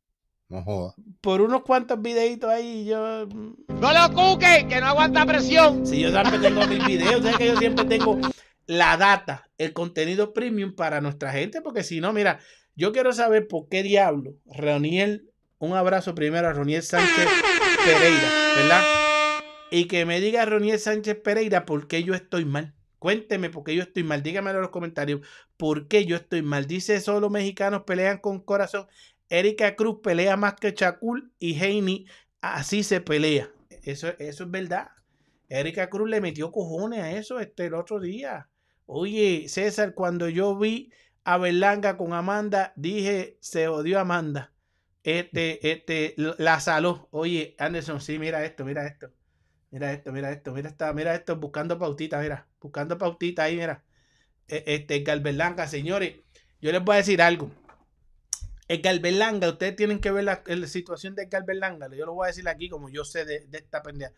No. 0.50 0.96
Por 1.22 1.42
unos 1.42 1.62
cuantos 1.62 2.02
videitos 2.02 2.50
ahí, 2.50 2.86
yo... 2.86 3.28
mm, 3.28 3.54
No 3.80 3.94
lo 3.94 4.14
cuque, 4.14 4.66
que 4.68 4.80
no 4.82 4.88
aguanta 4.88 5.26
presión. 5.26 5.86
Si 5.86 6.00
yo 6.02 6.10
siempre 6.10 6.40
tengo 6.40 6.66
mis 6.68 6.86
videos, 6.86 7.22
sabes 7.22 7.38
que 7.38 7.48
yo 7.48 7.58
siempre 7.58 7.86
tengo 7.86 8.20
la 8.66 8.98
data, 8.98 9.50
el 9.58 9.74
contenido 9.74 10.34
premium 10.34 10.76
para 10.76 11.02
nuestra 11.02 11.32
gente, 11.32 11.62
porque 11.62 11.84
si 11.84 12.02
no, 12.02 12.14
mira, 12.14 12.40
yo 12.76 12.92
quiero 12.92 13.14
saber 13.14 13.48
por 13.48 13.68
qué 13.70 13.84
diablo 13.84 14.36
Roniel, 14.46 15.30
un 15.60 15.74
abrazo 15.74 16.16
primero 16.16 16.48
a 16.48 16.54
Roniel 16.54 16.82
Sánchez 16.84 17.28
Pereira, 17.86 18.30
¿verdad? 18.56 18.84
Y 19.72 19.86
que 19.86 20.06
me 20.06 20.20
diga 20.20 20.46
Roniel 20.46 20.80
Sánchez 20.80 21.16
Pereira 21.24 21.66
por 21.66 21.88
qué 21.88 22.04
yo 22.04 22.14
estoy 22.16 22.46
mal. 22.46 22.74
Cuénteme 22.98 23.50
por 23.50 23.64
qué 23.64 23.76
yo 23.76 23.84
estoy 23.84 24.04
mal. 24.04 24.24
Dígamelo 24.24 24.58
en 24.58 24.64
los 24.64 24.72
comentarios. 24.72 25.22
¿Por 25.58 25.88
qué 25.88 26.06
yo 26.06 26.16
estoy 26.16 26.42
mal? 26.42 26.66
Dice 26.68 27.00
solo 27.02 27.30
mexicanos 27.30 27.84
pelean 27.84 28.18
con 28.18 28.40
corazón. 28.40 28.88
Erika 29.30 29.76
Cruz 29.76 30.00
pelea 30.04 30.38
más 30.38 30.56
que 30.56 30.74
Chacul 30.74 31.32
y 31.40 31.60
Heini 31.64 32.08
así 32.42 32.84
se 32.84 33.02
pelea. 33.02 33.50
Eso, 33.84 34.10
eso 34.20 34.44
es 34.44 34.52
verdad. 34.52 34.90
Erika 35.50 35.90
Cruz 35.90 36.10
le 36.10 36.22
metió 36.22 36.52
cojones 36.52 37.00
a 37.02 37.12
eso 37.12 37.40
este, 37.40 37.66
el 37.68 37.74
otro 37.74 38.00
día. 38.00 38.50
Oye, 38.86 39.46
César, 39.50 39.94
cuando 39.94 40.30
yo 40.30 40.58
vi 40.58 40.92
a 41.24 41.38
Berlanga 41.38 41.98
con 41.98 42.14
Amanda, 42.14 42.74
dije, 42.76 43.38
se 43.42 43.68
odió 43.68 44.00
Amanda. 44.00 44.54
Este, 45.04 45.72
este, 45.72 46.14
la 46.18 46.60
saló. 46.60 47.08
Oye, 47.12 47.56
Anderson, 47.60 48.02
sí, 48.02 48.20
mira 48.20 48.44
esto, 48.46 48.66
mira 48.66 48.86
esto. 48.88 49.12
Mira 49.72 49.94
esto, 49.94 50.12
mira 50.12 50.32
esto, 50.32 50.52
mira 50.54 50.70
esta, 50.70 50.94
mira 50.94 51.16
esto, 51.16 51.36
buscando 51.38 51.78
pautita, 51.80 52.20
mira, 52.20 52.48
buscando 52.62 52.98
pautita 52.98 53.44
ahí, 53.44 53.56
mira. 53.56 53.84
E- 54.48 54.64
Este, 54.68 54.98
Edgar 54.98 55.22
Berlanga, 55.22 55.68
señores, 55.68 56.16
yo 56.62 56.72
les 56.72 56.84
voy 56.84 56.96
a 56.96 56.98
decir 56.98 57.22
algo. 57.22 57.52
Edgar 58.70 59.00
Berlanga, 59.00 59.50
ustedes 59.50 59.76
tienen 59.76 60.00
que 60.00 60.12
ver 60.12 60.24
la, 60.24 60.44
situación 60.68 61.16
de 61.16 61.24
Edgar 61.24 61.44
Berlanga. 61.44 61.90
Yo 61.96 62.06
lo 62.06 62.14
voy 62.14 62.26
a 62.26 62.28
decir 62.28 62.48
aquí 62.48 62.70
como 62.70 62.88
yo 62.90 63.04
sé 63.04 63.26
de, 63.26 63.48
esta 63.52 63.82
pendeja. 63.82 64.14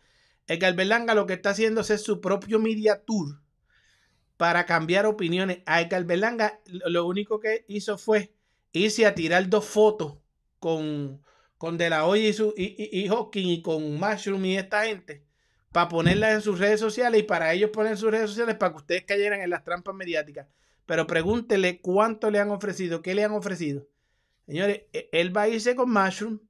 Berlanga 0.46 1.14
lo 1.14 1.26
que 1.26 1.32
está 1.32 1.50
haciendo 1.50 1.80
es 1.80 2.02
su 2.02 2.20
propio 2.20 2.58
media 2.58 3.02
tour 3.02 3.40
para 4.36 4.66
cambiar 4.66 5.06
opiniones. 5.06 5.60
A 5.64 5.80
Edgar 5.80 6.04
Berlanga 6.04 6.60
lo 6.66 7.06
único 7.06 7.40
que 7.40 7.64
hizo 7.66 7.96
fue 7.96 8.34
irse 8.72 9.06
a 9.06 9.14
tirar 9.14 9.48
dos 9.48 9.64
fotos 9.64 10.18
con, 10.58 11.22
con 11.56 11.78
De 11.78 11.88
La 11.88 12.04
Hoya 12.04 12.28
y, 12.28 12.32
su, 12.34 12.52
y, 12.54 12.90
y, 12.92 13.08
Hawking 13.08 13.48
y 13.48 13.62
con 13.62 13.98
Mushroom 13.98 14.44
y 14.44 14.58
esta 14.58 14.84
gente 14.84 15.24
para 15.72 15.88
ponerlas 15.88 16.34
en 16.34 16.40
sus 16.42 16.58
redes 16.58 16.78
sociales 16.78 17.22
y 17.22 17.24
para 17.24 17.54
ellos 17.54 17.70
poner 17.70 17.96
sus 17.96 18.10
redes 18.10 18.28
sociales 18.28 18.56
para 18.56 18.72
que 18.72 18.76
ustedes 18.76 19.04
cayeran 19.04 19.40
en 19.40 19.48
las 19.48 19.64
trampas 19.64 19.94
mediáticas. 19.94 20.46
Pero 20.84 21.06
pregúntele 21.06 21.80
cuánto 21.80 22.30
le 22.30 22.38
han 22.38 22.50
ofrecido, 22.50 23.00
qué 23.00 23.14
le 23.14 23.24
han 23.24 23.32
ofrecido. 23.32 23.88
Señores, 24.46 24.82
e- 24.92 25.08
él 25.12 25.36
va 25.36 25.42
a 25.42 25.48
irse 25.48 25.74
con 25.74 25.90
Mushroom 25.90 26.40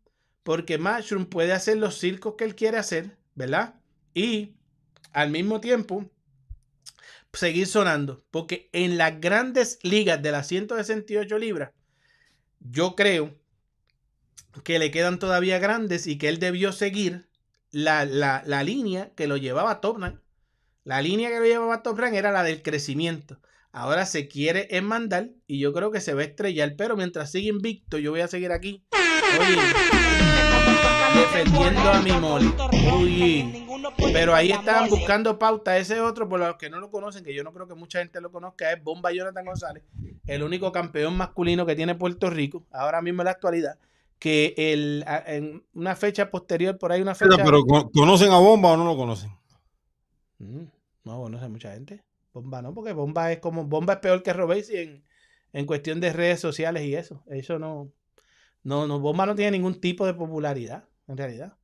porque 0.42 0.78
Mushroom 0.78 1.26
puede 1.26 1.52
hacer 1.52 1.76
los 1.78 1.98
circos 1.98 2.34
que 2.36 2.44
él 2.44 2.54
quiere 2.54 2.78
hacer, 2.78 3.16
¿verdad? 3.34 3.74
Y 4.14 4.54
al 5.12 5.30
mismo 5.30 5.60
tiempo 5.60 6.10
seguir 7.32 7.66
sonando. 7.66 8.24
Porque 8.30 8.68
en 8.72 8.98
las 8.98 9.20
grandes 9.20 9.78
ligas 9.82 10.22
de 10.22 10.32
las 10.32 10.46
168 10.48 11.38
libras, 11.38 11.70
yo 12.60 12.94
creo 12.96 13.34
que 14.64 14.78
le 14.78 14.90
quedan 14.90 15.18
todavía 15.18 15.58
grandes 15.58 16.06
y 16.06 16.18
que 16.18 16.28
él 16.28 16.38
debió 16.38 16.72
seguir 16.72 17.28
la, 17.70 18.04
la, 18.04 18.42
la 18.46 18.62
línea 18.62 19.12
que 19.14 19.26
lo 19.26 19.36
llevaba 19.36 19.70
a 19.72 19.80
Top 19.80 19.98
Rank. 19.98 20.20
La 20.84 21.00
línea 21.00 21.30
que 21.30 21.38
lo 21.38 21.46
llevaba 21.46 21.76
a 21.76 21.82
Top 21.82 21.98
Rank 21.98 22.14
era 22.14 22.32
la 22.32 22.42
del 22.42 22.62
crecimiento. 22.62 23.40
Ahora 23.72 24.04
se 24.04 24.28
quiere 24.28 24.68
enmandar 24.76 25.30
y 25.46 25.58
yo 25.58 25.72
creo 25.72 25.90
que 25.90 26.00
se 26.00 26.12
va 26.14 26.20
a 26.20 26.24
estrellar. 26.24 26.74
Pero 26.76 26.96
mientras 26.96 27.30
sigue 27.30 27.48
invicto, 27.48 27.96
yo 27.98 28.10
voy 28.10 28.20
a 28.20 28.28
seguir 28.28 28.52
aquí. 28.52 28.84
Oye, 29.40 29.56
defendiendo 31.18 31.80
a 31.80 32.00
mi 32.02 32.12
mole. 32.12 32.46
Uy. 32.98 33.64
Pero 34.12 34.34
ahí 34.34 34.50
estaban 34.52 34.88
buscando 34.90 35.38
pauta. 35.38 35.78
Ese 35.78 36.00
otro, 36.00 36.28
por 36.28 36.40
los 36.40 36.56
que 36.56 36.68
no 36.70 36.80
lo 36.80 36.90
conocen, 36.90 37.24
que 37.24 37.34
yo 37.34 37.42
no 37.44 37.52
creo 37.52 37.66
que 37.66 37.74
mucha 37.74 38.00
gente 38.00 38.20
lo 38.20 38.30
conozca, 38.30 38.72
es 38.72 38.82
Bomba 38.82 39.10
Jonathan 39.12 39.44
González, 39.44 39.82
el 40.26 40.42
único 40.42 40.70
campeón 40.70 41.16
masculino 41.16 41.64
que 41.66 41.74
tiene 41.74 41.94
Puerto 41.94 42.28
Rico, 42.30 42.64
ahora 42.72 43.00
mismo 43.02 43.22
en 43.22 43.26
la 43.26 43.30
actualidad. 43.32 43.78
Que 44.18 44.54
el, 44.56 45.04
en 45.26 45.64
una 45.74 45.96
fecha 45.96 46.30
posterior, 46.30 46.78
por 46.78 46.92
ahí 46.92 47.00
una 47.02 47.14
fecha. 47.14 47.30
Pero, 47.36 47.44
pero, 47.44 47.62
¿con- 47.64 47.90
¿conocen 47.90 48.30
a 48.32 48.38
Bomba 48.38 48.70
o 48.72 48.76
no 48.76 48.84
lo 48.84 48.96
conocen? 48.96 49.30
Mm, 50.38 50.64
No, 51.04 51.40
sé 51.40 51.48
mucha 51.48 51.72
gente. 51.72 52.04
Bomba 52.32 52.62
no, 52.62 52.72
porque 52.74 52.92
Bomba 52.92 53.30
es 53.32 53.38
como. 53.40 53.64
Bomba 53.64 53.94
es 53.94 53.98
peor 54.00 54.22
que 54.22 54.32
Robesi 54.32 54.76
en, 54.76 55.04
en 55.52 55.66
cuestión 55.66 56.00
de 56.00 56.12
redes 56.12 56.40
sociales 56.40 56.84
y 56.84 56.94
eso. 56.94 57.22
Eso 57.28 57.58
no. 57.58 57.92
No, 58.62 58.86
no, 58.86 59.00
Bomba 59.00 59.26
no 59.26 59.34
tiene 59.34 59.52
ningún 59.52 59.80
tipo 59.80 60.06
de 60.06 60.14
popularidad, 60.14 60.84
en 61.08 61.16
realidad. 61.16 61.56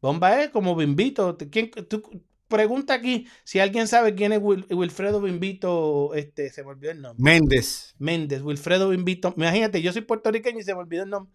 Bomba 0.00 0.42
es 0.42 0.50
como 0.50 0.74
Bimbito. 0.74 1.36
¿Quién, 1.50 1.70
tú, 1.70 2.02
pregunta 2.48 2.94
aquí 2.94 3.26
si 3.44 3.60
alguien 3.60 3.86
sabe 3.86 4.14
quién 4.14 4.32
es 4.32 4.40
Wil- 4.40 4.66
Wilfredo 4.74 5.20
Bimbito. 5.20 6.14
Este, 6.14 6.50
se 6.50 6.62
me 6.64 6.70
olvidó 6.70 6.92
el 6.92 7.02
nombre. 7.02 7.22
Méndez. 7.22 7.94
Méndez, 7.98 8.42
Wilfredo 8.42 8.88
Bimbito. 8.88 9.32
Imagínate, 9.36 9.80
yo 9.82 9.92
soy 9.92 10.02
puertorriqueño 10.02 10.58
y 10.58 10.62
se 10.62 10.74
me 10.74 10.80
olvidó 10.80 11.04
el 11.04 11.10
nombre. 11.10 11.32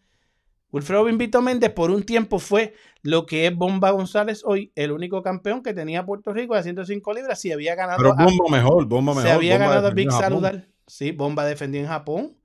Wilfredo 0.71 1.05
Bimbito 1.05 1.41
Méndez 1.41 1.71
por 1.71 1.91
un 1.91 2.03
tiempo 2.03 2.39
fue 2.39 2.73
lo 3.01 3.25
que 3.25 3.47
es 3.47 3.55
Bomba 3.55 3.91
González 3.91 4.41
hoy, 4.45 4.71
el 4.75 4.91
único 4.91 5.23
campeón 5.23 5.63
que 5.63 5.73
tenía 5.73 6.05
Puerto 6.05 6.33
Rico 6.33 6.55
de 6.55 6.63
105 6.63 7.13
libras. 7.13 7.39
Si 7.39 7.51
había 7.51 7.73
ganado, 7.75 7.97
Pero 7.97 8.11
a- 8.17 8.23
Bomba 8.23 8.45
mejor, 8.57 8.85
Bomba 8.85 9.13
mejor. 9.13 9.27
se 9.27 9.33
había 9.33 9.53
Bomba 9.53 9.67
ganado 9.69 9.87
a 9.87 9.91
Big. 9.91 10.11
Saludar. 10.11 10.67
Sí, 10.85 11.11
Bomba 11.11 11.45
defendió 11.45 11.79
en 11.81 11.87
Japón. 11.87 12.37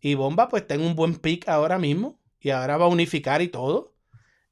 Y 0.00 0.14
Bomba 0.14 0.48
pues 0.48 0.62
está 0.62 0.74
en 0.74 0.82
un 0.82 0.94
buen 0.94 1.16
pick 1.16 1.48
ahora 1.48 1.78
mismo. 1.78 2.20
Y 2.40 2.50
ahora 2.50 2.76
va 2.76 2.84
a 2.84 2.88
unificar 2.88 3.40
y 3.42 3.48
todo. 3.48 3.94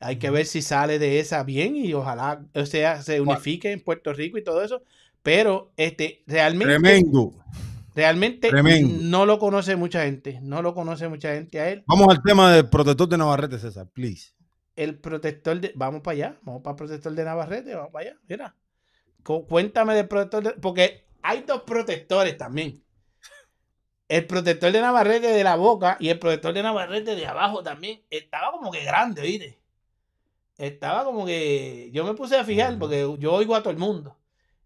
Hay 0.01 0.17
que 0.17 0.31
ver 0.31 0.47
si 0.47 0.63
sale 0.63 0.99
de 0.99 1.21
esa 1.21 1.45
bien 1.45 1.77
y 1.77 1.93
ojalá, 1.95 2.45
o 2.55 2.67
sea, 2.67 3.03
se 3.03 3.21
unifique 3.21 3.71
en 3.71 3.81
Puerto 3.85 4.13
Rico 4.13 4.37
y 4.39 4.43
todo 4.43 4.65
eso. 4.65 4.83
Pero 5.23 5.73
este, 5.77 6.25
realmente, 6.27 6.73
Tremendo. 6.75 7.33
Realmente 7.95 8.49
Tremendo. 8.51 8.99
no 9.03 9.27
lo 9.27 9.39
conoce 9.39 9.77
mucha 9.77 10.05
gente. 10.05 10.39
No 10.43 10.63
lo 10.63 10.75
conoce 10.75 11.09
mucha 11.09 11.35
gente 11.35 11.61
a 11.61 11.69
él. 11.71 11.85
Vamos 11.87 12.09
al 12.09 12.23
tema 12.23 12.53
del 12.53 12.69
protector 12.69 13.09
de 13.09 13.19
Navarrete, 13.19 13.59
César, 13.59 13.89
please. 13.93 14.33
El 14.77 14.99
protector 14.99 15.61
de. 15.61 15.73
Vamos 15.75 16.01
para 16.03 16.13
allá. 16.15 16.39
Vamos 16.43 16.63
para 16.63 16.73
el 16.73 16.77
protector 16.79 17.13
de 17.13 17.25
Navarrete. 17.25 17.75
Vamos 17.75 17.93
para 17.93 18.11
allá. 18.11 18.19
Mira. 18.29 18.57
Cu- 19.23 19.47
Cuéntame 19.47 19.95
del 19.95 20.09
protector. 20.09 20.43
de- 20.43 20.61
porque 20.61 21.07
hay 21.23 21.43
dos 21.43 21.63
protectores 21.63 22.37
también. 22.39 22.83
El 24.09 24.27
protector 24.27 24.73
de 24.73 24.81
Navarrete 24.81 25.29
de 25.29 25.45
la 25.45 25.57
boca 25.57 25.97
y 26.01 26.09
el 26.09 26.19
protector 26.19 26.53
de 26.53 26.63
Navarrete 26.63 27.15
de 27.15 27.27
abajo 27.27 27.63
también. 27.63 28.03
Estaba 28.11 28.51
como 28.53 28.71
que 28.71 28.85
grande, 28.85 29.23
¿viste? 29.23 29.59
Estaba 30.59 31.05
como 31.05 31.25
que. 31.27 31.91
Yo 31.93 32.05
me 32.05 32.15
puse 32.15 32.37
a 32.37 32.45
fijar 32.45 32.79
porque 32.79 33.09
yo 33.19 33.33
oigo 33.33 33.55
a 33.55 33.61
todo 33.63 33.71
el 33.71 33.79
mundo. 33.79 34.17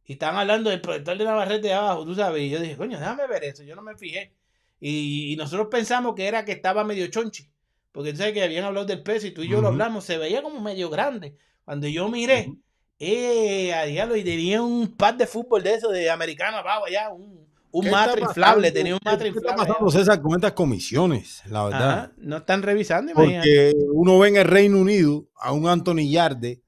Y 0.06 0.12
estaban 0.14 0.36
hablando 0.38 0.70
del 0.70 0.80
protector 0.80 1.18
de 1.18 1.24
Navarrete 1.24 1.66
de 1.68 1.74
abajo, 1.74 2.04
tú 2.04 2.14
sabes. 2.14 2.42
Y 2.42 2.50
yo 2.50 2.60
dije, 2.60 2.76
coño, 2.76 2.98
déjame 2.98 3.26
ver 3.26 3.42
eso. 3.44 3.62
Yo 3.64 3.74
no 3.74 3.82
me 3.82 3.96
fijé. 3.96 4.32
Y, 4.80 5.32
y 5.32 5.36
nosotros 5.36 5.66
pensamos 5.70 6.14
que 6.14 6.26
era 6.28 6.44
que 6.44 6.52
estaba 6.52 6.84
medio 6.84 7.06
chonchi. 7.08 7.48
Porque 7.92 8.12
tú 8.12 8.18
sabes 8.18 8.32
que 8.34 8.42
habían 8.42 8.64
hablado 8.64 8.86
del 8.86 9.02
peso 9.02 9.26
y 9.26 9.32
tú 9.32 9.42
y 9.42 9.48
yo 9.48 9.60
lo 9.60 9.68
hablamos. 9.68 10.04
Se 10.04 10.16
veía 10.18 10.42
como 10.42 10.60
medio 10.60 10.90
grande. 10.90 11.34
Cuando 11.64 11.88
yo 11.88 12.08
miré, 12.08 12.52
eh, 12.98 13.74
a 13.74 13.84
diablo, 13.84 14.16
y 14.16 14.22
tenía 14.22 14.62
un 14.62 14.94
pad 14.96 15.14
de 15.14 15.26
fútbol 15.26 15.62
de 15.62 15.74
eso, 15.74 15.88
de 15.90 16.08
americano 16.10 16.58
abajo 16.58 16.84
allá, 16.86 17.08
un, 17.10 17.46
un 17.72 17.84
¿Qué 17.84 17.90
matre 17.90 18.20
inflable. 18.22 18.70
Tenía 18.70 18.94
un 18.94 19.00
¿Qué- 19.00 19.10
matre 19.10 19.32
¿Qué 19.32 19.38
está 19.38 19.56
pasando, 19.56 19.90
César, 19.90 20.20
con 20.22 20.34
estas 20.36 20.52
comisiones? 20.52 21.42
La 21.46 21.64
verdad. 21.64 21.90
Ajá, 21.98 22.12
No 22.18 22.36
están 22.36 22.62
revisando, 22.62 23.10
imagínate. 23.12 23.72
Porque 23.72 23.86
uno 23.92 24.18
ve 24.20 24.28
en 24.28 24.36
el 24.36 24.44
Reino 24.44 24.78
Unido 24.78 25.24
a 25.40 25.52
un 25.52 25.66
Anthony 25.66 26.08
Yarde 26.10 26.60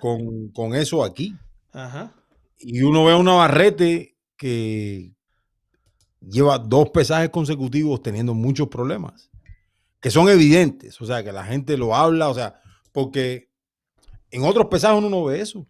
con, 0.00 0.48
con 0.50 0.74
eso 0.74 1.02
aquí. 1.02 1.34
ajá. 1.72 2.12
Y 2.58 2.82
uno 2.82 3.04
ve 3.04 3.12
a 3.12 3.16
un 3.16 3.26
Navarrete 3.26 4.16
que 4.36 5.12
lleva 6.20 6.58
dos 6.58 6.90
pesajes 6.90 7.30
consecutivos 7.30 8.02
teniendo 8.02 8.34
muchos 8.34 8.68
problemas. 8.68 9.30
Que 10.00 10.10
son 10.10 10.28
evidentes. 10.28 11.00
O 11.00 11.06
sea, 11.06 11.22
que 11.22 11.32
la 11.32 11.44
gente 11.44 11.76
lo 11.76 11.94
habla. 11.94 12.28
O 12.28 12.34
sea, 12.34 12.60
porque 12.92 13.50
en 14.30 14.44
otros 14.44 14.66
pesajes 14.66 14.98
uno 14.98 15.10
no 15.10 15.24
ve 15.24 15.40
eso. 15.40 15.66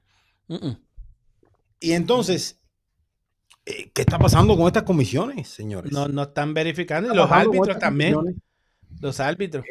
Y 1.81 1.93
entonces, 1.93 2.61
eh, 3.65 3.91
¿qué 3.93 4.03
está 4.03 4.19
pasando 4.19 4.57
con 4.57 4.67
estas 4.67 4.85
comisiones, 4.85 5.49
señores? 5.49 5.93
No, 5.93 6.09
no 6.09 6.23
están 6.23 6.55
verificando. 6.55 7.09
Y 7.09 7.13
¿Qué 7.13 7.17
los 7.17 7.31
árbitros 7.31 7.79
también. 7.79 8.15
comisiones? 8.15 8.43
Los 9.01 9.21
árbitros. 9.21 9.65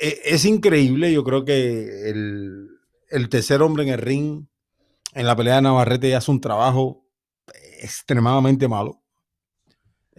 Eh, 0.00 0.20
es 0.24 0.44
increíble. 0.44 1.12
Yo 1.12 1.22
creo 1.24 1.44
que 1.44 2.10
el, 2.10 2.68
el 3.10 3.28
tercer 3.28 3.62
hombre 3.62 3.84
en 3.84 3.90
el 3.90 3.98
ring 3.98 4.46
en 5.16 5.26
la 5.26 5.34
pelea 5.34 5.56
de 5.56 5.62
Navarrete 5.62 6.14
hace 6.14 6.30
un 6.30 6.40
trabajo 6.40 7.04
extremadamente 7.80 8.68
malo. 8.68 9.02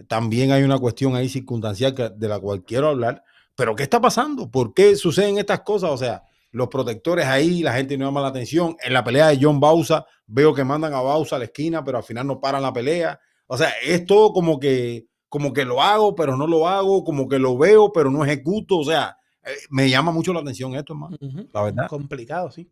También 0.06 0.52
hay 0.52 0.62
una 0.62 0.78
cuestión 0.78 1.16
ahí 1.16 1.28
circunstancial 1.28 1.94
que- 1.94 2.10
de 2.10 2.28
la 2.28 2.38
cual 2.38 2.62
quiero 2.64 2.88
hablar. 2.88 3.24
Pero 3.56 3.74
¿qué 3.74 3.82
está 3.82 4.00
pasando? 4.00 4.50
¿Por 4.50 4.72
qué 4.72 4.94
suceden 4.94 5.38
estas 5.38 5.60
cosas? 5.62 5.90
O 5.90 5.96
sea, 5.96 6.22
los 6.52 6.68
protectores 6.68 7.26
ahí, 7.26 7.62
la 7.62 7.72
gente 7.74 7.98
no 7.98 8.04
llama 8.06 8.20
la 8.20 8.28
atención. 8.28 8.76
En 8.80 8.92
la 8.92 9.02
pelea 9.02 9.28
de 9.28 9.38
John 9.40 9.58
Bausa, 9.58 10.06
veo 10.26 10.54
que 10.54 10.62
mandan 10.64 10.94
a 10.94 11.00
Bausa 11.00 11.36
a 11.36 11.38
la 11.40 11.46
esquina, 11.46 11.82
pero 11.82 11.98
al 11.98 12.04
final 12.04 12.26
no 12.26 12.40
paran 12.40 12.62
la 12.62 12.72
pelea. 12.72 13.18
O 13.48 13.56
sea, 13.58 13.70
es 13.84 14.06
todo 14.06 14.32
como 14.32 14.60
que, 14.60 15.06
como 15.28 15.52
que 15.52 15.64
lo 15.64 15.82
hago, 15.82 16.14
pero 16.14 16.36
no 16.36 16.46
lo 16.46 16.68
hago, 16.68 17.02
como 17.02 17.28
que 17.28 17.38
lo 17.38 17.58
veo, 17.58 17.92
pero 17.92 18.10
no 18.10 18.24
ejecuto. 18.24 18.78
O 18.78 18.84
sea, 18.84 19.16
eh, 19.44 19.50
me 19.70 19.90
llama 19.90 20.12
mucho 20.12 20.32
la 20.32 20.40
atención 20.40 20.74
esto, 20.76 20.92
hermano. 20.92 21.16
La 21.52 21.62
verdad. 21.62 21.88
Complicado, 21.88 22.50
sí. 22.50 22.70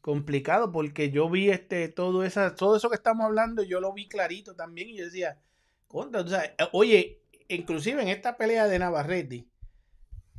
Complicado 0.00 0.70
porque 0.72 1.10
yo 1.10 1.28
vi 1.28 1.50
este 1.50 1.88
todo 1.88 2.22
esa 2.24 2.54
todo 2.54 2.76
eso 2.76 2.88
que 2.88 2.94
estamos 2.96 3.26
hablando, 3.26 3.62
yo 3.62 3.80
lo 3.80 3.92
vi 3.92 4.08
clarito 4.08 4.54
también 4.54 4.88
y 4.90 4.96
yo 4.98 5.04
decía, 5.04 5.38
contra, 5.86 6.24
oye, 6.72 7.20
inclusive 7.48 8.00
en 8.02 8.08
esta 8.08 8.36
pelea 8.36 8.68
de 8.68 8.78
Navarrete, 8.78 9.46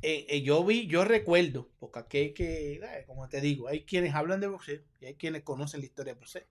eh, 0.01 0.25
eh, 0.29 0.41
yo 0.43 0.63
vi, 0.63 0.87
yo 0.87 1.03
recuerdo, 1.03 1.69
porque 1.77 1.99
aquí 1.99 2.17
hay 2.17 2.33
que, 2.33 2.73
eh, 2.75 3.03
como 3.05 3.27
te 3.27 3.41
digo, 3.41 3.67
hay 3.67 3.83
quienes 3.83 4.15
hablan 4.15 4.39
de 4.39 4.47
boxeo 4.47 4.81
y 5.01 5.07
hay 5.07 5.15
quienes 5.15 5.43
conocen 5.43 5.81
la 5.81 5.87
historia 5.87 6.13
de 6.13 6.19
boxeo. 6.19 6.43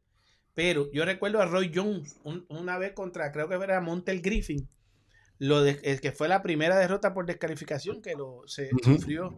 Pero 0.55 0.91
yo 0.93 1.05
recuerdo 1.05 1.41
a 1.41 1.47
Roy 1.47 1.71
Jones 1.75 2.21
un- 2.25 2.45
una 2.51 2.77
vez 2.79 2.93
contra, 2.93 3.33
creo 3.33 3.49
que 3.49 3.55
era 3.55 3.81
Montel 3.81 4.21
Griffin, 4.21 4.69
lo 5.39 5.63
de, 5.63 5.79
el 5.83 6.01
que 6.01 6.13
fue 6.13 6.29
la 6.29 6.43
primera 6.43 6.77
derrota 6.77 7.15
por 7.15 7.25
descalificación 7.25 8.03
que 8.03 8.15
lo 8.15 8.43
se 8.47 8.71
sufrió, 8.83 9.35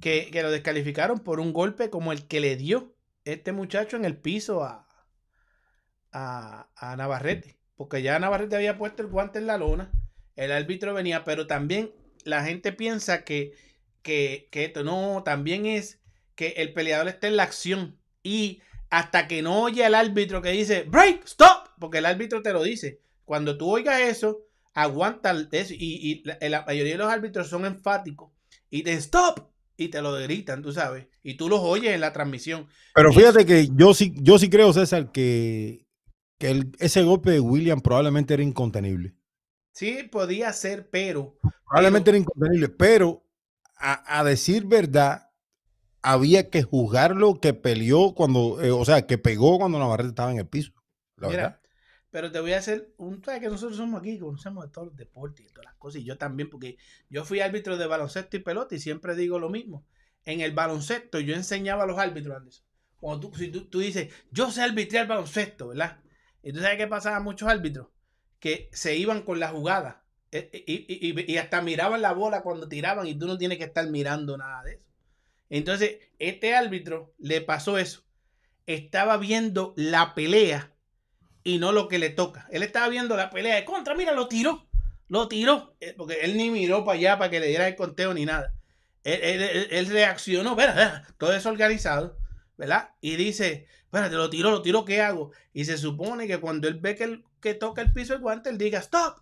que, 0.00 0.28
que 0.30 0.42
lo 0.42 0.50
descalificaron 0.50 1.20
por 1.20 1.40
un 1.40 1.52
golpe 1.52 1.88
como 1.90 2.12
el 2.12 2.26
que 2.26 2.40
le 2.40 2.56
dio 2.56 2.93
este 3.24 3.52
muchacho 3.52 3.96
en 3.96 4.04
el 4.04 4.16
piso 4.16 4.64
a, 4.64 4.86
a, 6.12 6.68
a 6.76 6.96
Navarrete, 6.96 7.58
porque 7.76 8.02
ya 8.02 8.18
Navarrete 8.18 8.56
había 8.56 8.78
puesto 8.78 9.02
el 9.02 9.08
guante 9.08 9.38
en 9.38 9.46
la 9.46 9.58
lona, 9.58 9.90
el 10.36 10.52
árbitro 10.52 10.94
venía, 10.94 11.24
pero 11.24 11.46
también 11.46 11.92
la 12.24 12.44
gente 12.44 12.72
piensa 12.72 13.24
que, 13.24 13.52
que, 14.02 14.48
que 14.50 14.64
esto 14.64 14.84
no, 14.84 15.22
también 15.24 15.66
es 15.66 16.00
que 16.34 16.48
el 16.56 16.72
peleador 16.72 17.08
está 17.08 17.28
en 17.28 17.36
la 17.36 17.44
acción 17.44 17.98
y 18.22 18.60
hasta 18.90 19.28
que 19.28 19.42
no 19.42 19.62
oye 19.62 19.84
al 19.84 19.94
árbitro 19.94 20.42
que 20.42 20.50
dice 20.50 20.84
break, 20.84 21.24
stop, 21.24 21.68
porque 21.78 21.98
el 21.98 22.06
árbitro 22.06 22.42
te 22.42 22.52
lo 22.52 22.62
dice. 22.62 23.00
Cuando 23.24 23.56
tú 23.56 23.70
oigas 23.70 24.00
eso, 24.00 24.46
aguanta 24.74 25.34
eso 25.52 25.74
y, 25.74 25.76
y 25.78 26.22
la, 26.24 26.38
la 26.40 26.64
mayoría 26.64 26.92
de 26.92 26.98
los 26.98 27.12
árbitros 27.12 27.48
son 27.48 27.64
enfáticos 27.64 28.30
y 28.70 28.82
te 28.82 28.92
stop 28.94 29.48
y 29.76 29.88
te 29.88 30.02
lo 30.02 30.12
gritan, 30.14 30.62
tú 30.62 30.72
sabes, 30.72 31.06
y 31.24 31.36
tú 31.36 31.48
los 31.50 31.60
oyes 31.62 31.92
en 31.94 32.00
la 32.02 32.12
transmisión. 32.12 32.68
Pero 32.94 33.12
fíjate 33.12 33.44
que 33.46 33.68
yo 33.74 33.92
sí, 33.94 34.14
yo 34.20 34.38
sí 34.38 34.48
creo, 34.50 34.72
César, 34.72 35.10
que, 35.12 35.86
que 36.38 36.50
el- 36.50 36.72
ese 36.78 37.02
golpe 37.02 37.30
de 37.30 37.40
William 37.40 37.80
probablemente 37.80 38.34
era 38.34 38.42
incontenible. 38.42 39.14
Sí, 39.72 40.04
podía 40.04 40.50
ser, 40.54 40.88
pero 40.90 41.36
Probablemente 41.66 42.10
era 42.10 42.18
incontenible, 42.18 42.68
pero 42.68 43.24
a, 43.76 44.20
a 44.20 44.24
decir 44.24 44.66
verdad, 44.66 45.30
había 46.02 46.50
que 46.50 46.62
juzgarlo 46.62 47.40
que 47.40 47.54
peleó 47.54 48.14
cuando, 48.14 48.62
eh, 48.62 48.70
o 48.72 48.84
sea, 48.84 49.06
que 49.06 49.18
pegó 49.18 49.58
cuando 49.58 49.78
Navarrete 49.78 50.10
estaba 50.10 50.32
en 50.32 50.38
el 50.38 50.48
piso. 50.48 50.72
La 51.18 51.28
Mira, 51.28 51.44
verdad. 51.44 51.60
pero 52.10 52.30
te 52.32 52.40
voy 52.40 52.52
a 52.52 52.58
hacer 52.58 52.92
un 52.98 53.22
sabes 53.24 53.40
que 53.40 53.48
nosotros 53.48 53.76
somos 53.76 54.00
aquí, 54.00 54.18
conocemos 54.18 54.64
de 54.64 54.70
todos 54.72 54.88
los 54.88 54.96
deportes 54.96 55.46
y 55.46 55.48
todas 55.50 55.64
las 55.66 55.74
cosas, 55.76 56.00
y 56.02 56.04
yo 56.04 56.18
también, 56.18 56.50
porque 56.50 56.76
yo 57.10 57.24
fui 57.24 57.40
árbitro 57.40 57.76
de 57.76 57.86
baloncesto 57.86 58.36
y 58.36 58.40
pelota 58.40 58.74
y 58.74 58.80
siempre 58.80 59.14
digo 59.16 59.38
lo 59.38 59.48
mismo. 59.50 59.86
En 60.24 60.40
el 60.40 60.52
baloncesto 60.52 61.20
yo 61.20 61.34
enseñaba 61.34 61.84
a 61.84 61.86
los 61.86 61.98
árbitros, 61.98 62.36
Anderson. 62.36 62.64
Cuando 63.00 63.28
tú, 63.30 63.36
si 63.38 63.48
tú, 63.48 63.66
tú 63.66 63.80
dices, 63.80 64.12
yo 64.30 64.50
sé 64.50 64.62
arbitrar 64.62 65.06
baloncesto, 65.06 65.68
¿verdad? 65.68 65.98
Y 66.42 66.52
tú 66.52 66.60
sabes 66.60 66.78
qué 66.78 66.86
pasaba 66.86 67.16
a 67.16 67.20
muchos 67.20 67.48
árbitros, 67.48 67.88
que 68.40 68.68
se 68.72 68.96
iban 68.96 69.22
con 69.22 69.40
la 69.40 69.48
jugada. 69.50 70.04
Eh, 70.32 70.50
Y, 70.66 70.74
y- 70.88 71.10
y- 71.20 71.32
y 71.32 71.36
hasta 71.38 71.60
miraban 71.62 72.02
la 72.02 72.12
bola 72.12 72.42
cuando 72.42 72.68
tiraban 72.68 73.06
y 73.06 73.14
tú 73.18 73.26
no 73.26 73.38
tienes 73.38 73.58
que 73.58 73.64
estar 73.64 73.88
mirando 73.90 74.36
nada 74.38 74.62
de 74.64 74.74
eso. 74.74 74.84
Entonces, 75.50 75.98
este 76.18 76.54
árbitro 76.54 77.14
le 77.18 77.40
pasó 77.40 77.78
eso. 77.78 78.02
Estaba 78.66 79.16
viendo 79.18 79.74
la 79.76 80.14
pelea 80.14 80.72
y 81.44 81.58
no 81.58 81.72
lo 81.72 81.88
que 81.88 81.98
le 81.98 82.10
toca. 82.10 82.46
Él 82.50 82.62
estaba 82.62 82.88
viendo 82.88 83.16
la 83.16 83.30
pelea 83.30 83.56
de 83.56 83.64
contra, 83.64 83.94
mira, 83.94 84.12
lo 84.12 84.28
tiró. 84.28 84.66
Lo 85.08 85.28
tiró. 85.28 85.76
Eh, 85.80 85.94
Porque 85.96 86.20
él 86.22 86.36
ni 86.36 86.50
miró 86.50 86.84
para 86.84 86.98
allá 86.98 87.18
para 87.18 87.30
que 87.30 87.40
le 87.40 87.48
diera 87.48 87.68
el 87.68 87.76
conteo 87.76 88.14
ni 88.14 88.24
nada. 88.26 88.54
Él, 89.04 89.86
reaccionó, 89.86 90.56
¿verdad? 90.56 91.04
Todo 91.18 91.34
eso 91.34 91.50
organizado, 91.50 92.18
¿verdad? 92.56 92.90
Y 93.00 93.16
dice, 93.16 93.66
espérate, 93.84 94.14
lo 94.16 94.30
tiró, 94.30 94.50
lo 94.50 94.62
tiró, 94.62 94.84
¿qué 94.84 95.02
hago? 95.02 95.30
Y 95.52 95.66
se 95.66 95.76
supone 95.76 96.26
que 96.26 96.40
cuando 96.40 96.68
él 96.68 96.80
ve 96.80 96.96
que, 96.96 97.54
toca 97.54 97.82
el 97.82 97.92
piso 97.92 98.14
el 98.14 98.20
guante, 98.20 98.48
él 98.48 98.58
diga, 98.58 98.78
stop. 98.78 99.18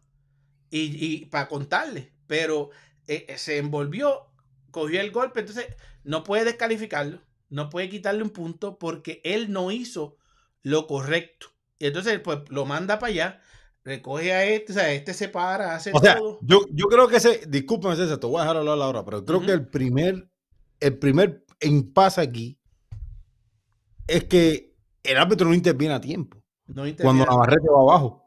Y, 0.71 1.05
y 1.05 1.27
para 1.27 1.49
contarle. 1.49 2.13
Pero 2.27 2.71
eh, 3.07 3.27
eh, 3.29 3.39
se 3.39 3.59
envolvió, 3.59 4.29
cogió 4.71 5.01
el 5.01 5.11
golpe, 5.11 5.41
entonces 5.41 5.67
no 6.05 6.25
puede 6.25 6.45
descalificarlo, 6.45 7.21
no 7.49 7.69
puede 7.69 7.89
quitarle 7.89 8.23
un 8.23 8.31
punto 8.31 8.79
porque 8.79 9.21
él 9.25 9.53
no 9.53 9.71
hizo 9.71 10.17
lo 10.63 10.87
correcto. 10.87 11.49
Y 11.79 11.87
entonces, 11.87 12.21
pues 12.21 12.39
lo 12.49 12.65
manda 12.65 12.99
para 12.99 13.13
allá, 13.13 13.41
recoge 13.85 14.33
a 14.33 14.45
este, 14.45 14.73
o 14.73 14.75
sea, 14.75 14.93
este 14.93 15.15
se 15.15 15.29
para, 15.29 15.75
hace 15.75 15.91
O 15.93 15.99
sea, 15.99 16.17
todo. 16.17 16.39
yo, 16.43 16.61
yo 16.71 16.87
creo 16.87 17.09
que 17.09 17.17
ese, 17.17 17.43
discúlpeme 17.49 17.97
César, 17.97 18.19
te 18.19 18.27
voy 18.27 18.39
a 18.39 18.43
dejar 18.43 18.57
hablar 18.57 18.81
ahora, 18.81 19.05
pero 19.05 19.25
creo 19.25 19.41
que 19.41 19.53
el 19.53 19.69
primer, 19.69 20.29
el 20.81 20.99
primer 20.99 21.45
impasse 21.61 22.21
aquí 22.21 22.59
es 24.07 24.25
que 24.25 24.75
el 25.03 25.17
árbitro 25.17 25.49
no 25.49 25.55
interviene 25.55 25.95
a 25.95 26.01
tiempo. 26.01 26.39
No 26.67 26.75
Cuando 26.75 26.91
interviene. 26.91 27.27
Navarrete 27.27 27.69
va 27.69 27.81
abajo. 27.81 28.23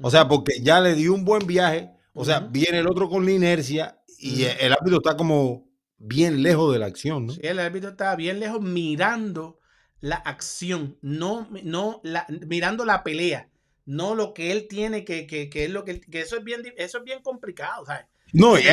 O 0.00 0.10
sea, 0.10 0.28
porque 0.28 0.60
ya 0.60 0.80
le 0.80 0.94
dio 0.94 1.14
un 1.14 1.24
buen 1.24 1.46
viaje, 1.46 1.90
o 2.12 2.24
sea, 2.24 2.40
viene 2.40 2.78
el 2.78 2.86
otro 2.86 3.08
con 3.08 3.24
la 3.24 3.32
inercia 3.32 4.02
y 4.18 4.44
el 4.44 4.72
árbitro 4.72 4.98
está 4.98 5.16
como 5.16 5.66
bien 5.98 6.42
lejos 6.42 6.72
de 6.72 6.78
la 6.78 6.86
acción, 6.86 7.26
¿no? 7.26 7.32
Sí, 7.32 7.40
el 7.42 7.58
árbitro 7.58 7.90
estaba 7.90 8.14
bien 8.16 8.40
lejos 8.40 8.60
mirando 8.60 9.58
la 10.00 10.16
acción, 10.16 10.98
no, 11.00 11.48
no 11.64 12.00
la, 12.02 12.26
mirando 12.46 12.84
la 12.84 13.02
pelea, 13.02 13.50
no 13.86 14.14
lo 14.14 14.34
que 14.34 14.52
él 14.52 14.66
tiene 14.68 15.04
que, 15.04 15.26
que, 15.26 15.48
que 15.48 15.64
es 15.64 15.70
lo 15.70 15.84
que, 15.84 15.92
él- 15.92 16.00
que 16.10 16.20
eso 16.20 16.36
es 16.36 16.44
bien, 16.44 16.62
eso 16.76 16.98
es 16.98 17.04
bien 17.04 17.22
complicado, 17.22 17.86
¿sabes? 17.86 18.06
No, 18.32 18.56
es. 18.56 18.64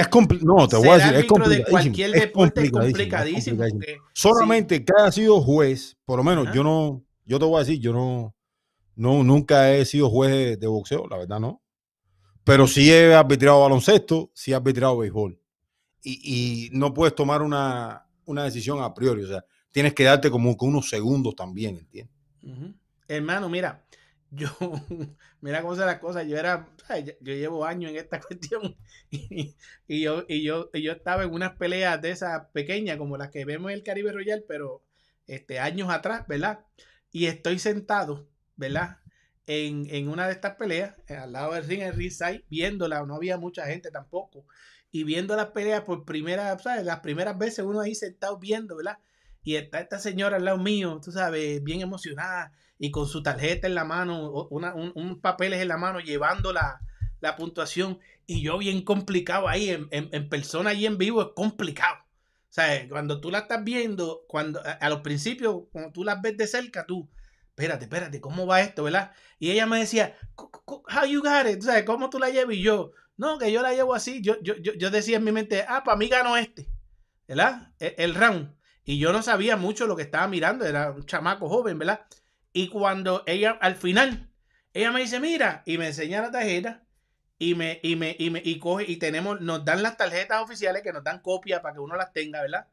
No, 0.42 0.68
te 0.68 0.76
voy 0.78 0.90
a 0.90 0.94
decir, 0.96 1.14
es 1.14 1.18
árbitro 1.18 1.24
de 1.24 1.28
complicadísimo. 1.28 1.70
cualquier 1.70 2.12
deporte 2.12 2.62
es 2.64 2.72
complicadísimo, 2.72 3.58
complicadísimo. 3.58 3.64
es 3.64 3.70
complicadísimo. 3.72 4.08
Solamente 4.14 4.84
que 4.86 4.94
haya 4.98 5.12
sido 5.12 5.42
juez, 5.42 5.98
por 6.06 6.18
lo 6.18 6.24
menos 6.24 6.46
Ajá. 6.48 6.56
yo 6.56 6.64
no, 6.64 7.04
yo 7.26 7.40
te 7.40 7.46
voy 7.46 7.56
a 7.58 7.60
decir, 7.60 7.80
yo 7.80 7.94
no, 7.94 8.36
no, 8.96 9.24
nunca 9.24 9.74
he 9.74 9.86
sido 9.86 10.10
juez 10.10 10.32
de, 10.32 10.58
de 10.58 10.68
boxeo, 10.68 11.08
la 11.08 11.18
verdad 11.18 11.40
no. 11.40 11.62
Pero 12.44 12.68
sí 12.68 12.92
he 12.92 13.14
arbitrado 13.14 13.62
baloncesto, 13.62 14.32
sí 14.34 14.52
he 14.52 14.56
arbitrado 14.56 14.98
béisbol. 14.98 15.40
Y, 16.04 16.68
y 16.68 16.70
no 16.78 16.94
puedes 16.94 17.16
tomar 17.16 17.42
una, 17.42 18.06
una 18.26 18.44
decisión 18.44 18.82
a 18.82 18.94
priori, 18.94 19.24
o 19.24 19.28
sea, 19.28 19.46
tienes 19.72 19.94
que 19.94 20.04
darte 20.04 20.30
como 20.30 20.58
que 20.58 20.66
unos 20.66 20.90
segundos 20.90 21.36
también, 21.36 21.78
¿entiendes? 21.78 22.14
Ujú. 22.44 22.74
Hermano, 23.08 23.48
mira, 23.50 23.86
yo, 24.36 24.48
mira 25.42 25.62
cómo 25.62 25.76
son 25.76 25.86
las 25.86 26.00
cosas. 26.00 26.28
Yo 26.28 26.38
era, 26.38 26.68
yo 27.22 27.34
llevo 27.34 27.66
años 27.66 27.92
en 27.92 27.98
esta 27.98 28.20
cuestión 28.28 28.76
y, 29.10 29.56
y 29.88 30.02
yo, 30.02 30.26
y, 30.28 30.44
yo, 30.44 30.70
y 30.74 30.82
yo 30.82 30.94
estaba 30.94 31.24
en 31.24 31.34
unas 31.34 31.56
peleas 31.58 32.02
de 32.02 32.12
esas 32.12 32.48
pequeñas, 32.48 32.98
como 32.98 33.18
las 33.18 33.30
que 33.30 33.46
vemos 33.46 33.72
en 33.72 33.78
el 33.78 33.84
Caribe 33.84 34.12
Royal, 34.12 34.44
pero 34.48 34.84
este, 35.28 35.60
años 35.60 35.90
atrás, 35.90 36.28
¿verdad? 36.28 36.66
Y 37.12 37.28
estoy 37.28 37.60
sentado, 37.60 38.28
¿verdad? 38.56 38.98
En, 39.46 39.88
en 39.94 40.08
una 40.08 40.28
de 40.28 40.34
estas 40.34 40.56
peleas, 40.56 40.96
eh, 41.08 41.16
al 41.16 41.34
lado 41.34 41.54
del 41.54 41.66
ring, 41.66 41.82
en 41.82 41.94
ringside, 41.94 42.46
viéndola, 42.50 43.06
no 43.06 43.16
había 43.16 43.38
mucha 43.38 43.66
gente 43.68 43.92
tampoco, 43.92 44.46
y 44.92 45.04
viendo 45.04 45.36
las 45.36 45.48
peleas 45.48 45.82
por 45.82 46.06
primera, 46.06 46.58
¿sabes? 46.60 46.86
Las 46.86 47.00
primeras 47.02 47.38
veces 47.38 47.66
uno 47.66 47.82
ahí 47.82 47.96
sentado 47.96 48.38
viendo, 48.40 48.78
¿verdad? 48.78 49.00
Y 49.44 49.56
está 49.58 49.80
esta 49.82 50.00
señora 50.00 50.38
al 50.38 50.46
lado 50.46 50.58
mío, 50.58 51.00
tú 51.04 51.12
sabes, 51.12 51.62
bien 51.64 51.82
emocionada 51.82 52.54
y 52.84 52.92
con 52.92 53.08
su 53.08 53.24
tarjeta 53.24 53.66
en 53.66 53.76
la 53.76 53.86
mano, 53.86 54.30
una, 54.50 54.76
un, 54.76 54.92
un 54.96 55.22
papeles 55.22 55.62
en 55.62 55.70
la 55.70 55.78
mano, 55.78 56.02
llevando 56.02 56.52
la, 56.52 56.82
la 57.22 57.38
puntuación. 57.38 57.98
Y 58.26 58.42
yo 58.42 58.58
bien 58.58 58.82
complicado 58.84 59.48
ahí, 59.48 59.70
en, 59.70 59.88
en, 59.90 60.28
persona 60.28 60.74
y 60.74 60.86
en 60.86 60.98
vivo, 60.98 61.22
es 61.22 61.30
complicado. 61.34 61.96
O 62.04 62.50
sea, 62.50 62.86
cuando 62.90 63.22
tú 63.22 63.32
la 63.32 63.38
estás 63.40 63.64
viendo, 63.64 64.26
cuando 64.28 64.62
a, 64.66 64.90
los 64.90 65.00
principios, 65.00 65.62
cuando 65.72 65.94
tú 65.94 66.04
las 66.04 66.22
ves 66.22 66.36
de 66.36 66.46
cerca, 66.46 66.86
tú, 66.86 67.10
espérate, 67.52 67.86
espérate, 67.86 68.20
¿cómo 68.20 68.46
va 68.46 68.60
esto, 68.60 68.84
verdad? 68.84 69.14
Y 69.40 69.52
ella 69.52 69.66
me 69.66 69.80
decía, 69.80 70.18
"Co- 70.36 70.52
co- 70.52 70.84
how 70.94 71.06
you 71.08 71.22
got 71.22 71.48
it? 71.48 71.64
¿cómo 71.86 72.10
tú 72.10 72.20
la 72.20 72.32
llevas? 72.32 72.54
Y 72.54 72.64
yo, 72.64 72.92
no, 73.16 73.38
que 73.38 73.50
yo 73.50 73.62
la 73.62 73.72
llevo 73.74 73.96
así. 73.96 74.22
Yo, 74.22 74.36
yo, 74.42 74.58
yo, 74.58 74.74
yo 74.74 74.92
decía 74.92 75.16
en 75.20 75.24
mi 75.24 75.32
mente, 75.32 75.64
ah, 75.70 75.86
para 75.86 75.96
mí 75.96 76.10
ganó 76.10 76.36
este, 76.36 76.68
¿verdad? 77.30 77.72
El, 77.80 77.94
el 77.98 78.16
round. 78.16 78.54
Y 78.84 79.00
yo 79.00 79.14
no 79.14 79.22
sabía 79.24 79.56
mucho 79.56 79.88
lo 79.88 79.96
que 79.96 80.04
estaba 80.04 80.28
mirando, 80.28 80.66
era 80.66 80.92
un 80.92 81.06
chamaco 81.06 81.48
joven, 81.48 81.80
¿verdad? 81.80 82.06
Y 82.54 82.70
cuando 82.70 83.24
ella, 83.26 83.58
al 83.60 83.76
final, 83.76 84.30
ella 84.74 84.92
me 84.92 85.02
dice, 85.02 85.20
mira, 85.20 85.64
y 85.66 85.78
me 85.78 85.88
enseña 85.88 86.22
la 86.22 86.32
tarjeta, 86.32 86.86
y 87.40 87.56
me, 87.56 87.80
y 87.84 87.96
me, 87.96 88.16
y 88.18 88.30
me, 88.30 88.42
y 88.46 88.60
coge, 88.60 88.86
y 88.88 88.98
tenemos, 88.98 89.42
nos 89.42 89.66
dan 89.66 89.84
las 89.84 89.98
tarjetas 89.98 90.42
oficiales 90.42 90.84
que 90.84 90.94
nos 90.94 91.04
dan 91.04 91.20
copia 91.20 91.62
para 91.62 91.74
que 91.74 91.80
uno 91.80 91.96
las 91.96 92.14
tenga, 92.14 92.42
¿verdad? 92.42 92.68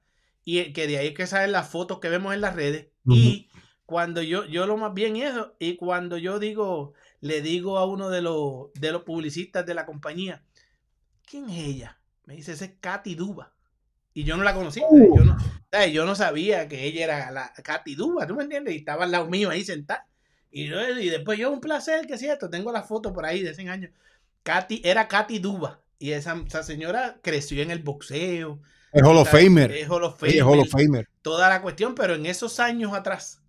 Y 0.44 0.73
que 0.73 0.86
de 0.86 0.98
ahí 0.98 1.09
es 1.09 1.15
que 1.15 1.27
salen 1.27 1.52
las 1.52 1.69
fotos 1.69 1.98
que 1.98 2.09
vemos 2.09 2.35
en 2.35 2.40
las 2.40 2.55
redes. 2.55 2.89
Y 3.07 3.51
cuando 3.86 4.23
yo, 4.23 4.44
yo 4.44 4.66
lo 4.66 4.77
más 4.77 4.94
bien 4.94 5.16
eso, 5.16 5.57
y 5.59 5.77
cuando 5.77 6.19
yo 6.19 6.39
digo, 6.39 6.94
le 7.20 7.40
digo 7.40 7.78
a 7.78 7.86
uno 7.86 8.11
de 8.11 8.23
los, 8.23 8.73
de 8.74 8.93
los 8.93 9.02
publicistas 9.02 9.66
de 9.66 9.74
la 9.74 9.86
compañía, 9.86 10.44
¿quién 11.27 11.51
es 11.51 11.59
ella? 11.59 12.01
Me 12.24 12.36
dice, 12.36 12.52
esa 12.52 12.66
es 12.66 12.73
Katy 12.81 13.15
Duba. 13.15 13.55
Y 14.12 14.24
yo 14.24 14.37
no 14.37 14.43
la 14.43 14.55
conocía, 14.55 14.85
yo 14.91 15.24
no, 15.24 15.37
¿sabes? 15.70 15.93
yo 15.93 16.05
no 16.05 16.15
sabía 16.16 16.66
que 16.69 16.85
ella 16.85 17.05
era 17.05 17.31
la 17.31 17.53
Katy 17.62 17.95
Duba, 17.95 18.27
¿tú 18.27 18.35
me 18.35 18.43
entiendes? 18.43 18.74
Y 18.74 18.78
estaba 18.78 19.05
al 19.05 19.12
lado 19.12 19.27
mío 19.27 19.51
ahí 19.51 19.65
sentada. 19.65 20.07
Y, 20.51 20.66
yo- 20.66 20.99
y 20.99 21.09
después 21.11 21.39
yo, 21.39 21.51
un 21.51 21.61
placer, 21.61 22.07
que 22.07 22.15
es 22.15 22.20
cierto, 22.20 22.51
tengo 22.51 22.73
la 22.73 22.82
foto 22.82 23.12
por 23.12 23.24
ahí 23.24 23.43
de 23.43 23.55
100 23.55 23.69
años. 23.69 23.91
Katy, 24.43 24.82
era 24.85 25.07
Katy 25.07 25.39
Duba. 25.39 25.81
Y 25.99 26.11
esa, 26.12 26.43
esa 26.47 26.62
señora 26.62 27.19
creció 27.23 27.62
en 27.62 27.70
el 27.70 27.81
boxeo. 27.82 28.61
Es 28.93 29.03
Hall 29.03 29.16
of. 29.19 29.31
Famer. 29.31 29.70
Es 29.70 29.89
Hall 29.89 30.03
of 30.03 30.15
es 30.24 30.35
Famer, 30.39 30.43
Hall 30.43 30.59
of 30.61 30.70
Famer. 30.70 31.09
Toda 31.23 31.49
la 31.49 31.62
cuestión, 31.62 31.95
pero 31.95 32.15
en 32.15 32.27
esos 32.27 32.59
años 32.59 32.93
atrás, 32.95 33.41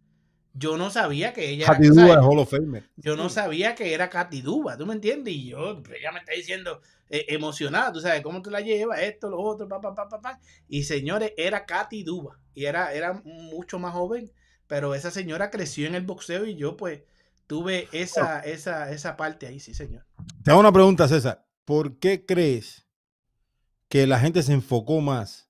yo 0.54 0.78
no 0.78 0.92
sabía 0.92 1.34
que 1.34 1.50
ella 1.50 1.66
Katy 1.66 1.88
era, 1.88 1.94
Duba 1.96 2.14
es 2.14 2.20
Hall 2.20 2.40
of 2.40 2.52
Famer. 2.52 2.90
Yo 2.98 3.16
no 3.16 3.30
sabía 3.30 3.74
que 3.74 3.94
era 3.94 4.10
Katy 4.10 4.42
Duba, 4.42 4.78
¿tú 4.78 4.86
me 4.86 4.94
entiendes? 4.94 5.34
Y 5.34 5.48
yo, 5.50 5.82
ella 5.98 6.12
me 6.12 6.20
está 6.20 6.34
diciendo 6.34 6.82
eh, 7.14 7.26
emocionada, 7.28 7.92
tú 7.92 8.00
sabes, 8.00 8.22
¿cómo 8.22 8.42
tú 8.42 8.50
la 8.50 8.62
llevas? 8.62 9.02
Esto, 9.02 9.30
lo 9.30 9.38
otro, 9.42 9.68
pa, 9.68 9.82
pa, 9.82 9.94
pa, 9.94 10.08
pa, 10.08 10.22
pa. 10.22 10.40
Y 10.70 10.84
señores, 10.84 11.34
era 11.36 11.66
Katy 11.66 12.04
Duba. 12.04 12.40
Y 12.54 12.64
era, 12.64 12.94
era 12.94 13.22
mucho 13.26 13.80
más 13.80 13.94
joven, 13.94 14.32
pero 14.66 14.96
esa 14.96 15.12
señora 15.12 15.52
creció 15.52 15.88
en 15.88 15.96
el 15.96 16.06
boxeo 16.06 16.46
y 16.46 16.56
yo, 16.56 16.78
pues, 16.78 17.02
tuve 17.48 17.90
esa, 17.92 18.40
esa, 18.40 18.90
esa 18.94 19.18
parte 19.18 19.46
ahí, 19.46 19.60
sí, 19.60 19.74
señor. 19.74 20.06
Te 20.42 20.52
hago 20.52 20.62
una 20.62 20.72
pregunta, 20.72 21.06
César. 21.10 21.46
¿Por 21.66 22.00
qué 22.00 22.26
crees 22.26 22.88
que 23.90 24.08
la 24.08 24.18
gente 24.18 24.42
se 24.42 24.54
enfocó 24.54 25.02
más 25.02 25.50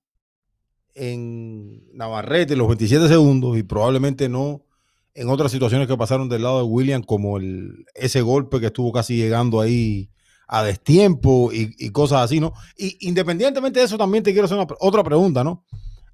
en 0.96 1.96
Navarrete, 1.96 2.56
los 2.56 2.70
27 2.70 3.08
segundos, 3.08 3.56
y 3.56 3.62
probablemente 3.62 4.30
no 4.30 4.66
en 5.14 5.30
otras 5.30 5.52
situaciones 5.52 5.88
que 5.88 5.96
pasaron 5.96 6.28
del 6.28 6.42
lado 6.42 6.58
de 6.58 6.64
William, 6.64 7.04
como 7.04 7.38
el, 7.38 7.86
ese 7.94 8.22
golpe 8.22 8.60
que 8.60 8.68
estuvo 8.68 8.92
casi 8.92 9.16
llegando 9.16 9.62
ahí 9.62 10.10
a 10.54 10.64
destiempo 10.64 11.50
y, 11.54 11.74
y 11.80 11.92
cosas 11.92 12.24
así, 12.24 12.42
¿no? 12.42 12.54
Y 12.78 13.08
independientemente 13.08 13.80
de 13.80 13.86
eso, 13.86 13.98
también 13.98 14.22
te 14.22 14.34
quiero 14.34 14.46
hacer 14.46 14.58
una 14.58 14.68
otra 14.82 15.02
pregunta, 15.02 15.46
¿no? 15.46 15.66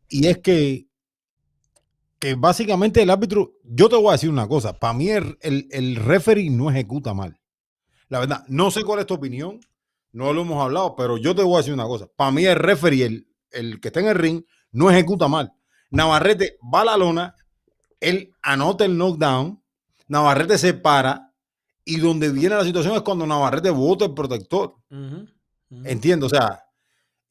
Y 0.08 0.28
es 0.28 0.38
que, 0.38 0.88
que 2.20 2.36
básicamente 2.36 3.02
el 3.02 3.10
árbitro, 3.10 3.54
yo 3.64 3.90
te 3.90 3.96
voy 3.96 4.10
a 4.10 4.12
decir 4.12 4.30
una 4.30 4.48
cosa, 4.48 4.78
para 4.78 4.94
mí 4.94 5.10
el, 5.10 5.40
el, 5.42 5.68
el 5.72 5.96
referee 5.96 6.52
no 6.52 6.70
ejecuta 6.70 7.16
mal. 7.16 7.40
La 8.10 8.20
verdad, 8.20 8.46
no 8.48 8.70
sé 8.70 8.84
cuál 8.84 9.00
es 9.00 9.08
tu 9.08 9.16
opinión, 9.16 9.60
no 10.12 10.32
lo 10.34 10.42
hemos 10.42 10.64
hablado, 10.64 10.96
pero 10.96 11.18
yo 11.18 11.34
te 11.34 11.42
voy 11.42 11.56
a 11.56 11.58
decir 11.58 11.74
una 11.74 11.86
cosa. 11.86 12.08
Para 12.16 12.30
mí 12.30 12.46
el 12.46 12.58
referee, 12.58 13.06
el, 13.06 13.28
el 13.50 13.80
que 13.80 13.88
está 13.88 14.02
en 14.02 14.08
el 14.08 14.16
ring, 14.16 14.44
no 14.72 14.92
ejecuta 14.92 15.28
mal. 15.28 15.52
Navarrete 15.90 16.60
va 16.72 16.82
a 16.82 16.86
la 16.86 16.98
lona, 16.98 17.36
él 18.00 18.34
anota 18.44 18.86
el 18.86 19.00
knockdown, 19.00 19.64
Navarrete 20.08 20.60
se 20.60 20.76
para 20.76 21.27
y 21.88 22.00
donde 22.02 22.30
viene 22.30 22.54
la 22.54 22.66
situación 22.66 22.96
es 22.96 23.02
cuando 23.02 23.26
Navarrete 23.26 23.70
bota 23.70 24.04
el 24.04 24.14
protector. 24.14 24.76
Entiendo, 25.70 26.26
o 26.26 26.30
sea, 26.30 26.66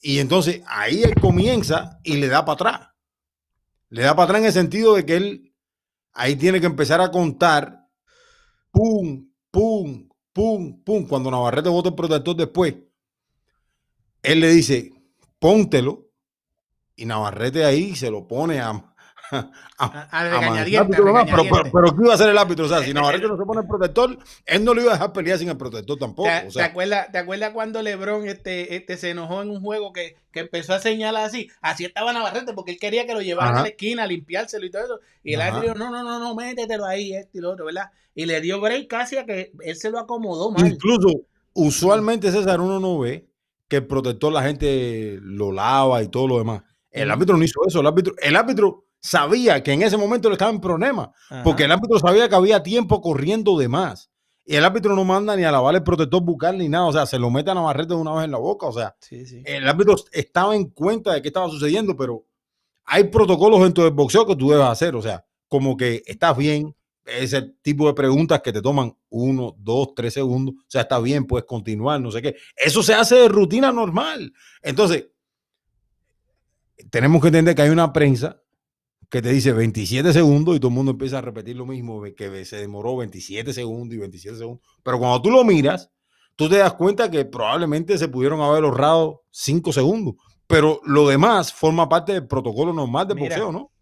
y 0.01 0.19
entonces 0.19 0.63
ahí 0.67 1.03
él 1.03 1.15
comienza 1.21 2.01
y 2.03 2.17
le 2.17 2.29
da 2.29 2.43
para 2.47 2.55
atrás. 2.55 2.89
Le 3.91 4.03
da 4.03 4.17
para 4.17 4.25
atrás 4.25 4.41
en 4.41 4.47
el 4.47 4.53
sentido 4.55 4.95
de 4.95 5.05
que 5.05 5.17
él 5.17 5.55
ahí 6.15 6.37
tiene 6.37 6.59
que 6.59 6.67
empezar 6.67 7.03
a 7.03 7.11
contar, 7.11 7.87
pum, 8.71 9.29
pum, 9.51 10.09
pum, 10.33 10.83
pum, 10.83 11.07
cuando 11.07 11.31
Navarrete 11.31 11.69
bota 11.69 11.91
el 11.91 11.95
protector 11.95 12.35
después, 12.35 12.77
él 14.23 14.41
le 14.41 14.49
dice, 14.49 14.91
póntelo, 15.39 16.09
y 16.97 17.05
Navarrete 17.05 17.67
ahí 17.67 17.95
se 17.95 18.11
lo 18.11 18.27
pone 18.27 18.59
a, 18.59 18.96
A, 19.79 20.09
a 20.11 20.21
a 20.21 20.25
regañadientes, 20.25 20.99
árbitro, 20.99 21.17
a 21.17 21.25
no, 21.25 21.31
pero, 21.31 21.71
pero, 21.71 21.97
¿qué 21.97 22.03
iba 22.03 22.13
a 22.13 22.15
hacer 22.15 22.31
el 22.31 22.39
árbitro? 22.39 22.65
O 22.65 22.69
sea, 22.69 22.83
si 22.83 22.95
Navarrete 22.95 23.27
no 23.29 23.37
se 23.37 23.45
pone 23.45 23.61
el 23.61 23.67
protector, 23.67 24.19
él 24.47 24.65
no 24.65 24.73
lo 24.73 24.81
iba 24.81 24.93
a 24.93 24.95
dejar 24.95 25.13
pelear 25.13 25.39
sin 25.39 25.49
el 25.51 25.57
protector 25.57 25.99
tampoco. 25.99 26.29
¿Te, 26.29 26.39
O 26.39 26.43
te 26.45 26.51
sea, 26.53 26.67
acuerdas, 26.67 27.13
¿Te 27.13 27.19
acuerdas 27.19 27.51
cuando 27.51 27.83
LeBron 27.83 28.27
este, 28.27 28.77
este, 28.77 28.97
se 28.97 29.11
enojó 29.11 29.43
en 29.43 29.51
un 29.51 29.61
juego 29.61 29.93
que, 29.93 30.17
que 30.33 30.41
empezó 30.41 30.73
a 30.73 30.79
señalar 30.79 31.25
así? 31.25 31.51
Así 31.61 31.85
estaba 31.85 32.13
Navarrete 32.13 32.55
porque 32.55 32.73
él 32.73 32.79
quería 32.79 33.07
que 33.07 33.13
lo 33.15 33.21
llevaran 33.21 33.53
Ajá. 33.53 33.61
a 33.61 33.63
la 33.65 33.69
esquina 33.69 34.05
a 34.05 34.07
limpiárselo 34.07 34.65
y 34.65 34.71
todo 34.71 34.85
eso. 34.85 35.01
Y 35.23 35.35
el 35.35 35.41
Ajá. 35.41 35.57
árbitro 35.57 35.75
dijo, 35.75 35.85
no, 35.85 35.91
no, 35.91 36.03
no, 36.03 36.19
no, 36.19 36.35
métetelo 36.35 36.87
ahí, 36.87 37.13
esto 37.13 37.39
y 37.39 37.41
lo 37.41 37.51
otro, 37.53 37.67
¿verdad? 37.67 37.91
Y 38.15 38.25
le 38.27 38.41
dio 38.41 38.61
break 38.61 38.87
casi 38.89 39.19
a 39.19 39.27
que 39.27 39.53
él 39.61 39.77
se 39.77 39.91
lo 39.91 39.99
acomodó 39.99 40.51
mal. 40.51 40.67
incluso, 40.67 41.09
usualmente, 41.53 42.33
César, 42.33 42.61
uno 42.61 42.81
no 42.81 42.99
ve 42.99 43.27
que 43.69 43.77
el 43.77 43.87
protector 43.87 44.33
la 44.33 44.43
gente 44.43 45.19
lo 45.21 45.53
lava 45.53 46.03
y 46.03 46.09
todo 46.09 46.27
lo 46.29 46.39
demás. 46.39 46.63
El 46.91 47.11
árbitro 47.11 47.37
no 47.37 47.45
hizo 47.45 47.61
eso. 47.67 47.81
El 47.81 47.87
árbitro, 47.87 48.15
el 48.23 48.37
árbitro 48.37 48.86
sabía 49.07 49.63
que 49.63 49.73
en 49.73 49.83
ese 49.83 49.97
momento 49.97 50.29
le 50.29 50.35
estaba 50.35 50.51
en 50.51 50.61
problema. 50.61 51.13
Ajá. 51.31 51.43
Porque 51.45 51.65
el 51.65 51.73
árbitro 51.73 51.99
sabía 51.99 52.29
que 52.29 52.35
había 52.35 52.63
tiempo 52.63 53.01
corriendo 53.01 53.57
de 53.57 53.69
más. 53.69 54.11
Y 54.45 54.57
el 54.57 54.65
árbitro 54.65 54.95
no 54.95 55.05
manda 55.05 55.37
ni 55.37 55.45
a 55.45 55.51
lavar 55.51 55.75
el 55.75 55.83
protector 55.83 56.23
bucal 56.23 56.59
ni 56.59 56.69
nada. 56.69 56.87
O 56.87 56.93
sea, 56.93 57.07
se 57.07 57.19
lo 57.19 57.31
mete 57.31 57.51
a 57.51 57.55
Navarrete 57.55 57.95
de 57.95 58.01
una 58.01 58.13
vez 58.15 58.25
en 58.25 58.31
la 58.33 58.39
boca. 58.39 58.67
O 58.67 58.73
sea, 58.73 58.95
Sí, 59.01 59.25
sí. 59.27 59.43
el 59.45 59.67
árbitro 59.69 59.97
estaba 60.13 60.55
en 60.55 60.71
cuenta 60.71 61.13
de 61.13 61.23
qué 61.23 61.29
estaba 61.29 61.49
sucediendo, 61.49 61.97
pero 61.97 62.25
hay 62.85 63.05
protocolos 63.05 63.61
dentro 63.63 63.85
del 63.85 63.93
boxeo 63.93 64.27
que 64.27 64.37
tú 64.37 64.51
debes 64.51 64.67
hacer. 64.67 64.95
O 64.95 65.03
sea, 65.03 65.25
como 65.49 65.77
que 65.77 66.03
estás 66.07 66.37
bien, 66.37 66.75
ese 67.05 67.43
tipo 67.63 67.87
de 67.87 67.95
preguntas 67.95 68.41
que 68.43 68.53
te 68.53 68.61
toman 68.63 68.97
uno, 69.11 69.55
dos, 69.59 69.95
tres 69.95 70.15
segundos. 70.15 70.55
O 70.59 70.65
sea, 70.69 70.83
está 70.83 70.99
bien, 70.99 71.27
puedes 71.27 71.47
continuar, 71.47 72.01
no 72.01 72.11
sé 72.11 72.23
qué. 72.23 72.37
Eso 72.57 72.83
se 72.83 72.95
hace 72.95 73.15
de 73.17 73.29
rutina 73.29 73.73
normal. 73.73 74.33
Entonces, 74.63 75.07
tenemos 76.91 77.21
que 77.21 77.29
entender 77.29 77.55
que 77.55 77.63
hay 77.63 77.71
una 77.71 77.93
prensa 77.93 78.41
que 79.11 79.23
te 79.23 79.31
dice 79.31 79.53
27 79.53 80.13
segundos 80.13 80.57
y 80.57 80.61
todo 80.61 80.69
el 80.69 80.75
mundo 80.75 80.93
empieza 80.93 81.19
a 81.19 81.23
repetir 81.23 81.57
lo 81.57 81.67
mismo, 81.67 82.03
que 82.17 82.45
se 82.45 82.57
demoró 82.57 82.97
27 82.97 83.53
segundos 83.53 83.95
y 83.95 83.99
27 83.99 84.39
segundos. 84.39 84.67
Pero 84.83 84.99
cuando 84.99 85.23
tú 85.23 85.31
lo 85.31 85.45
miras, 85.45 85.91
tú 86.35 86.49
te 86.49 86.59
das 86.59 86.75
cuenta 86.75 87.11
que 87.11 87.25
probablemente 87.25 87.99
se 87.99 88.09
pudieron 88.09 88.41
haber 88.41 88.65
ahorrado 88.65 89.25
5 89.31 89.73
segundos. 89.73 90.15
Pero 90.47 90.81
lo 90.85 91.09
demás 91.09 91.53
forma 91.53 91.89
parte 91.89 92.13
del 92.13 92.27
protocolo 92.27 92.73
normal 92.73 93.09
de 93.09 93.15
Mira, 93.15 93.29
boxeo, 93.29 93.53
¿no? 93.53 93.73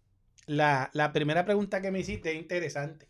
La, 0.47 0.89
la 0.93 1.11
primera 1.11 1.45
pregunta 1.45 1.81
que 1.81 1.91
me 1.91 1.99
hiciste 1.99 2.31
es 2.31 2.37
interesante. 2.37 3.09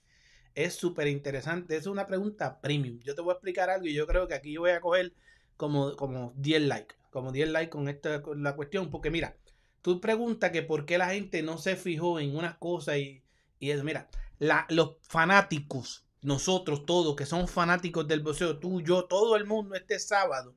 Es 0.53 0.73
súper 0.75 1.07
interesante. 1.07 1.75
Es 1.75 1.85
una 1.85 2.07
pregunta 2.07 2.59
premium. 2.61 2.99
Yo 3.03 3.15
te 3.15 3.21
voy 3.21 3.31
a 3.31 3.33
explicar 3.33 3.69
algo 3.69 3.87
y 3.87 3.93
yo 3.93 4.07
creo 4.07 4.27
que 4.27 4.35
aquí 4.35 4.53
yo 4.53 4.61
voy 4.61 4.71
a 4.71 4.81
coger 4.81 5.13
como, 5.57 5.95
como 5.95 6.33
10 6.37 6.61
likes. 6.63 6.95
Como 7.11 7.31
10 7.31 7.49
likes 7.49 7.69
con 7.69 7.87
esta 7.87 8.21
con 8.21 8.43
la 8.43 8.55
cuestión. 8.55 8.89
Porque 8.89 9.09
mira, 9.09 9.37
tú 9.85 10.01
preguntas 10.01 10.49
que 10.49 10.63
por 10.63 10.87
qué 10.87 10.97
la 10.97 11.09
gente 11.09 11.43
no 11.43 11.59
se 11.59 11.75
fijó 11.75 12.19
en 12.19 12.35
unas 12.35 12.57
cosas 12.57 12.97
y, 12.97 13.21
y 13.59 13.69
eso. 13.69 13.83
Mira, 13.83 14.09
los 14.39 14.95
fanáticos, 15.01 16.07
nosotros 16.23 16.87
todos 16.87 17.15
que 17.15 17.27
somos 17.27 17.51
fanáticos 17.51 18.07
del 18.07 18.21
boxeo, 18.21 18.57
tú, 18.57 18.81
yo, 18.81 19.05
todo 19.05 19.35
el 19.35 19.45
mundo 19.45 19.75
este 19.75 19.99
sábado, 19.99 20.55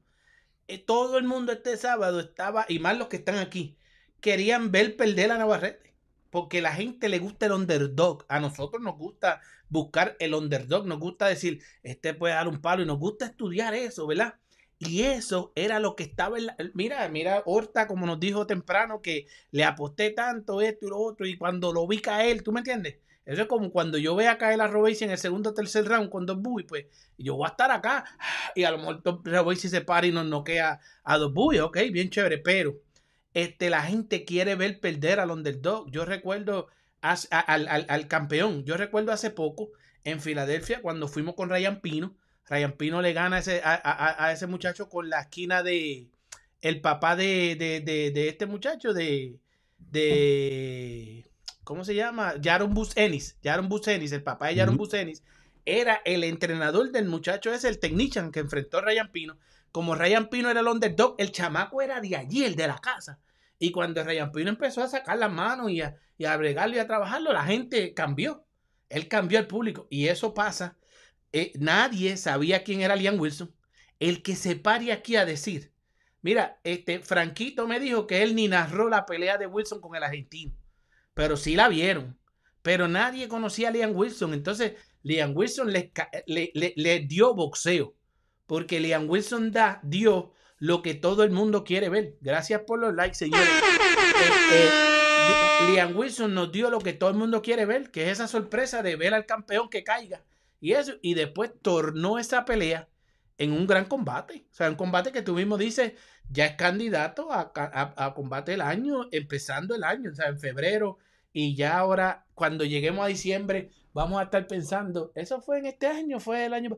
eh, 0.67 0.79
todo 0.79 1.19
el 1.19 1.25
mundo 1.25 1.53
este 1.53 1.77
sábado 1.77 2.21
estaba, 2.21 2.65
y 2.71 2.79
más 2.79 2.97
los 2.97 3.09
que 3.09 3.17
están 3.17 3.37
aquí, 3.37 3.77
querían 4.23 4.73
ver 4.73 4.97
perder 4.97 5.31
a 5.31 5.37
Navarrete. 5.37 5.95
Porque 6.31 6.63
la 6.63 6.73
gente 6.73 7.11
le 7.11 7.19
gusta 7.19 7.47
el 7.47 7.53
underdog. 7.53 8.25
A 8.29 8.41
nosotros 8.41 8.83
nos 8.83 8.97
gusta 8.97 9.43
buscar 9.69 10.17
el 10.21 10.35
underdog. 10.35 10.87
Nos 10.87 11.01
gusta 11.01 11.27
decir, 11.27 11.63
este 11.83 12.15
puede 12.15 12.35
dar 12.35 12.49
un 12.49 12.63
palo. 12.63 12.83
Y 12.83 12.87
nos 12.87 12.99
gusta 12.99 13.27
estudiar 13.27 13.75
eso, 13.75 14.07
¿verdad? 14.07 14.35
Y 14.81 15.03
eso 15.03 15.53
era 15.57 15.81
lo 15.81 15.97
que 15.97 16.05
estaba 16.05 16.39
en 16.39 16.47
la... 16.47 16.57
Mira, 16.75 17.09
mira, 17.09 17.43
Horta, 17.47 17.87
como 17.89 18.07
nos 18.07 18.21
dijo 18.21 18.47
temprano, 18.47 19.03
que 19.03 19.27
le 19.51 19.65
aposté 19.65 20.11
tanto 20.11 20.61
esto 20.61 20.87
y 20.87 20.91
lo 20.91 20.99
otro. 20.99 21.27
Y 21.27 21.37
cuando 21.37 21.73
lo 21.73 21.87
vi 21.89 21.99
caer, 22.01 22.43
¿tú 22.43 22.53
me 22.53 22.61
entiendes? 22.61 22.97
Eso 23.27 23.43
es 23.43 23.49
como 23.49 23.71
cuando 23.73 23.99
yo 23.99 24.15
vea 24.17 24.39
caer 24.39 24.61
a 24.61 24.69
Robesi 24.69 25.05
en 25.05 25.11
el 25.11 25.19
segundo 25.19 25.51
o 25.51 25.55
tercer 25.55 25.85
round 25.87 26.09
con 26.11 26.25
dos 26.27 26.41
Bowie, 26.41 26.65
pues 26.67 26.87
yo 27.19 27.37
voy 27.37 27.47
a 27.47 27.51
estar 27.51 27.71
acá. 27.71 28.05
Y 28.55 28.65
a 28.65 28.71
lo 28.71 28.79
mejor 28.79 29.03
Robesi 29.25 29.69
se 29.69 29.81
para 29.83 30.07
y 30.07 30.13
nos 30.13 30.27
noquea 30.27 30.81
a 31.05 31.19
dos 31.19 31.33
Bowie. 31.35 31.61
Ok, 31.61 31.79
bien 31.93 32.09
chévere. 32.11 32.39
Pero 32.39 32.77
este, 33.35 33.71
la 33.71 33.83
gente 33.83 34.25
quiere 34.25 34.55
ver 34.55 34.81
perder 34.81 35.21
al 35.21 35.31
underdog. 35.31 35.91
Yo 35.91 36.05
recuerdo 36.05 36.69
al, 37.01 37.19
al- 37.69 37.87
al 37.89 38.09
campeón. 38.09 38.65
Yo 38.65 38.77
recuerdo 38.77 39.13
hace 39.13 39.31
poco 39.31 39.71
en 40.05 40.21
Filadelfia 40.21 40.81
cuando 40.83 41.09
fuimos 41.09 41.35
con 41.35 41.51
Ryan 41.51 41.81
Pino. 41.81 42.15
Ryan 42.49 42.73
Pino 42.73 43.03
le 43.03 43.13
gana 43.13 43.37
a 43.37 43.39
ese, 43.41 43.61
a, 43.65 43.75
a- 43.75 44.27
a 44.27 44.33
ese 44.33 44.47
muchacho 44.47 44.89
con 44.89 45.11
la 45.11 45.21
esquina 45.21 45.63
de 45.63 46.09
el 46.61 46.81
papá 46.81 47.15
de, 47.17 47.57
de, 47.57 47.81
de- 47.81 48.11
de 48.11 48.29
este 48.29 48.47
muchacho 48.47 48.93
de, 48.95 49.39
de 49.79 51.31
¿cómo 51.65 51.85
se 51.85 51.95
llama? 51.95 52.35
Jaron 52.43 52.75
Busenis. 52.75 53.37
Jaron 53.43 53.69
Busenis, 53.69 54.13
el 54.13 54.23
papá 54.23 54.49
de 54.49 54.57
Jaron. 54.57 54.77
Busenis, 54.77 55.23
era 55.65 56.01
el 56.05 56.25
entrenador 56.25 56.91
del 56.91 57.07
muchacho 57.07 57.53
ese, 57.53 57.69
el 57.69 57.79
technician 57.79 58.33
que 58.33 58.41
enfrentó 58.41 58.79
a 58.79 58.83
Ryan 58.83 59.11
Pino. 59.13 59.37
Como 59.71 59.95
Ryan 59.95 60.29
Pino 60.31 60.51
era 60.51 60.61
el 60.61 60.67
underdog, 60.69 61.15
el 61.19 61.31
chamaco 61.31 61.83
era 61.83 62.01
de 62.01 62.17
allí, 62.17 62.45
el 62.45 62.57
de 62.57 62.67
la 62.69 62.79
casa. 62.79 63.19
Y 63.59 63.71
cuando 63.71 64.03
Ryan 64.03 64.33
Pino 64.33 64.49
empezó 64.51 64.83
a 64.83 64.89
sacar 64.89 65.19
las 65.19 65.31
manos 65.31 65.71
y 65.71 65.83
a, 65.83 65.97
y 66.17 66.25
a 66.25 66.37
bregarlo 66.37 66.77
y 66.77 66.79
a 66.79 66.87
trabajarlo, 66.87 67.33
la 67.33 67.45
gente 67.45 67.93
cambió. 67.93 68.45
Él 68.89 69.09
cambió 69.09 69.39
al 69.39 69.47
público. 69.47 69.87
Y 69.91 70.07
eso 70.09 70.33
pasa. 70.33 70.77
Eh, 71.33 71.53
nadie 71.59 72.17
sabía 72.17 72.65
quién 72.65 72.81
era 72.81 72.97
Liam 72.97 73.19
Wilson. 73.21 73.55
El 74.01 74.23
que 74.23 74.37
se 74.37 74.57
pare 74.57 74.93
aquí 74.93 75.17
a 75.17 75.25
decir, 75.25 75.73
mira, 76.23 76.61
este 76.65 77.01
Franquito 77.01 77.67
me 77.67 77.81
dijo 77.81 78.07
que 78.07 78.23
él 78.23 78.35
ni 78.35 78.49
narró 78.49 78.89
la 78.89 79.05
pelea 79.07 79.39
de 79.39 79.47
Wilson 79.47 79.81
con 79.81 79.95
el 79.97 80.03
argentino. 80.05 80.53
Pero 81.15 81.37
sí 81.37 81.57
la 81.57 81.69
vieron. 81.69 82.17
Pero 82.63 82.87
nadie 82.89 83.29
conocía 83.29 83.69
a 83.69 83.71
Liam 83.73 83.95
Wilson. 83.97 84.35
Entonces, 84.35 84.75
Liam 85.03 85.37
Wilson 85.37 85.73
le, 85.73 85.93
le- 86.27 86.53
le- 86.77 87.01
dio 87.01 87.35
boxeo. 87.35 87.95
Porque 88.47 88.81
Liam 88.81 89.09
Wilson 89.09 89.51
da, 89.53 89.81
dio 89.83 90.33
lo 90.59 90.81
que 90.83 90.95
todo 90.95 91.23
el 91.25 91.31
mundo 91.31 91.65
quiere 91.65 91.89
ver. 91.89 92.17
Gracias 92.21 92.63
por 92.67 92.79
los 92.79 92.95
likes, 92.95 93.15
señores. 93.17 93.49
Eh, 94.53 94.71
Li- 95.67 95.73
Liam 95.75 95.97
Wilson 95.97 96.35
nos 96.35 96.51
dio 96.53 96.71
lo 96.71 96.79
que 96.79 96.93
todo 96.93 97.11
el 97.11 97.17
mundo 97.17 97.43
quiere 97.43 97.65
ver, 97.67 97.91
que 97.91 98.05
es 98.05 98.13
esa 98.13 98.29
sorpresa 98.29 98.83
de 98.83 98.97
ver 98.97 99.13
al 99.15 99.27
campeón 99.27 99.69
que 99.69 99.85
caiga. 99.85 100.25
Y 100.61 100.73
eso, 100.73 100.95
y 101.03 101.15
después 101.15 101.53
tornó 101.63 102.19
esa 102.19 102.45
pelea 102.45 102.89
en 103.39 103.53
un 103.53 103.67
gran 103.67 103.85
combate. 103.87 104.47
O 104.51 104.55
sea, 104.55 104.69
un 104.71 104.77
combate 104.77 105.13
que 105.13 105.23
tú 105.23 105.35
mismo 105.35 105.57
dices, 105.59 105.93
ya 106.31 106.47
es 106.47 106.57
candidato 106.57 107.33
a, 107.33 107.53
a- 107.55 108.15
combate 108.15 108.53
del 108.53 108.61
año, 108.63 109.07
empezando 109.13 109.75
el 109.75 109.85
año, 109.85 110.11
o 110.11 110.15
sea, 110.15 110.29
en 110.29 110.39
febrero. 110.41 110.99
Y 111.33 111.55
ya 111.57 111.79
ahora, 111.79 112.27
cuando 112.35 112.65
lleguemos 112.65 113.05
a 113.05 113.09
diciembre, 113.09 113.71
vamos 113.93 114.21
a 114.21 114.25
estar 114.25 114.47
pensando, 114.47 115.13
¿eso 115.15 115.41
fue 115.41 115.59
en 115.59 115.67
este 115.67 115.87
año? 115.87 116.19
¿Fue 116.21 116.45
el 116.47 116.55
año? 116.55 116.77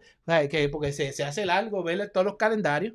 Que, 0.51 0.69
porque 0.69 0.93
se, 0.93 1.13
se 1.13 1.25
hace 1.25 1.47
largo 1.47 1.83
ver 1.83 2.11
todos 2.11 2.27
los 2.27 2.37
calendarios. 2.37 2.95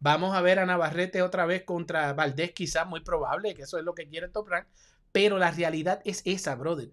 Vamos 0.00 0.34
a 0.34 0.40
ver 0.42 0.58
a 0.58 0.66
Navarrete 0.66 1.22
otra 1.22 1.46
vez 1.46 1.64
contra 1.64 2.12
Valdés, 2.12 2.52
quizás 2.52 2.86
muy 2.86 3.00
probable, 3.00 3.54
que 3.54 3.62
eso 3.62 3.78
es 3.78 3.84
lo 3.84 3.94
que 3.94 4.08
quiere 4.08 4.28
Top 4.28 4.48
Rank. 4.48 4.66
Pero 5.12 5.38
la 5.38 5.50
realidad 5.50 6.00
es 6.04 6.22
esa, 6.24 6.54
brother. 6.54 6.90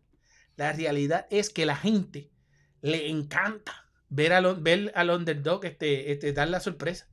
La 0.55 0.71
realidad 0.73 1.27
es 1.29 1.49
que 1.49 1.65
la 1.65 1.75
gente 1.75 2.31
le 2.85 3.09
encanta 3.09 3.87
ver 4.09 4.33
al, 4.33 4.61
ver 4.61 4.91
al 4.95 5.09
underdog 5.09 5.65
este, 5.65 6.11
este, 6.11 6.33
dar 6.33 6.49
la 6.49 6.59
sorpresa. 6.59 7.09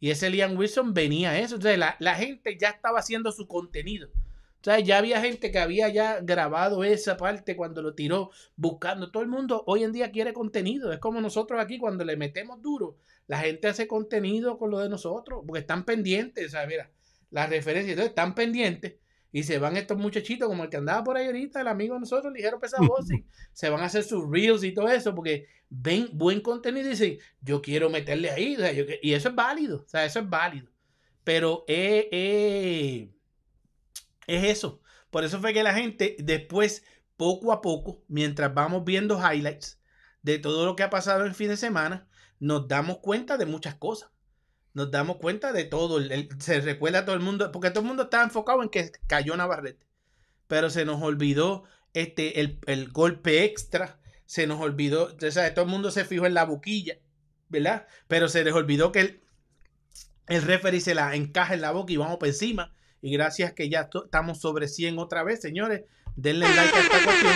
Y 0.00 0.10
ese 0.10 0.30
Liam 0.30 0.56
Wilson 0.56 0.94
venía 0.94 1.30
a 1.30 1.38
eso. 1.38 1.56
Entonces, 1.56 1.78
la, 1.78 1.96
la 1.98 2.14
gente 2.14 2.56
ya 2.58 2.70
estaba 2.70 3.00
haciendo 3.00 3.30
su 3.32 3.46
contenido. 3.46 4.08
O 4.08 4.64
sea, 4.64 4.80
ya 4.80 4.98
había 4.98 5.20
gente 5.20 5.50
que 5.50 5.58
había 5.58 5.88
ya 5.90 6.20
grabado 6.20 6.84
esa 6.84 7.16
parte 7.16 7.54
cuando 7.54 7.82
lo 7.82 7.94
tiró, 7.94 8.30
buscando. 8.56 9.10
Todo 9.10 9.22
el 9.22 9.28
mundo 9.28 9.62
hoy 9.66 9.84
en 9.84 9.92
día 9.92 10.10
quiere 10.10 10.32
contenido. 10.32 10.92
Es 10.92 10.98
como 10.98 11.20
nosotros 11.20 11.60
aquí 11.60 11.78
cuando 11.78 12.04
le 12.04 12.16
metemos 12.16 12.62
duro. 12.62 12.96
La 13.26 13.38
gente 13.38 13.68
hace 13.68 13.86
contenido 13.86 14.58
con 14.58 14.70
lo 14.70 14.78
de 14.78 14.88
nosotros, 14.88 15.44
porque 15.46 15.60
están 15.60 15.84
pendientes. 15.84 16.46
O 16.46 16.50
sea, 16.50 16.66
mira, 16.66 16.90
las 17.30 17.50
referencias. 17.50 17.92
Entonces, 17.92 18.10
están 18.10 18.34
pendientes. 18.34 18.94
Y 19.32 19.44
se 19.44 19.58
van 19.58 19.76
estos 19.76 19.96
muchachitos, 19.98 20.48
como 20.48 20.64
el 20.64 20.70
que 20.70 20.76
andaba 20.78 21.04
por 21.04 21.16
ahí 21.16 21.26
ahorita, 21.26 21.60
el 21.60 21.68
amigo 21.68 21.94
de 21.94 22.00
nosotros, 22.00 22.32
ligero 22.32 22.58
pesabosi. 22.60 23.26
se 23.52 23.70
van 23.70 23.80
a 23.80 23.84
hacer 23.86 24.02
sus 24.04 24.28
reels 24.30 24.64
y 24.64 24.72
todo 24.72 24.88
eso, 24.88 25.14
porque 25.14 25.46
ven 25.68 26.08
buen 26.12 26.40
contenido 26.40 26.86
y 26.88 26.90
dicen, 26.90 27.18
yo 27.40 27.62
quiero 27.62 27.90
meterle 27.90 28.30
ahí. 28.30 28.56
O 28.56 28.58
sea, 28.60 28.72
yo 28.72 28.86
que- 28.86 28.98
y 29.02 29.12
eso 29.14 29.28
es 29.28 29.34
válido. 29.34 29.82
O 29.84 29.88
sea, 29.88 30.04
eso 30.04 30.20
es 30.20 30.28
válido. 30.28 30.68
Pero 31.24 31.64
eh, 31.68 32.08
eh, 32.12 33.10
es 34.26 34.44
eso. 34.44 34.80
Por 35.10 35.24
eso 35.24 35.40
fue 35.40 35.52
que 35.52 35.62
la 35.62 35.74
gente 35.74 36.16
después, 36.20 36.84
poco 37.16 37.52
a 37.52 37.60
poco, 37.60 38.02
mientras 38.08 38.52
vamos 38.54 38.84
viendo 38.84 39.18
highlights 39.18 39.80
de 40.22 40.38
todo 40.38 40.66
lo 40.66 40.76
que 40.76 40.82
ha 40.82 40.90
pasado 40.90 41.24
el 41.24 41.34
fin 41.34 41.48
de 41.48 41.56
semana, 41.56 42.08
nos 42.38 42.68
damos 42.68 42.98
cuenta 42.98 43.36
de 43.36 43.46
muchas 43.46 43.74
cosas. 43.74 44.10
Nos 44.74 44.90
damos 44.90 45.16
cuenta 45.16 45.52
de 45.52 45.64
todo. 45.64 45.98
el- 45.98 46.28
se 46.40 46.60
recuerda 46.60 47.00
a 47.00 47.04
todo 47.04 47.16
el 47.16 47.22
mundo, 47.22 47.50
porque 47.52 47.70
todo 47.70 47.80
el 47.80 47.86
mundo 47.88 48.04
estaba 48.04 48.24
enfocado 48.24 48.62
en 48.62 48.68
que 48.68 48.92
cayó 49.06 49.36
Navarrete. 49.36 49.86
Pero 50.46 50.70
se 50.70 50.84
nos 50.84 51.02
olvidó 51.02 51.64
este, 51.94 52.40
el, 52.40 52.58
el 52.66 52.90
golpe 52.90 53.44
extra. 53.44 53.98
Se 54.26 54.46
nos 54.46 54.60
olvidó, 54.60 55.16
o 55.20 55.30
sea, 55.30 55.52
todo 55.54 55.64
el 55.64 55.70
mundo 55.70 55.90
se 55.90 56.04
fijó 56.04 56.24
en 56.26 56.34
la 56.34 56.44
boquilla, 56.44 56.98
¿verdad? 57.48 57.86
Pero 58.06 58.28
se 58.28 58.44
les 58.44 58.54
olvidó 58.54 58.92
que 58.92 59.00
el, 59.00 59.20
el 60.28 60.42
referee 60.42 60.80
se 60.80 60.94
la 60.94 61.14
encaja 61.16 61.54
en 61.54 61.60
la 61.62 61.72
boca 61.72 61.92
y 61.92 61.96
vamos 61.96 62.18
por 62.18 62.28
encima. 62.28 62.72
Y 63.02 63.12
gracias 63.12 63.52
que 63.54 63.68
ya 63.68 63.88
estamos 63.92 64.40
sobre 64.40 64.68
100 64.68 64.98
otra 65.00 65.24
vez, 65.24 65.40
señores. 65.40 65.82
Denle 66.14 66.46
like 66.48 66.76
a 66.76 66.80
esta 66.80 67.04
cuestión. 67.04 67.32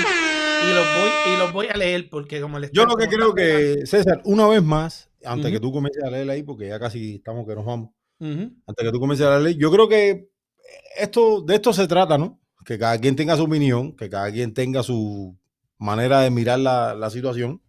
Y 0.71 0.75
los 0.75 0.87
voy, 0.95 1.11
y 1.33 1.37
los 1.39 1.53
voy 1.53 1.67
a 1.67 1.77
leer 1.77 2.09
porque 2.11 2.41
como 2.41 2.59
les 2.59 2.71
Yo 2.73 2.85
lo 2.87 2.97
que 2.97 3.09
creo 3.09 3.35
que, 3.35 3.87
César, 3.87 4.21
una 4.25 4.47
vez 4.47 4.63
más, 4.63 5.11
antes 5.25 5.51
que 5.51 5.61
tú 5.61 5.73
comiences 5.73 6.03
a 6.05 6.11
leer 6.11 6.29
ahí, 6.31 6.43
porque 6.43 6.69
ya 6.69 6.79
casi 6.79 7.17
estamos 7.17 7.47
que 7.47 7.55
nos 7.55 7.65
vamos, 7.65 7.91
antes 8.21 8.85
que 8.85 8.91
tú 8.93 9.01
comiences 9.01 9.27
a 9.27 9.39
leer, 9.39 9.57
yo 9.57 9.71
creo 9.71 9.89
que 9.89 10.29
esto, 10.99 11.43
de 11.43 11.57
esto 11.57 11.73
se 11.73 11.87
trata, 11.87 12.17
¿no? 12.19 12.41
Que 12.65 12.79
cada 12.79 12.99
quien 12.99 13.15
tenga 13.17 13.37
su 13.37 13.45
opinión, 13.45 13.95
que 13.95 14.09
cada 14.09 14.31
quien 14.33 14.55
tenga 14.55 14.83
su 14.83 15.37
manera 15.79 16.21
de 16.21 16.31
mirar 16.31 16.59
la, 16.61 16.95
la 16.95 17.11
situación. 17.11 17.61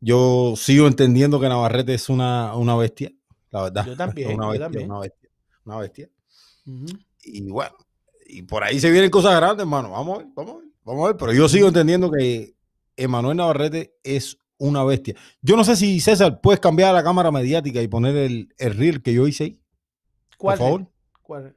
Yo 0.00 0.54
sigo 0.56 0.86
entendiendo 0.86 1.40
que 1.40 1.48
Navarrete 1.48 1.94
es 1.94 2.10
una, 2.10 2.54
una 2.56 2.76
bestia, 2.76 3.10
la 3.50 3.62
verdad. 3.62 3.86
Yo 3.86 3.96
también, 3.96 4.34
Una 4.34 4.46
yo 4.46 4.50
bestia, 4.50 4.64
también. 4.66 4.90
una 4.90 5.00
bestia, 5.00 5.30
una 5.64 5.78
bestia. 5.78 6.10
Y 7.22 7.42
bueno, 7.50 7.74
y 8.26 8.42
por 8.42 8.62
ahí 8.64 8.78
se 8.80 8.90
vienen 8.90 9.10
cosas 9.10 9.34
grandes, 9.36 9.62
hermano. 9.64 9.92
Vamos 9.92 10.16
a 10.16 10.18
ver, 10.18 10.28
vamos 10.34 10.54
a 10.54 10.58
ver, 10.58 10.63
vamos 10.84 11.04
a 11.04 11.06
ver. 11.08 11.16
Pero 11.16 11.32
yo 11.32 11.48
sigo 11.48 11.68
entendiendo 11.68 12.10
que 12.10 12.54
Emanuel 12.96 13.36
Navarrete 13.36 13.94
es 14.02 14.38
una 14.58 14.84
bestia. 14.84 15.14
Yo 15.42 15.56
no 15.56 15.64
sé 15.64 15.76
si 15.76 16.00
César 16.00 16.40
puedes 16.40 16.60
cambiar 16.60 16.94
la 16.94 17.02
cámara 17.02 17.30
mediática 17.30 17.82
y 17.82 17.88
poner 17.88 18.16
el, 18.16 18.54
el 18.58 18.74
reel 18.74 19.02
que 19.02 19.12
yo 19.12 19.26
hice 19.26 19.44
ahí. 19.44 19.60
¿Cuál? 20.38 20.58
favor. 20.58 20.86
¿Cuál? 21.22 21.56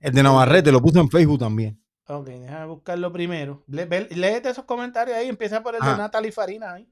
El 0.00 0.12
de 0.12 0.22
Navarrete, 0.22 0.72
lo 0.72 0.80
puse 0.82 0.98
en 0.98 1.10
Facebook 1.10 1.38
también. 1.38 1.80
Ok, 2.06 2.26
déjame 2.28 2.66
buscarlo 2.66 3.12
primero. 3.12 3.64
Le- 3.66 3.84
ve- 3.84 4.08
léete 4.10 4.48
esos 4.50 4.64
comentarios 4.64 5.16
ahí. 5.16 5.28
Empieza 5.28 5.62
por 5.62 5.74
el 5.74 5.80
de. 5.82 5.96
Natalie 5.96 6.32
Farina 6.32 6.72
ahí. 6.74 6.88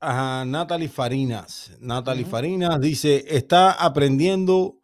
Ajá, 0.00 0.44
Natalie 0.44 0.88
Farinas. 0.88 1.72
Natalie. 1.80 2.24
Farinas 2.24 2.80
dice, 2.80 3.24
está 3.28 3.72
aprendiendo 3.72 4.76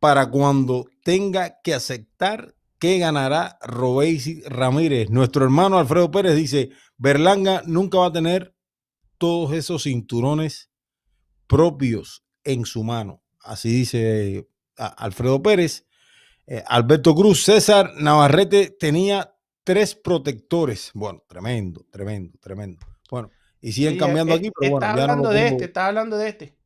para 0.00 0.30
cuando 0.30 0.86
tenga 1.04 1.60
que 1.62 1.74
aceptar 1.74 2.54
que 2.78 2.98
ganará 2.98 3.58
Robesi 3.62 4.42
Ramírez. 4.42 5.10
Nuestro 5.10 5.44
hermano 5.44 5.78
Alfredo 5.78 6.10
Pérez 6.10 6.36
dice, 6.36 6.70
Berlanga 6.96 7.62
nunca 7.66 7.98
va 7.98 8.06
a 8.06 8.12
tener 8.12 8.54
todos 9.18 9.52
esos 9.52 9.82
cinturones 9.84 10.70
propios 11.46 12.24
en 12.44 12.64
su 12.64 12.84
mano. 12.84 13.22
Así 13.40 13.70
dice 13.70 14.48
a- 14.76 14.86
Alfredo 14.86 15.42
Pérez. 15.42 15.86
Eh, 16.46 16.62
Alberto 16.66 17.14
Cruz, 17.14 17.44
César 17.44 17.92
Navarrete 17.98 18.70
tenía 18.78 19.34
tres 19.64 19.94
protectores. 19.94 20.90
Bueno, 20.94 21.22
tremendo, 21.28 21.84
tremendo, 21.90 22.38
tremendo. 22.40 22.78
Bueno, 23.10 23.30
y 23.60 23.72
siguen 23.72 23.94
Sí, 23.94 23.98
cambiando 23.98 24.32
eh, 24.34 24.36
aquí, 24.38 24.50
pero 24.58 24.72
bueno, 24.72 24.86
está 24.86 24.96
ya 24.98 25.06
no 25.06 25.12
hablando 25.12 25.30
de 25.30 25.46
este, 25.48 25.64
está 25.64 25.86
hablando 25.88 26.16
de 26.16 26.28
este. 26.28 26.56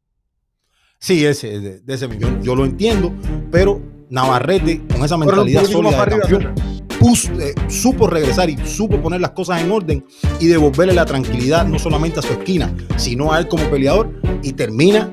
Sí, 1.00 1.24
ese, 1.24 1.58
de, 1.58 1.80
de 1.80 1.94
ese 1.94 2.06
mismo. 2.06 2.28
Yo, 2.28 2.40
yo 2.42 2.54
lo 2.54 2.64
entiendo, 2.64 3.12
pero 3.50 3.80
Navarrete, 4.12 4.82
con 4.92 5.04
esa 5.04 5.16
mentalidad 5.16 5.62
sólida 5.72 5.90
de 5.90 5.96
campeón, 6.20 6.54
puso- 7.00 7.32
eh, 7.40 7.54
supo 7.68 8.06
regresar 8.06 8.50
y 8.50 8.56
supo 8.66 9.00
poner 9.00 9.20
las 9.20 9.30
cosas 9.30 9.60
en 9.62 9.72
orden 9.72 10.04
y 10.38 10.46
devolverle 10.46 10.92
la 10.94 11.04
tranquilidad 11.06 11.66
no 11.66 11.78
solamente 11.78 12.20
a 12.20 12.22
su 12.22 12.32
esquina, 12.34 12.72
sino 12.96 13.32
a 13.32 13.38
él 13.40 13.48
como 13.48 13.64
peleador 13.70 14.12
y 14.42 14.52
termina 14.52 15.10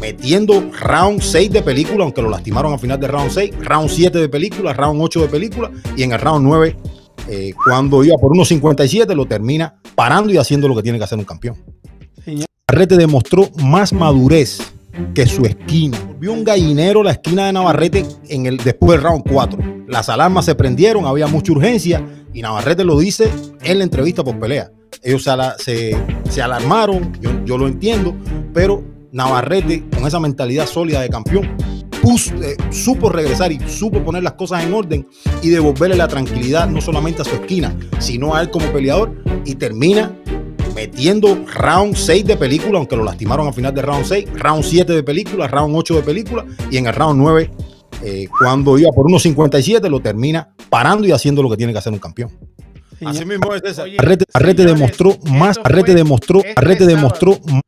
metiendo 0.00 0.70
round 0.80 1.20
6 1.20 1.50
de 1.52 1.60
película, 1.62 2.04
aunque 2.04 2.22
lo 2.22 2.30
lastimaron 2.30 2.72
al 2.72 2.78
final 2.78 2.98
de 2.98 3.06
round 3.08 3.30
6, 3.30 3.52
round 3.60 3.90
7 3.90 4.18
de 4.18 4.28
película, 4.30 4.72
round 4.72 5.00
8 5.02 5.20
de 5.20 5.28
película 5.28 5.70
y 5.96 6.02
en 6.02 6.12
el 6.12 6.18
round 6.18 6.42
9, 6.46 6.76
eh, 7.28 7.52
cuando 7.62 8.02
iba 8.02 8.16
por 8.16 8.32
1.57, 8.32 9.14
lo 9.14 9.26
termina 9.26 9.78
parando 9.94 10.32
y 10.32 10.38
haciendo 10.38 10.66
lo 10.66 10.74
que 10.74 10.82
tiene 10.82 10.96
que 10.96 11.04
hacer 11.04 11.18
un 11.18 11.24
campeón. 11.26 11.56
Navarrete 12.66 12.96
demostró 12.96 13.50
más 13.62 13.92
madurez 13.92 14.60
que 15.14 15.26
su 15.26 15.44
esquina. 15.44 15.98
Vio 16.18 16.32
un 16.32 16.44
gallinero 16.44 17.02
la 17.02 17.12
esquina 17.12 17.46
de 17.46 17.52
Navarrete 17.52 18.04
en 18.28 18.46
el, 18.46 18.56
después 18.58 18.92
del 19.00 19.02
round 19.08 19.24
4. 19.30 19.58
Las 19.88 20.08
alarmas 20.08 20.44
se 20.44 20.54
prendieron, 20.54 21.06
había 21.06 21.26
mucha 21.26 21.52
urgencia 21.52 22.04
y 22.32 22.42
Navarrete 22.42 22.84
lo 22.84 22.98
dice 22.98 23.30
en 23.62 23.78
la 23.78 23.84
entrevista 23.84 24.22
por 24.22 24.38
pelea. 24.38 24.70
Ellos 25.02 25.22
se, 25.24 25.30
ala- 25.30 25.56
se- 25.58 25.96
se 26.28 26.42
alarmaron, 26.42 27.12
yo, 27.46 27.56
lo 27.58 27.66
entiendo, 27.66 28.14
pero 28.52 28.84
Navarrete, 29.12 29.84
con 29.94 30.06
esa 30.06 30.20
mentalidad 30.20 30.66
sólida 30.66 31.00
de 31.00 31.08
campeón, 31.08 31.56
eh, 32.42 32.56
supo 32.70 33.08
regresar 33.10 33.52
y 33.52 33.60
supo 33.68 34.02
poner 34.02 34.22
las 34.22 34.32
cosas 34.34 34.64
en 34.64 34.72
orden 34.72 35.06
y 35.42 35.48
devolverle 35.48 35.96
la 35.96 36.08
tranquilidad 36.08 36.68
no 36.68 36.80
solamente 36.80 37.22
a 37.22 37.24
su 37.24 37.34
esquina, 37.34 37.76
sino 37.98 38.34
a 38.34 38.40
él 38.42 38.50
como 38.50 38.66
peleador 38.72 39.22
y 39.44 39.54
termina 39.56 40.10
metiendo 40.74 41.44
round 41.46 41.94
6 41.94 42.24
de 42.24 42.36
película, 42.36 42.78
aunque 42.78 42.96
lo 42.96 43.04
lastimaron 43.04 43.46
al 43.46 43.54
final 43.54 43.74
de 43.74 43.82
round 43.82 44.04
6, 44.04 44.28
round 44.34 44.64
7 44.64 44.92
de 44.92 45.02
película, 45.02 45.46
round 45.46 45.74
8 45.76 45.96
de 45.96 46.02
película 46.02 46.46
y 46.70 46.76
en 46.76 46.86
el 46.86 46.94
round 46.94 47.20
9, 47.20 47.50
eh, 48.02 48.28
cuando 48.38 48.78
iba 48.78 48.90
por 48.92 49.06
1.57, 49.06 49.88
lo 49.88 50.00
termina 50.00 50.54
parando 50.68 51.06
y 51.06 51.12
haciendo 51.12 51.42
lo 51.42 51.50
que 51.50 51.56
tiene 51.56 51.72
que 51.72 51.78
hacer 51.78 51.92
un 51.92 51.98
campeón. 51.98 52.30
Señor. 52.98 53.14
Así 53.14 53.24
mismo 53.24 53.54
es. 53.54 53.78
Oye, 53.78 53.96
Arrete, 53.98 54.24
Arrete 54.32 54.62
señores, 54.62 54.80
demostró 54.80 55.18
más, 55.30 55.58
Arrete 55.64 55.92
fue 55.92 55.94
demostró, 55.94 56.38
este 56.40 56.54
Arrete 56.56 56.86
demostró 56.86 57.34
sábado. 57.34 57.60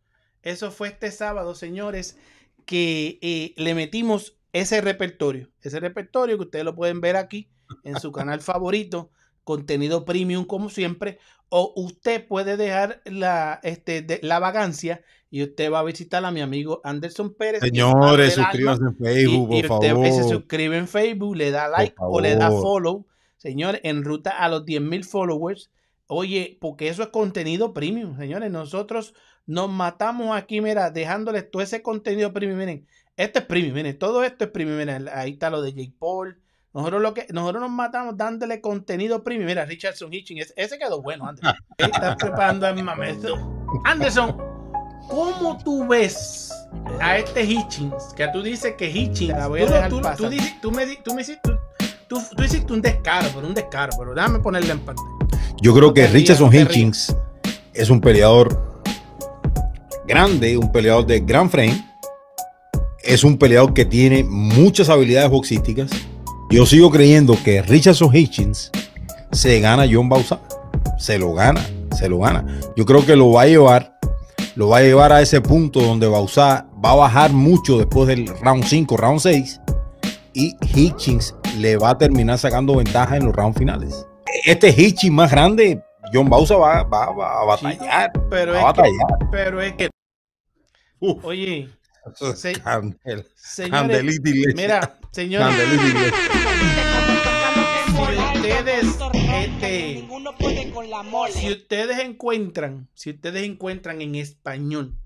Eso 0.42 0.70
fue 0.70 0.88
este 0.88 1.10
sábado, 1.10 1.54
señores, 1.54 2.18
que 2.66 3.18
eh, 3.22 3.54
le 3.56 3.74
metimos 3.74 4.36
ese 4.52 4.80
repertorio. 4.80 5.48
Ese 5.62 5.80
repertorio 5.80 6.36
que 6.36 6.44
ustedes 6.44 6.64
lo 6.64 6.74
pueden 6.74 7.00
ver 7.00 7.16
aquí 7.16 7.48
en 7.84 7.98
su 7.98 8.12
canal 8.12 8.40
favorito, 8.40 9.10
contenido 9.44 10.04
premium 10.04 10.44
como 10.44 10.68
siempre, 10.70 11.18
o 11.48 11.72
usted 11.76 12.26
puede 12.26 12.56
dejar 12.56 13.02
la, 13.04 13.60
este, 13.62 14.02
de- 14.02 14.20
la 14.22 14.38
vagancia 14.38 15.02
y 15.30 15.42
usted 15.42 15.70
va 15.72 15.80
a 15.80 15.84
visitar 15.84 16.24
a 16.24 16.30
mi 16.30 16.40
amigo 16.40 16.80
Anderson 16.84 17.34
Pérez. 17.34 17.60
Señores, 17.60 18.34
suscríbanse 18.34 18.82
en 18.84 18.96
Facebook, 18.96 19.48
y, 19.52 19.58
y 19.58 19.62
por 19.64 19.78
usted 19.78 19.88
favor. 19.92 20.06
se 20.06 20.24
suscribe 20.28 20.76
en 20.78 20.88
Facebook, 20.88 21.36
le 21.36 21.50
da 21.50 21.68
like 21.68 21.94
o 21.98 22.20
le 22.20 22.36
da 22.36 22.50
follow, 22.62 23.06
señor, 23.36 23.80
en 23.82 24.04
ruta 24.04 24.30
a 24.30 24.48
los 24.48 24.64
10.000 24.64 25.04
followers. 25.04 25.70
Oye, 26.06 26.58
porque 26.60 26.88
eso 26.88 27.02
es 27.02 27.08
contenido 27.08 27.72
premium, 27.72 28.18
señores. 28.18 28.50
Nosotros 28.50 29.14
nos 29.46 29.70
matamos 29.70 30.36
aquí, 30.36 30.60
mira, 30.60 30.90
dejándoles 30.90 31.50
todo 31.50 31.62
ese 31.62 31.80
contenido 31.82 32.32
premium. 32.34 32.58
Miren, 32.58 32.86
esto 33.16 33.38
es 33.38 33.44
premium, 33.46 33.74
miren, 33.74 33.98
todo 33.98 34.22
esto 34.22 34.44
es 34.44 34.50
premium. 34.50 34.78
Miren, 34.78 35.08
ahí 35.12 35.32
está 35.32 35.48
lo 35.48 35.62
de 35.62 35.72
Jake 35.72 35.94
Paul. 35.98 36.41
Nosotros, 36.74 37.02
lo 37.02 37.12
que, 37.12 37.26
nosotros 37.30 37.60
nos 37.62 37.70
matamos 37.70 38.16
dándole 38.16 38.60
contenido 38.60 39.22
premium. 39.22 39.46
Mira, 39.46 39.64
Richardson 39.66 40.10
Hitching, 40.12 40.38
ese, 40.38 40.54
ese 40.56 40.78
quedó 40.78 41.02
bueno, 41.02 41.26
Anderson. 41.26 41.54
Ahí 41.78 41.90
está 41.92 42.16
preparando 42.16 42.66
el 42.66 42.82
mameto. 42.82 43.66
Anderson, 43.84 44.36
¿cómo 45.08 45.58
tú 45.62 45.86
ves 45.86 46.50
a 47.00 47.18
este 47.18 47.44
Hitchings? 47.44 48.14
Que 48.16 48.28
tú 48.28 48.42
dices 48.42 48.74
que 48.78 48.90
Hitchings. 48.90 49.36
La 49.36 49.48
voy 49.48 49.62
a 49.62 49.66
Tú- 49.66 49.72
dejar 49.72 49.90
tú- 49.90 50.00
pasar. 50.00 50.16
tú 50.16 50.28
dices- 50.30 50.60
tú 50.62 50.70
me, 50.72 50.86
di- 50.86 50.98
tú 51.04 51.14
me 51.14 51.20
hiciste. 51.22 51.50
Tú, 52.08 52.20
hiciste 52.44 52.70
un 52.72 52.82
descaro, 52.82 53.28
pero 53.34 53.46
un 53.46 53.54
descaro, 53.54 53.92
pero 53.98 54.14
déjame 54.14 54.38
ponerle 54.40 54.72
en 54.72 54.80
pantalla. 54.80 55.08
Yo 55.62 55.74
creo 55.74 55.94
que 55.94 56.06
Richardson. 56.08 56.52
Hitchings 56.54 57.14
es 57.72 57.88
un 57.90 58.00
peleador 58.02 58.82
grande, 60.06 60.56
un 60.58 60.70
peleador 60.72 61.06
de 61.06 61.20
gran 61.20 61.50
frame. 61.50 61.86
Es 63.02 63.24
un 63.24 63.36
peleador 63.38 63.72
que 63.74 63.84
tiene 63.84 64.24
muchas 64.24 64.88
habilidades 64.88 65.30
boxísticas. 65.30 65.90
Yo 66.52 66.66
sigo 66.66 66.90
creyendo 66.90 67.34
que 67.42 67.62
Richardson 67.62 68.14
Hitchings 68.14 68.70
se 69.32 69.58
gana 69.60 69.84
a 69.84 69.88
John 69.90 70.08
Bausa. 70.08 70.38
Se 70.98 71.18
lo 71.18 71.32
gana, 71.32 71.64
se 71.96 72.08
lo 72.08 72.18
gana. 72.18 72.44
Yo 72.76 72.84
creo 72.84 73.04
que 73.06 73.16
lo 73.16 73.30
va 73.32 73.42
a 73.42 73.46
llevar, 73.46 73.98
lo 74.54 74.68
va 74.68 74.78
a 74.78 74.82
llevar 74.82 75.12
a 75.12 75.22
ese 75.22 75.40
punto 75.40 75.80
donde 75.80 76.06
Bausa 76.06 76.66
va 76.84 76.90
a 76.90 76.94
bajar 76.96 77.32
mucho 77.32 77.78
después 77.78 78.06
del 78.06 78.26
round 78.42 78.64
5, 78.64 78.96
round 78.98 79.20
6. 79.20 79.60
Y 80.34 80.54
Hitchings 80.74 81.34
le 81.58 81.76
va 81.78 81.90
a 81.90 81.98
terminar 81.98 82.38
sacando 82.38 82.76
ventaja 82.76 83.16
en 83.16 83.24
los 83.26 83.34
rounds 83.34 83.58
finales 83.58 84.06
este 84.46 84.70
Hitching 84.72 85.14
más 85.14 85.30
grande, 85.30 85.82
John 86.12 86.28
Bausa 86.28 86.56
va, 86.56 86.82
va- 86.84 87.10
va 87.12 87.42
a 87.42 87.44
batallar. 87.44 88.10
Pero 88.30 88.52
va 88.52 88.58
es 88.60 88.64
a 88.64 88.72
que, 88.72 88.80
batallar. 88.80 89.30
pero 89.30 89.60
es 89.60 89.72
que, 89.74 89.90
Uf, 90.98 91.22
oye, 91.24 91.68
se- 92.36 92.54
candel- 92.54 93.24
señores, 93.36 94.20
mira, 94.56 94.98
señores, 95.12 95.56
si 101.32 101.50
ustedes 101.52 101.98
encuentran, 101.98 102.88
si 102.94 103.10
ustedes 103.10 103.42
encuentran 103.44 104.00
en 104.02 104.14
español, 104.16 104.96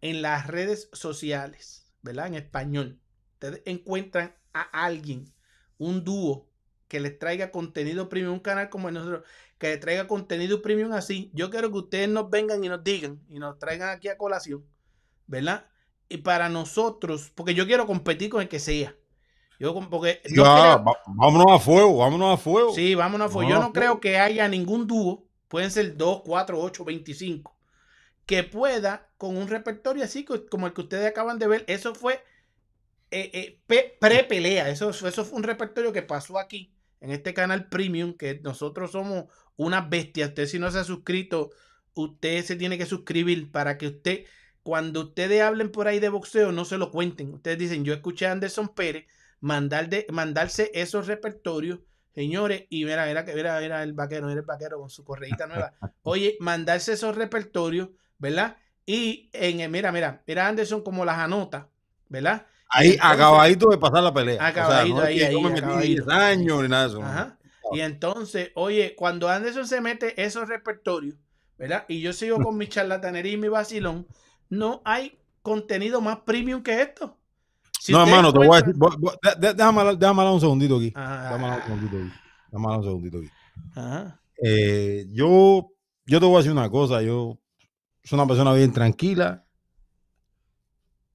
en 0.00 0.22
las 0.22 0.46
redes 0.46 0.88
sociales, 0.92 1.92
¿verdad? 2.02 2.28
En 2.28 2.34
español, 2.34 2.98
ustedes 3.34 3.62
encuentran 3.66 4.34
a 4.52 4.62
alguien, 4.62 5.32
un 5.78 6.04
dúo 6.04 6.48
que 6.88 7.00
les 7.00 7.18
traiga 7.18 7.50
contenido 7.50 8.08
premium, 8.08 8.34
un 8.34 8.40
canal 8.40 8.70
como 8.70 8.88
el 8.88 8.94
nosotros, 8.94 9.24
que 9.58 9.68
les 9.68 9.80
traiga 9.80 10.06
contenido 10.06 10.62
premium 10.62 10.92
así. 10.92 11.30
Yo 11.34 11.50
quiero 11.50 11.70
que 11.70 11.78
ustedes 11.78 12.08
nos 12.08 12.30
vengan 12.30 12.62
y 12.64 12.68
nos 12.68 12.82
digan 12.82 13.20
y 13.28 13.38
nos 13.38 13.58
traigan 13.58 13.90
aquí 13.90 14.08
a 14.08 14.16
colación, 14.16 14.64
¿verdad? 15.26 15.66
Y 16.08 16.18
para 16.18 16.48
nosotros, 16.48 17.30
porque 17.34 17.54
yo 17.54 17.66
quiero 17.66 17.86
competir 17.86 18.30
con 18.30 18.40
el 18.42 18.48
que 18.48 18.58
sea. 18.60 18.94
Yo, 19.58 19.74
porque 19.90 20.20
Ya, 20.24 20.80
creo- 20.80 20.84
vámonos 21.06 21.46
a 21.52 21.58
fuego, 21.58 21.96
vámonos 21.98 22.34
a 22.34 22.36
fuego. 22.42 22.72
Sí, 22.74 22.94
vámonos. 22.94 23.32
Pues 23.32 23.46
yo 23.48 23.54
Vámonos, 23.54 23.68
no 23.70 23.72
creo 23.72 24.00
que 24.00 24.18
haya 24.18 24.46
ningún 24.48 24.86
dúo, 24.86 25.26
pueden 25.48 25.70
ser 25.70 25.96
2, 25.96 26.22
4, 26.24 26.60
8, 26.60 26.84
25, 26.84 27.54
que 28.24 28.44
pueda 28.44 29.08
con 29.18 29.36
un 29.36 29.48
repertorio 29.48 30.04
así 30.04 30.24
co- 30.24 30.46
como 30.48 30.66
el 30.66 30.72
que 30.72 30.82
ustedes 30.82 31.06
acaban 31.08 31.38
de 31.38 31.48
ver. 31.48 31.64
Eso 31.66 31.94
fue 31.94 32.22
eh, 33.10 33.30
eh, 33.32 33.60
pe- 33.66 33.96
pre-pelea. 34.00 34.68
Eso, 34.68 34.90
eso 34.90 35.24
fue 35.24 35.36
un 35.38 35.42
repertorio 35.42 35.92
que 35.92 36.02
pasó 36.02 36.38
aquí, 36.38 36.72
en 37.00 37.10
este 37.10 37.34
canal 37.34 37.68
premium, 37.68 38.12
que 38.14 38.38
nosotros 38.40 38.92
somos 38.92 39.24
unas 39.56 39.88
bestias. 39.90 40.28
Usted 40.30 40.46
si 40.46 40.58
no 40.58 40.70
se 40.70 40.78
ha 40.78 40.84
suscrito, 40.84 41.50
usted 41.94 42.44
se 42.44 42.54
tiene 42.56 42.78
que 42.78 42.86
suscribir 42.86 43.50
para 43.50 43.76
que 43.78 43.88
usted, 43.88 44.24
cuando 44.68 45.00
ustedes 45.00 45.40
hablen 45.40 45.72
por 45.72 45.88
ahí 45.88 45.98
de 45.98 46.10
boxeo, 46.10 46.52
no 46.52 46.66
se 46.66 46.76
lo 46.76 46.90
cuenten. 46.90 47.32
Ustedes 47.32 47.56
dicen, 47.56 47.86
yo 47.86 47.94
escuché 47.94 48.26
a 48.26 48.32
Anderson 48.32 48.68
Pérez 48.68 49.06
mandar 49.40 49.88
de, 49.88 50.04
mandarse 50.10 50.70
esos 50.74 51.06
repertorios, 51.06 51.78
señores, 52.14 52.64
y 52.68 52.84
mira, 52.84 53.06
mira, 53.06 53.24
que- 53.24 53.32
mira, 53.34 53.58
mira 53.60 53.82
el 53.82 53.94
vaquero, 53.94 54.26
mira 54.26 54.40
el 54.40 54.44
vaquero 54.44 54.78
con 54.78 54.90
su 54.90 55.04
correíta 55.04 55.46
nueva. 55.46 55.72
Oye, 56.02 56.36
mandarse 56.40 56.92
esos 56.92 57.16
repertorios, 57.16 57.88
¿verdad? 58.18 58.58
Y 58.84 59.30
en, 59.32 59.60
el- 59.60 59.70
mira, 59.70 59.90
mira, 59.90 60.22
mira 60.26 60.46
Anderson 60.48 60.82
como 60.82 61.02
las 61.06 61.16
anota, 61.16 61.70
¿verdad? 62.10 62.44
Ahí, 62.68 62.90
Entonces- 62.90 63.10
acabadito 63.10 63.68
de 63.70 63.78
pasar 63.78 64.02
la 64.02 64.12
pelea. 64.12 64.46
Acabadito, 64.46 64.96
o 64.96 64.98
sea, 64.98 65.00
no 65.00 65.00
es 65.02 65.08
ahí, 65.08 65.16
que 65.18 65.24
ahí, 65.28 65.32
yo 65.32 65.40
me 65.40 65.48
metí 65.48 65.62
acabadito. 65.62 66.04
10 66.04 66.08
años 66.14 66.62
ni 66.62 66.68
nada 66.68 66.82
de 66.82 66.88
eso. 66.90 67.00
no. 67.00 67.06
Ajá. 67.06 67.38
Y 67.72 67.80
entonces, 67.80 68.50
oye, 68.54 68.94
cuando 68.96 69.30
Anderson 69.30 69.66
se 69.66 69.80
mete 69.80 70.22
esos 70.22 70.46
repertorios, 70.46 71.16
¿verdad? 71.56 71.86
Y 71.88 72.02
yo 72.02 72.12
sigo 72.12 72.38
con 72.42 72.58
mi 72.58 72.66
charlatanería 72.66 73.32
y 73.32 73.36
mi 73.38 73.48
vacilón, 73.48 74.06
no 74.50 74.82
hay 74.84 75.18
contenido 75.42 76.00
más 76.00 76.18
premium 76.20 76.62
que 76.62 76.80
esto. 76.82 77.16
Si 77.80 77.92
no, 77.92 78.02
hermano, 78.02 78.32
te 78.32 78.38
voy 78.38 78.56
a 78.56 78.60
decir. 78.60 78.74
déjame, 79.56 79.80
hablar- 79.80 79.98
déjame 79.98 80.20
hablar 80.20 80.34
un 80.34 80.40
segundito 80.40 80.76
aquí. 80.76 80.90
Déjame 80.90 81.44
hablar 81.44 81.58
un 81.58 81.64
segundito 81.64 81.96
aquí. 81.96 82.12
Déjame 82.50 82.64
hablar 82.64 82.78
un 82.78 82.84
segundito 82.84 83.18
aquí. 83.18 83.30
ajá. 83.74 84.20
Eh, 84.44 85.06
yo, 85.10 85.70
yo 86.06 86.20
te 86.20 86.26
voy 86.26 86.34
a 86.34 86.38
decir 86.38 86.52
una 86.52 86.70
cosa. 86.70 87.02
Yo 87.02 87.38
soy 88.04 88.16
una 88.18 88.26
persona 88.26 88.52
bien 88.52 88.72
tranquila. 88.72 89.44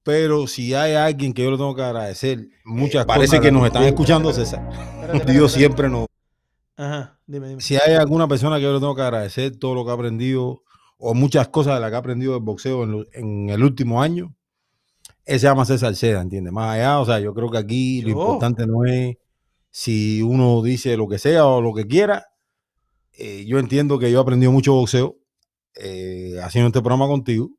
Pero 0.02 0.46
si 0.46 0.74
hay 0.74 0.94
alguien 0.94 1.32
que 1.32 1.42
yo 1.42 1.50
le 1.50 1.56
tengo 1.56 1.74
que 1.74 1.82
agradecer, 1.82 2.46
muchas 2.64 3.06
parece 3.06 3.40
que 3.40 3.50
nos 3.50 3.64
están 3.64 3.84
escuchando, 3.84 4.32
César. 4.32 4.68
Dios 5.26 5.52
siempre 5.52 5.88
nos. 5.88 6.06
Ajá, 6.76 7.18
dime, 7.26 7.48
dime. 7.48 7.60
Si 7.62 7.76
hay 7.76 7.94
alguna 7.94 8.28
persona 8.28 8.56
que 8.56 8.62
yo 8.64 8.72
le 8.74 8.80
tengo 8.80 8.94
que 8.94 9.00
agradecer 9.02 9.56
todo 9.56 9.74
lo 9.74 9.84
que 9.84 9.90
ha 9.92 9.94
aprendido 9.94 10.63
o 10.98 11.14
muchas 11.14 11.48
cosas 11.48 11.74
de 11.74 11.80
las 11.80 11.90
que 11.90 11.96
ha 11.96 11.98
aprendido 11.98 12.32
del 12.34 12.42
boxeo 12.42 12.84
en, 12.84 12.90
lo- 12.92 13.06
en 13.12 13.48
el 13.50 13.62
último 13.62 14.00
año, 14.02 14.34
ese 15.24 15.40
se 15.40 15.46
llama 15.46 15.64
César 15.64 15.94
Seda, 15.96 16.20
¿entiendes? 16.20 16.52
Más 16.52 16.74
allá, 16.76 17.00
o 17.00 17.06
sea, 17.06 17.18
yo 17.20 17.32
creo 17.34 17.50
que 17.50 17.58
aquí 17.58 18.02
lo 18.02 18.10
importante 18.10 18.66
no 18.66 18.84
es 18.84 19.16
si 19.70 20.22
uno 20.22 20.62
dice 20.62 20.96
lo 20.96 21.08
que 21.08 21.18
sea 21.18 21.46
o 21.46 21.60
lo 21.60 21.72
que 21.74 21.86
quiera. 21.86 22.26
Eh, 23.12 23.44
yo 23.46 23.58
entiendo 23.58 23.98
que 23.98 24.10
yo 24.10 24.18
he 24.18 24.22
aprendido 24.22 24.52
mucho 24.52 24.74
boxeo 24.74 25.16
eh, 25.76 26.38
haciendo 26.42 26.68
este 26.68 26.80
programa 26.80 27.06
contigo. 27.06 27.50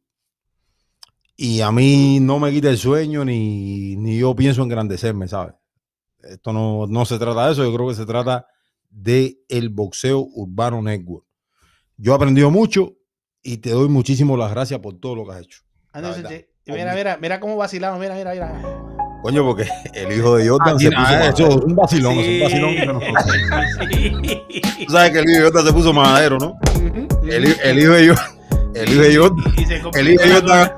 Y 1.37 1.61
a 1.61 1.71
mí 1.71 2.19
no 2.21 2.39
me 2.39 2.51
quita 2.51 2.69
el 2.69 2.77
sueño 2.77 3.25
ni, 3.25 3.95
ni 3.97 4.17
yo 4.17 4.33
pienso 4.35 4.63
engrandecerme, 4.63 5.27
¿sabes? 5.27 5.55
Esto 6.19 6.53
no, 6.53 6.87
no 6.87 7.05
se 7.05 7.19
trata 7.19 7.45
de 7.47 7.51
eso, 7.53 7.63
yo 7.63 7.73
creo 7.75 7.87
que 7.89 7.95
se 7.95 8.05
trata 8.05 8.47
de 8.89 9.39
el 9.49 9.69
boxeo 9.69 10.21
urbano 10.33 10.81
network. 10.81 11.25
Yo 11.97 12.13
he 12.13 12.15
aprendido 12.15 12.49
mucho 12.51 12.95
y 13.45 13.57
te 13.57 13.69
doy 13.69 13.87
muchísimas 13.87 14.39
las 14.39 14.49
gracias 14.49 14.79
por 14.79 14.99
todo 14.99 15.15
lo 15.15 15.25
que 15.25 15.33
has 15.33 15.41
hecho. 15.41 15.59
Anderson, 15.93 16.25
mira, 16.65 16.95
mira, 16.95 17.17
mira 17.21 17.39
cómo 17.39 17.55
vacilamos, 17.55 17.99
mira, 17.99 18.15
mira, 18.15 18.31
mira. 18.33 18.59
Coño, 19.21 19.45
porque 19.45 19.67
el 19.93 20.11
hijo 20.17 20.35
de 20.35 20.49
Jordan 20.49 20.79
se 20.79 20.89
nada, 20.89 21.31
puso 21.31 21.47
eso 21.47 21.47
madero. 21.47 21.59
es 21.59 21.65
un 21.65 21.75
vacilón, 21.75 22.13
es 22.17 22.27
un 22.27 22.39
vacilón. 22.41 23.01
Sí. 23.91 24.13
Sí. 24.31 24.85
Tú 24.87 24.91
sabes 24.91 25.11
que 25.11 25.19
el 25.19 25.29
hijo 25.29 25.37
de 25.37 25.43
Jordan 25.43 25.65
se 25.65 25.73
puso 25.73 25.93
madero, 25.93 26.37
¿no? 26.39 26.57
El, 27.23 27.45
hijo 27.79 27.91
de 27.93 28.07
Jordan, 28.07 28.25
el 28.73 28.89
hijo 28.91 29.01
de 29.01 29.15
Jordan, 29.15 29.53
el 29.93 30.09
hijo 30.09 30.23
de 30.23 30.33
Jordan 30.33 30.71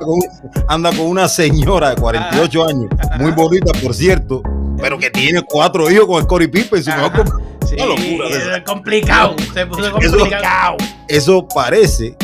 anda 0.68 0.92
con, 0.92 1.08
una 1.08 1.30
señora 1.30 1.92
de 1.92 1.96
48 1.96 2.68
años, 2.68 2.90
muy 3.18 3.32
bonita, 3.32 3.72
por 3.82 3.94
cierto, 3.94 4.42
pero 4.78 5.00
que 5.00 5.10
tiene 5.10 5.42
cuatro 5.42 5.90
hijos 5.90 6.06
con 6.06 6.20
el 6.20 6.28
Cory 6.28 6.48
Pippen. 6.48 6.84
su 6.84 6.90
mejor 6.90 7.48
Sí, 7.68 7.76
locura, 7.76 8.58
es 8.58 8.64
complicado. 8.64 9.36
Se 9.54 9.66
puso 9.66 9.88
Eso- 10.00 10.18
complicado. 10.18 10.78
Eso 11.10 11.48
parece 11.48 12.16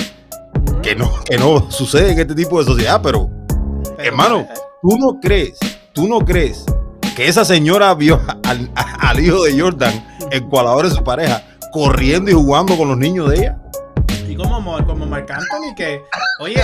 que 0.83 0.95
no, 0.95 1.09
que 1.23 1.37
no 1.37 1.71
sucede 1.71 2.11
en 2.11 2.19
este 2.19 2.35
tipo 2.35 2.59
de 2.59 2.65
sociedad, 2.65 2.99
pero 3.01 3.29
Pero, 3.47 3.95
hermano, 3.97 4.39
eh, 4.41 4.47
¿tú 4.81 4.97
no 4.97 5.19
crees, 5.21 5.57
tú 5.93 6.07
no 6.07 6.19
crees 6.19 6.65
que 7.15 7.27
esa 7.27 7.45
señora 7.45 7.93
vio 7.93 8.19
al, 8.43 8.69
al 8.75 9.19
hijo 9.19 9.43
de 9.43 9.59
Jordan, 9.59 9.93
el 10.31 10.43
cual 10.47 10.67
ahora 10.67 10.87
es 10.87 10.93
su 10.95 11.03
pareja, 11.03 11.43
corriendo 11.71 12.29
y 12.31 12.33
jugando 12.33 12.77
con 12.77 12.87
los 12.89 12.97
niños 12.97 13.29
de 13.29 13.37
ella? 13.37 13.59
Y 14.27 14.35
como, 14.35 14.59
Mo- 14.61 14.85
como 14.85 15.05
Marc 15.05 15.29
Anthony, 15.31 15.75
que, 15.75 16.01
oye, 16.39 16.59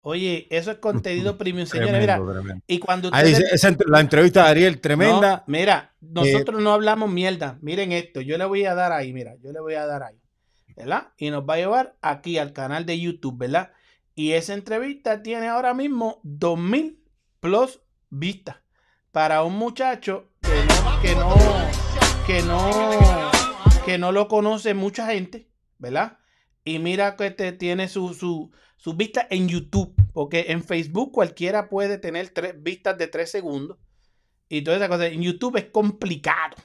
oye, 0.00 0.46
eso 0.50 0.70
es 0.72 0.78
contenido 0.78 1.36
premium, 1.38 1.66
señores. 1.66 2.00
Mira, 2.00 2.16
tremendo. 2.16 2.64
y 2.66 2.78
cuando 2.78 3.10
Ahí 3.12 3.32
ustedes. 3.32 3.52
esa 3.52 3.68
entre- 3.68 3.88
la 3.88 4.00
entrevista 4.00 4.44
de 4.44 4.50
Ariel, 4.50 4.80
tremenda. 4.80 5.36
No, 5.38 5.42
mira, 5.46 5.92
nosotros 6.00 6.60
no 6.60 6.72
hablamos 6.72 7.10
mierda. 7.10 7.58
Miren 7.60 7.92
esto, 7.92 8.20
yo 8.22 8.38
le 8.38 8.44
voy 8.46 8.64
a 8.64 8.74
dar 8.74 8.92
ahí, 8.92 9.12
mira, 9.12 9.34
yo 9.42 9.52
le 9.52 9.60
voy 9.60 9.74
a 9.74 9.86
dar 9.86 10.02
ahí, 10.04 10.16
Y 11.16 11.30
nos 11.30 11.44
va 11.48 11.54
a 11.54 11.58
llevar 11.58 11.96
aquí 12.02 12.38
al 12.38 12.52
canal 12.52 12.86
de 12.86 12.98
YouTube, 12.98 13.38
¿verdad? 13.38 13.72
Y 14.14 14.32
esa 14.32 14.54
entrevista 14.54 15.22
tiene 15.22 15.48
ahora 15.48 15.74
mismo 15.74 16.20
2000 16.24 17.02
plus 17.40 17.80
vistas 18.10 18.56
para 19.10 19.42
un 19.42 19.56
muchacho 19.56 20.30
que 20.42 20.64
no, 20.66 21.02
que 21.02 21.14
no, 21.14 21.34
que 22.26 22.42
no, 22.42 23.30
que 23.84 23.98
no 23.98 24.12
lo 24.12 24.28
conoce 24.28 24.74
mucha 24.74 25.06
gente, 25.06 25.50
¿verdad? 25.78 26.18
Y 26.64 26.78
mira 26.78 27.16
que 27.16 27.30
te 27.30 27.52
tiene 27.52 27.88
su, 27.88 28.14
su, 28.14 28.52
sus 28.76 28.96
vistas 28.96 29.26
en 29.30 29.48
YouTube, 29.48 29.94
porque 30.12 30.46
en 30.48 30.62
Facebook 30.62 31.12
cualquiera 31.12 31.68
puede 31.68 31.98
tener 31.98 32.28
tres 32.30 32.62
vistas 32.62 32.98
de 32.98 33.08
3 33.08 33.30
segundos 33.30 33.78
y 34.48 34.62
toda 34.62 34.76
esa 34.76 34.88
cosa. 34.88 35.06
En 35.06 35.22
YouTube 35.22 35.56
es 35.56 35.66
complicado. 35.66 36.56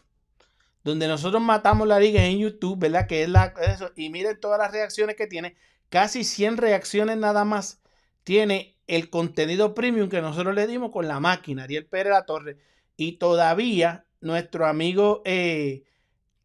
Donde 0.87 1.09
nosotros 1.09 1.41
matamos 1.41 1.85
la 1.85 1.99
liga 1.99 2.23
en 2.23 2.39
YouTube, 2.39 2.79
¿verdad? 2.79 3.07
Que 3.07 3.23
es 3.23 3.27
la 3.27 3.53
eso. 3.61 3.91
Y 3.97 4.09
miren 4.09 4.39
todas 4.39 4.57
las 4.57 4.71
reacciones 4.71 5.17
que 5.17 5.27
tiene. 5.27 5.57
Casi 5.89 6.23
100 6.23 6.55
reacciones 6.55 7.17
nada 7.17 7.43
más. 7.43 7.81
Tiene 8.23 8.77
el 8.87 9.09
contenido 9.09 9.73
premium 9.73 10.07
que 10.07 10.21
nosotros 10.21 10.55
le 10.55 10.65
dimos 10.65 10.91
con 10.91 11.05
la 11.09 11.19
máquina, 11.19 11.63
Ariel 11.63 11.87
Pérez 11.87 12.13
La 12.13 12.25
Torre. 12.25 12.57
Y 12.95 13.17
todavía 13.17 14.05
nuestro 14.21 14.65
amigo, 14.65 15.21
eh, 15.25 15.83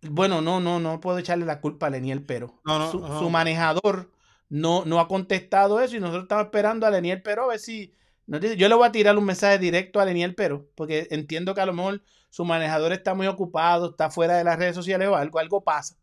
bueno, 0.01 0.41
no, 0.41 0.59
no, 0.59 0.81
no 0.81 0.99
puedo 0.99 1.19
echarle 1.19 1.47
la 1.47 1.61
culpa 1.61 1.87
a 1.87 1.91
Leniel 1.91 2.25
Pero. 2.25 2.61
No, 2.65 2.81
no, 2.81 2.91
su, 2.91 2.99
no. 2.99 3.21
su 3.21 3.31
manejador 3.31 4.11
no, 4.49 4.85
no 4.85 4.99
ha 4.99 5.07
contestado 5.07 5.81
eso 5.81 5.97
y 5.97 6.01
nosotros 6.01 6.25
estamos 6.25 6.47
esperando 6.47 6.85
a 6.85 6.91
Leniel 6.91 7.23
Pero 7.23 7.45
a 7.45 7.47
ver 7.47 7.61
si 7.61 7.95
nos 8.27 8.41
dice. 8.41 8.57
Yo 8.57 8.69
le 8.69 8.75
voy 8.75 8.89
a 8.89 8.93
tirar 8.93 9.17
un 9.17 9.25
mensaje 9.25 9.61
directo 9.61 10.01
a 10.01 10.05
Leniel 10.05 10.35
Pero, 10.35 10.69
porque 10.75 11.07
entiendo 11.13 11.55
que 11.55 11.61
a 11.61 11.67
lo 11.67 11.75
mejor 11.75 12.03
su 12.33 12.47
manejador 12.47 12.95
está 12.95 13.13
muy 13.13 13.27
ocupado, 13.27 13.91
está 13.91 14.11
fuera 14.11 14.39
de 14.39 14.45
las 14.45 14.59
redes 14.59 14.75
sociales 14.75 15.07
o 15.07 15.17
algo, 15.17 15.39
algo 15.39 15.63
pasa. 15.63 15.99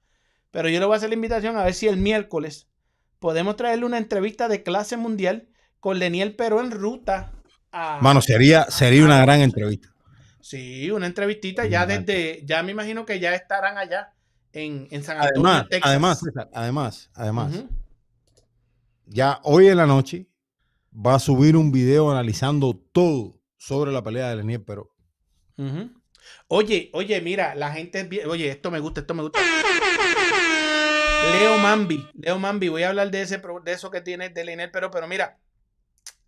Pero 0.52 0.70
yo 0.70 0.80
le 0.80 0.86
voy 0.86 0.94
a 0.94 0.98
hacer 0.98 1.10
la 1.10 1.16
invitación 1.16 1.58
a 1.58 1.64
ver 1.64 1.74
si 1.74 1.88
el 1.88 1.98
miércoles 1.98 2.68
podemos 3.18 3.56
traerle 3.56 3.86
una 3.86 3.98
entrevista 3.98 4.48
de 4.48 4.62
clase 4.62 4.96
mundial 4.96 5.50
con 5.80 5.98
Leniel 5.98 6.36
Pero 6.36 6.62
en 6.62 6.70
ruta 6.70 7.32
a... 7.72 7.98
Mano, 8.04 8.22
sería, 8.22 8.66
sería 8.70 9.04
una 9.04 9.20
gran 9.22 9.42
entrevista. 9.42 9.90
Sí, 10.40 10.92
una 10.92 11.08
entrevistita 11.08 11.66
ya 11.66 11.88
desde, 11.88 12.46
ya 12.46 12.62
me 12.62 12.74
imagino 12.74 13.08
que 13.08 13.20
ya 13.20 13.34
estarán 13.34 13.80
allá 13.80 14.14
en, 14.54 14.88
en 14.92 15.04
San 15.04 15.18
Antonio, 15.18 15.50
Además, 15.82 16.20
Texas. 16.22 16.48
además, 16.54 17.10
además, 17.16 17.64
ya 19.08 19.40
hoy 19.42 19.68
en 19.68 19.78
la 19.78 19.88
noche 19.88 20.28
va 20.94 21.16
a 21.16 21.20
subir 21.20 21.58
un 21.58 21.72
video 21.72 22.12
analizando 22.12 22.76
todo 22.76 23.42
sobre 23.58 23.92
la 23.92 24.04
pelea 24.04 24.30
de 24.30 24.36
Lenier 24.36 24.64
Pero. 24.64 24.92
Ujú. 25.58 25.99
Oye, 26.48 26.90
oye, 26.94 27.22
mira, 27.22 27.56
la 27.56 27.72
gente, 27.72 28.08
oye, 28.28 28.50
esto 28.50 28.72
me 28.72 28.80
gusta, 28.80 29.02
esto 29.02 29.14
me 29.14 29.24
gusta. 29.24 29.40
Leo 31.40 31.58
Mambi, 31.58 32.08
Leo 32.16 32.40
Mambi, 32.40 32.70
voy 32.70 32.84
a 32.84 32.90
hablar 32.90 33.12
de 33.12 33.22
ese 33.22 33.42
de 33.64 33.72
eso 33.72 33.92
que 33.92 34.02
tiene 34.02 34.30
de 34.30 34.46
Lionel, 34.46 34.72
pero, 34.72 34.90
pero 34.90 35.08
mira, 35.08 35.38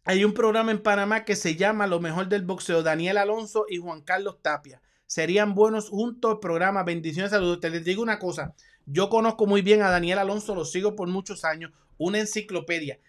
hay 0.03 0.26
un 0.26 0.34
programa 0.34 0.72
en 0.72 0.82
Panamá 0.82 1.26
que 1.26 1.36
se 1.36 1.56
llama 1.56 1.88
Lo 1.88 1.99
mejor 1.99 2.28
del 2.28 2.44
boxeo, 2.44 2.84
Daniel 2.84 3.18
Alonso 3.18 3.65
y 3.69 3.78
Juan 3.78 4.02
Carlos 4.02 4.41
Tapia. 4.41 4.82
Serían 5.06 5.53
buenos 5.53 5.90
juntos 5.90 6.40
programa. 6.41 6.84
Bendiciones, 6.84 7.32
saludos. 7.32 7.60
Te 7.60 7.69
les 7.69 7.84
digo 7.84 8.02
una 8.02 8.18
cosa. 8.18 8.56
Yo 8.86 9.10
conozco 9.10 9.45
muy 9.45 9.61
bien 9.61 9.82
a 9.82 9.90
Daniel 9.90 10.19
Alonso, 10.19 10.56
lo 10.56 10.65
sigo 10.65 10.95
por 10.95 11.07
muchos 11.07 11.45
años, 11.45 11.72
una 11.98 12.19
enciclopedia. 12.19 12.99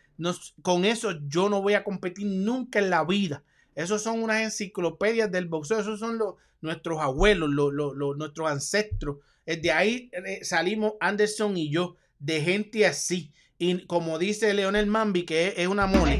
Con 0.63 0.85
eso 0.85 1.13
yo 1.27 1.49
no 1.49 1.63
voy 1.63 1.75
a 1.75 1.85
competir 1.85 2.27
nunca 2.27 2.79
en 2.79 2.91
la 2.91 3.05
vida. 3.05 3.43
Esos 3.75 4.03
son 4.03 4.23
unas 4.23 4.43
enciclopedias 4.43 5.31
del 5.31 5.47
boxeo, 5.47 5.81
esos 5.81 5.99
son 5.99 6.19
los, 6.19 6.35
nuestros 6.63 7.01
abuelos, 7.01 7.51
los, 7.51 7.73
los- 7.73 7.95
los- 7.95 8.17
nuestros 8.17 8.51
ancestros. 8.51 9.17
De 9.45 9.71
ahí 9.73 10.11
eh, 10.13 10.45
salimos 10.45 10.95
Anderson 11.01 11.57
y 11.57 11.71
yo, 11.71 11.97
de 12.19 12.41
gente 12.41 12.87
así. 12.87 13.33
Y 13.59 13.87
como 13.87 14.19
dice 14.19 14.55
Leonel 14.55 14.87
Mambi, 14.87 15.25
que 15.25 15.49
es, 15.49 15.55
es 15.59 15.69
una 15.69 15.87
mole, 15.87 16.19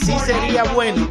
sí 0.00 0.12
sería 0.24 0.64
bueno 0.74 1.10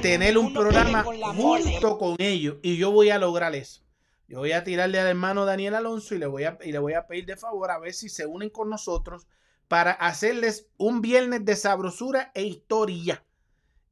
tener 0.00 0.38
un 0.38 0.52
programa 0.52 1.04
junto 1.36 1.98
con 1.98 2.16
ellos. 2.18 2.56
Y 2.62 2.76
yo 2.76 2.90
voy 2.90 3.10
a 3.10 3.18
lograr 3.18 3.54
eso. 3.54 3.82
Yo 4.28 4.38
voy 4.38 4.52
a 4.52 4.64
tirarle 4.64 4.98
al 4.98 5.06
hermano 5.08 5.44
Daniel 5.44 5.74
Alonso 5.74 6.14
y 6.14 6.18
le 6.18 6.26
voy 6.26 6.44
a, 6.44 6.58
y 6.64 6.72
le 6.72 6.78
voy 6.78 6.94
a 6.94 7.06
pedir 7.06 7.26
de 7.26 7.36
favor 7.36 7.70
a 7.70 7.78
ver 7.78 7.92
si 7.92 8.08
se 8.08 8.24
unen 8.26 8.48
con 8.50 8.70
nosotros 8.70 9.26
para 9.68 9.92
hacerles 9.92 10.68
un 10.78 11.00
viernes 11.02 11.44
de 11.44 11.56
sabrosura 11.56 12.30
e 12.34 12.42
historia. 12.44 13.24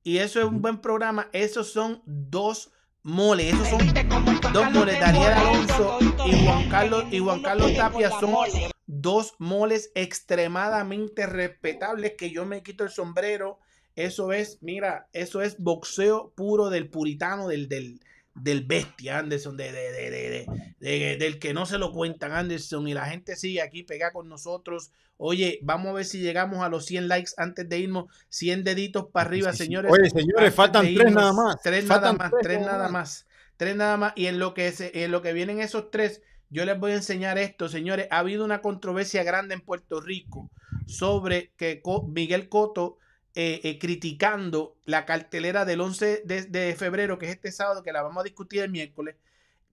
y 0.03 0.19
eso 0.19 0.39
es 0.41 0.47
un 0.47 0.63
buen 0.63 0.81
programa. 0.81 1.29
Esos 1.33 1.71
son 1.73 2.03
dos 2.07 2.73
moles. 3.03 3.55
Esos 3.55 3.69
son 3.69 4.53
dos 4.53 4.73
moles. 4.73 5.01
Daniel 5.01 5.33
Alonso 5.33 5.99
y 6.27 6.45
Juan 6.45 6.69
Carlos 6.69 7.05
y 7.11 7.19
Juan 7.19 7.43
Carlos 7.43 7.75
Tapia 7.77 8.11
son 8.11 8.35
dos 8.87 9.35
moles 9.39 9.91
extremadamente 9.95 11.27
respetables 11.27 12.15
que 12.17 12.31
yo 12.31 12.45
me 12.47 12.63
quito 12.63 12.85
el 12.85 12.91
sombrero. 12.91 13.59
Eso 13.97 14.33
es, 14.33 14.59
mira, 14.63 15.09
eso 15.13 15.43
es 15.43 15.59
boxeo 15.59 16.33
puro 16.35 16.71
del 16.71 16.89
puritano, 16.89 17.49
del, 17.49 17.69
del, 17.69 18.01
del 18.35 18.65
bestia 18.65 19.19
Anderson, 19.19 19.57
de, 19.57 19.73
de, 19.73 19.93
de, 19.93 20.11
de, 20.11 20.47
de- 20.81 21.17
del 21.19 21.39
que 21.39 21.53
no 21.53 21.67
se 21.67 21.79
lo 21.79 21.93
cuentan 21.93 22.33
Anderson 22.33 22.87
y 22.89 22.95
la 22.95 23.07
gente 23.07 23.37
sigue 23.37 23.61
aquí 23.63 23.83
pega 23.83 24.13
con 24.13 24.29
nosotros. 24.29 24.93
Oye, 25.17 25.59
vamos 25.63 25.89
a 25.89 25.93
ver 25.95 26.05
si 26.07 26.21
llegamos 26.21 26.61
a 26.65 26.69
los 26.71 26.87
100 26.87 27.09
likes 27.09 27.33
antes 27.37 27.69
de 27.69 27.79
irnos, 27.81 28.07
100 28.31 28.65
deditos 28.65 29.07
para 29.13 29.29
arriba, 29.29 29.53
Sí, 29.53 29.59
sí. 29.59 29.65
señores. 29.65 29.93
Oye, 29.93 30.09
señores, 30.09 30.55
faltan 30.55 30.87
tres 30.95 31.13
nada 31.13 31.33
más. 31.33 31.57
Tres 31.63 31.85
nada 31.87 32.13
más, 32.15 32.31
tres 32.31 32.43
tres 32.43 32.61
nada 32.61 32.83
más. 32.85 32.93
más. 32.93 33.27
Tres 33.59 33.77
nada 33.77 33.97
más. 33.99 34.13
Y 34.17 34.27
en 34.27 34.39
lo 34.39 34.55
que 34.55 34.73
se- 34.73 35.05
en 35.05 35.11
lo 35.13 35.21
que 35.21 35.35
vienen 35.35 35.61
esos 35.61 35.91
tres, 35.91 36.23
yo 36.49 36.65
les 36.65 36.79
voy 36.79 36.93
a 36.93 36.97
enseñar 36.97 37.37
esto, 37.37 37.69
señores. 37.69 38.09
Ha 38.11 38.19
habido 38.21 38.45
una 38.45 38.63
controversia 38.63 39.23
grande 39.23 39.55
en 39.55 39.61
Puerto 39.61 40.01
Rico 40.01 40.51
sobre 40.87 41.53
que 41.57 41.83
Miguel 42.09 42.49
Coto 42.49 42.97
eh, 43.35 43.61
eh, 43.63 43.79
criticando 43.79 44.77
la 44.85 45.07
cartelera 45.07 45.65
del 45.65 45.81
11 45.81 46.23
de, 46.25 46.43
de 46.43 46.75
febrero, 46.75 47.19
que 47.19 47.27
es 47.27 47.33
este 47.33 47.53
sábado, 47.53 47.83
que 47.83 47.93
la 47.93 48.03
vamos 48.03 48.21
a 48.21 48.25
discutir 48.25 48.63
el 48.63 48.71
miércoles, 48.71 49.17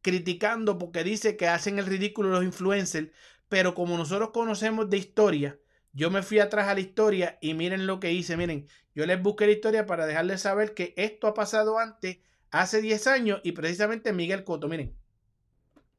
criticando 0.01 0.77
porque 0.77 1.03
dice 1.03 1.37
que 1.37 1.47
hacen 1.47 1.79
el 1.79 1.87
ridículo 1.87 2.29
los 2.29 2.43
influencers, 2.43 3.09
pero 3.49 3.73
como 3.73 3.97
nosotros 3.97 4.29
conocemos 4.29 4.89
de 4.89 4.97
historia, 4.97 5.59
yo 5.93 6.11
me 6.11 6.21
fui 6.21 6.39
atrás 6.39 6.67
a 6.67 6.75
la 6.75 6.81
historia 6.81 7.39
y 7.41 7.55
miren 7.55 7.87
lo 7.87 7.99
que 7.99 8.11
hice, 8.11 8.37
miren, 8.37 8.67
yo 8.93 9.07
les 9.07 9.21
busqué 9.21 9.47
la 9.47 9.53
historia 9.53 9.85
para 9.87 10.05
dejarles 10.05 10.41
saber 10.41 10.75
que 10.75 10.93
esto 10.95 11.25
ha 11.25 11.33
pasado 11.33 11.79
antes, 11.79 12.19
hace 12.51 12.81
10 12.81 13.07
años, 13.07 13.41
y 13.43 13.53
precisamente 13.53 14.13
Miguel 14.13 14.43
Coto, 14.43 14.67
miren. 14.67 14.95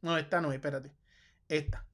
No, 0.01 0.17
esta 0.17 0.41
no, 0.41 0.53
espérate. 0.53 0.93
Esta. 1.49 1.88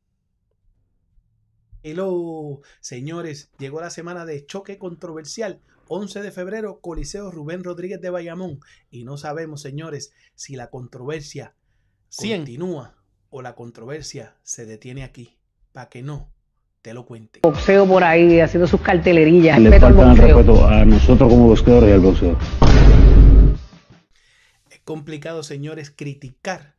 Hello, 1.86 2.62
señores, 2.80 3.50
llegó 3.58 3.78
la 3.82 3.90
semana 3.90 4.24
de 4.24 4.46
choque 4.46 4.78
controversial. 4.78 5.60
11 5.88 6.22
de 6.22 6.30
febrero, 6.30 6.80
Coliseo 6.80 7.30
Rubén 7.30 7.62
Rodríguez 7.62 8.00
de 8.00 8.08
Bayamón. 8.08 8.60
Y 8.90 9.04
no 9.04 9.18
sabemos, 9.18 9.60
señores, 9.60 10.14
si 10.34 10.56
la 10.56 10.70
controversia 10.70 11.52
continúa 12.16 12.96
o 13.28 13.42
la 13.42 13.54
controversia 13.54 14.34
se 14.42 14.64
detiene 14.64 15.04
aquí. 15.04 15.36
Para 15.72 15.90
que 15.90 16.02
no 16.02 16.32
te 16.80 16.94
lo 16.94 17.04
cuenten. 17.04 17.42
boxeo 17.42 17.86
por 17.86 18.02
ahí 18.02 18.40
haciendo 18.40 18.66
sus 18.66 18.80
cartelerillas. 18.80 19.58
Le 19.60 19.68
Respeto 19.68 19.86
al 19.88 19.94
faltan 19.94 20.16
boxeo. 20.16 20.36
respeto 20.38 20.66
a 20.66 20.84
nosotros 20.86 21.28
como 21.30 21.48
boxeadores 21.48 21.90
y 21.90 21.92
al 21.92 22.00
boxeo. 22.00 22.38
Es 24.70 24.80
complicado, 24.84 25.42
señores, 25.42 25.90
criticar 25.90 26.76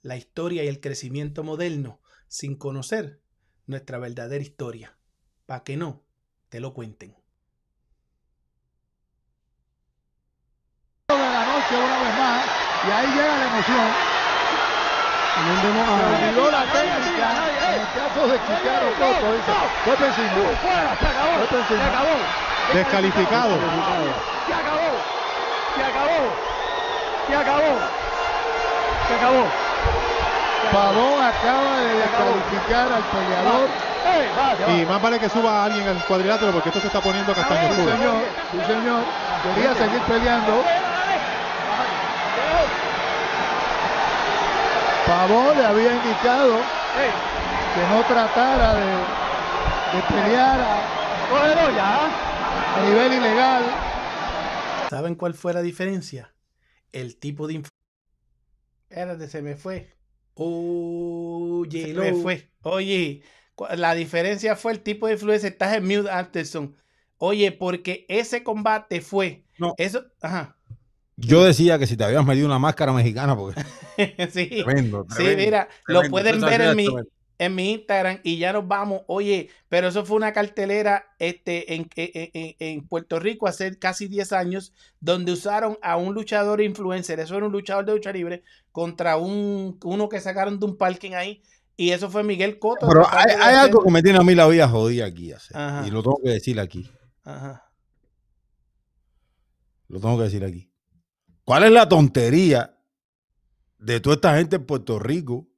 la 0.00 0.16
historia 0.16 0.62
y 0.62 0.68
el 0.68 0.78
crecimiento 0.78 1.42
moderno 1.42 2.00
sin 2.28 2.54
conocer 2.54 3.23
nuestra 3.66 3.98
verdadera 3.98 4.42
historia. 4.42 4.96
Para 5.46 5.62
que 5.64 5.76
no 5.76 6.02
te 6.48 6.60
lo 6.60 6.72
cuenten. 6.72 7.14
de 11.08 11.14
la 11.14 11.44
noche 11.44 11.76
una 11.76 11.98
vez 12.02 12.14
más 12.18 12.44
y 12.86 12.90
ahí 12.90 13.06
llega 13.06 13.38
la 13.38 13.46
emoción. 13.46 13.86
También 15.34 15.62
vemos 15.62 15.88
a... 15.88 15.90
Se 15.98 16.04
olvidó 16.04 16.50
la 16.50 16.64
técnica 16.72 17.28
en 17.74 17.80
el 17.80 17.86
caso 17.92 18.20
de 18.28 18.38
Chicharo 18.38 18.88
Coto, 18.98 19.32
dice, 19.34 19.52
fue 19.84 19.96
por 19.96 20.06
encima. 20.06 20.28
Fue 21.38 21.46
por 21.46 21.58
encima. 21.58 21.84
Descalificado. 22.72 23.54
Se 23.58 24.54
acabó. 24.54 24.90
Se 25.74 25.82
acabó. 25.84 26.20
Se 27.26 27.34
acabó. 27.34 27.72
Se 29.08 29.14
acabó. 29.14 29.63
Pavón 30.72 31.22
acaba 31.22 31.78
de 31.80 31.94
descalificar 31.96 32.92
al 32.92 33.02
peleador. 33.04 33.68
Y 34.76 34.84
más 34.86 35.00
vale 35.02 35.18
que 35.18 35.28
suba 35.28 35.62
a 35.62 35.64
alguien 35.66 35.86
al 35.88 36.04
cuadrilátero 36.06 36.52
porque 36.52 36.68
esto 36.68 36.80
se 36.80 36.86
está 36.88 37.00
poniendo 37.00 37.32
castaño 37.34 37.62
Sí, 37.62 37.80
oscuro. 37.80 37.96
señor, 37.96 38.22
sí, 38.50 38.58
señor. 38.66 39.02
Quería 39.54 39.74
seguir 39.74 40.00
peleando. 40.02 40.62
Pavón 45.06 45.56
le 45.58 45.64
había 45.66 45.92
indicado 45.92 46.56
que 47.74 47.94
no 47.94 48.02
tratara 48.04 48.74
de, 48.74 48.86
de 48.86 50.02
pelear 50.08 50.60
a, 50.60 50.78
a 52.76 52.80
nivel 52.84 53.12
ilegal. 53.12 53.62
¿Saben 54.88 55.14
cuál 55.14 55.34
fue 55.34 55.52
la 55.52 55.60
diferencia? 55.62 56.32
El 56.92 57.18
tipo 57.18 57.46
de... 57.46 57.62
Espérate, 58.88 59.28
se 59.28 59.42
me 59.42 59.56
fue. 59.56 59.94
Oye, 60.34 61.86
se 61.86 61.94
me 61.94 62.12
fue. 62.14 62.50
Oye, 62.62 63.22
la 63.76 63.94
diferencia 63.94 64.56
fue 64.56 64.72
el 64.72 64.80
tipo 64.80 65.06
de 65.06 65.14
influencia. 65.14 65.48
Estás 65.48 65.76
en 65.76 65.86
mute, 65.86 66.10
Anderson. 66.10 66.76
Oye, 67.18 67.52
porque 67.52 68.04
ese 68.08 68.42
combate 68.42 69.00
fue... 69.00 69.44
No. 69.58 69.74
Eso... 69.78 70.04
Ajá. 70.20 70.56
Yo 71.16 71.44
decía 71.44 71.78
que 71.78 71.86
si 71.86 71.96
te 71.96 72.04
habías 72.04 72.24
metido 72.24 72.46
una 72.46 72.58
máscara 72.58 72.92
mexicana, 72.92 73.36
porque 73.36 73.62
sí. 74.30 74.48
tremendo, 74.64 75.06
Sí, 75.10 75.16
tremendo, 75.16 75.44
mira, 75.44 75.68
lo 75.86 76.02
pueden 76.10 76.40
ver 76.40 76.60
en 76.60 76.76
mi. 76.76 76.88
En 77.38 77.54
mi 77.54 77.72
Instagram 77.72 78.20
y 78.22 78.38
ya 78.38 78.52
nos 78.52 78.66
vamos. 78.68 79.02
Oye, 79.08 79.50
pero 79.68 79.88
eso 79.88 80.04
fue 80.04 80.16
una 80.16 80.32
cartelera 80.32 81.04
este, 81.18 81.74
en, 81.74 81.88
en- 81.96 82.30
en- 82.32 82.54
en 82.58 82.86
Puerto 82.86 83.18
Rico 83.18 83.46
hace 83.48 83.78
casi 83.78 84.06
10 84.08 84.32
años, 84.32 84.72
donde 85.00 85.32
usaron 85.32 85.76
a 85.82 85.96
un 85.96 86.14
luchador 86.14 86.60
influencer, 86.60 87.18
eso 87.20 87.36
era 87.36 87.46
un 87.46 87.52
luchador 87.52 87.84
de 87.84 87.92
lucha 87.92 88.12
libre, 88.12 88.44
contra 88.70 89.16
un, 89.16 89.78
uno 89.84 90.08
que 90.08 90.20
sacaron 90.20 90.58
de 90.60 90.66
un 90.66 90.76
parking 90.76 91.12
ahí, 91.12 91.42
y 91.76 91.90
eso 91.90 92.08
fue 92.08 92.22
Miguel 92.22 92.58
Coto. 92.60 92.86
Pero 92.86 93.04
hay, 93.10 93.56
algo 93.56 93.82
que 93.82 93.90
me 93.90 94.00
tiene 94.02 94.18
a 94.18 94.22
mí 94.22 94.34
la 94.36 94.46
vida 94.46 94.68
jodida 94.68 95.06
aquí. 95.06 95.32
hacer, 95.32 95.56
y 95.86 95.90
lo 95.90 96.02
tengo 96.02 96.20
que 96.22 96.30
decir 96.30 96.60
aquí. 96.60 96.88
Ajá. 97.24 97.64
Lo 99.88 100.00
tengo 100.00 100.16
que 100.18 100.24
decir 100.24 100.44
aquí. 100.44 100.70
¿Cuál 101.44 101.64
es 101.64 101.72
la 101.72 101.88
tontería 101.88 102.78
de 103.78 104.00
toda 104.00 104.14
esta 104.14 104.36
gente 104.36 104.56
en 104.56 104.66
Puerto 104.66 104.98
Rico 104.98 105.48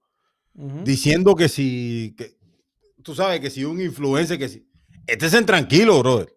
Diciendo 0.84 1.34
que 1.34 1.48
si, 1.50 2.14
que, 2.16 2.34
tú 3.02 3.14
sabes, 3.14 3.40
que 3.40 3.50
si 3.50 3.64
un 3.64 3.80
influencer, 3.80 4.38
que 4.38 4.48
si... 4.48 4.66
Estén 5.06 5.44
tranquilo, 5.44 5.98
brother. 6.00 6.34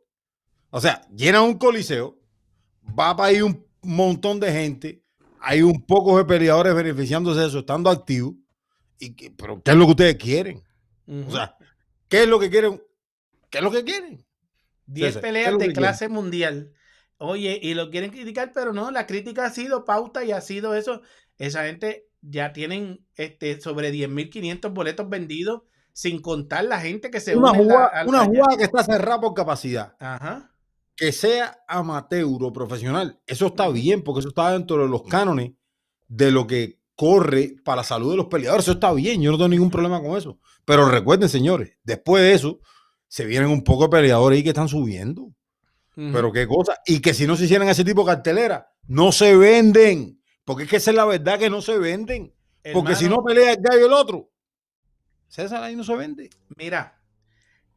O 0.72 0.82
sea, 0.82 1.02
llena 1.16 1.42
un 1.42 1.58
coliseo, 1.58 2.20
va 2.88 3.16
para 3.16 3.30
ahí 3.30 3.42
un 3.42 3.66
montón 3.82 4.40
de 4.40 4.52
gente, 4.52 5.04
hay 5.40 5.62
un 5.62 5.86
poco 5.86 6.18
de 6.18 6.26
peleadores 6.26 6.76
beneficiándose 6.76 7.40
de 7.40 7.48
eso, 7.48 7.60
estando 7.60 7.90
activos. 7.90 8.34
Y 9.00 9.16
que- 9.16 9.32
pero, 9.32 9.62
¿qué 9.64 9.72
es 9.72 9.78
lo 9.78 9.86
que 9.86 9.92
ustedes 9.92 10.16
quieren? 10.18 10.62
O 11.28 11.32
sea, 11.32 11.56
¿qué 12.10 12.24
es 12.24 12.28
lo 12.28 12.40
que 12.40 12.50
quieren? 12.50 12.84
¿Qué 13.50 13.60
es 13.60 13.64
lo 13.64 13.72
que 13.72 13.84
quieren? 13.84 14.26
10 14.86 15.14
César, 15.14 15.22
¿qué 15.22 15.28
es 15.30 15.34
peleas 15.34 15.58
de 15.58 15.74
clase 15.74 16.10
mundial. 16.10 16.74
Oye, 17.18 17.60
y 17.62 17.74
lo 17.74 17.90
quieren 17.90 18.12
criticar, 18.12 18.52
pero 18.54 18.74
no, 18.74 18.92
la 18.92 19.08
crítica 19.08 19.46
ha 19.46 19.50
sido 19.50 19.86
pauta 19.86 20.24
y 20.26 20.32
ha 20.34 20.42
sido 20.42 20.76
eso. 20.76 21.02
Esa 21.38 21.66
gente 21.66 22.09
ya 22.22 22.54
tienen 22.54 23.06
este, 23.16 23.60
sobre 23.62 23.92
10.500 23.94 24.74
boletos 24.74 25.10
vendidos, 25.10 25.62
sin 25.94 26.22
contar 26.22 26.66
la 26.66 26.80
gente 26.80 27.10
que 27.12 27.20
se 27.20 27.36
Una 27.36 27.52
une 27.52 27.66
la- 27.66 27.74
jugada, 27.74 28.06
una 28.06 28.26
jugada 28.26 28.58
que 28.58 28.64
está 28.64 28.84
cerrada 28.84 29.22
por 29.22 29.34
capacidad. 29.34 29.96
Ajá. 30.00 30.52
que 30.96 31.14
sea 31.14 31.58
amateur 31.68 32.26
o 32.42 32.52
profesional, 32.52 33.22
eso 33.26 33.48
está 33.48 33.70
bien, 33.70 34.04
porque 34.04 34.20
eso 34.20 34.30
está 34.30 34.52
dentro 34.52 34.84
de 34.84 34.90
los 34.90 35.04
cánones 35.04 35.52
de 36.10 36.30
lo 36.32 36.46
que 36.46 36.78
corre 36.96 37.56
para 37.64 37.78
la 37.78 37.84
salud 37.86 38.12
de 38.12 38.18
los 38.18 38.26
peleadores. 38.26 38.66
Eso 38.66 38.74
está 38.74 38.92
bien, 38.92 39.22
yo 39.22 39.32
no 39.32 39.38
tengo 39.38 39.48
ningún 39.48 39.70
problema 39.72 40.02
con 40.02 40.18
eso. 40.18 40.40
Pero 40.66 40.90
recuerden, 40.90 41.30
señores, 41.30 41.78
después 41.86 42.22
de 42.24 42.34
eso, 42.34 42.60
se 43.08 43.26
vienen 43.26 43.50
un 43.50 43.64
poco 43.64 43.84
de 43.84 43.90
peleadores 43.90 44.36
ahí 44.38 44.44
que 44.44 44.50
están 44.50 44.68
subiendo. 44.68 45.32
Pero 45.96 46.32
qué 46.34 46.46
cosa. 46.48 46.76
Y 46.86 47.00
que 47.00 47.14
si 47.14 47.26
no 47.28 47.36
se 47.38 47.46
hicieran 47.46 47.68
ese 47.70 47.84
tipo 47.86 48.02
de 48.04 48.08
cartelera, 48.16 48.70
no 48.88 49.12
se 49.14 49.36
venden. 49.38 50.19
Porque 50.50 50.64
es 50.64 50.70
que 50.72 50.78
esa 50.78 50.90
es 50.90 50.96
la 50.98 51.06
verdad 51.06 51.38
que 51.38 51.48
no 51.48 51.62
se 51.62 51.78
venden. 51.78 52.34
Porque 52.74 52.96
si 52.96 53.08
no 53.08 53.24
pelea 53.24 53.52
el 53.54 53.62
gallo 53.62 53.86
el 53.86 53.94
otro, 53.94 54.32
César 55.28 55.62
ahí 55.62 55.76
no 55.76 55.84
se 55.84 55.96
vende. 55.96 56.32
Mira, 56.58 57.00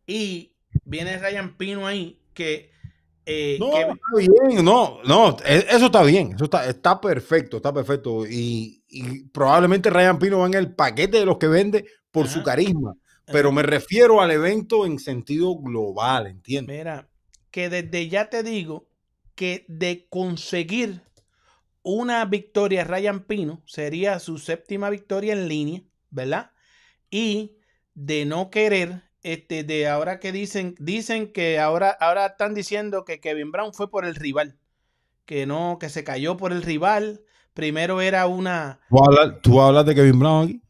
y 0.07 0.55
viene 0.83 1.19
Ryan 1.19 1.55
Pino 1.59 1.87
ahí 1.87 2.19
que. 2.33 2.71
eh, 3.27 3.59
No, 3.61 3.73
que- 3.73 3.81
está 3.83 4.47
bien, 4.49 4.65
no, 4.65 5.03
no, 5.05 5.37
e- 5.45 5.67
eso 5.69 5.85
está 5.85 6.03
bien, 6.03 6.33
eso 6.35 6.45
está, 6.45 6.67
está 6.67 6.99
perfecto, 6.99 7.59
está 7.59 7.75
perfecto. 7.75 8.27
Y, 8.27 8.83
y 8.89 9.25
probablemente 9.25 9.91
Ryan 9.91 10.19
Pino 10.19 10.39
va 10.39 10.47
en 10.47 10.55
el 10.55 10.75
paquete 10.75 11.19
de 11.19 11.27
los 11.27 11.37
que 11.37 11.49
vende 11.49 11.85
por 12.11 12.27
su 12.27 12.43
carisma, 12.43 12.95
pero 13.27 13.53
me 13.53 13.65
refiero 13.65 14.23
al 14.23 14.31
evento 14.31 14.87
en 14.87 14.99
sentido 14.99 15.55
global, 15.59 16.27
¿entiendes? 16.27 16.75
Mira, 16.75 17.07
que 17.51 17.69
desde 17.69 18.09
ya 18.09 18.31
te 18.31 18.43
digo 18.43 18.89
que 19.35 19.67
de 19.69 20.07
conseguir 20.09 21.03
una 21.83 22.25
victoria 22.25 22.85
Ryan 22.85 23.25
Pino 23.25 23.63
sería 23.67 24.19
su 24.19 24.39
séptima 24.39 24.91
victoria 24.91 25.33
en 25.33 25.49
línea, 25.49 25.83
¿verdad? 26.11 26.53
Y 27.11 27.57
de 27.95 28.25
no 28.25 28.51
querer, 28.51 29.03
este, 29.23 29.65
de 29.65 29.89
ahora 29.89 30.21
que 30.21 30.33
dicen, 30.33 30.75
dicen 30.79 31.33
que 31.33 31.59
ahora, 31.59 31.91
ahora 31.91 32.27
están 32.27 32.55
diciendo 32.55 33.05
que 33.05 33.21
Kevin 33.21 33.53
Brown 33.53 33.75
fue 33.75 33.91
por 33.91 34.05
el 34.05 34.15
rival, 34.15 34.59
que 35.27 35.47
no, 35.47 35.79
que 35.81 35.89
se 35.89 36.05
cayó 36.05 36.37
por 36.37 36.53
el 36.53 36.63
rival. 36.63 37.23
Primero 37.55 38.01
era 38.01 38.27
una. 38.27 38.81
¿Tú 38.89 39.05
hablas, 39.05 39.43
tú 39.43 39.61
hablas 39.61 39.85
de 39.85 39.95
Kevin 39.95 40.19
Brown 40.19 40.45
aquí? 40.45 40.63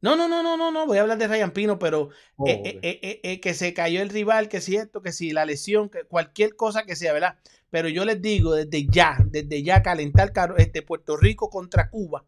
No, 0.00 0.14
no, 0.14 0.28
no, 0.28 0.44
no, 0.44 0.56
no, 0.56 0.70
no, 0.70 0.86
voy 0.86 0.98
a 0.98 1.00
hablar 1.00 1.18
de 1.18 1.26
Ryan 1.26 1.50
Pino, 1.50 1.78
pero 1.78 2.10
Oh, 2.36 2.46
eh, 2.46 2.62
eh, 2.64 2.78
eh, 2.82 3.00
eh, 3.02 3.20
eh, 3.24 3.40
que 3.40 3.52
se 3.52 3.74
cayó 3.74 4.00
el 4.00 4.10
rival, 4.10 4.48
que 4.48 4.60
si 4.60 4.76
esto, 4.76 5.02
que 5.02 5.10
si 5.10 5.32
la 5.32 5.44
lesión, 5.44 5.88
que 5.88 6.04
cualquier 6.04 6.54
cosa 6.54 6.84
que 6.84 6.94
sea, 6.94 7.12
¿verdad? 7.12 7.36
Pero 7.70 7.88
yo 7.88 8.04
les 8.04 8.20
digo 8.22 8.54
desde 8.54 8.86
ya, 8.86 9.18
desde 9.26 9.62
ya 9.62 9.82
calentar 9.82 10.32
este 10.58 10.82
Puerto 10.82 11.16
Rico 11.16 11.50
contra 11.50 11.90
Cuba, 11.90 12.24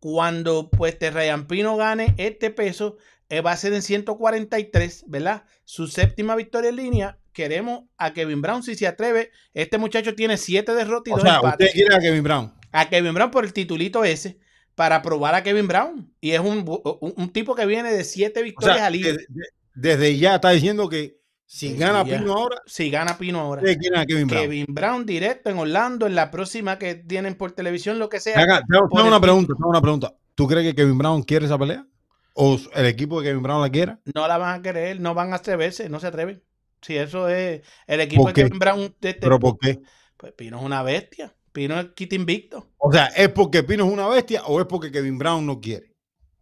cuando 0.00 0.68
pues 0.70 0.94
este 0.94 1.10
Ryan 1.10 1.46
Pino 1.46 1.76
gane 1.76 2.14
este 2.18 2.50
peso, 2.50 2.96
eh, 3.28 3.40
va 3.40 3.52
a 3.52 3.56
ser 3.56 3.72
en 3.72 3.82
143, 3.82 5.04
¿verdad? 5.06 5.44
Su 5.64 5.86
séptima 5.86 6.34
victoria 6.36 6.70
en 6.70 6.76
línea. 6.76 7.18
Queremos 7.32 7.84
a 7.96 8.12
Kevin 8.12 8.42
Brown 8.42 8.62
si 8.62 8.74
se 8.74 8.86
atreve. 8.86 9.30
Este 9.54 9.78
muchacho 9.78 10.14
tiene 10.14 10.36
siete 10.36 10.74
derrotas 10.74 11.10
y 11.10 11.12
O 11.12 11.16
dos 11.16 11.22
sea, 11.24 11.36
empates 11.36 11.68
usted 11.68 11.78
quiere 11.80 11.94
a 11.94 12.00
Kevin 12.00 12.22
Brown. 12.22 12.52
a 12.72 12.88
Kevin 12.90 13.14
Brown 13.14 13.30
por 13.30 13.44
el 13.44 13.52
titulito 13.52 14.04
ese 14.04 14.38
para 14.74 15.00
probar 15.00 15.34
a 15.34 15.42
Kevin 15.42 15.68
Brown. 15.68 16.12
Y 16.20 16.32
es 16.32 16.40
un, 16.40 16.64
un- 17.00 17.14
un 17.16 17.32
tipo 17.32 17.54
que 17.54 17.64
viene 17.66 17.92
de 17.92 18.04
siete 18.04 18.40
O 18.40 18.42
victorias 18.42 18.78
sea, 18.78 18.86
al 18.86 18.96
hilo. 18.96 19.08
desde, 19.12 19.26
desde 19.74 20.18
ya 20.18 20.34
está 20.34 20.50
diciendo 20.50 20.88
que 20.90 21.21
si 21.52 21.76
gana 21.76 22.02
ya. 22.04 22.18
Pino 22.18 22.32
ahora, 22.32 22.56
Si 22.64 22.90
gana 22.90 23.18
Pino 23.18 23.40
ahora. 23.40 23.62
Kevin 23.62 24.26
Brown. 24.26 24.42
Kevin 24.42 24.66
Brown 24.68 25.06
directo 25.06 25.50
en 25.50 25.58
Orlando, 25.58 26.06
en 26.06 26.14
la 26.14 26.30
próxima 26.30 26.78
que 26.78 26.94
tienen 26.94 27.34
por 27.34 27.52
televisión, 27.52 27.98
lo 27.98 28.08
que 28.08 28.20
sea. 28.20 28.40
Acá, 28.40 28.62
tengo, 28.66 29.06
una 29.06 29.20
pregunta, 29.20 29.52
tengo 29.54 29.68
una 29.68 29.82
pregunta. 29.82 30.14
¿Tú 30.34 30.48
crees 30.48 30.66
que 30.66 30.74
Kevin 30.74 30.96
Brown 30.96 31.22
quiere 31.22 31.44
esa 31.44 31.58
pelea? 31.58 31.86
¿O 32.34 32.58
el 32.74 32.86
equipo 32.86 33.20
de 33.20 33.28
Kevin 33.28 33.42
Brown 33.42 33.60
la 33.60 33.68
quiera? 33.68 34.00
No 34.14 34.26
la 34.26 34.38
van 34.38 34.60
a 34.60 34.62
querer, 34.62 34.98
no 34.98 35.12
van 35.12 35.34
a 35.34 35.36
atreverse, 35.36 35.90
no 35.90 36.00
se 36.00 36.06
atreven. 36.06 36.42
Si 36.80 36.96
eso 36.96 37.28
es 37.28 37.60
el 37.86 38.00
equipo 38.00 38.22
¿Por 38.22 38.32
de? 38.32 38.42
Kevin 38.44 38.58
Brown, 38.58 38.80
este, 38.84 39.14
¿Pero 39.14 39.38
por 39.38 39.58
qué? 39.58 39.80
pues 40.16 40.32
Pino 40.32 40.58
es 40.58 40.64
una 40.64 40.82
bestia. 40.82 41.34
Pino 41.52 41.78
es 41.78 41.88
quita 41.94 42.14
invicto. 42.14 42.70
O 42.78 42.90
sea, 42.90 43.06
¿es 43.08 43.28
porque 43.28 43.62
Pino 43.62 43.84
es 43.86 43.92
una 43.92 44.08
bestia 44.08 44.42
o 44.46 44.58
es 44.58 44.66
porque 44.66 44.90
Kevin 44.90 45.18
Brown 45.18 45.44
no 45.44 45.60
quiere? 45.60 45.92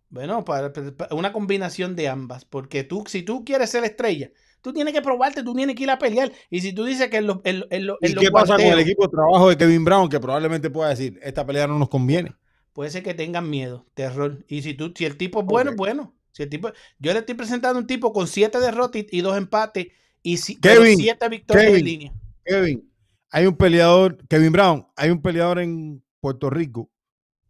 Bueno, 0.09 0.45
para, 0.45 0.73
para- 0.73 1.15
una 1.15 1.33
combinación 1.33 1.97
de 1.97 2.09
ambas. 2.09 2.45
Porque 2.45 2.85
tú, 2.85 3.05
si 3.09 3.23
tú 3.23 3.45
quieres 3.45 3.71
ser 3.71 3.83
estrella, 3.83 4.31
tú 4.63 4.73
tienes 4.73 4.93
que 4.95 5.03
probarte, 5.03 5.43
tú 5.43 5.55
tienes 5.55 5.75
que 5.77 5.83
ir 5.85 5.91
a 5.91 5.99
pelear. 5.99 6.31
Y 6.51 6.61
si 6.61 6.73
tú 6.73 6.85
dices 6.85 7.09
que 7.09 7.19
en 7.19 7.27
los, 7.27 7.39
en, 7.45 7.65
en 7.71 7.87
los- 7.87 7.99
en 8.01 8.11
¿Y 8.11 8.15
los 8.15 8.25
qué 8.25 8.31
pasa 8.31 8.57
con 8.57 8.65
el 8.67 8.79
equipo 8.79 9.05
de 9.07 9.11
trabajo 9.11 9.49
de 9.49 9.57
Kevin 9.57 9.85
Brown 9.85 10.09
que 10.09 10.21
probablemente 10.21 10.71
pueda 10.71 10.91
decir, 10.91 11.19
esta 11.23 11.45
pelea 11.47 11.67
no 11.67 11.79
nos 11.79 11.89
conviene? 11.89 12.35
puede 12.73 12.91
ser 12.91 13.03
que 13.03 13.15
tengan 13.15 13.51
miedo, 13.51 13.85
terror. 13.95 14.45
Y 14.49 14.63
si 14.63 14.75
tú, 14.75 14.93
si 14.97 15.05
el 15.05 15.17
tipo 15.17 15.41
es 15.41 15.47
bueno, 15.47 15.73
bueno. 15.77 16.15
Si 16.33 16.45
el 16.45 16.49
tipo, 16.49 16.71
yo 16.99 17.13
le 17.13 17.19
estoy 17.19 17.35
presentando 17.35 17.79
un 17.79 17.87
tipo 17.87 18.13
con 18.13 18.27
siete 18.29 18.61
derrotas 18.61 19.03
y, 19.11 19.21
dos 19.21 19.37
empates 19.37 19.89
y 20.23 20.37
si- 20.37 20.59
Kevin, 20.61 20.97
siete 20.97 21.29
victorias 21.29 21.67
en 21.67 21.71
Kevin. 21.73 21.85
línea. 21.85 22.13
Kevin, 22.45 22.91
hay 23.31 23.47
un 23.47 23.57
peleador, 23.57 24.17
Kevin 24.29 24.53
Brown, 24.53 24.87
hay 24.97 25.11
un 25.11 25.21
peleador 25.21 25.59
en 25.59 26.03
Puerto 26.21 26.49
Rico 26.49 26.89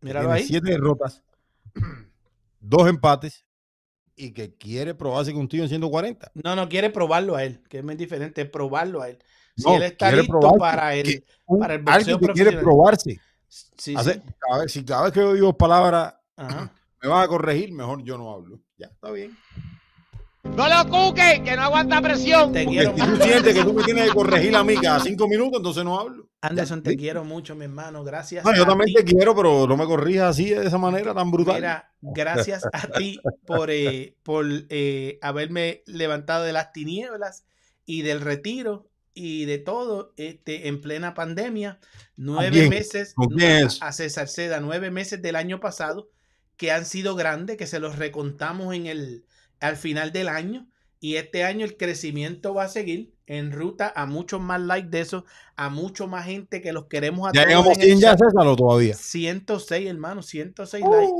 Míralo 0.00 0.32
ahí. 0.32 0.42
siete 0.44 0.70
derrotas, 0.70 1.22
dos 2.60 2.88
empates 2.88 3.44
y 4.20 4.32
que 4.32 4.54
quiere 4.54 4.94
probarse 4.94 5.32
contigo 5.32 5.62
en 5.64 5.68
140. 5.70 6.30
No, 6.34 6.54
no 6.54 6.68
quiere 6.68 6.90
probarlo 6.90 7.36
a 7.36 7.44
él, 7.44 7.62
que 7.68 7.78
es 7.78 7.84
muy 7.84 7.94
diferente, 7.96 8.44
probarlo 8.44 9.02
a 9.02 9.08
él. 9.08 9.18
Si 9.56 9.64
No, 9.64 9.76
él 9.76 9.82
está 9.84 10.12
listo 10.12 10.38
probarse, 10.38 10.58
para 10.58 10.94
el, 10.94 11.24
para 11.58 11.74
el 11.74 11.82
boxeo 11.82 11.94
alguien 12.14 12.18
que 12.18 12.32
quiere 12.32 12.52
probarse. 12.58 13.20
Sí, 13.48 13.94
Hace- 13.96 14.14
sí. 14.14 14.20
cada, 14.38 14.62
vez, 14.62 14.72
si 14.72 14.84
cada 14.84 15.02
vez 15.04 15.12
que 15.12 15.20
yo 15.20 15.34
digo 15.34 15.56
palabras 15.56 16.14
me 17.02 17.08
van 17.08 17.22
a 17.24 17.28
corregir, 17.28 17.72
mejor 17.72 18.02
yo 18.04 18.16
no 18.16 18.32
hablo. 18.32 18.60
Ya, 18.76 18.86
está 18.86 19.10
bien. 19.10 19.36
No 20.44 20.66
lo 20.68 20.88
cuque, 20.90 21.42
que 21.44 21.54
no 21.56 21.62
aguanta 21.62 22.00
presión. 22.00 22.52
Te 22.52 22.64
Porque 22.64 22.78
quiero 22.78 22.94
si 22.96 23.00
tú 23.02 23.16
sientes 23.22 23.54
que 23.54 23.62
tú 23.64 23.74
me 23.74 23.82
tienes 23.84 24.08
que 24.08 24.14
corregir 24.14 24.56
a 24.56 24.64
mí 24.64 24.74
cada 24.76 25.00
cinco 25.00 25.28
minutos, 25.28 25.58
entonces 25.58 25.84
no 25.84 25.98
hablo. 26.00 26.29
Anderson, 26.42 26.82
te 26.82 26.90
¿sí? 26.90 26.96
quiero 26.96 27.24
mucho, 27.24 27.54
mi 27.54 27.64
hermano. 27.64 28.02
Gracias. 28.02 28.44
No, 28.44 28.54
yo 28.54 28.64
también 28.64 28.88
ti. 28.88 28.94
te 28.94 29.04
quiero, 29.04 29.36
pero 29.36 29.66
no 29.66 29.76
me 29.76 29.84
corrijas 29.84 30.30
así 30.30 30.50
de 30.50 30.66
esa 30.66 30.78
manera 30.78 31.14
tan 31.14 31.30
brutal. 31.30 31.56
Mira, 31.56 31.92
gracias 32.00 32.64
a 32.72 32.88
ti 32.88 33.20
por, 33.46 33.70
eh, 33.70 34.16
por 34.22 34.46
eh, 34.70 35.18
haberme 35.20 35.82
levantado 35.86 36.44
de 36.44 36.52
las 36.52 36.72
tinieblas 36.72 37.44
y 37.84 38.02
del 38.02 38.20
retiro 38.20 38.88
y 39.12 39.44
de 39.44 39.58
todo 39.58 40.14
este, 40.16 40.68
en 40.68 40.80
plena 40.80 41.12
pandemia. 41.14 41.78
Nueve 42.16 42.68
meses 42.68 43.12
¿Con 43.14 43.28
quién 43.28 43.66
es? 43.66 43.82
a 43.82 43.92
César 43.92 44.28
Seda, 44.28 44.60
nueve 44.60 44.90
meses 44.90 45.20
del 45.20 45.36
año 45.36 45.60
pasado 45.60 46.10
que 46.56 46.72
han 46.72 46.84
sido 46.86 47.16
grandes, 47.16 47.56
que 47.56 47.66
se 47.66 47.80
los 47.80 47.96
recontamos 47.96 48.74
en 48.74 48.86
el, 48.86 49.24
al 49.60 49.76
final 49.76 50.12
del 50.12 50.28
año. 50.28 50.68
Y 51.00 51.16
este 51.16 51.44
año 51.44 51.64
el 51.64 51.76
crecimiento 51.78 52.52
va 52.52 52.64
a 52.64 52.68
seguir 52.68 53.14
en 53.32 53.52
ruta 53.52 53.92
a 53.94 54.06
muchos 54.06 54.40
más 54.40 54.60
likes 54.60 54.88
de 54.90 55.00
eso, 55.00 55.24
a 55.54 55.68
mucho 55.70 56.08
más 56.08 56.26
gente 56.26 56.60
que 56.60 56.72
los 56.72 56.86
queremos 56.86 57.28
a 57.28 57.32
¿Ya 57.32 57.44
llegamos 57.46 57.76
en 57.76 57.80
el 57.82 57.86
100 57.86 58.00
ya. 58.00 58.16
César, 58.16 58.44
o 58.46 58.56
todavía? 58.56 58.94
106, 58.94 59.88
hermano, 59.88 60.22
106 60.22 60.84
likes. 60.84 61.12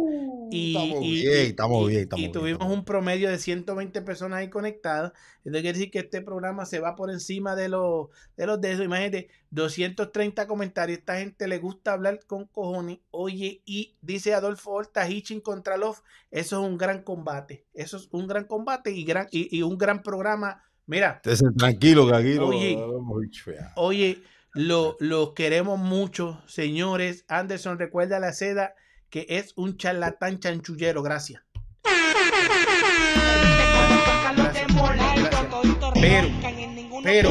Y, 0.53 0.75
Uh, 0.75 0.79
estamos 0.81 1.05
y- 1.05 1.11
bien, 1.13 1.33
y- 1.33 1.47
estamos 1.47 1.83
y- 1.83 1.87
bien, 1.87 1.99
y 2.01 2.03
estamos 2.03 2.21
bien, 2.23 2.33
tuvimos 2.33 2.53
estamos 2.59 2.79
un 2.79 2.85
promedio 2.85 3.31
de 3.31 3.39
120 3.39 4.03
personas 4.03 4.41
ahí 4.41 4.51
conectadas. 4.51 5.13
Eso 5.45 5.53
quiere 5.53 5.73
decir 5.73 5.91
que 5.93 6.01
este 6.01 6.21
programa 6.23 6.67
se 6.67 6.81
va 6.81 6.97
por 6.97 7.11
encima 7.13 7.55
de 7.55 7.69
los 7.69 8.09
de 8.37 8.47
los 8.47 8.61
de 8.61 8.73
eso. 8.73 8.83
Imagínate, 8.83 9.29
230 9.53 10.49
comentarios. 10.49 10.99
Esta 10.99 11.17
gente 11.19 11.47
le 11.47 11.59
gusta 11.59 11.93
hablar 11.93 12.19
con 12.27 12.47
cojones. 12.47 12.99
Oye, 13.13 13.63
y 13.65 13.95
dice 14.03 14.35
Adolfo 14.35 14.73
Horta, 14.73 15.09
Hitching 15.09 15.41
contra 15.41 15.77
Love. 15.77 16.03
Eso 16.33 16.61
es 16.61 16.69
un 16.69 16.77
gran 16.77 17.03
combate. 17.05 17.65
Eso 17.73 17.97
es 17.99 18.09
un 18.11 18.27
gran 18.27 18.45
combate 18.45 18.91
y, 18.91 19.05
gran, 19.05 19.29
y, 19.31 19.57
y 19.57 19.63
un 19.63 19.79
gran 19.79 20.03
programa. 20.03 20.65
Mira, 20.91 21.21
Estés 21.25 21.45
tranquilo 21.57 22.05
que 22.09 22.17
aquí 22.17 22.37
Oye. 22.39 22.75
lo. 22.75 23.01
Oye, 23.77 24.25
lo, 24.55 24.97
lo 24.99 25.35
queremos 25.35 25.79
mucho, 25.79 26.43
señores. 26.49 27.25
Anderson, 27.29 27.79
recuerda 27.79 28.19
la 28.19 28.33
seda 28.33 28.75
que 29.09 29.25
es 29.29 29.53
un 29.55 29.77
charlatán 29.77 30.41
chanchullero. 30.41 31.05
Gracias. 31.05 31.45
Pero, 36.01 36.29
pero, 37.05 37.31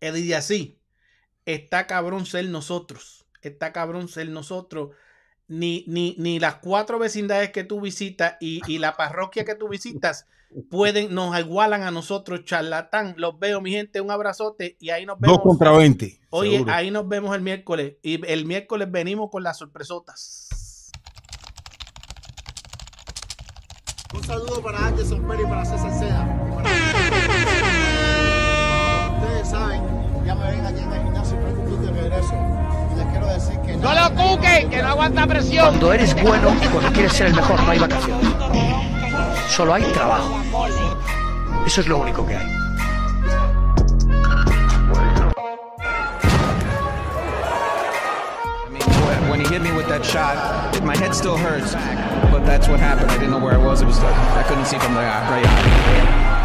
Eddie 0.00 0.36
así, 0.36 0.78
está 1.44 1.88
cabrón 1.88 2.26
ser 2.26 2.48
nosotros. 2.48 3.26
Está 3.42 3.72
cabrón 3.72 4.06
ser 4.06 4.28
nosotros. 4.28 4.90
Ni, 5.48 5.84
ni, 5.88 6.14
ni 6.20 6.38
las 6.38 6.54
cuatro 6.58 7.00
vecindades 7.00 7.50
que 7.50 7.64
tú 7.64 7.80
visitas 7.80 8.36
y, 8.40 8.60
y 8.68 8.78
la 8.78 8.96
parroquia 8.96 9.44
que 9.44 9.56
tú 9.56 9.68
visitas 9.68 10.28
pueden, 10.70 11.14
nos 11.14 11.38
igualan 11.38 11.82
a 11.82 11.90
nosotros, 11.90 12.44
charlatán. 12.44 13.14
Los 13.16 13.38
veo, 13.38 13.60
mi 13.60 13.70
gente, 13.72 14.00
un 14.00 14.10
abrazote 14.10 14.76
y 14.80 14.90
ahí 14.90 15.04
nos 15.06 15.18
vemos. 15.18 15.36
Dos 15.38 15.42
contra 15.44 15.72
20. 15.72 16.20
Oye, 16.30 16.52
seguro. 16.58 16.72
ahí 16.72 16.90
nos 16.90 17.08
vemos 17.08 17.34
el 17.34 17.42
miércoles. 17.42 17.94
Y 18.02 18.24
el 18.30 18.46
miércoles 18.46 18.90
venimos 18.90 19.30
con 19.30 19.42
las 19.42 19.58
sorpresotas. 19.58 20.48
Un 24.14 24.22
saludo 24.22 24.62
para 24.62 24.86
Anderson 24.86 25.26
Perry 25.26 25.42
y 25.42 25.46
para 25.46 25.64
César 25.64 25.92
Seda. 25.98 26.24
Para- 26.54 26.70
Ustedes 29.20 29.48
saben, 29.50 29.82
ya 30.24 30.34
me 30.36 30.50
ven 30.50 30.66
aquí 30.66 30.80
en 30.80 30.92
el 30.92 31.02
gimnasio 31.02 31.36
de 31.36 31.90
regreso. 32.00 32.34
Y 32.92 32.96
les 32.96 33.06
quiero 33.06 33.26
decir 33.26 33.60
que 33.66 33.76
No 33.76 33.92
lo 33.92 34.14
cuque, 34.14 34.68
que 34.70 34.82
no 34.82 34.88
aguanta 34.88 35.26
presión. 35.26 35.66
Cuando 35.66 35.92
eres 35.92 36.14
bueno 36.22 36.54
y 36.62 36.66
cuando 36.68 36.92
quieres 36.92 37.12
ser 37.12 37.26
el 37.28 37.34
mejor 37.34 37.60
no 37.62 37.70
hay 37.70 37.78
vacaciones. 37.80 38.93
Solo 39.48 39.74
hay 39.74 39.82
trabajo. 39.92 40.40
Eso 41.66 41.80
es 41.80 41.86
lo 41.86 41.98
único 41.98 42.26
que 42.26 42.36
hay. 42.36 42.46
When- 49.30 49.40
he 49.40 49.46
hit 49.46 49.62
me 49.62 49.72
with 49.72 49.88
that 49.88 50.04
shot, 50.04 50.82
my 50.84 50.96
head 50.96 51.14
still 51.14 51.36
hurts. 51.36 51.74
But 52.30 52.44
that's 52.44 52.68
what 52.68 52.78
happened. 52.78 53.10
I 53.10 53.14
didn't 53.14 53.30
know 53.30 53.38
where 53.38 53.54
I 53.54 53.58
was. 53.58 53.80
It 53.82 53.86
was 53.86 54.00
like 54.02 54.14
I 54.14 54.42
couldn't 54.44 54.66
see 54.66 54.78
from 54.78 54.94
the 54.94 55.00
uh, 55.00 55.30
right 55.30 55.46
eye. 55.46 56.43